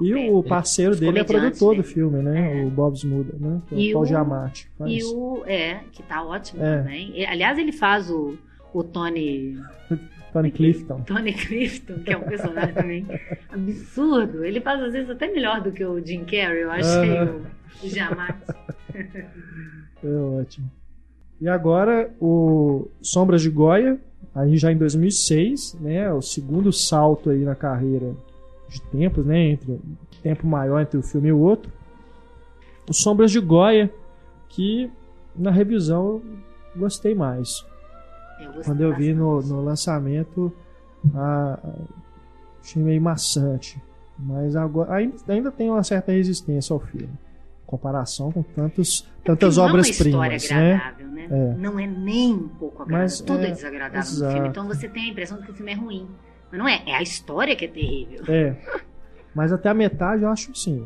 E 0.01 0.13
o 0.29 0.43
parceiro 0.43 0.91
Os 0.91 0.99
dele 0.99 1.19
é 1.19 1.23
produtor 1.23 1.75
do 1.75 1.83
filme, 1.83 2.21
né? 2.21 2.61
É. 2.61 2.65
O 2.65 2.69
Bob 2.69 2.95
Smuda, 2.95 3.35
né? 3.39 3.61
Que 3.67 3.87
é 3.87 3.89
o 3.91 3.93
Paul 3.93 4.05
Giamatti. 4.05 4.69
Faz. 4.77 4.91
E 4.91 5.03
o. 5.05 5.43
É, 5.45 5.79
que 5.91 6.03
tá 6.03 6.23
ótimo 6.23 6.63
É. 6.63 6.79
também. 6.79 7.25
Aliás, 7.25 7.57
ele 7.57 7.71
faz 7.71 8.09
o, 8.11 8.37
o 8.73 8.83
Tony. 8.83 9.57
Tony 10.33 10.51
Clifton. 10.51 11.01
Tony 11.01 11.33
Clifton, 11.33 11.99
que 11.99 12.11
é 12.11 12.17
um 12.17 12.21
personagem 12.21 12.73
também 12.73 13.07
absurdo. 13.49 14.43
Ele 14.43 14.59
faz 14.61 14.81
às 14.83 14.93
vezes 14.93 15.09
até 15.09 15.31
melhor 15.31 15.61
do 15.61 15.71
que 15.71 15.83
o 15.83 16.05
Jim 16.05 16.25
Carrey, 16.25 16.63
eu 16.63 16.71
achei 16.71 17.17
Aham. 17.17 17.41
o, 17.81 17.85
o 17.85 17.89
Giamatti. 17.89 18.53
É 20.03 20.07
ótimo. 20.15 20.69
E 21.41 21.47
agora 21.47 22.11
o 22.21 22.87
Sombras 23.01 23.41
de 23.41 23.49
Goya, 23.49 23.99
aí 24.33 24.57
já 24.57 24.71
em 24.71 24.77
2006, 24.77 25.75
né? 25.81 26.11
O 26.13 26.21
segundo 26.21 26.71
salto 26.71 27.29
aí 27.31 27.39
na 27.43 27.55
carreira 27.55 28.13
de 28.69 28.81
tempos, 28.81 29.25
né? 29.25 29.51
Entre 29.51 29.79
tempo 30.21 30.45
maior 30.47 30.81
entre 30.81 30.97
o 30.97 31.03
filme 31.03 31.29
e 31.29 31.31
o 31.31 31.39
outro. 31.39 31.71
O 32.89 32.93
Sombras 32.93 33.31
de 33.31 33.39
Goya, 33.39 33.91
que 34.49 34.89
na 35.35 35.51
revisão 35.51 36.21
eu 36.75 36.79
gostei 36.81 37.13
mais. 37.15 37.65
Eu 38.39 38.47
gostei 38.47 38.63
Quando 38.63 38.81
eu 38.81 38.95
vi 38.95 39.13
no, 39.13 39.41
no 39.41 39.63
lançamento, 39.63 40.51
a, 41.13 41.59
a- 41.63 41.73
achei 42.61 42.81
meio 42.81 43.01
maçante. 43.01 43.81
Mas 44.19 44.55
agora 44.55 44.95
ainda, 44.95 45.15
ainda 45.27 45.51
tem 45.51 45.69
uma 45.69 45.83
certa 45.83 46.11
resistência 46.11 46.73
ao 46.73 46.79
filme. 46.79 47.07
Em 47.07 47.67
comparação 47.67 48.31
com 48.31 48.41
tantos, 48.41 49.05
tantas 49.23 49.57
Não 49.57 49.63
é 49.63 49.67
uma 49.67 49.71
obras-primas, 49.73 50.43
história 50.43 50.61
né? 50.61 50.73
agradável, 50.75 51.07
né? 51.07 51.27
É. 51.29 51.55
Não 51.57 51.77
é 51.79 51.85
nem 51.85 52.33
um 52.33 52.47
pouco 52.47 52.81
agradável. 52.83 53.03
Mas 53.03 53.19
Tudo 53.21 53.39
é, 53.43 53.47
é- 53.49 53.51
desagradável 53.51 53.99
no 54.11 54.17
exato. 54.17 54.33
filme. 54.33 54.47
Então 54.49 54.67
você 54.67 54.87
tem 54.87 55.03
a 55.03 55.11
impressão 55.11 55.37
de 55.39 55.45
que 55.45 55.51
o 55.51 55.53
filme 55.55 55.71
é 55.71 55.75
ruim. 55.75 56.07
Mas 56.51 56.59
não 56.59 56.67
é, 56.67 56.81
é 56.85 56.95
a 56.95 57.01
história 57.01 57.55
que 57.55 57.65
é 57.65 57.67
terrível. 57.67 58.23
É. 58.27 58.55
Mas 59.35 59.51
até 59.51 59.69
a 59.69 59.73
metade 59.73 60.23
eu 60.23 60.29
acho 60.29 60.55
sim. 60.55 60.85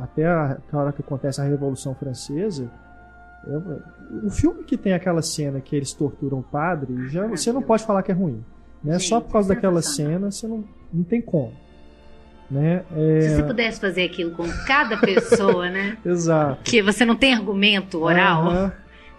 Até 0.00 0.24
a, 0.26 0.58
a 0.72 0.78
hora 0.78 0.92
que 0.92 1.02
acontece 1.02 1.40
a 1.40 1.44
Revolução 1.44 1.94
Francesa. 1.94 2.70
eu- 3.46 3.82
o 4.24 4.30
filme 4.30 4.62
que 4.64 4.76
tem 4.76 4.92
aquela 4.92 5.22
cena 5.22 5.60
que 5.60 5.74
eles 5.74 5.92
torturam 5.92 6.38
o 6.40 6.42
padre, 6.42 7.08
já, 7.08 7.26
você 7.26 7.50
não 7.52 7.62
pode 7.62 7.84
falar 7.84 8.02
que 8.02 8.10
é 8.12 8.14
ruim. 8.14 8.44
Né? 8.84 8.98
Só 8.98 9.20
por 9.20 9.32
causa 9.32 9.54
daquela 9.54 9.80
sensacional. 9.80 10.12
cena, 10.12 10.30
você 10.30 10.46
não, 10.46 10.64
não 10.92 11.02
tem 11.04 11.20
como. 11.22 11.52
Né? 12.50 12.84
Se 12.90 13.28
você 13.36 13.40
É, 13.40 13.44
pudesse 13.44 13.80
fazer 13.80 14.02
aquilo 14.04 14.32
com 14.32 14.44
cada 14.66 14.96
pessoa, 14.98 15.70
né? 15.70 15.96
exato. 16.04 16.62
Que 16.64 16.82
você 16.82 17.04
não 17.04 17.16
tem 17.16 17.32
argumento 17.32 18.02
oral. 18.02 18.70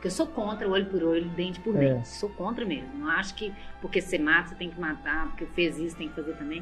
Porque 0.04 0.08
eu 0.10 0.18
sou 0.18 0.28
contra 0.28 0.68
olho 0.68 0.86
por 0.88 1.02
olho, 1.02 1.30
dente 1.30 1.62
por 1.62 1.74
É. 1.78 1.94
dente. 1.94 2.10
Sou 2.10 2.28
contra 2.28 2.66
mesmo. 2.66 2.90
Não 3.00 3.08
acho 3.08 3.34
que 3.36 3.54
porque 3.82 4.02
você 4.02 4.18
mata, 4.20 4.50
você 4.50 4.56
tem 4.56 4.70
que 4.70 4.78
matar, 4.78 5.28
porque 5.28 5.46
fez 5.56 5.78
isso, 5.80 5.96
tem 5.96 6.10
que 6.10 6.16
fazer 6.16 6.34
também. 6.34 6.62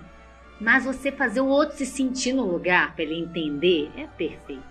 Mas 0.60 0.86
você 0.86 1.12
fazer 1.12 1.42
o 1.42 1.48
outro 1.48 1.76
se 1.76 1.88
sentir 1.88 2.34
no 2.34 2.44
lugar 2.46 2.94
pra 2.94 3.04
ele 3.04 3.20
entender 3.20 3.90
é 3.98 4.06
perfeito. 4.06 4.62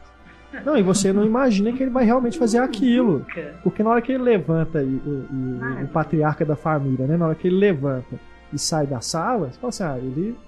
Não, 0.65 0.77
e 0.77 0.83
você 0.85 1.13
não 1.13 1.25
imagina 1.27 1.73
que 1.73 1.83
ele 1.83 1.91
vai 1.91 2.05
realmente 2.05 2.39
fazer 2.39 2.59
aquilo. 2.59 3.27
Porque 3.65 3.83
na 3.83 3.91
hora 3.91 4.01
que 4.01 4.13
ele 4.13 4.23
levanta, 4.23 4.81
e, 4.85 4.87
o- 4.87 5.27
e 5.81 5.85
o 5.85 5.89
patriarca 5.89 6.45
da 6.45 6.55
família, 6.55 7.09
né? 7.09 7.17
Na 7.17 7.27
hora 7.27 7.35
que 7.35 7.49
ele 7.49 7.57
levanta 7.57 8.21
e 8.53 8.59
sai 8.59 8.87
da 8.87 9.01
sala, 9.01 9.51
você 9.51 9.59
fala 9.59 9.69
assim, 9.71 9.83
ah, 9.83 9.99
ele 9.99 10.39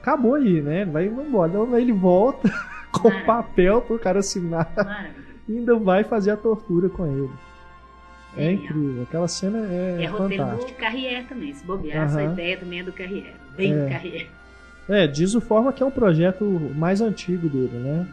acabou 0.00 0.36
aí, 0.36 0.62
né? 0.62 0.84
Vai 0.84 1.06
embora. 1.06 1.50
Então, 1.50 1.74
aí 1.74 1.82
ele 1.82 1.92
volta 1.92 2.48
com 2.92 3.08
Maravilha. 3.08 3.26
papel 3.26 3.80
pro 3.82 3.98
cara 3.98 4.20
assinar 4.20 4.70
Maravilha. 4.76 5.14
e 5.48 5.58
ainda 5.58 5.74
vai 5.76 6.04
fazer 6.04 6.30
a 6.30 6.36
tortura 6.36 6.88
com 6.88 7.04
ele. 7.06 7.30
É, 8.38 8.52
incrível. 8.52 9.02
Aquela 9.02 9.28
cena 9.28 9.58
é, 9.66 10.02
É 10.02 10.06
roteiro 10.06 10.42
fantástica. 10.44 10.72
do 10.72 10.78
Carrier 10.78 11.28
também. 11.28 11.52
Se 11.54 11.64
bobear, 11.64 12.04
a 12.04 12.08
sua 12.08 12.22
Aham. 12.22 12.32
ideia 12.32 12.56
também 12.56 12.80
é 12.80 12.82
do 12.82 12.92
Carrier. 12.92 13.34
Bem 13.56 13.72
É. 13.72 13.84
do 13.84 13.90
Carrier. 13.90 14.28
É, 14.88 15.06
diz 15.06 15.34
o 15.34 15.40
Forma 15.40 15.72
que 15.72 15.82
é 15.82 15.86
um 15.86 15.90
projeto 15.90 16.44
mais 16.74 17.00
antigo 17.00 17.48
dele, 17.48 17.76
né? 17.78 18.06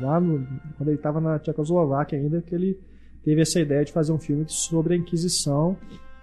Lá 0.00 0.20
no- 0.20 0.46
quando 0.76 0.88
ele 0.88 0.96
estava 0.96 1.20
na 1.20 1.38
Tchecoslováquia 1.38 2.18
ainda, 2.18 2.42
que 2.42 2.54
ele 2.54 2.78
teve 3.24 3.40
essa 3.40 3.60
ideia 3.60 3.84
de 3.84 3.92
fazer 3.92 4.12
um 4.12 4.18
filme 4.18 4.44
sobre 4.48 4.94
a 4.94 4.96
Inquisição, 4.96 5.76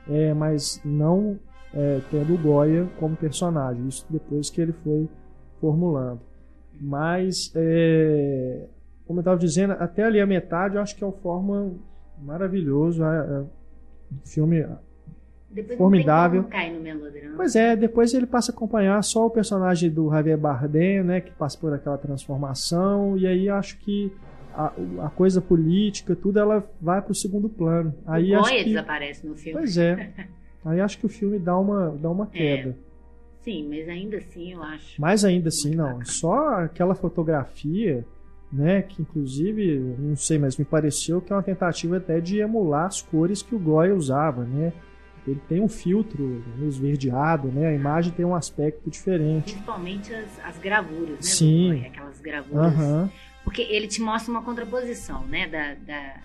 é, 0.10 0.34
mas 0.34 0.82
não 0.84 1.40
é, 1.74 2.00
tendo 2.12 2.34
o 2.34 2.38
Goya 2.38 2.88
como 3.00 3.16
personagem. 3.16 3.88
Isso 3.88 4.06
depois 4.10 4.50
que 4.50 4.60
ele 4.60 4.74
foi 4.84 5.08
formulando. 5.62 6.20
Mas, 6.82 7.52
é, 7.56 8.66
como 9.06 9.20
eu 9.20 9.22
estava 9.22 9.38
dizendo, 9.38 9.74
até 9.74 10.04
ali 10.04 10.20
a 10.20 10.26
metade 10.26 10.76
eu 10.76 10.82
acho 10.82 10.96
que 10.96 11.04
é 11.04 11.08
um 11.08 11.12
Forma 11.12 11.74
maravilhoso. 12.22 13.04
É, 13.04 13.18
é 13.18 13.40
um 13.42 14.26
filme 14.26 14.66
Depois 15.50 15.78
Formidável. 15.78 16.44
não 16.44 16.50
cair 16.50 16.74
no 16.74 16.82
melodrama. 16.82 17.36
Pois 17.36 17.56
é, 17.56 17.76
depois 17.76 18.14
ele 18.14 18.26
passa 18.26 18.52
a 18.52 18.56
acompanhar 18.56 19.02
só 19.04 19.26
o 19.26 19.30
personagem 19.30 19.90
do 19.90 20.10
Javier 20.10 20.38
Bardem, 20.38 21.04
né, 21.04 21.22
que 21.22 21.32
passa 21.32 21.58
por 21.58 21.74
aquela 21.74 21.98
transformação, 21.98 23.18
e 23.18 23.26
aí 23.26 23.50
acho 23.50 23.78
que 23.80 24.12
a, 24.54 24.74
a 25.06 25.10
coisa 25.10 25.42
política, 25.42 26.16
tudo, 26.16 26.40
ela 26.40 26.68
vai 26.82 27.02
pro 27.02 27.16
segundo 27.16 27.50
plano. 27.50 27.94
Aí 28.06 28.36
o 28.36 28.40
acho 28.40 28.50
que, 28.50 28.64
desaparece 28.66 29.26
no 29.28 29.36
filme. 29.36 29.60
pois 29.60 29.78
é, 29.78 30.12
aí 30.66 30.82
acho 30.82 30.98
que 30.98 31.06
o 31.06 31.10
filme 31.10 31.40
dá 31.40 31.58
uma, 31.58 31.90
dá 31.92 32.10
uma 32.10 32.28
queda. 32.28 32.76
Sim, 33.42 33.68
mas 33.70 33.88
ainda 33.88 34.18
assim 34.18 34.52
eu 34.52 34.62
acho. 34.62 35.02
Mas 35.02 35.24
ainda 35.24 35.48
assim, 35.48 35.74
não, 35.74 35.86
bacana. 35.86 36.06
só 36.06 36.50
aquela 36.64 36.94
fotografia, 36.94 38.06
né, 38.52 38.82
que 38.82 39.02
inclusive, 39.02 39.78
não 40.00 40.16
sei, 40.16 40.38
mas 40.38 40.58
me 40.58 40.66
pareceu 40.66 41.22
que 41.22 41.32
é 41.32 41.36
uma 41.36 41.44
tentativa 41.44 41.98
até 41.98 42.20
de 42.20 42.40
emular 42.40 42.86
as 42.88 43.02
cores 43.02 43.42
que 43.42 43.54
o 43.54 43.60
Goya 43.60 43.94
usava, 43.96 44.44
né, 44.44 44.74
ele 45.28 45.40
tem 45.48 45.62
um 45.62 45.68
filtro 45.68 46.44
esverdeado, 46.68 47.50
né, 47.50 47.68
a 47.68 47.74
imagem 47.74 48.12
tem 48.12 48.26
um 48.26 48.34
aspecto 48.34 48.90
diferente. 48.90 49.52
Principalmente 49.52 50.12
as, 50.14 50.40
as 50.44 50.58
gravuras, 50.58 51.10
né? 51.10 51.22
Sim. 51.22 51.68
Goya, 51.76 51.88
aquelas 51.88 52.20
gravuras. 52.20 52.66
Aham. 52.74 53.12
Porque 53.44 53.62
ele 53.62 53.88
te 53.88 54.02
mostra 54.02 54.32
uma 54.32 54.42
contraposição, 54.42 55.26
né? 55.26 55.48
Da, 55.48 55.74
da- 55.76 56.16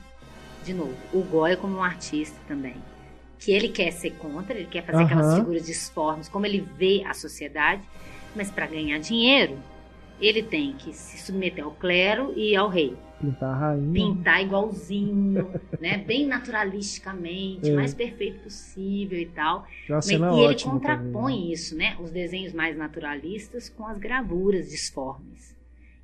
De 0.64 0.72
novo, 0.74 0.94
o 1.12 1.20
Goya 1.22 1.56
como 1.56 1.76
um 1.76 1.82
artista 1.82 2.36
também. 2.48 2.74
Que 3.38 3.52
ele 3.52 3.68
quer 3.68 3.90
ser 3.92 4.12
contra, 4.12 4.54
ele 4.56 4.66
quer 4.68 4.82
fazer 4.84 4.98
Aham. 5.02 5.04
aquelas 5.06 5.34
figuras 5.34 5.66
disformes, 5.66 6.28
como 6.28 6.46
ele 6.46 6.66
vê 6.78 7.02
a 7.06 7.12
sociedade, 7.12 7.82
mas 8.34 8.50
para 8.50 8.66
ganhar 8.66 8.98
dinheiro, 8.98 9.56
ele 10.20 10.42
tem 10.42 10.72
que 10.74 10.92
se 10.92 11.18
submeter 11.18 11.64
ao 11.64 11.72
clero 11.72 12.32
e 12.36 12.54
ao 12.56 12.68
rei. 12.68 12.96
Pintar 13.20 13.54
a 13.54 13.58
rainha. 13.58 13.92
Pintar 13.92 14.42
igualzinho, 14.42 15.50
né? 15.80 15.98
Bem 15.98 16.26
naturalisticamente, 16.26 17.70
É. 17.70 17.74
mais 17.74 17.94
perfeito 17.94 18.40
possível 18.40 19.18
e 19.18 19.26
tal. 19.26 19.66
Mas- 19.88 20.08
e 20.08 20.14
ele 20.14 20.62
contrapõe 20.62 21.12
também, 21.12 21.46
né? 21.48 21.52
isso, 21.52 21.76
né? 21.76 21.96
Os 22.00 22.10
desenhos 22.10 22.52
mais 22.52 22.76
naturalistas 22.76 23.68
com 23.68 23.86
as 23.86 23.98
gravuras 23.98 24.68
disformes. 24.70 25.54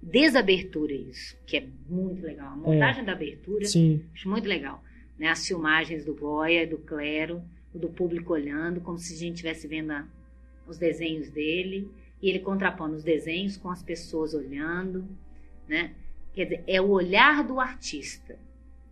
Desde 0.02 0.38
a 0.38 0.40
abertura, 0.40 0.94
isso, 0.94 1.36
que 1.46 1.58
é 1.58 1.66
muito 1.88 2.22
legal. 2.22 2.52
A 2.52 2.56
montagem 2.56 3.04
da 3.04 3.12
abertura, 3.12 3.66
Sim, 3.66 4.02
acho 4.14 4.28
muito 4.30 4.48
legal. 4.48 4.82
Né? 5.18 5.28
As 5.28 5.46
filmagens 5.46 6.04
do 6.06 6.14
Goya, 6.14 6.66
do 6.66 6.78
Clero, 6.78 7.42
do 7.74 7.88
público 7.90 8.32
olhando, 8.32 8.80
como 8.80 8.96
se 8.98 9.12
a 9.12 9.16
gente 9.16 9.34
estivesse 9.34 9.68
vendo 9.68 9.90
a- 9.90 10.06
os 10.66 10.78
desenhos 10.78 11.28
dele. 11.28 11.86
E 12.22 12.28
ele 12.28 12.40
contrapondo 12.40 12.96
os 12.96 13.04
desenhos 13.04 13.56
com 13.56 13.70
as 13.70 13.82
pessoas 13.82 14.34
olhando, 14.34 15.06
né? 15.68 15.92
Quer 16.32 16.44
dizer, 16.44 16.64
é 16.66 16.80
o 16.80 16.88
olhar 16.90 17.42
do 17.42 17.58
artista. 17.58 18.36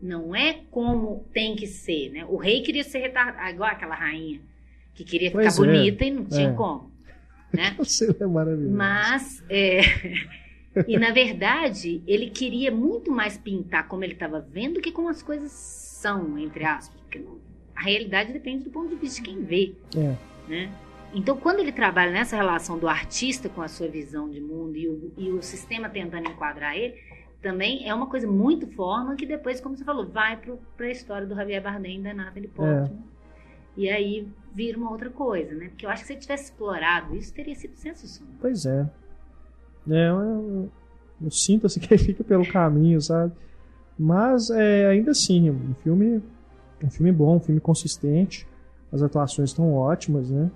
Não 0.00 0.34
é 0.34 0.60
como 0.70 1.24
tem 1.32 1.56
que 1.56 1.66
ser, 1.66 2.10
né? 2.10 2.24
O 2.26 2.36
rei 2.36 2.62
queria 2.62 2.84
ser 2.84 3.00
retardado, 3.00 3.50
igual 3.50 3.70
aquela 3.70 3.94
rainha 3.94 4.40
que 4.94 5.04
queria 5.04 5.30
ficar 5.30 5.42
Pois 5.42 5.58
é, 5.58 5.64
bonita 5.64 6.04
e 6.04 6.10
não 6.10 6.24
tinha 6.24 6.50
é. 6.50 6.52
como, 6.52 6.90
né? 7.52 7.76
é 8.20 8.26
maravilhoso. 8.26 8.74
Mas, 8.74 9.44
é, 9.48 9.80
e 10.86 10.98
na 10.98 11.12
verdade, 11.12 12.02
ele 12.06 12.30
queria 12.30 12.70
muito 12.70 13.10
mais 13.10 13.36
pintar 13.36 13.86
como 13.88 14.04
ele 14.04 14.14
estava 14.14 14.40
vendo 14.40 14.74
do 14.74 14.80
que 14.80 14.90
como 14.92 15.08
as 15.08 15.22
coisas 15.22 15.52
são, 15.52 16.38
entre 16.38 16.64
aspas. 16.64 17.00
Porque 17.02 17.22
a 17.74 17.82
realidade 17.82 18.32
depende 18.32 18.64
do 18.64 18.70
ponto 18.70 18.88
de 18.88 18.96
vista 18.96 19.22
de 19.22 19.28
quem 19.28 19.42
vê, 19.44 19.74
É. 19.96 20.16
né? 20.48 20.72
Então, 21.14 21.36
quando 21.36 21.60
ele 21.60 21.72
trabalha 21.72 22.12
nessa 22.12 22.36
relação 22.36 22.78
do 22.78 22.86
artista 22.86 23.48
com 23.48 23.62
a 23.62 23.68
sua 23.68 23.88
visão 23.88 24.28
de 24.28 24.40
mundo 24.40 24.76
e 24.76 24.88
o, 24.88 25.12
e 25.16 25.30
o 25.30 25.42
sistema 25.42 25.88
tentando 25.88 26.28
enquadrar 26.28 26.76
ele, 26.76 26.94
também 27.40 27.88
é 27.88 27.94
uma 27.94 28.06
coisa 28.06 28.26
muito 28.26 28.66
forma 28.66 29.14
que 29.14 29.24
depois, 29.24 29.60
como 29.60 29.76
você 29.76 29.84
falou, 29.84 30.06
vai 30.06 30.38
para 30.76 30.86
a 30.86 30.90
história 30.90 31.26
do 31.26 31.34
Javier 31.34 31.62
Bardem 31.62 32.00
e 32.00 32.02
da 32.02 32.12
Natalie 32.12 32.48
Portman. 32.48 32.98
E 33.76 33.88
aí 33.88 34.28
vira 34.52 34.76
uma 34.76 34.90
outra 34.90 35.08
coisa, 35.08 35.54
né? 35.54 35.68
Porque 35.68 35.86
eu 35.86 35.90
acho 35.90 36.02
que 36.02 36.08
se 36.08 36.12
ele 36.14 36.20
tivesse 36.20 36.44
explorado 36.44 37.14
isso, 37.14 37.32
teria 37.32 37.54
sido 37.54 37.76
sensacional. 37.76 38.34
Pois 38.40 38.66
é. 38.66 38.90
É, 39.88 40.08
eu, 40.08 40.68
eu 41.22 41.30
sinto 41.30 41.66
assim 41.66 41.78
que 41.80 41.94
ele 41.94 42.02
fica 42.02 42.24
pelo 42.24 42.46
caminho, 42.46 43.00
sabe? 43.00 43.32
Mas 43.96 44.50
é, 44.50 44.86
ainda 44.86 45.12
assim, 45.12 45.48
um 45.50 45.74
filme, 45.82 46.22
um 46.82 46.90
filme 46.90 47.12
bom, 47.12 47.36
um 47.36 47.40
filme 47.40 47.60
consistente. 47.60 48.46
As 48.90 49.02
atuações 49.02 49.50
estão 49.50 49.72
ótimas, 49.74 50.30
né? 50.30 50.50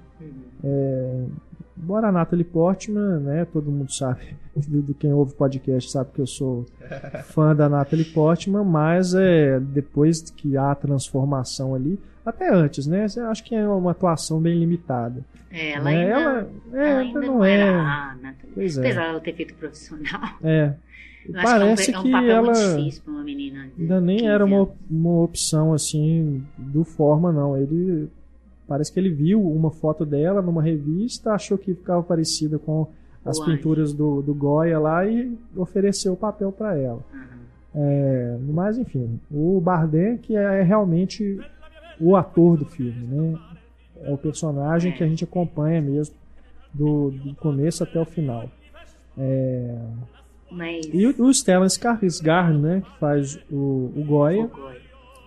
É, 0.64 1.24
embora 1.76 2.08
a 2.08 2.12
Natalie 2.12 2.44
Portman, 2.44 3.20
né? 3.20 3.44
Todo 3.44 3.70
mundo 3.70 3.92
sabe, 3.92 4.36
do, 4.56 4.82
do 4.82 4.94
quem 4.94 5.12
ouve 5.12 5.34
podcast 5.34 5.90
sabe 5.90 6.10
que 6.12 6.20
eu 6.20 6.26
sou 6.26 6.66
fã 7.24 7.54
da 7.54 7.68
Natalie 7.68 8.04
Portman, 8.04 8.64
mas 8.64 9.14
é, 9.14 9.58
depois 9.60 10.30
que 10.30 10.56
há 10.56 10.72
a 10.72 10.76
transformação 10.76 11.74
ali, 11.74 11.98
até 12.24 12.52
antes, 12.52 12.86
né? 12.86 13.06
Eu 13.16 13.26
acho 13.26 13.42
que 13.42 13.54
é 13.54 13.66
uma 13.66 13.90
atuação 13.90 14.40
bem 14.40 14.58
limitada. 14.58 15.24
É, 15.50 15.72
ela 15.72 15.84
né? 15.84 15.90
ainda, 15.90 16.12
ela, 16.12 16.50
é, 16.72 16.90
ela 16.90 17.00
ainda 17.00 17.20
não, 17.20 17.34
não, 17.34 17.44
é. 17.44 17.52
era 17.52 17.82
a 17.82 18.14
Nathalie. 18.14 18.52
Pois 18.54 18.78
é. 18.78 18.80
Apesar 18.80 19.06
dela 19.06 19.20
ter 19.20 19.34
feito 19.34 19.54
profissional. 19.54 20.20
É. 20.42 20.74
Eu 21.24 21.34
Parece 21.34 21.92
que 21.92 21.96
é 21.96 22.00
um, 22.00 22.02
que 22.02 22.12
é 22.12 22.18
um 22.18 22.30
ela 22.30 22.52
difícil 22.52 23.02
para 23.04 23.12
uma 23.12 23.22
menina. 23.22 23.70
ainda 23.78 24.00
nem 24.00 24.16
15 24.16 24.28
era 24.28 24.44
uma, 24.44 24.68
uma 24.90 25.22
opção 25.22 25.72
assim 25.72 26.44
do 26.58 26.82
forma 26.82 27.30
não. 27.30 27.56
Ele 27.56 28.08
parece 28.66 28.92
que 28.92 28.98
ele 28.98 29.10
viu 29.10 29.40
uma 29.40 29.70
foto 29.70 30.04
dela 30.04 30.40
numa 30.40 30.62
revista, 30.62 31.32
achou 31.32 31.58
que 31.58 31.74
ficava 31.74 32.02
parecida 32.02 32.58
com 32.58 32.88
as 33.24 33.38
O 33.38 33.44
pinturas 33.44 33.92
do, 33.92 34.20
do 34.22 34.34
Goya 34.34 34.78
lá 34.78 35.06
e 35.06 35.36
ofereceu 35.56 36.12
o 36.14 36.16
papel 36.16 36.50
para 36.50 36.76
ela. 36.76 37.04
Aham. 37.12 37.32
É, 37.74 38.38
mas 38.52 38.76
enfim, 38.76 39.18
o 39.30 39.60
Bardem 39.60 40.18
que 40.18 40.36
é 40.36 40.62
realmente 40.62 41.40
o 41.98 42.16
ator 42.16 42.58
do 42.58 42.66
filme, 42.66 43.06
né? 43.06 43.38
É 44.02 44.12
o 44.12 44.18
personagem 44.18 44.92
que 44.92 45.02
a 45.02 45.06
gente 45.06 45.24
acompanha 45.24 45.80
mesmo 45.80 46.14
do, 46.74 47.10
do 47.10 47.34
começo 47.36 47.82
até 47.82 48.00
o 48.00 48.04
final. 48.04 48.50
É, 49.16 49.78
Mas. 50.50 50.86
e 50.92 51.06
o, 51.06 51.26
o 51.26 51.32
Stellan 51.32 51.66
Skarsgård, 51.66 52.58
né, 52.58 52.82
que 52.84 52.98
faz 52.98 53.38
o, 53.50 53.92
o 53.94 54.04
Goya, 54.06 54.44
o 54.44 54.48
Goya. 54.48 54.80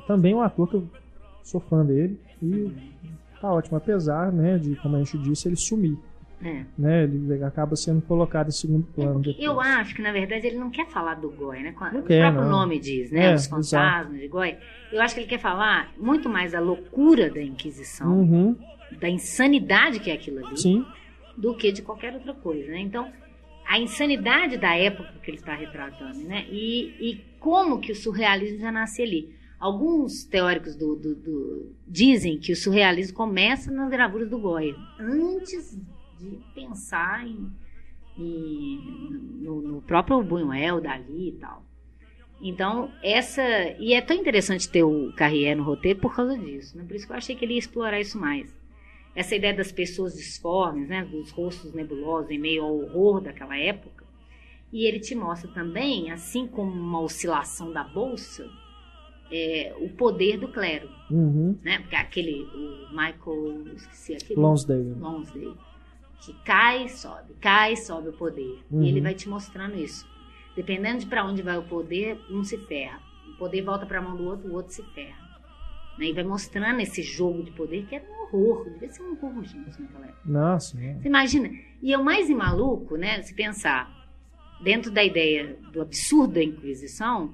também 0.08 0.34
é 0.34 0.36
um 0.36 0.42
ator 0.42 0.70
que 0.70 0.76
eu 0.76 0.88
sou 1.44 1.62
fã 1.62 1.86
dele 1.86 2.20
e 2.42 2.72
tá 3.46 3.54
ótimo, 3.54 3.78
apesar, 3.78 4.32
né, 4.32 4.58
de 4.58 4.76
como 4.78 4.96
a 4.96 5.00
gente 5.00 5.18
disse, 5.20 5.48
ele 5.48 5.56
sumir, 5.56 5.98
É. 6.44 6.64
né, 6.78 7.04
ele 7.04 7.44
acaba 7.44 7.76
sendo 7.76 8.02
colocado 8.02 8.48
em 8.50 8.52
segundo 8.52 8.86
É 8.92 8.96
plano. 8.96 9.20
depois. 9.20 9.38
eu 9.44 9.60
acho 9.62 9.96
que, 9.96 10.02
na 10.02 10.12
verdade, 10.12 10.48
ele 10.48 10.58
não 10.58 10.70
quer 10.70 10.88
falar 10.88 11.16
do 11.16 11.30
Goya, 11.30 11.62
né? 11.64 11.76
Não 11.94 12.00
o 12.02 12.04
quer, 12.04 12.22
próprio 12.22 12.44
não. 12.44 12.60
nome 12.60 12.80
diz, 12.80 13.12
né? 13.12 13.32
É, 13.32 13.36
Os 13.36 13.48
fantasmas 13.48 14.20
de 14.20 14.28
Goya. 14.28 14.58
Eu 14.92 15.02
acho 15.02 15.14
que 15.16 15.22
ele 15.22 15.28
quer 15.30 15.40
falar 15.40 15.92
muito 15.98 16.28
mais 16.30 16.52
da 16.52 16.60
loucura 16.60 17.30
da 17.30 17.42
Inquisição, 17.42 18.20
Uhum, 18.22 18.56
da 19.00 19.10
insanidade 19.10 20.00
que 20.00 20.10
é 20.12 20.14
aquilo 20.14 20.46
ali, 20.46 20.58
sim, 20.58 20.86
do 21.38 21.56
que 21.56 21.72
de 21.72 21.82
qualquer 21.82 22.14
outra 22.14 22.34
coisa, 22.34 22.72
né? 22.72 22.80
Então, 22.80 23.12
a 23.68 23.80
insanidade 23.80 24.58
da 24.58 24.76
época 24.76 25.10
que 25.24 25.30
ele 25.32 25.38
está 25.38 25.56
retratando, 25.56 26.20
né? 26.20 26.46
E, 26.52 26.94
e 27.00 27.22
como 27.40 27.80
que 27.80 27.92
o 27.92 27.96
surrealismo 27.96 28.60
já 28.60 28.72
nasce 28.72 29.02
ali. 29.02 29.35
Alguns 29.66 30.24
teóricos 30.26 30.76
do, 30.76 30.96
do- 30.96 31.16
do- 31.16 31.72
dizem 31.88 32.38
que 32.38 32.52
o 32.52 32.56
surrealismo 32.56 33.16
começa 33.18 33.72
nas 33.72 33.90
gravuras 33.90 34.30
do 34.30 34.38
Goya, 34.38 34.76
antes 35.00 35.76
de 36.20 36.38
pensar 36.54 37.26
em, 37.28 37.50
em- 38.16 39.40
no, 39.42 39.62
no 39.64 39.82
próprio 39.82 40.22
Buñuel, 40.24 40.80
Dali 40.80 41.30
e 41.30 41.32
tal. 41.34 41.66
Então, 42.40 42.92
essa. 43.02 43.42
E 43.80 43.94
é 43.94 44.02
tão 44.02 44.16
interessante 44.16 44.70
ter 44.70 44.84
o 44.84 45.12
Carrier 45.14 45.58
no 45.58 45.64
roteiro 45.64 46.00
por 46.00 46.16
causa 46.16 46.38
disso, 46.38 46.78
né? 46.78 46.84
Por 46.88 46.96
isso 46.96 47.08
que 47.08 47.14
eu 47.14 47.18
achei 47.18 47.36
que 47.36 47.44
ele 47.44 47.54
ia 47.54 47.60
explorar 47.60 48.00
isso 48.00 48.20
mais. 48.20 48.56
Essa 49.16 49.36
ideia 49.36 49.54
das 49.54 49.72
pessoas 49.72 50.14
disformes, 50.14 50.88
né? 50.88 51.06
Dos 51.06 51.32
rostos 51.32 51.74
nebulosos 51.74 52.30
em 52.30 52.38
meio 52.38 52.64
ao 52.64 52.76
horror 52.78 53.20
daquela 53.22 53.58
época. 53.58 54.06
E 54.72 54.86
ele 54.86 55.00
te 55.00 55.16
mostra 55.16 55.50
também, 55.52 56.12
assim 56.12 56.46
como 56.46 56.72
uma 56.72 57.02
oscilação 57.02 57.72
da 57.72 57.84
bolsa, 57.84 58.48
é, 59.32 59.74
o 59.80 59.90
poder 59.90 60.38
do 60.40 60.48
clero, 60.48 60.90
Uhum. 61.10 61.58
né? 61.64 61.80
Porque 61.80 61.96
aquele, 61.96 62.44
o 62.44 62.90
Michael, 62.90 63.68
esqueci 63.76 64.16
aquele. 64.16 64.40
Lonsdale. 64.40 64.94
Lonsdale, 65.00 65.54
que 66.22 66.34
cai, 66.44 66.90
sobe, 66.90 67.34
cai, 67.40 67.76
sobe 67.76 68.10
o 68.10 68.14
poder. 68.14 68.60
Uhum. 68.72 68.84
E 68.84 68.90
ele 68.90 69.02
vai 69.02 69.14
te 69.14 69.30
mostrando 69.30 69.76
isso. 69.78 70.08
Dependendo 70.56 71.00
de 71.00 71.06
para 71.06 71.26
onde 71.26 71.42
vai 71.42 71.58
o 71.58 71.64
poder, 71.64 72.20
um 72.30 72.44
se 72.44 72.58
ferra. 72.58 73.00
O 73.34 73.38
poder 73.38 73.62
volta 73.62 73.86
para 73.86 74.00
a 74.00 74.02
mão 74.02 74.16
do 74.16 74.24
outro, 74.26 74.50
o 74.50 74.54
outro 74.54 74.74
se 74.74 74.82
ferra. 74.94 75.26
Né? 76.00 76.08
E 76.08 76.14
vai 76.14 76.24
mostrando 76.24 76.80
esse 76.80 77.02
jogo 77.04 77.44
de 77.44 77.52
poder 77.52 77.86
que 77.86 77.96
era 77.96 78.06
um 78.06 78.24
horror. 78.24 78.70
Devia 78.70 78.90
ser 78.90 79.04
um 79.04 79.12
horror, 79.12 79.44
gente, 79.44 79.82
naquela 79.82 80.06
época. 80.06 80.22
Nossa, 80.26 80.80
é. 80.82 80.94
Você 80.96 81.08
imagina? 81.08 81.50
E 81.82 81.94
é 81.94 81.98
o 81.98 82.04
mais 82.04 82.30
maluco, 82.30 82.96
né? 82.96 83.22
Se 83.22 83.34
pensar 83.34 83.94
dentro 84.64 84.90
da 84.92 85.04
ideia 85.04 85.58
do 85.72 85.82
absurdo 85.82 86.34
da 86.36 86.44
Inquisição, 86.44 87.34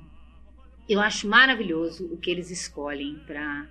eu 0.93 1.01
acho 1.01 1.27
maravilhoso 1.27 2.05
o 2.11 2.17
que 2.17 2.29
eles 2.31 2.49
escolhem 2.51 3.15
para 3.25 3.67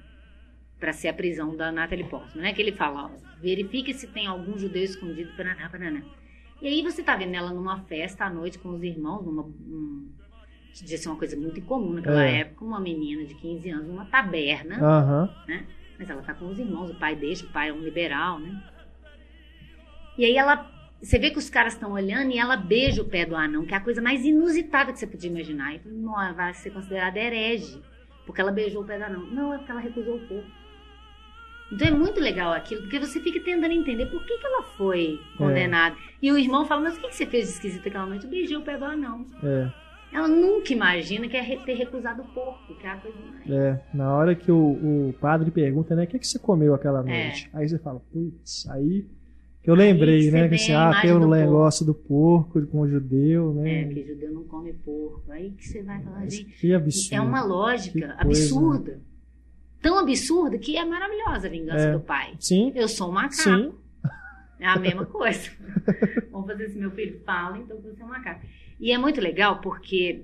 para 0.79 0.95
ser 0.95 1.09
a 1.09 1.13
prisão 1.13 1.55
da 1.55 1.71
Natalie 1.71 2.09
Portman, 2.09 2.43
né? 2.43 2.55
Que 2.55 2.63
ele 2.63 2.73
fala, 2.73 3.05
ó, 3.05 3.11
verifique 3.39 3.93
se 3.93 4.07
tem 4.07 4.27
algum 4.27 4.57
judeu 4.59 4.83
escondido 4.83 5.31
para 5.37 5.55
paraná. 5.69 6.01
E 6.63 6.67
aí 6.67 6.83
você 6.83 7.03
tá 7.03 7.15
vendo 7.17 7.35
ela 7.35 7.53
numa 7.53 7.81
festa 7.83 8.25
à 8.25 8.31
noite 8.31 8.59
com 8.59 8.71
os 8.71 8.83
irmãos, 8.83 9.23
numa 9.23 9.43
um, 9.43 10.09
devia 10.75 10.97
ser 10.97 11.09
uma 11.11 11.19
coisa 11.19 11.37
muito 11.37 11.61
incomum 11.61 11.93
naquela 11.93 12.25
É. 12.25 12.41
época, 12.41 12.65
uma 12.65 12.81
menina 12.81 13.25
de 13.27 13.35
15 13.35 13.69
anos 13.71 13.89
numa 13.89 14.07
taberna, 14.07 14.77
Aham. 14.77 15.35
mas 15.99 16.09
ela 16.09 16.23
tá 16.23 16.33
com 16.33 16.47
os 16.49 16.59
irmãos, 16.59 16.91
o 16.91 16.95
pai 16.95 17.15
deixa, 17.15 17.45
o 17.45 17.51
pai 17.51 17.69
é 17.69 17.73
um 17.75 17.81
liberal, 17.81 18.39
né? 18.39 18.63
E 20.17 20.25
aí 20.25 20.37
ela. 20.37 20.80
Você 21.03 21.19
vê 21.19 21.31
que 21.31 21.39
os 21.39 21.49
caras 21.49 21.73
estão 21.73 21.93
olhando 21.93 22.31
e 22.31 22.39
ela 22.39 22.57
beija 22.57 23.01
o 23.03 23.07
pé 23.09 23.25
do 23.25 23.35
anão, 23.35 23.65
que 23.65 23.73
é 23.73 23.77
a 23.77 23.81
coisa 23.81 24.03
mais 24.03 24.25
inusitada 24.25 24.93
que 24.93 24.99
você 24.99 25.07
podia 25.07 25.31
imaginar. 25.31 25.75
E 25.75 25.81
não, 25.87 26.13
vai 26.35 26.53
ser 26.55 26.71
considerada 26.71 27.19
herege, 27.19 27.81
porque 28.27 28.41
ela 28.41 28.53
beijou 28.53 28.83
o 28.83 28.87
pé 28.87 28.99
do 28.99 29.05
anão. 29.05 29.23
Não, 29.31 29.55
é 29.55 29.57
porque 29.59 29.71
ela 29.73 29.81
recusou 29.81 30.17
o 30.17 30.29
corpo. 30.29 30.51
Então 31.73 31.87
é 31.87 31.91
muito 31.93 32.21
legal 32.21 32.53
aquilo, 32.53 32.83
porque 32.83 32.99
você 32.99 33.21
fica 33.21 33.39
tentando 33.41 33.73
entender 33.73 34.07
por 34.07 34.25
que, 34.27 34.37
que 34.39 34.47
ela 34.47 34.63
foi 34.77 35.21
condenada. 35.39 35.97
E 36.21 36.31
o 36.33 36.37
irmão 36.37 36.67
fala, 36.67 36.83
mas 36.83 36.97
o 36.97 37.01
que, 37.01 37.09
que 37.09 37.15
você 37.15 37.27
fez 37.27 37.47
de 37.47 37.53
esquisito 37.55 37.87
aquela 37.89 38.07
noite? 38.07 38.25
Eu 38.25 38.31
beijei 38.31 38.57
o 38.57 38.63
pé 38.63 38.77
do 38.77 38.85
anão. 38.85 39.25
É, 39.45 39.71
Ela 40.13 40.27
nunca 40.27 40.73
imagina 40.73 41.29
que 41.29 41.37
é 41.37 41.57
ter 41.65 41.75
recusado 41.75 42.23
o 42.23 42.29
corpo, 42.35 42.75
que 42.75 42.85
é 42.85 42.91
a 42.91 42.97
coisa 42.97 43.17
mais. 43.21 43.49
é. 43.49 43.81
Na 43.95 44.13
hora 44.17 44.35
que 44.35 44.51
o, 44.51 45.09
o 45.09 45.15
padre 45.21 45.53
pergunta, 45.53 45.95
né, 45.95 46.05
o 46.05 46.07
que, 46.09 46.19
que 46.19 46.27
você 46.27 46.41
comeu 46.41 46.75
aquela 46.75 47.01
É. 47.09 47.25
noite? 47.25 47.49
Aí 47.55 47.69
você 47.69 47.79
fala, 47.79 48.01
putz, 48.13 48.69
aí 48.69 49.07
eu 49.65 49.75
lembrei, 49.75 50.31
né, 50.31 50.49
que 50.49 50.55
assim, 50.55 50.73
a 50.73 50.79
ah, 50.81 50.85
imagem 50.91 51.03
tem 51.03 51.13
o 51.13 51.21
do 51.21 51.29
negócio 51.29 51.85
do 51.85 51.95
porco 51.95 52.67
com 52.67 52.81
o 52.81 52.89
judeu, 52.89 53.51
É, 53.61 53.85
né? 53.85 53.95
que 53.95 54.07
judeu 54.07 54.33
não 54.33 54.45
come 54.45 54.73
porco. 54.73 55.31
Aí 55.31 55.51
que 55.51 55.69
você 55.69 55.83
vai 55.83 56.03
falar, 56.03 56.21
Mas 56.21 56.35
gente. 56.35 56.53
que 56.59 56.75
absurdo. 56.75 57.15
É 57.15 57.21
uma 57.21 57.43
lógica 57.43 58.15
absurda. 58.19 59.01
Tão 59.83 59.99
absurda 59.99 60.59
que 60.59 60.77
é 60.77 60.85
maravilhosa 60.85 61.47
a 61.47 61.51
vingança 61.51 61.85
É. 61.89 61.93
do 61.93 62.01
pai. 62.01 62.35
Sim, 62.39 62.73
Eu 62.75 62.89
sou 62.89 63.09
um 63.09 63.13
macaco. 63.13 63.35
sim. 63.35 63.73
É 64.59 64.67
a 64.67 64.79
mesma 64.79 65.07
coisa. 65.07 65.51
Vamos 66.31 66.47
fazer 66.47 66.69
se 66.69 66.79
meu 66.79 66.91
filho 66.91 67.19
fala, 67.25 67.57
então 67.59 67.81
você 67.81 68.03
é 68.03 68.05
um 68.05 68.09
macaco. 68.09 68.45
E 68.79 68.93
é 68.93 68.99
muito 68.99 69.19
legal 69.21 69.61
porque, 69.61 70.23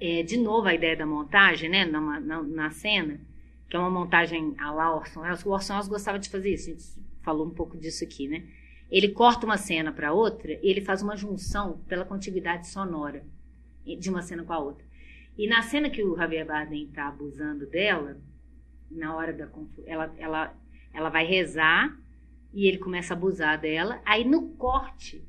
é, 0.00 0.22
de 0.24 0.36
novo, 0.36 0.66
a 0.66 0.74
ideia 0.74 0.96
da 0.96 1.06
montagem, 1.06 1.68
né, 1.70 1.84
na, 1.84 2.00
na, 2.20 2.42
na 2.42 2.70
cena, 2.70 3.20
que 3.68 3.76
é 3.76 3.78
uma 3.78 3.90
montagem 3.90 4.54
à 4.58 4.72
la 4.72 4.94
Orson 4.96 5.20
Welles. 5.20 5.44
O 5.46 5.50
Orson 5.50 5.74
Welles 5.74 5.88
gostava 5.88 6.18
de 6.18 6.28
fazer 6.28 6.54
isso, 6.54 6.70
a 6.70 6.72
gente 6.72 7.05
falou 7.26 7.44
um 7.44 7.50
pouco 7.50 7.76
disso 7.76 8.04
aqui, 8.04 8.28
né? 8.28 8.46
Ele 8.88 9.08
corta 9.08 9.44
uma 9.44 9.58
cena 9.58 9.92
para 9.92 10.12
outra 10.12 10.52
e 10.62 10.70
ele 10.70 10.80
faz 10.80 11.02
uma 11.02 11.16
junção 11.16 11.80
pela 11.88 12.04
contiguidade 12.04 12.68
sonora 12.68 13.26
de 13.84 14.08
uma 14.08 14.22
cena 14.22 14.44
com 14.44 14.52
a 14.52 14.58
outra. 14.60 14.86
E 15.36 15.48
na 15.48 15.60
cena 15.60 15.90
que 15.90 16.04
o 16.04 16.16
Javier 16.16 16.46
Bardem 16.46 16.84
está 16.84 17.08
abusando 17.08 17.66
dela, 17.66 18.16
na 18.88 19.16
hora 19.16 19.32
da 19.32 19.48
ela, 19.84 20.14
ela, 20.16 20.56
ela 20.94 21.08
vai 21.10 21.26
rezar 21.26 21.98
e 22.54 22.68
ele 22.68 22.78
começa 22.78 23.12
a 23.12 23.16
abusar 23.16 23.60
dela. 23.60 24.00
Aí 24.04 24.24
no 24.24 24.50
corte 24.50 25.22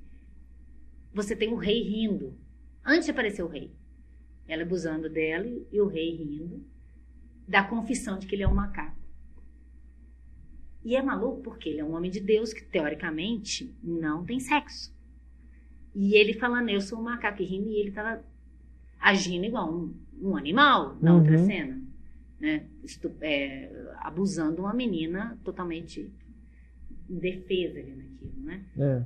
você 1.11 1.35
tem 1.35 1.51
o 1.51 1.57
rei 1.57 1.81
rindo. 1.81 2.37
Antes 2.85 3.05
de 3.05 3.11
aparecer 3.11 3.41
o 3.41 3.47
rei, 3.47 3.71
ela 4.47 4.61
abusando 4.61 5.09
dela 5.09 5.47
e 5.71 5.81
o 5.81 5.87
rei 5.87 6.15
rindo 6.15 6.63
da 7.47 7.63
confissão 7.63 8.19
de 8.19 8.27
que 8.27 8.35
ele 8.35 8.43
é 8.43 8.47
um 8.47 8.53
macaco. 8.53 8.96
E 10.87 10.95
é 10.95 11.01
maluco 11.01 11.41
porque 11.41 11.67
ele 11.67 11.81
é 11.81 11.83
um 11.83 11.93
homem 11.95 12.09
de 12.09 12.21
Deus 12.21 12.53
que 12.53 12.63
teoricamente 12.63 13.75
não 13.83 14.23
tem 14.23 14.39
sexo. 14.39 14.95
E 15.93 16.15
ele 16.15 16.31
falando, 16.33 16.69
eu 16.69 16.79
sou 16.79 16.97
um 16.97 17.03
macaco 17.03 17.41
e 17.41 17.45
rindo, 17.45 17.67
e 17.69 17.75
ele 17.77 17.91
tava 17.91 18.23
agindo 18.97 19.45
igual 19.45 19.69
um, 19.69 19.93
um 20.21 20.37
animal 20.37 20.95
na 21.01 21.13
outra 21.13 21.37
Uhum. 21.37 21.45
cena. 21.45 21.81
Né? 22.39 22.67
Estu- 22.85 23.11
é, 23.19 23.69
abusando 23.99 24.61
uma 24.61 24.73
menina 24.73 25.37
totalmente 25.43 26.09
indefesa 27.09 27.79
ali 27.79 27.91
naquilo, 27.95 28.43
né? 28.43 28.63
É. 28.77 29.03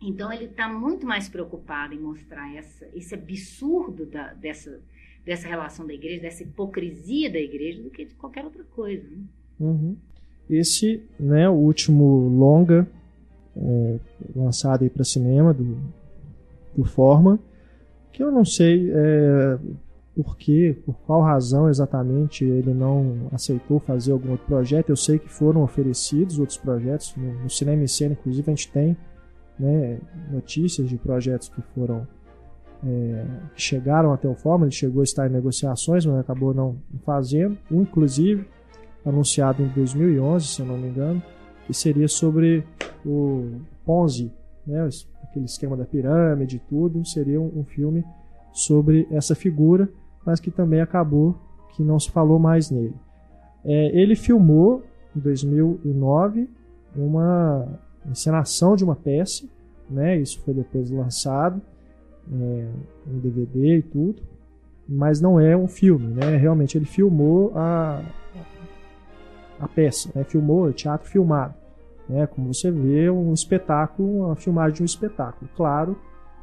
Então 0.00 0.32
ele 0.32 0.44
está 0.44 0.68
muito 0.68 1.06
mais 1.06 1.28
preocupado 1.28 1.92
em 1.94 1.98
mostrar 1.98 2.54
essa, 2.54 2.86
esse 2.94 3.14
absurdo 3.14 4.06
da- 4.06 4.32
dessa, 4.34 4.80
dessa 5.24 5.48
relação 5.48 5.86
da 5.86 5.94
igreja, 5.94 6.20
dessa 6.22 6.42
hipocrisia 6.44 7.30
da 7.32 7.38
igreja, 7.40 7.82
do 7.82 7.90
que 7.90 8.04
de 8.04 8.14
qualquer 8.14 8.44
outra 8.44 8.62
coisa. 8.62 9.08
né? 9.10 9.24
Uhum. 9.58 9.96
Esse, 10.48 11.02
né, 11.18 11.48
o 11.48 11.54
último 11.54 12.28
longa 12.28 12.86
é, 13.56 13.98
lançado 14.34 14.82
aí 14.84 14.90
para 14.90 15.04
cinema 15.04 15.52
do, 15.52 15.76
do 16.76 16.84
Forma, 16.84 17.38
que 18.12 18.22
eu 18.22 18.30
não 18.30 18.44
sei 18.44 18.90
é, 18.92 19.58
por 20.14 20.36
quê, 20.36 20.76
por 20.86 20.94
qual 21.06 21.20
razão 21.20 21.68
exatamente 21.68 22.44
ele 22.44 22.72
não 22.72 23.28
aceitou 23.32 23.78
fazer 23.78 24.12
algum 24.12 24.30
outro 24.30 24.46
projeto. 24.46 24.90
Eu 24.90 24.96
sei 24.96 25.18
que 25.18 25.28
foram 25.28 25.62
oferecidos 25.62 26.38
outros 26.38 26.56
projetos 26.56 27.14
no, 27.16 27.42
no 27.42 27.50
cinema 27.50 27.82
e 27.82 27.88
cena, 27.88 28.12
inclusive 28.12 28.50
a 28.50 28.54
gente 28.54 28.70
tem 28.70 28.96
né, 29.58 29.98
notícias 30.30 30.88
de 30.88 30.96
projetos 30.96 31.48
que 31.48 31.60
foram 31.74 32.06
é, 32.84 33.24
que 33.54 33.60
chegaram 33.60 34.12
até 34.12 34.28
o 34.28 34.34
Forma. 34.34 34.66
Ele 34.66 34.72
chegou 34.72 35.00
a 35.00 35.04
estar 35.04 35.28
em 35.28 35.32
negociações, 35.32 36.06
mas 36.06 36.18
acabou 36.18 36.54
não 36.54 36.76
fazendo. 37.04 37.56
Um, 37.70 37.82
inclusive 37.82 38.46
anunciado 39.06 39.62
em 39.62 39.68
2011, 39.68 40.46
se 40.46 40.60
eu 40.60 40.66
não 40.66 40.76
me 40.76 40.88
engano, 40.88 41.22
que 41.64 41.72
seria 41.72 42.08
sobre 42.08 42.64
o 43.04 43.60
Ponzi, 43.84 44.32
né, 44.66 44.88
aquele 45.22 45.44
esquema 45.44 45.76
da 45.76 45.84
pirâmide 45.84 46.56
e 46.56 46.60
tudo, 46.60 47.04
seria 47.06 47.40
um, 47.40 47.60
um 47.60 47.64
filme 47.64 48.04
sobre 48.52 49.06
essa 49.10 49.34
figura, 49.34 49.88
mas 50.24 50.40
que 50.40 50.50
também 50.50 50.80
acabou 50.80 51.36
que 51.74 51.82
não 51.82 52.00
se 52.00 52.10
falou 52.10 52.38
mais 52.38 52.70
nele. 52.70 52.94
É, 53.64 53.98
ele 53.98 54.16
filmou 54.16 54.82
em 55.14 55.20
2009 55.20 56.48
uma 56.96 57.68
encenação 58.08 58.74
de 58.74 58.82
uma 58.82 58.96
peça, 58.96 59.46
né, 59.88 60.18
isso 60.18 60.40
foi 60.40 60.52
depois 60.52 60.90
lançado 60.90 61.62
é, 62.32 62.68
em 63.06 63.18
DVD 63.20 63.78
e 63.78 63.82
tudo, 63.82 64.22
mas 64.88 65.20
não 65.20 65.38
é 65.38 65.56
um 65.56 65.66
filme, 65.66 66.06
né? 66.14 66.36
Realmente 66.36 66.78
ele 66.78 66.84
filmou 66.84 67.52
a, 67.56 68.02
a 69.60 69.68
peça, 69.68 70.10
né? 70.14 70.24
filmou 70.24 70.72
teatro 70.72 71.08
filmado, 71.08 71.54
né? 72.08 72.26
Como 72.26 72.52
você 72.52 72.70
vê 72.70 73.10
um 73.10 73.32
espetáculo, 73.32 74.26
uma 74.26 74.36
filmagem 74.36 74.76
de 74.76 74.82
um 74.82 74.86
espetáculo. 74.86 75.50
Claro 75.56 75.96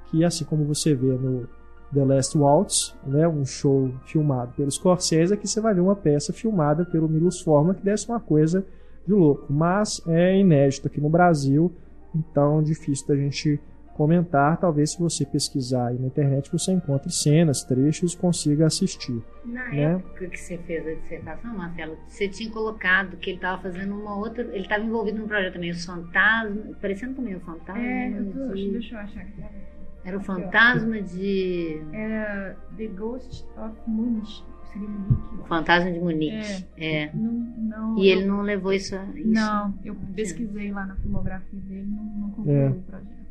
que 0.07 0.23
assim 0.23 0.45
como 0.45 0.65
você 0.65 0.93
vê 0.93 1.13
no 1.13 1.47
The 1.93 2.03
Last 2.03 2.37
Waltz, 2.37 2.95
né? 3.05 3.27
Um 3.27 3.45
show 3.45 3.91
filmado 4.05 4.53
pelo 4.55 4.71
Scorsese, 4.71 5.33
aqui 5.33 5.47
você 5.47 5.61
vai 5.61 5.73
ver 5.73 5.81
uma 5.81 5.95
peça 5.95 6.33
filmada 6.33 6.85
pelo 6.85 7.07
Milos 7.07 7.41
Forman 7.41 7.75
que 7.75 7.83
deve 7.83 7.97
ser 7.97 8.11
uma 8.11 8.19
coisa 8.19 8.65
de 9.05 9.13
louco, 9.13 9.51
mas 9.51 10.01
é 10.07 10.37
inédito 10.39 10.87
aqui 10.87 11.01
no 11.01 11.09
Brasil, 11.09 11.71
então 12.15 12.63
difícil 12.63 13.07
da 13.07 13.15
gente 13.15 13.59
comentar. 13.93 14.57
Talvez 14.57 14.91
se 14.91 14.99
você 14.99 15.25
pesquisar 15.25 15.87
aí 15.87 15.99
na 15.99 16.07
internet 16.07 16.51
você 16.51 16.71
encontre 16.71 17.11
cenas, 17.11 17.63
trechos 17.63 18.13
e 18.13 18.17
consiga 18.17 18.65
assistir. 18.67 19.21
Na 19.45 19.69
Né? 19.69 19.81
época 19.95 20.27
que 20.27 20.37
você 20.39 20.57
fez 20.59 20.85
a 20.87 20.93
dissertação, 20.93 21.55
Marcelo, 21.57 21.97
você 22.07 22.27
tinha 22.27 22.49
colocado 22.51 23.17
que 23.17 23.29
ele 23.31 23.37
estava 23.37 23.61
fazendo 23.61 23.93
uma 23.95 24.15
outra. 24.17 24.43
Ele 24.43 24.59
estava 24.63 24.83
envolvido 24.83 25.19
num 25.19 25.27
projeto 25.27 25.53
também, 25.53 25.71
os 25.71 25.85
fantasmas. 25.85 26.75
Parecendo 26.81 27.13
também 27.15 27.35
o 27.35 27.39
fantasma. 27.41 27.81
É, 27.81 28.09
eu 28.09 28.25
tô, 28.31 28.53
de- 28.53 28.71
deixa 28.71 28.95
eu 28.95 28.99
achar 28.99 29.21
aqui. 29.21 29.43
Era 30.05 30.17
o 30.17 30.19
ó. 30.19 30.23
fantasma 30.23 31.01
de. 31.01 31.81
Era 31.93 32.57
The 32.77 32.87
Ghost 32.87 33.45
of 33.57 33.73
Munich. 33.87 34.43
O 35.39 35.43
Fantasma 35.45 35.91
de 35.91 35.99
Munique. 35.99 36.65
É. 36.77 37.11
Não, 37.13 37.31
não, 37.31 37.97
E 37.99 38.07
ele 38.09 38.23
eu- 38.23 38.27
não 38.27 38.41
levou 38.41 38.73
isso 38.73 38.95
a. 38.95 39.03
Isso. 39.13 39.27
Não, 39.29 39.71
eu 39.85 39.95
pesquisei 40.15 40.71
lá 40.71 40.83
na 40.87 40.95
filmografia 40.95 41.59
dele, 41.61 41.85
não, 41.91 42.03
não 42.03 42.29
concluiu 42.31 42.57
É. 42.59 42.69
o 42.69 42.73
projeto. 42.81 43.22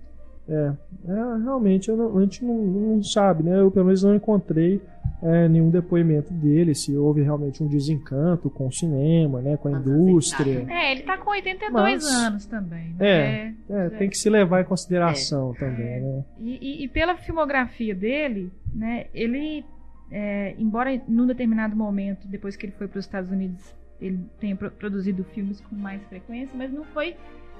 É, 0.49 0.73
é, 1.09 1.13
realmente 1.45 1.91
não- 1.93 2.19
a 2.19 2.21
gente 2.23 2.45
não, 2.45 2.55
não 2.57 3.03
sabe, 3.03 3.43
né? 3.45 3.61
Eu 3.61 3.71
pelo 3.71 3.87
menos 3.87 4.03
não 4.03 4.15
encontrei 4.15 4.81
é, 5.25 5.47
nenhum 5.49 5.71
depoimento 5.71 6.33
dele, 6.33 6.75
se 6.75 6.97
houve 6.97 7.23
realmente 7.23 7.63
um 7.63 7.69
desencanto 7.69 8.51
com 8.51 8.67
o 8.67 8.73
cinema, 8.73 9.41
né? 9.41 9.57
Com 9.57 9.69
a 9.69 9.79
indústria. 9.79 10.55
aceitável. 10.65 10.77
É, 10.77 10.91
ele 10.93 11.03
tá 11.03 11.17
com 11.17 11.31
82 11.31 11.73
Mas- 11.73 12.05
anos 12.13 12.47
também. 12.47 12.95
É. 12.99 13.23
né? 13.23 13.55
É, 13.71 13.89
tem 13.91 14.09
que 14.11 14.19
se 14.19 14.29
levar 14.29 14.63
em 14.63 14.65
consideração 14.65 15.55
É. 15.57 15.61
também, 15.61 16.01
né? 16.01 16.25
E, 16.41 16.85
e- 16.85 16.89
pela 16.89 17.17
filmografia 17.17 17.95
dele, 17.95 18.51
né, 18.75 19.07
ele, 19.15 19.65
é, 20.11 20.57
embora 20.59 21.01
num 21.07 21.27
determinado 21.27 21.77
momento, 21.77 22.27
depois 22.27 22.57
que 22.57 22.67
ele 22.67 22.73
foi 22.77 22.89
para 22.89 22.99
os 22.99 23.05
Estados 23.05 23.31
Unidos, 23.31 23.73
ele 24.01 24.19
tenha 24.41 24.57
pro- 24.57 24.73
produzido 24.73 25.23
filmes 25.33 25.61
com 25.61 25.77
mais 25.77 26.03
frequência, 26.09 26.51
mas 26.57 26.73
não 26.73 26.83
foi 26.87 27.15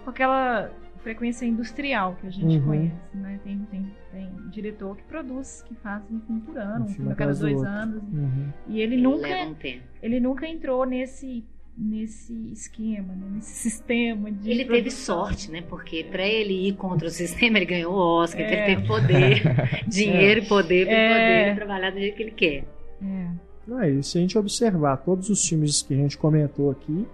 com 0.05 0.11
aquela 0.11 0.69
frequência 1.03 1.45
industrial 1.47 2.17
que 2.21 2.27
a 2.27 2.31
gente 2.31 2.57
Uhum. 2.59 2.65
conhece, 2.67 2.95
né? 3.17 3.41
Tem, 3.45 3.59
tem, 3.71 3.87
tem 4.13 4.31
diretor 4.51 4.97
que 4.97 5.03
produz, 5.05 5.63
que 5.67 5.75
faz 5.77 6.03
um 6.11 6.21
filme 6.21 6.41
por 6.43 6.57
ano, 6.59 6.85
Um 6.85 6.89
filme 6.89 7.13
a 7.13 7.15
cada 7.15 7.35
dois 7.35 7.55
outro. 7.57 7.69
anos. 7.69 8.03
Uhum. 8.13 8.49
E 8.69 8.81
ele, 8.81 8.95
Ele 8.95 9.03
nunca, 9.03 9.29
um 9.29 9.55
ele 10.03 10.21
nunca 10.21 10.47
entrou 10.47 10.85
nesse 10.87 11.45
nesse 11.75 12.35
esquema, 12.53 13.15
né? 13.15 13.27
nesse 13.33 13.71
sistema 13.71 14.31
de 14.31 14.51
Ele 14.51 14.59
teve 14.67 14.83
produção. 14.83 15.25
sorte, 15.25 15.51
né? 15.51 15.63
Porque 15.63 16.05
pra 16.05 16.23
ele 16.27 16.69
ir 16.69 16.75
contra 16.75 17.09
o 17.09 17.11
sistema, 17.11 17.57
ele 17.57 17.65
ganhou 17.65 17.95
o 17.95 18.21
Oscar, 18.23 18.43
então 18.43 18.55
É. 18.59 18.67
ele 18.67 18.77
teve 18.77 18.87
poder, 18.87 19.43
dinheiro 19.89 20.41
e 20.43 20.47
poder 20.47 20.87
pra 20.87 20.95
É. 20.95 21.45
poder 21.45 21.57
trabalhar 21.57 21.91
do 21.91 21.99
jeito 21.99 22.15
que 22.15 22.23
ele 22.25 22.31
quer. 22.33 22.65
É. 23.03 23.27
Não 23.67 23.81
é 23.81 23.91
isso. 23.91 24.11
Se 24.11 24.19
a 24.19 24.21
gente 24.21 24.37
observar 24.37 24.99
todos 24.99 25.31
os 25.31 25.49
filmes 25.49 25.81
que 25.81 25.95
a 25.95 25.97
gente 25.97 26.19
comentou 26.19 26.71
aqui, 26.71 27.07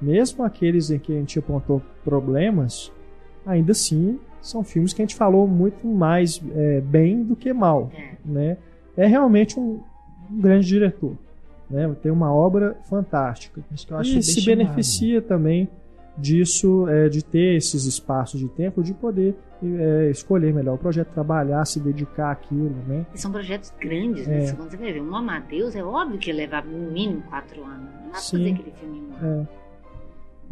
mesmo 0.00 0.42
aqueles 0.42 0.90
em 0.90 0.98
que 0.98 1.12
a 1.12 1.18
gente 1.20 1.38
apontou 1.38 1.80
problemas, 2.02 2.92
ainda 3.46 3.72
assim 3.72 4.18
são 4.40 4.64
filmes 4.64 4.92
que 4.92 5.00
a 5.00 5.04
gente 5.04 5.14
falou 5.14 5.46
muito 5.46 5.86
mais 5.86 6.42
é, 6.54 6.80
bem 6.80 7.22
do 7.22 7.36
que 7.36 7.52
mal. 7.52 7.90
É. 7.94 8.14
Né? 8.24 8.56
É 8.96 9.06
realmente 9.06 9.58
um, 9.58 9.80
um 10.30 10.40
grande 10.40 10.66
diretor. 10.66 11.16
Né? 11.70 11.94
Tem 12.02 12.10
uma 12.10 12.32
obra 12.34 12.76
fantástica. 12.88 13.62
Isso 13.72 13.86
que 13.86 13.92
eu 13.92 13.96
acho 13.98 14.18
E 14.18 14.22
se 14.22 14.44
beneficia 14.44 15.22
também 15.22 15.68
disso, 16.18 16.86
é, 16.88 17.08
de 17.08 17.24
ter 17.24 17.56
esses 17.56 17.84
espaços 17.84 18.38
de 18.38 18.48
tempo, 18.48 18.82
de 18.82 18.92
poder 18.92 19.34
é, 19.64 20.10
escolher 20.10 20.52
melhor 20.52 20.74
o 20.74 20.78
projeto, 20.78 21.08
trabalhar, 21.12 21.64
se 21.64 21.80
dedicar 21.80 22.32
àquilo. 22.32 22.74
Né? 22.86 23.06
E 23.14 23.18
são 23.18 23.30
projetos 23.30 23.72
grandes, 23.80 24.26
É. 24.28 24.40
né? 24.40 24.52
Quando 24.52 24.70
você 24.70 24.76
vai 24.76 24.92
ver 24.92 25.00
um 25.00 25.14
Amadeus, 25.14 25.74
é 25.74 25.82
óbvio 25.82 26.18
que 26.18 26.30
ele 26.30 26.38
levava 26.38 26.66
no 26.66 26.90
mínimo 26.90 27.22
quatro 27.22 27.64
anos. 27.64 27.88
Não 27.94 28.02
dá 28.06 28.10
pra 28.10 28.20
fazer 28.20 28.50
aquele 28.50 28.72
filme 28.72 28.98
em 28.98 29.02
um 29.02 29.14
ano. 29.14 29.48
É. 29.58 29.61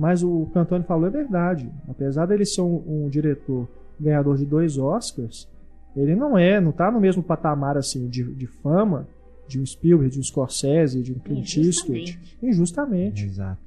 Mas 0.00 0.22
o 0.22 0.46
que 0.50 0.56
o 0.56 0.60
Antônio 0.62 0.86
falou 0.86 1.06
é 1.08 1.10
verdade. 1.10 1.70
Apesar 1.86 2.24
dele 2.24 2.46
ser 2.46 2.62
um, 2.62 2.82
um 3.04 3.08
diretor 3.10 3.68
ganhador 4.00 4.38
de 4.38 4.46
dois 4.46 4.78
Oscars, 4.78 5.46
ele 5.94 6.16
não 6.16 6.38
é, 6.38 6.58
não 6.58 6.72
tá 6.72 6.90
no 6.90 6.98
mesmo 6.98 7.22
patamar 7.22 7.76
assim 7.76 8.08
de, 8.08 8.24
de 8.34 8.46
fama 8.46 9.06
de 9.46 9.60
um 9.60 9.66
Spielberg, 9.66 10.10
de 10.14 10.18
um 10.18 10.22
Scorsese, 10.22 11.02
de 11.02 11.12
um 11.12 11.18
Clint 11.18 11.54
Eastwood, 11.58 12.18
Injustamente. 12.42 13.26
Exato. 13.26 13.60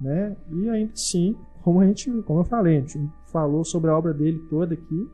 né? 0.00 0.36
E 0.52 0.68
ainda 0.70 0.92
assim, 0.92 1.34
como 1.62 1.80
a 1.80 1.86
gente, 1.86 2.08
como 2.22 2.40
eu 2.40 2.44
falei, 2.44 2.76
a 2.76 2.80
gente 2.82 3.00
falou 3.32 3.64
sobre 3.64 3.90
a 3.90 3.98
obra 3.98 4.14
dele 4.14 4.38
toda 4.48 4.74
aqui, 4.74 5.08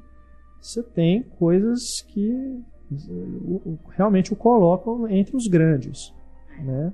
você 0.60 0.82
tem 0.82 1.22
coisas 1.38 2.02
que 2.08 2.60
o- 2.90 3.78
realmente 3.90 4.32
o 4.32 4.36
colocam 4.36 5.08
entre 5.08 5.34
os 5.36 5.46
grandes, 5.48 6.12
né? 6.62 6.92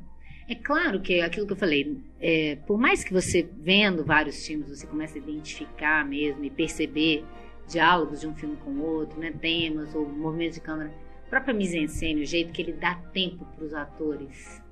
É 0.53 0.55
claro 0.55 1.01
que 1.01 1.19
aquilo 1.23 1.47
que 1.47 1.55
eu 1.55 1.57
falei, 1.57 1.97
é, 2.21 2.57
por 2.67 2.79
mais 2.79 3.03
que 3.03 3.11
você 3.11 3.49
vendo 3.57 4.05
vários 4.05 4.47
filmes, 4.47 4.69
você 4.69 4.87
comece 4.87 5.19
a 5.19 5.23
identificar 5.23 6.07
mesmo 6.07 6.45
e 6.45 6.51
perceber 6.51 7.25
diálogos 7.67 8.21
de 8.21 8.27
um 8.27 8.35
filme 8.35 8.57
com 8.57 8.69
o 8.73 8.83
outro, 8.83 9.19
né, 9.19 9.33
temas 9.33 9.95
ou 9.95 10.07
movimentos 10.07 10.57
de 10.57 10.61
câmera, 10.61 10.93
a 11.27 11.31
própria 11.31 11.55
mise-en-scène, 11.55 12.21
o 12.21 12.27
jeito 12.27 12.53
que 12.53 12.61
ele 12.61 12.73
dá 12.73 12.97
tempo 13.15 13.47
para 13.47 13.65
os 13.65 13.73
atores 13.73 14.63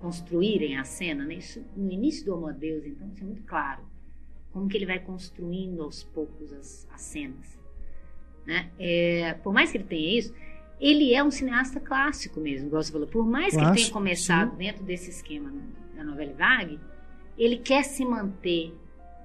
construírem 0.00 0.78
a 0.78 0.84
cena, 0.84 1.26
né, 1.26 1.34
isso, 1.34 1.62
no 1.76 1.92
início 1.92 2.24
do 2.24 2.34
Homo 2.34 2.50
Deus, 2.54 2.86
então, 2.86 3.06
isso 3.06 3.22
é 3.22 3.26
muito 3.26 3.42
claro, 3.42 3.82
como 4.54 4.66
que 4.70 4.78
ele 4.78 4.86
vai 4.86 5.00
construindo 5.00 5.82
aos 5.82 6.02
poucos 6.02 6.50
as, 6.54 6.88
as 6.90 7.02
cenas. 7.02 7.58
Né? 8.46 8.70
É, 8.78 9.34
por 9.34 9.52
mais 9.52 9.70
que 9.70 9.76
ele 9.76 9.84
tenha 9.84 10.18
isso, 10.18 10.32
ele 10.80 11.14
é 11.14 11.22
um 11.24 11.30
cineasta 11.30 11.80
clássico 11.80 12.40
mesmo, 12.40 12.66
igual 12.68 12.82
você 12.82 12.92
falou. 12.92 13.06
Por 13.06 13.26
mais 13.26 13.50
que 13.50 13.56
ele 13.56 13.62
tenha 13.64 13.74
Clássico, 13.74 13.92
começado 13.92 14.56
dentro 14.56 14.82
desse 14.84 15.10
esquema 15.10 15.50
da 15.96 16.04
novela 16.04 16.32
Vague, 16.36 16.78
ele 17.38 17.56
quer 17.58 17.82
se 17.82 18.04
manter 18.04 18.74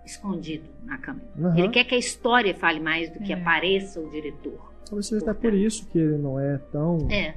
escondido 0.05 0.63
na 0.83 0.97
câmera. 0.97 1.27
Aham. 1.37 1.57
Ele 1.57 1.69
quer 1.69 1.83
que 1.83 1.93
a 1.95 1.97
história 1.97 2.55
fale 2.55 2.79
mais 2.79 3.09
do 3.11 3.19
que 3.19 3.31
É. 3.33 3.35
apareça 3.35 3.99
o 3.99 4.09
diretor. 4.09 4.71
Talvez 4.85 5.07
seja 5.07 5.23
até 5.23 5.33
por 5.33 5.53
isso 5.53 5.87
que 5.87 5.97
ele 5.99 6.17
não 6.17 6.39
é 6.39 6.57
tão, 6.71 7.07
É. 7.09 7.35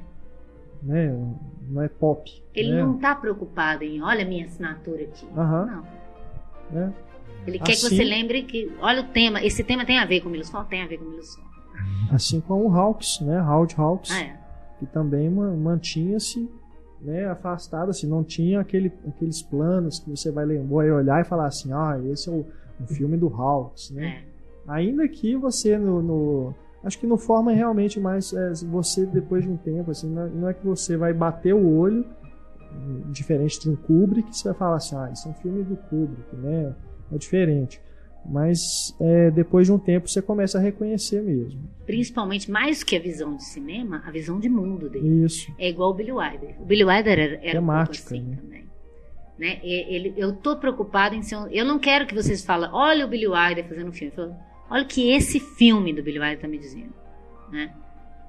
né, 0.83 1.13
não 1.69 1.83
é 1.83 1.89
pop. 1.89 2.43
Ele 2.55 2.73
né? 2.73 2.83
não 2.83 2.97
está 2.97 3.15
preocupado 3.15 3.85
em, 3.85 4.01
olha 4.03 4.25
a 4.25 4.29
minha 4.29 4.47
assinatura 4.47 5.03
aqui. 5.03 5.27
Aham. 5.37 5.67
Não. 5.67 6.05
né? 6.81 6.93
Ele 7.47 7.59
quer 7.59 7.65
que 7.67 7.73
Assim- 7.73 7.97
você 7.97 8.03
lembre 8.05 8.43
que, 8.45 8.73
olha 8.81 9.03
o 9.03 9.09
tema, 9.09 9.45
esse 9.45 9.63
tema 9.63 9.85
tem 9.85 9.99
a 9.99 10.07
ver 10.07 10.23
com 10.23 10.29
o 10.29 10.33
Milos 10.33 10.49
Sol? 10.49 10.65
Tem 10.65 10.83
a 10.83 10.87
ver 10.87 10.97
com 10.99 11.05
o 11.05 11.11
Milos 11.11 11.35
Sol. 11.35 11.45
Assim 12.11 12.41
como 12.41 12.69
o 12.69 12.75
Hawks, 12.75 13.21
né? 13.21 13.41
Howard 13.41 13.75
Hawks, 13.79 14.11
Ah, 14.13 14.21
é. 14.21 14.37
que 14.79 14.87
também 14.87 15.29
ma- 15.31 15.51
mantinha-se 15.55 16.49
né, 17.01 17.27
afastado, 17.27 17.91
assim, 17.91 18.07
não 18.07 18.25
tinha 18.25 18.61
aquele, 18.61 18.91
aqueles 19.07 19.43
planos 19.43 19.99
que 19.99 20.09
você 20.11 20.31
vai 20.31 20.45
lembrar 20.47 20.87
e 20.87 20.91
olhar 20.91 21.21
e 21.21 21.25
falar 21.25 21.47
assim, 21.47 21.71
ah, 21.73 22.01
esse 22.11 22.29
é 22.31 22.33
o, 22.33 22.47
o 22.81 22.87
filme 22.87 23.17
do 23.17 23.29
Hawks, 23.29 23.91
né? 23.91 24.07
É. 24.07 24.73
Ainda 24.73 25.07
que 25.09 25.37
você 25.37 25.77
no, 25.77 26.01
no- 26.03 26.55
acho 26.83 26.99
que 26.99 27.07
não 27.07 27.19
forma 27.19 27.53
realmente 27.53 28.01
mais 28.01 28.33
é, 28.33 28.53
você 28.67 29.05
depois 29.05 29.45
de 29.45 29.51
um 29.51 29.57
tempo 29.59 29.91
assim, 29.91 30.09
não 30.09 30.23
é, 30.23 30.29
não 30.31 30.49
é 30.49 30.55
que 30.55 30.65
você 30.65 30.97
vai 30.97 31.13
bater 31.13 31.55
o 31.55 31.77
olho 31.77 32.07
hum, 32.73 33.03
diferente 33.11 33.61
de 33.61 33.69
um 33.69 33.77
Kubrick, 33.77 34.35
você 34.35 34.49
vai 34.49 34.57
falar 34.57 34.77
assim, 34.77 34.97
ah, 34.97 35.11
isso 35.13 35.29
é 35.29 35.31
um 35.31 35.35
filme 35.35 35.63
do 35.63 35.77
Kubrick, 35.77 36.35
né? 36.37 36.75
É 37.13 37.19
diferente. 37.19 37.83
Mas 38.27 38.95
é, 39.01 39.31
depois 39.31 39.67
de 39.67 39.73
um 39.73 39.79
tempo 39.79 40.09
você 40.09 40.23
começa 40.23 40.59
a 40.59 40.61
reconhecer 40.61 41.23
mesmo. 41.23 41.61
Principalmente, 41.85 42.51
mais 42.51 42.83
que 42.83 42.97
a 42.97 43.01
visão 43.01 43.37
de 43.37 43.45
cinema, 43.45 44.03
a 44.07 44.11
visão 44.11 44.41
de 44.41 44.49
mundo 44.49 44.89
dele. 44.89 45.25
Isso. 45.25 45.53
É 45.59 45.69
igual 45.69 45.91
o 45.91 45.95
Billy 45.95 46.13
Wilder. 46.13 46.55
O 46.61 46.65
Billy 46.65 46.85
Wilder 46.85 47.19
era, 47.19 47.35
era 47.43 47.61
um 47.61 47.67
pouco 47.67 47.83
Temática, 47.83 48.15
assim 48.15 48.21
né? 48.23 48.37
também. 48.37 48.65
Né? 49.39 49.61
Ele, 49.63 50.15
eu 50.17 50.33
tô 50.33 50.57
preocupado 50.57 51.15
em 51.15 51.23
ser 51.23 51.37
um, 51.37 51.49
Eu 51.49 51.65
não 51.65 51.79
quero 51.79 52.07
que 52.07 52.15
vocês 52.15 52.45
falem, 52.45 52.71
olha 52.73 53.05
o 53.05 53.09
Billy 53.09 53.27
Wilder 53.27 53.69
fazendo 53.69 53.89
um 53.89 53.93
filme. 53.93 54.13
Falo, 54.15 54.35
olha 54.71 54.85
o 54.85 54.89
que 54.89 55.13
esse 55.13 55.39
filme 55.39 55.93
do 55.93 56.03
Billy 56.03 56.19
Wilder 56.19 56.41
tá 56.41 56.49
me 56.49 56.59
dizendo. 56.59 56.95
Né? 57.53 57.73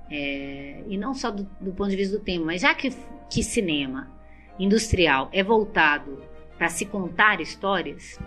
É, 0.09 0.83
e 0.87 0.97
não 0.97 1.13
só 1.13 1.31
do, 1.31 1.47
do 1.61 1.71
ponto 1.71 1.89
de 1.89 1.95
vista 1.95 2.17
do 2.17 2.23
tema, 2.23 2.45
mas 2.45 2.61
já 2.61 2.73
que, 2.75 2.89
que 3.29 3.43
cinema 3.43 4.11
industrial 4.59 5.29
é 5.31 5.43
voltado 5.43 6.21
para 6.57 6.69
se 6.69 6.85
contar 6.85 7.41
histórias, 7.41 8.19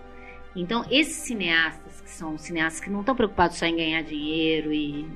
então 0.55 0.85
esses 0.91 1.17
cineastas, 1.17 2.01
que 2.01 2.11
são 2.11 2.37
cineastas 2.39 2.81
que 2.81 2.91
não 2.91 3.01
estão 3.01 3.15
preocupados 3.15 3.57
só 3.57 3.67
em 3.67 3.77
ganhar 3.77 4.03
dinheiro 4.03 4.73
e, 4.73 5.07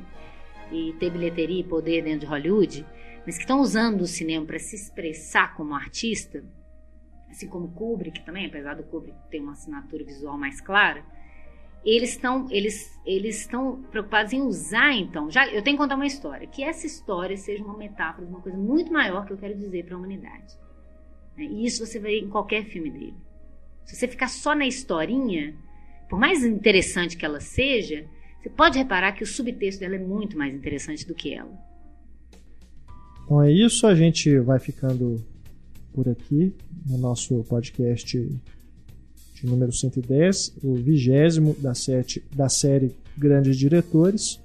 e 0.71 0.93
ter 0.99 1.11
bilheteria 1.11 1.61
e 1.61 1.65
poder 1.65 2.03
dentro 2.03 2.21
de 2.21 2.27
Hollywood, 2.27 2.87
mas 3.27 3.37
que 3.37 3.43
estão 3.43 3.61
usando 3.61 4.03
o 4.03 4.07
cinema 4.07 4.47
para 4.47 4.59
se 4.59 4.77
expressar 4.77 5.55
como 5.57 5.75
artista, 5.75 6.45
assim 7.31 7.49
como 7.49 7.73
Kubrick 7.73 8.25
também, 8.25 8.47
apesar 8.47 8.75
do 8.75 8.83
Kubrick 8.83 9.17
ter 9.31 9.41
uma 9.41 9.53
assinatura 9.53 10.05
visual 10.05 10.37
mais 10.37 10.61
clara, 10.61 11.05
eles 11.85 12.11
estão 12.11 12.47
eles 12.51 13.01
eles 13.05 13.41
estão 13.41 13.83
preocupados 13.91 14.33
em 14.33 14.41
usar 14.41 14.93
então, 14.93 15.31
já 15.31 15.47
eu 15.49 15.63
tenho 15.63 15.77
que 15.77 15.83
contar 15.83 15.97
uma 15.97 16.07
história, 16.07 16.47
que 16.47 16.63
essa 16.63 16.87
história 16.87 17.37
seja 17.37 17.65
uma 17.65 17.77
metáfora 17.77 18.27
de 18.27 18.33
uma 18.33 18.41
coisa 18.41 18.57
muito 18.57 18.93
maior 18.93 19.27
que 19.27 19.33
eu 19.33 19.39
quero 19.39 19.57
dizer 19.57 19.85
para 19.85 19.97
a 19.97 19.99
humanidade. 19.99 20.57
E 21.37 21.65
isso 21.65 21.85
você 21.85 21.99
vê 21.99 22.21
em 22.21 22.29
qualquer 22.29 22.65
filme 22.67 22.91
dele. 22.91 23.17
Se 23.85 23.97
você 23.97 24.09
ficar 24.09 24.29
só 24.29 24.55
na 24.55 24.67
historinha, 24.67 25.55
por 26.09 26.19
mais 26.19 26.45
interessante 26.45 27.17
que 27.17 27.25
ela 27.25 27.41
seja, 27.41 28.05
você 28.41 28.49
pode 28.49 28.79
reparar 28.79 29.13
que 29.13 29.23
o 29.23 29.27
subtexto 29.27 29.81
dela 29.81 29.97
é 29.97 29.99
muito 29.99 30.37
mais 30.37 30.55
interessante 30.55 31.07
do 31.07 31.15
que 31.15 31.33
ela. 31.33 31.53
Então 33.25 33.43
é 33.43 33.53
isso, 33.53 33.87
a 33.87 33.95
gente 33.95 34.39
vai 34.41 34.59
ficando 34.59 35.25
por 35.93 36.09
aqui 36.09 36.55
no 36.87 36.99
nosso 36.99 37.45
podcast 37.45 38.19
de 39.35 39.47
número 39.47 39.73
110, 39.73 40.59
o 40.63 40.75
vigésimo 40.75 41.55
da, 41.59 41.73
da 42.35 42.49
série 42.49 42.95
Grandes 43.17 43.57
Diretores. 43.57 44.41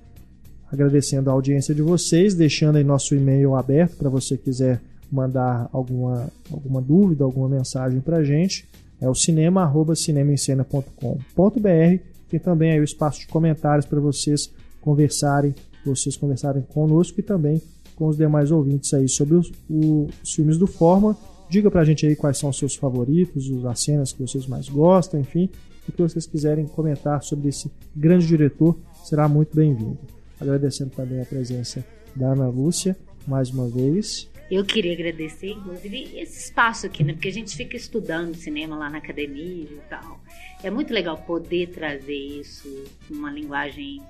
Agradecendo 0.72 1.30
a 1.30 1.34
audiência 1.34 1.74
de 1.74 1.82
vocês, 1.82 2.36
deixando 2.36 2.76
aí 2.76 2.84
nosso 2.84 3.16
e-mail 3.16 3.56
aberto 3.56 3.96
para 3.96 4.10
você 4.10 4.38
quiser 4.38 4.82
mandar 5.10 5.70
alguma, 5.72 6.30
alguma 6.52 6.82
dúvida, 6.82 7.24
alguma 7.24 7.48
mensagem 7.48 8.02
para 8.02 8.18
a 8.18 8.24
gente. 8.24 8.68
É 9.00 9.08
o 9.10 9.16
cinema@cinemaencena.com.br. 9.16 12.04
Tem 12.30 12.40
também 12.40 12.72
aí 12.72 12.80
o 12.80 12.84
espaço 12.84 13.20
de 13.22 13.28
comentários 13.28 13.86
para 13.86 14.00
vocês 14.00 14.52
conversarem, 14.82 15.54
vocês 15.86 16.18
conversarem 16.18 16.64
conosco 16.64 17.20
e 17.20 17.24
também 17.24 17.62
com 17.96 18.08
os 18.08 18.18
demais 18.18 18.52
ouvintes 18.52 18.94
aí 18.94 19.10
sobre 19.10 19.36
os, 19.36 19.52
os 19.70 20.34
filmes 20.34 20.58
do 20.58 20.68
Forma. 20.68 21.18
Diga 21.50 21.72
pra 21.72 21.86
gente 21.86 22.06
aí 22.06 22.16
quais 22.16 22.38
são 22.38 22.50
os 22.50 22.58
seus 22.58 22.76
favoritos, 22.76 23.50
as 23.66 23.80
cenas 23.80 24.12
que 24.12 24.22
vocês 24.22 24.46
mais 24.46 24.68
gostam, 24.68 25.18
enfim, 25.20 25.50
o 25.88 25.92
que 25.92 26.02
vocês 26.02 26.28
quiserem 26.28 26.68
comentar 26.68 27.24
sobre 27.24 27.50
esse 27.50 27.72
grande 27.96 28.28
diretor, 28.28 28.78
será 29.04 29.28
muito 29.28 29.56
bem-vindo. 29.56 29.98
Agradecendo 30.40 30.92
também 30.92 31.22
a 31.22 31.26
presença 31.26 31.84
da 32.16 32.34
Ana 32.34 32.50
Lúcia, 32.50 32.96
mais 33.26 33.50
uma 33.50 33.68
vez. 33.68 34.30
Eu 34.50 34.64
queria 34.64 34.94
agradecer, 34.94 35.52
inclusive, 35.52 36.18
esse 36.18 36.46
espaço 36.46 36.86
aqui, 36.86 37.04
né? 37.04 37.14
Porque 37.14 37.28
a 37.28 37.34
gente 37.34 37.56
fica 37.56 37.76
estudando 37.76 38.34
cinema 38.36 38.78
lá 38.78 38.90
na 38.90 39.00
academia 39.00 39.68
e 39.70 39.82
tal. 39.90 40.22
É 40.64 40.72
muito 40.72 40.94
legal 40.94 41.18
poder 41.18 41.68
trazer 41.68 42.16
isso 42.16 42.86
numa 43.10 43.30
linguagem 43.30 44.02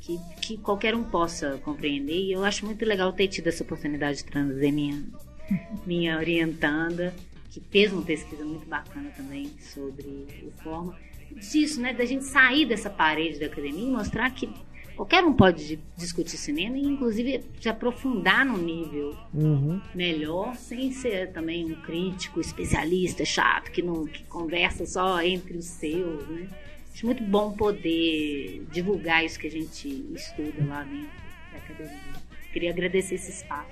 que, 0.00 0.20
que 0.42 0.56
qualquer 0.58 0.94
um 0.94 1.02
possa 1.02 1.58
compreender. 1.64 2.20
E 2.20 2.32
eu 2.32 2.44
acho 2.44 2.66
muito 2.66 2.84
legal 2.84 3.12
ter 3.14 3.28
tido 3.28 3.46
essa 3.46 3.62
oportunidade 3.62 4.18
de 4.18 4.24
trazer 4.24 4.70
minha, 4.70 5.02
minha 5.86 6.18
orientanda, 6.18 7.14
que 7.50 7.60
fez 7.70 7.92
uma 7.94 8.02
pesquisa 8.02 8.44
muito 8.44 8.66
bacana 8.66 9.10
também 9.16 9.50
sobre 9.58 10.26
o 10.42 10.50
forma. 10.62 10.98
Disso, 11.30 11.80
né? 11.80 11.94
Da 11.94 12.04
gente 12.04 12.24
sair 12.24 12.66
dessa 12.66 12.90
parede 12.90 13.40
da 13.40 13.46
academia 13.46 13.88
e 13.88 13.90
mostrar 13.90 14.30
que 14.32 14.50
qualquer 14.96 15.24
um 15.24 15.32
pode 15.32 15.78
discutir 15.96 16.36
cinema 16.36 16.76
e 16.76 16.82
inclusive 16.82 17.42
se 17.60 17.68
aprofundar 17.68 18.44
no 18.44 18.58
nível 18.58 19.16
Uhum. 19.34 19.80
melhor 19.94 20.54
sem 20.56 20.92
ser 20.92 21.32
também 21.32 21.64
um 21.64 21.74
crítico 21.82 22.40
especialista 22.40 23.24
chato 23.24 23.70
que 23.70 23.80
não 23.82 24.06
que 24.06 24.22
conversa 24.24 24.84
só 24.86 25.22
entre 25.22 25.56
os 25.56 25.64
seus 25.64 26.28
né 26.28 26.48
acho 26.92 27.06
muito 27.06 27.22
bom 27.24 27.52
poder 27.52 28.66
divulgar 28.70 29.24
isso 29.24 29.38
que 29.38 29.46
a 29.46 29.50
gente 29.50 29.88
estuda 30.14 30.64
lá 30.66 30.82
dentro 30.84 31.08
da 31.52 31.58
academia 31.58 32.22
queria 32.52 32.70
agradecer 32.70 33.14
esse 33.14 33.30
espaço 33.30 33.70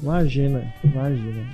Imagina, 0.00 0.74
imagina. 0.82 1.46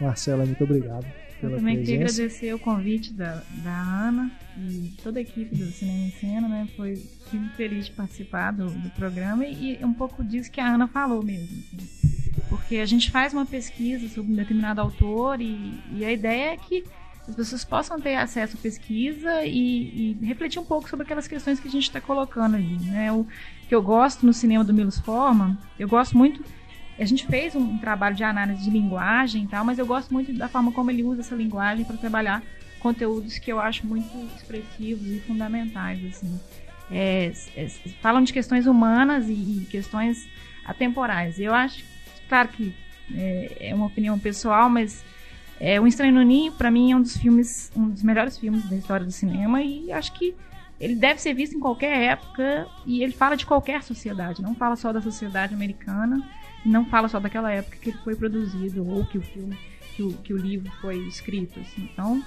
Marcela, 0.00 0.46
muito 0.46 0.62
obrigado 0.64 1.04
Eu 1.42 1.48
pela 1.48 1.56
também 1.56 1.78
queria 1.78 1.98
presença. 2.00 2.22
agradecer 2.22 2.54
o 2.54 2.58
convite 2.58 3.12
da, 3.12 3.42
da 3.62 3.82
Ana 4.08 4.30
e 4.58 4.92
toda 5.02 5.18
a 5.18 5.22
equipe 5.22 5.54
do 5.54 5.66
Cinema 5.70 6.06
em 6.06 6.10
Cena, 6.12 6.48
né? 6.48 6.68
Foi 6.76 7.02
muito 7.32 7.54
feliz 7.56 7.86
de 7.86 7.92
participar 7.92 8.52
do, 8.52 8.70
do 8.70 8.90
programa 8.90 9.46
e 9.46 9.76
é 9.80 9.86
um 9.86 9.94
pouco 9.94 10.22
disso 10.22 10.50
que 10.50 10.60
a 10.60 10.74
Ana 10.74 10.86
falou 10.86 11.22
mesmo. 11.22 11.46
assim. 11.74 12.30
Porque 12.48 12.76
a 12.76 12.86
gente 12.86 13.10
faz 13.10 13.32
uma 13.32 13.46
pesquisa 13.46 14.08
sobre 14.08 14.32
um 14.32 14.36
determinado 14.36 14.80
autor 14.80 15.40
e, 15.40 15.74
e 15.92 16.04
a 16.04 16.12
ideia 16.12 16.52
é 16.52 16.56
que 16.56 16.84
as 17.28 17.34
pessoas 17.34 17.64
possam 17.64 18.00
ter 18.00 18.16
acesso 18.16 18.56
à 18.56 18.60
pesquisa 18.60 19.44
e, 19.44 20.16
e 20.20 20.26
refletir 20.26 20.58
um 20.58 20.64
pouco 20.64 20.88
sobre 20.88 21.04
aquelas 21.04 21.28
questões 21.28 21.60
que 21.60 21.68
a 21.68 21.70
gente 21.70 21.84
está 21.84 22.00
colocando 22.00 22.56
ali, 22.56 22.76
né? 22.86 23.12
O 23.12 23.26
que 23.68 23.74
eu 23.74 23.82
gosto 23.82 24.26
no 24.26 24.32
cinema 24.32 24.64
do 24.64 24.74
Milos 24.74 24.98
Forman, 24.98 25.56
eu 25.78 25.88
gosto 25.88 26.18
muito 26.18 26.42
a 27.02 27.06
gente 27.06 27.26
fez 27.26 27.54
um, 27.54 27.78
trabalho 27.78 28.14
de 28.14 28.22
análise 28.22 28.62
de 28.62 28.70
linguagem 28.70 29.44
e 29.44 29.46
tal, 29.46 29.64
mas 29.64 29.78
eu 29.78 29.86
gosto 29.86 30.12
muito 30.12 30.32
da 30.32 30.48
forma 30.48 30.72
como 30.72 30.90
ele 30.90 31.02
usa 31.02 31.20
essa 31.20 31.34
linguagem 31.34 31.84
para 31.84 31.96
trabalhar 31.96 32.42
conteúdos 32.78 33.38
que 33.38 33.50
eu 33.52 33.60
acho 33.60 33.86
muito 33.86 34.10
expressivos 34.36 35.06
e 35.06 35.20
fundamentais, 35.20 36.04
assim. 36.04 36.40
É, 36.90 37.32
é, 37.56 37.68
falam 38.02 38.22
de 38.22 38.32
questões 38.32 38.66
humanas 38.66 39.28
e, 39.28 39.32
e 39.32 39.66
questões 39.70 40.28
atemporais. 40.64 41.38
Eu 41.38 41.54
acho, 41.54 41.84
claro 42.28 42.48
que 42.48 42.74
é, 43.14 43.68
é 43.70 43.74
uma 43.74 43.86
opinião 43.86 44.18
pessoal, 44.18 44.68
mas 44.68 45.04
é, 45.60 45.78
O 45.78 45.86
Estranho 45.86 46.14
no 46.14 46.22
Ninho, 46.22 46.52
para 46.52 46.70
mim, 46.70 46.90
é 46.90 46.96
um 46.96 47.02
dos 47.02 47.16
filmes, 47.18 47.70
um 47.76 47.90
dos 47.90 48.02
melhores 48.02 48.38
filmes 48.38 48.68
da 48.68 48.76
história 48.76 49.04
do 49.04 49.12
cinema 49.12 49.62
e 49.62 49.92
acho 49.92 50.12
que 50.14 50.34
ele 50.80 50.94
deve 50.94 51.20
ser 51.20 51.34
visto 51.34 51.54
em 51.54 51.60
qualquer 51.60 51.94
época 52.12 52.66
e 52.86 53.02
ele 53.02 53.12
fala 53.12 53.36
de 53.36 53.44
qualquer 53.44 53.82
sociedade, 53.82 54.40
não 54.40 54.54
fala 54.54 54.74
só 54.74 54.90
da 54.90 55.02
sociedade 55.02 55.52
americana, 55.52 56.26
não 56.64 56.84
fala 56.84 57.08
só 57.08 57.18
daquela 57.18 57.50
época 57.50 57.76
que 57.80 57.90
ele 57.90 57.98
foi 57.98 58.14
produzido 58.14 58.86
ou 58.86 59.04
que 59.04 59.18
o 59.18 59.22
filme, 59.22 59.58
que 59.94 60.02
o, 60.02 60.12
que 60.12 60.34
o 60.34 60.36
livro 60.36 60.70
foi 60.80 60.98
escrito. 61.06 61.58
Assim. 61.60 61.88
Então, 61.92 62.22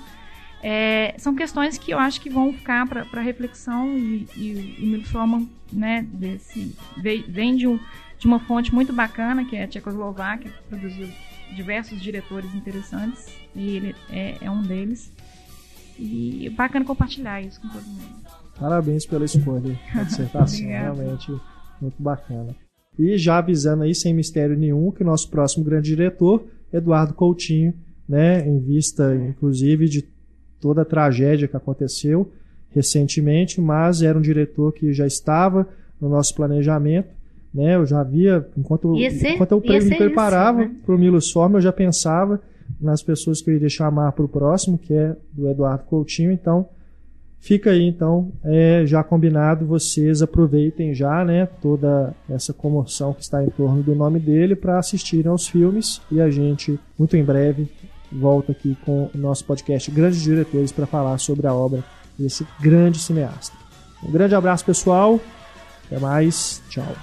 é, 0.62 1.14
são 1.18 1.36
questões 1.36 1.78
que 1.78 1.92
eu 1.92 2.00
acho 2.00 2.22
que 2.22 2.30
vão 2.30 2.54
ficar 2.54 2.88
para 2.88 3.22
reflexão 3.22 3.98
e, 3.98 4.28
e 4.36 4.86
Milos 4.86 5.10
Forman 5.10 5.50
né, 5.72 6.08
desse, 6.14 6.76
vem 7.28 7.56
de, 7.56 7.68
um, 7.68 7.78
de 8.18 8.26
uma 8.26 8.40
fonte 8.40 8.74
muito 8.74 8.94
bacana, 8.94 9.44
que 9.44 9.56
é 9.56 9.64
a 9.64 9.68
Tchecoslováquia, 9.68 10.50
que 10.50 10.64
produziu 10.64 11.10
diversos 11.54 12.02
diretores 12.02 12.54
interessantes, 12.56 13.28
e 13.56 13.76
ele 13.76 13.96
é, 14.10 14.38
é 14.42 14.50
um 14.50 14.62
deles. 14.62 15.12
E 16.00 16.48
é 16.48 16.50
bacana 16.50 16.86
compartilhar 16.86 17.42
isso 17.42 17.62
com 17.62 17.68
todo 17.68 17.84
mundo. 17.84 18.16
Parabéns 18.60 19.06
pela 19.06 19.26
escolha 19.26 19.80
da 19.94 20.04
dissertação, 20.04 20.66
realmente 20.66 21.32
muito 21.82 22.02
bacana. 22.02 22.56
E 22.98 23.18
já 23.18 23.38
avisando 23.40 23.84
aí, 23.84 23.94
sem 23.96 24.14
mistério 24.14 24.58
nenhum, 24.58 24.92
que 24.92 25.02
o 25.02 25.06
nosso 25.06 25.30
próximo 25.30 25.64
grande 25.64 25.90
diretor, 25.90 26.44
Eduardo 26.72 27.14
Coutinho, 27.14 27.74
né, 28.08 28.48
em 28.48 28.60
vista, 28.60 29.16
inclusive, 29.16 29.88
de 29.88 30.06
toda 30.60 30.82
a 30.84 30.86
tragédia 30.86 31.48
que 31.48 31.56
aconteceu 31.58 32.32
recentemente, 32.70 33.62
mas 33.62 34.02
era 34.02 34.18
um 34.18 34.22
diretor 34.22 34.74
que 34.74 34.92
já 34.94 35.06
estava 35.06 35.68
no 36.02 36.10
nosso 36.10 36.34
planejamento, 36.36 37.10
né, 37.54 37.76
eu 37.76 37.86
já 37.86 38.00
havia, 38.02 38.48
enquanto, 38.58 38.96
ser- 39.12 39.34
enquanto 39.36 39.52
eu 39.52 39.62
me 39.84 39.96
preparava 39.98 40.60
né? 40.60 40.72
para 40.86 40.96
o 40.96 40.98
Milos 40.98 41.32
Forma, 41.32 41.58
eu 41.58 41.62
já 41.62 41.72
pensava 41.72 42.42
nas 42.82 43.04
pessoas 43.04 43.42
que 43.42 43.52
eu 43.52 43.56
iria 43.56 43.70
chamar 43.70 44.12
para 44.14 44.26
o 44.26 44.28
próximo, 44.28 44.78
que 44.78 44.94
é 44.94 45.16
do 45.32 45.48
Eduardo 45.48 45.84
Coutinho, 45.86 46.32
então 46.32 46.68
Fica 47.44 47.72
aí 47.72 47.84
então, 47.84 48.32
é, 48.42 48.86
já 48.86 49.04
combinado, 49.04 49.66
vocês 49.66 50.22
aproveitem 50.22 50.96
já, 50.96 51.26
né, 51.26 51.46
toda 51.62 52.16
essa 52.30 52.54
comoção 52.54 53.14
que 53.14 53.22
está 53.22 53.44
em 53.44 53.50
torno 53.50 53.84
do 53.84 53.94
nome 53.94 54.18
dele 54.18 54.56
para 54.56 54.80
assistirem 54.80 55.30
aos 55.30 55.46
filmes 55.46 56.02
e 56.10 56.22
a 56.22 56.30
gente 56.30 56.80
muito 56.98 57.18
em 57.18 57.24
breve 57.24 57.68
volta 58.10 58.54
aqui 58.54 58.78
com 58.86 59.10
o 59.14 59.18
nosso 59.18 59.44
podcast 59.44 59.92
Grandes 59.92 60.22
Diretores 60.22 60.72
para 60.72 60.86
falar 60.86 61.18
sobre 61.18 61.46
a 61.46 61.54
obra 61.54 61.84
desse 62.18 62.48
grande 62.62 62.98
cineasta. 62.98 63.58
Um 64.02 64.10
grande 64.10 64.36
abraço 64.36 64.64
pessoal, 64.64 65.20
até 65.86 66.00
mais, 66.00 66.62
tchau. 66.70 66.96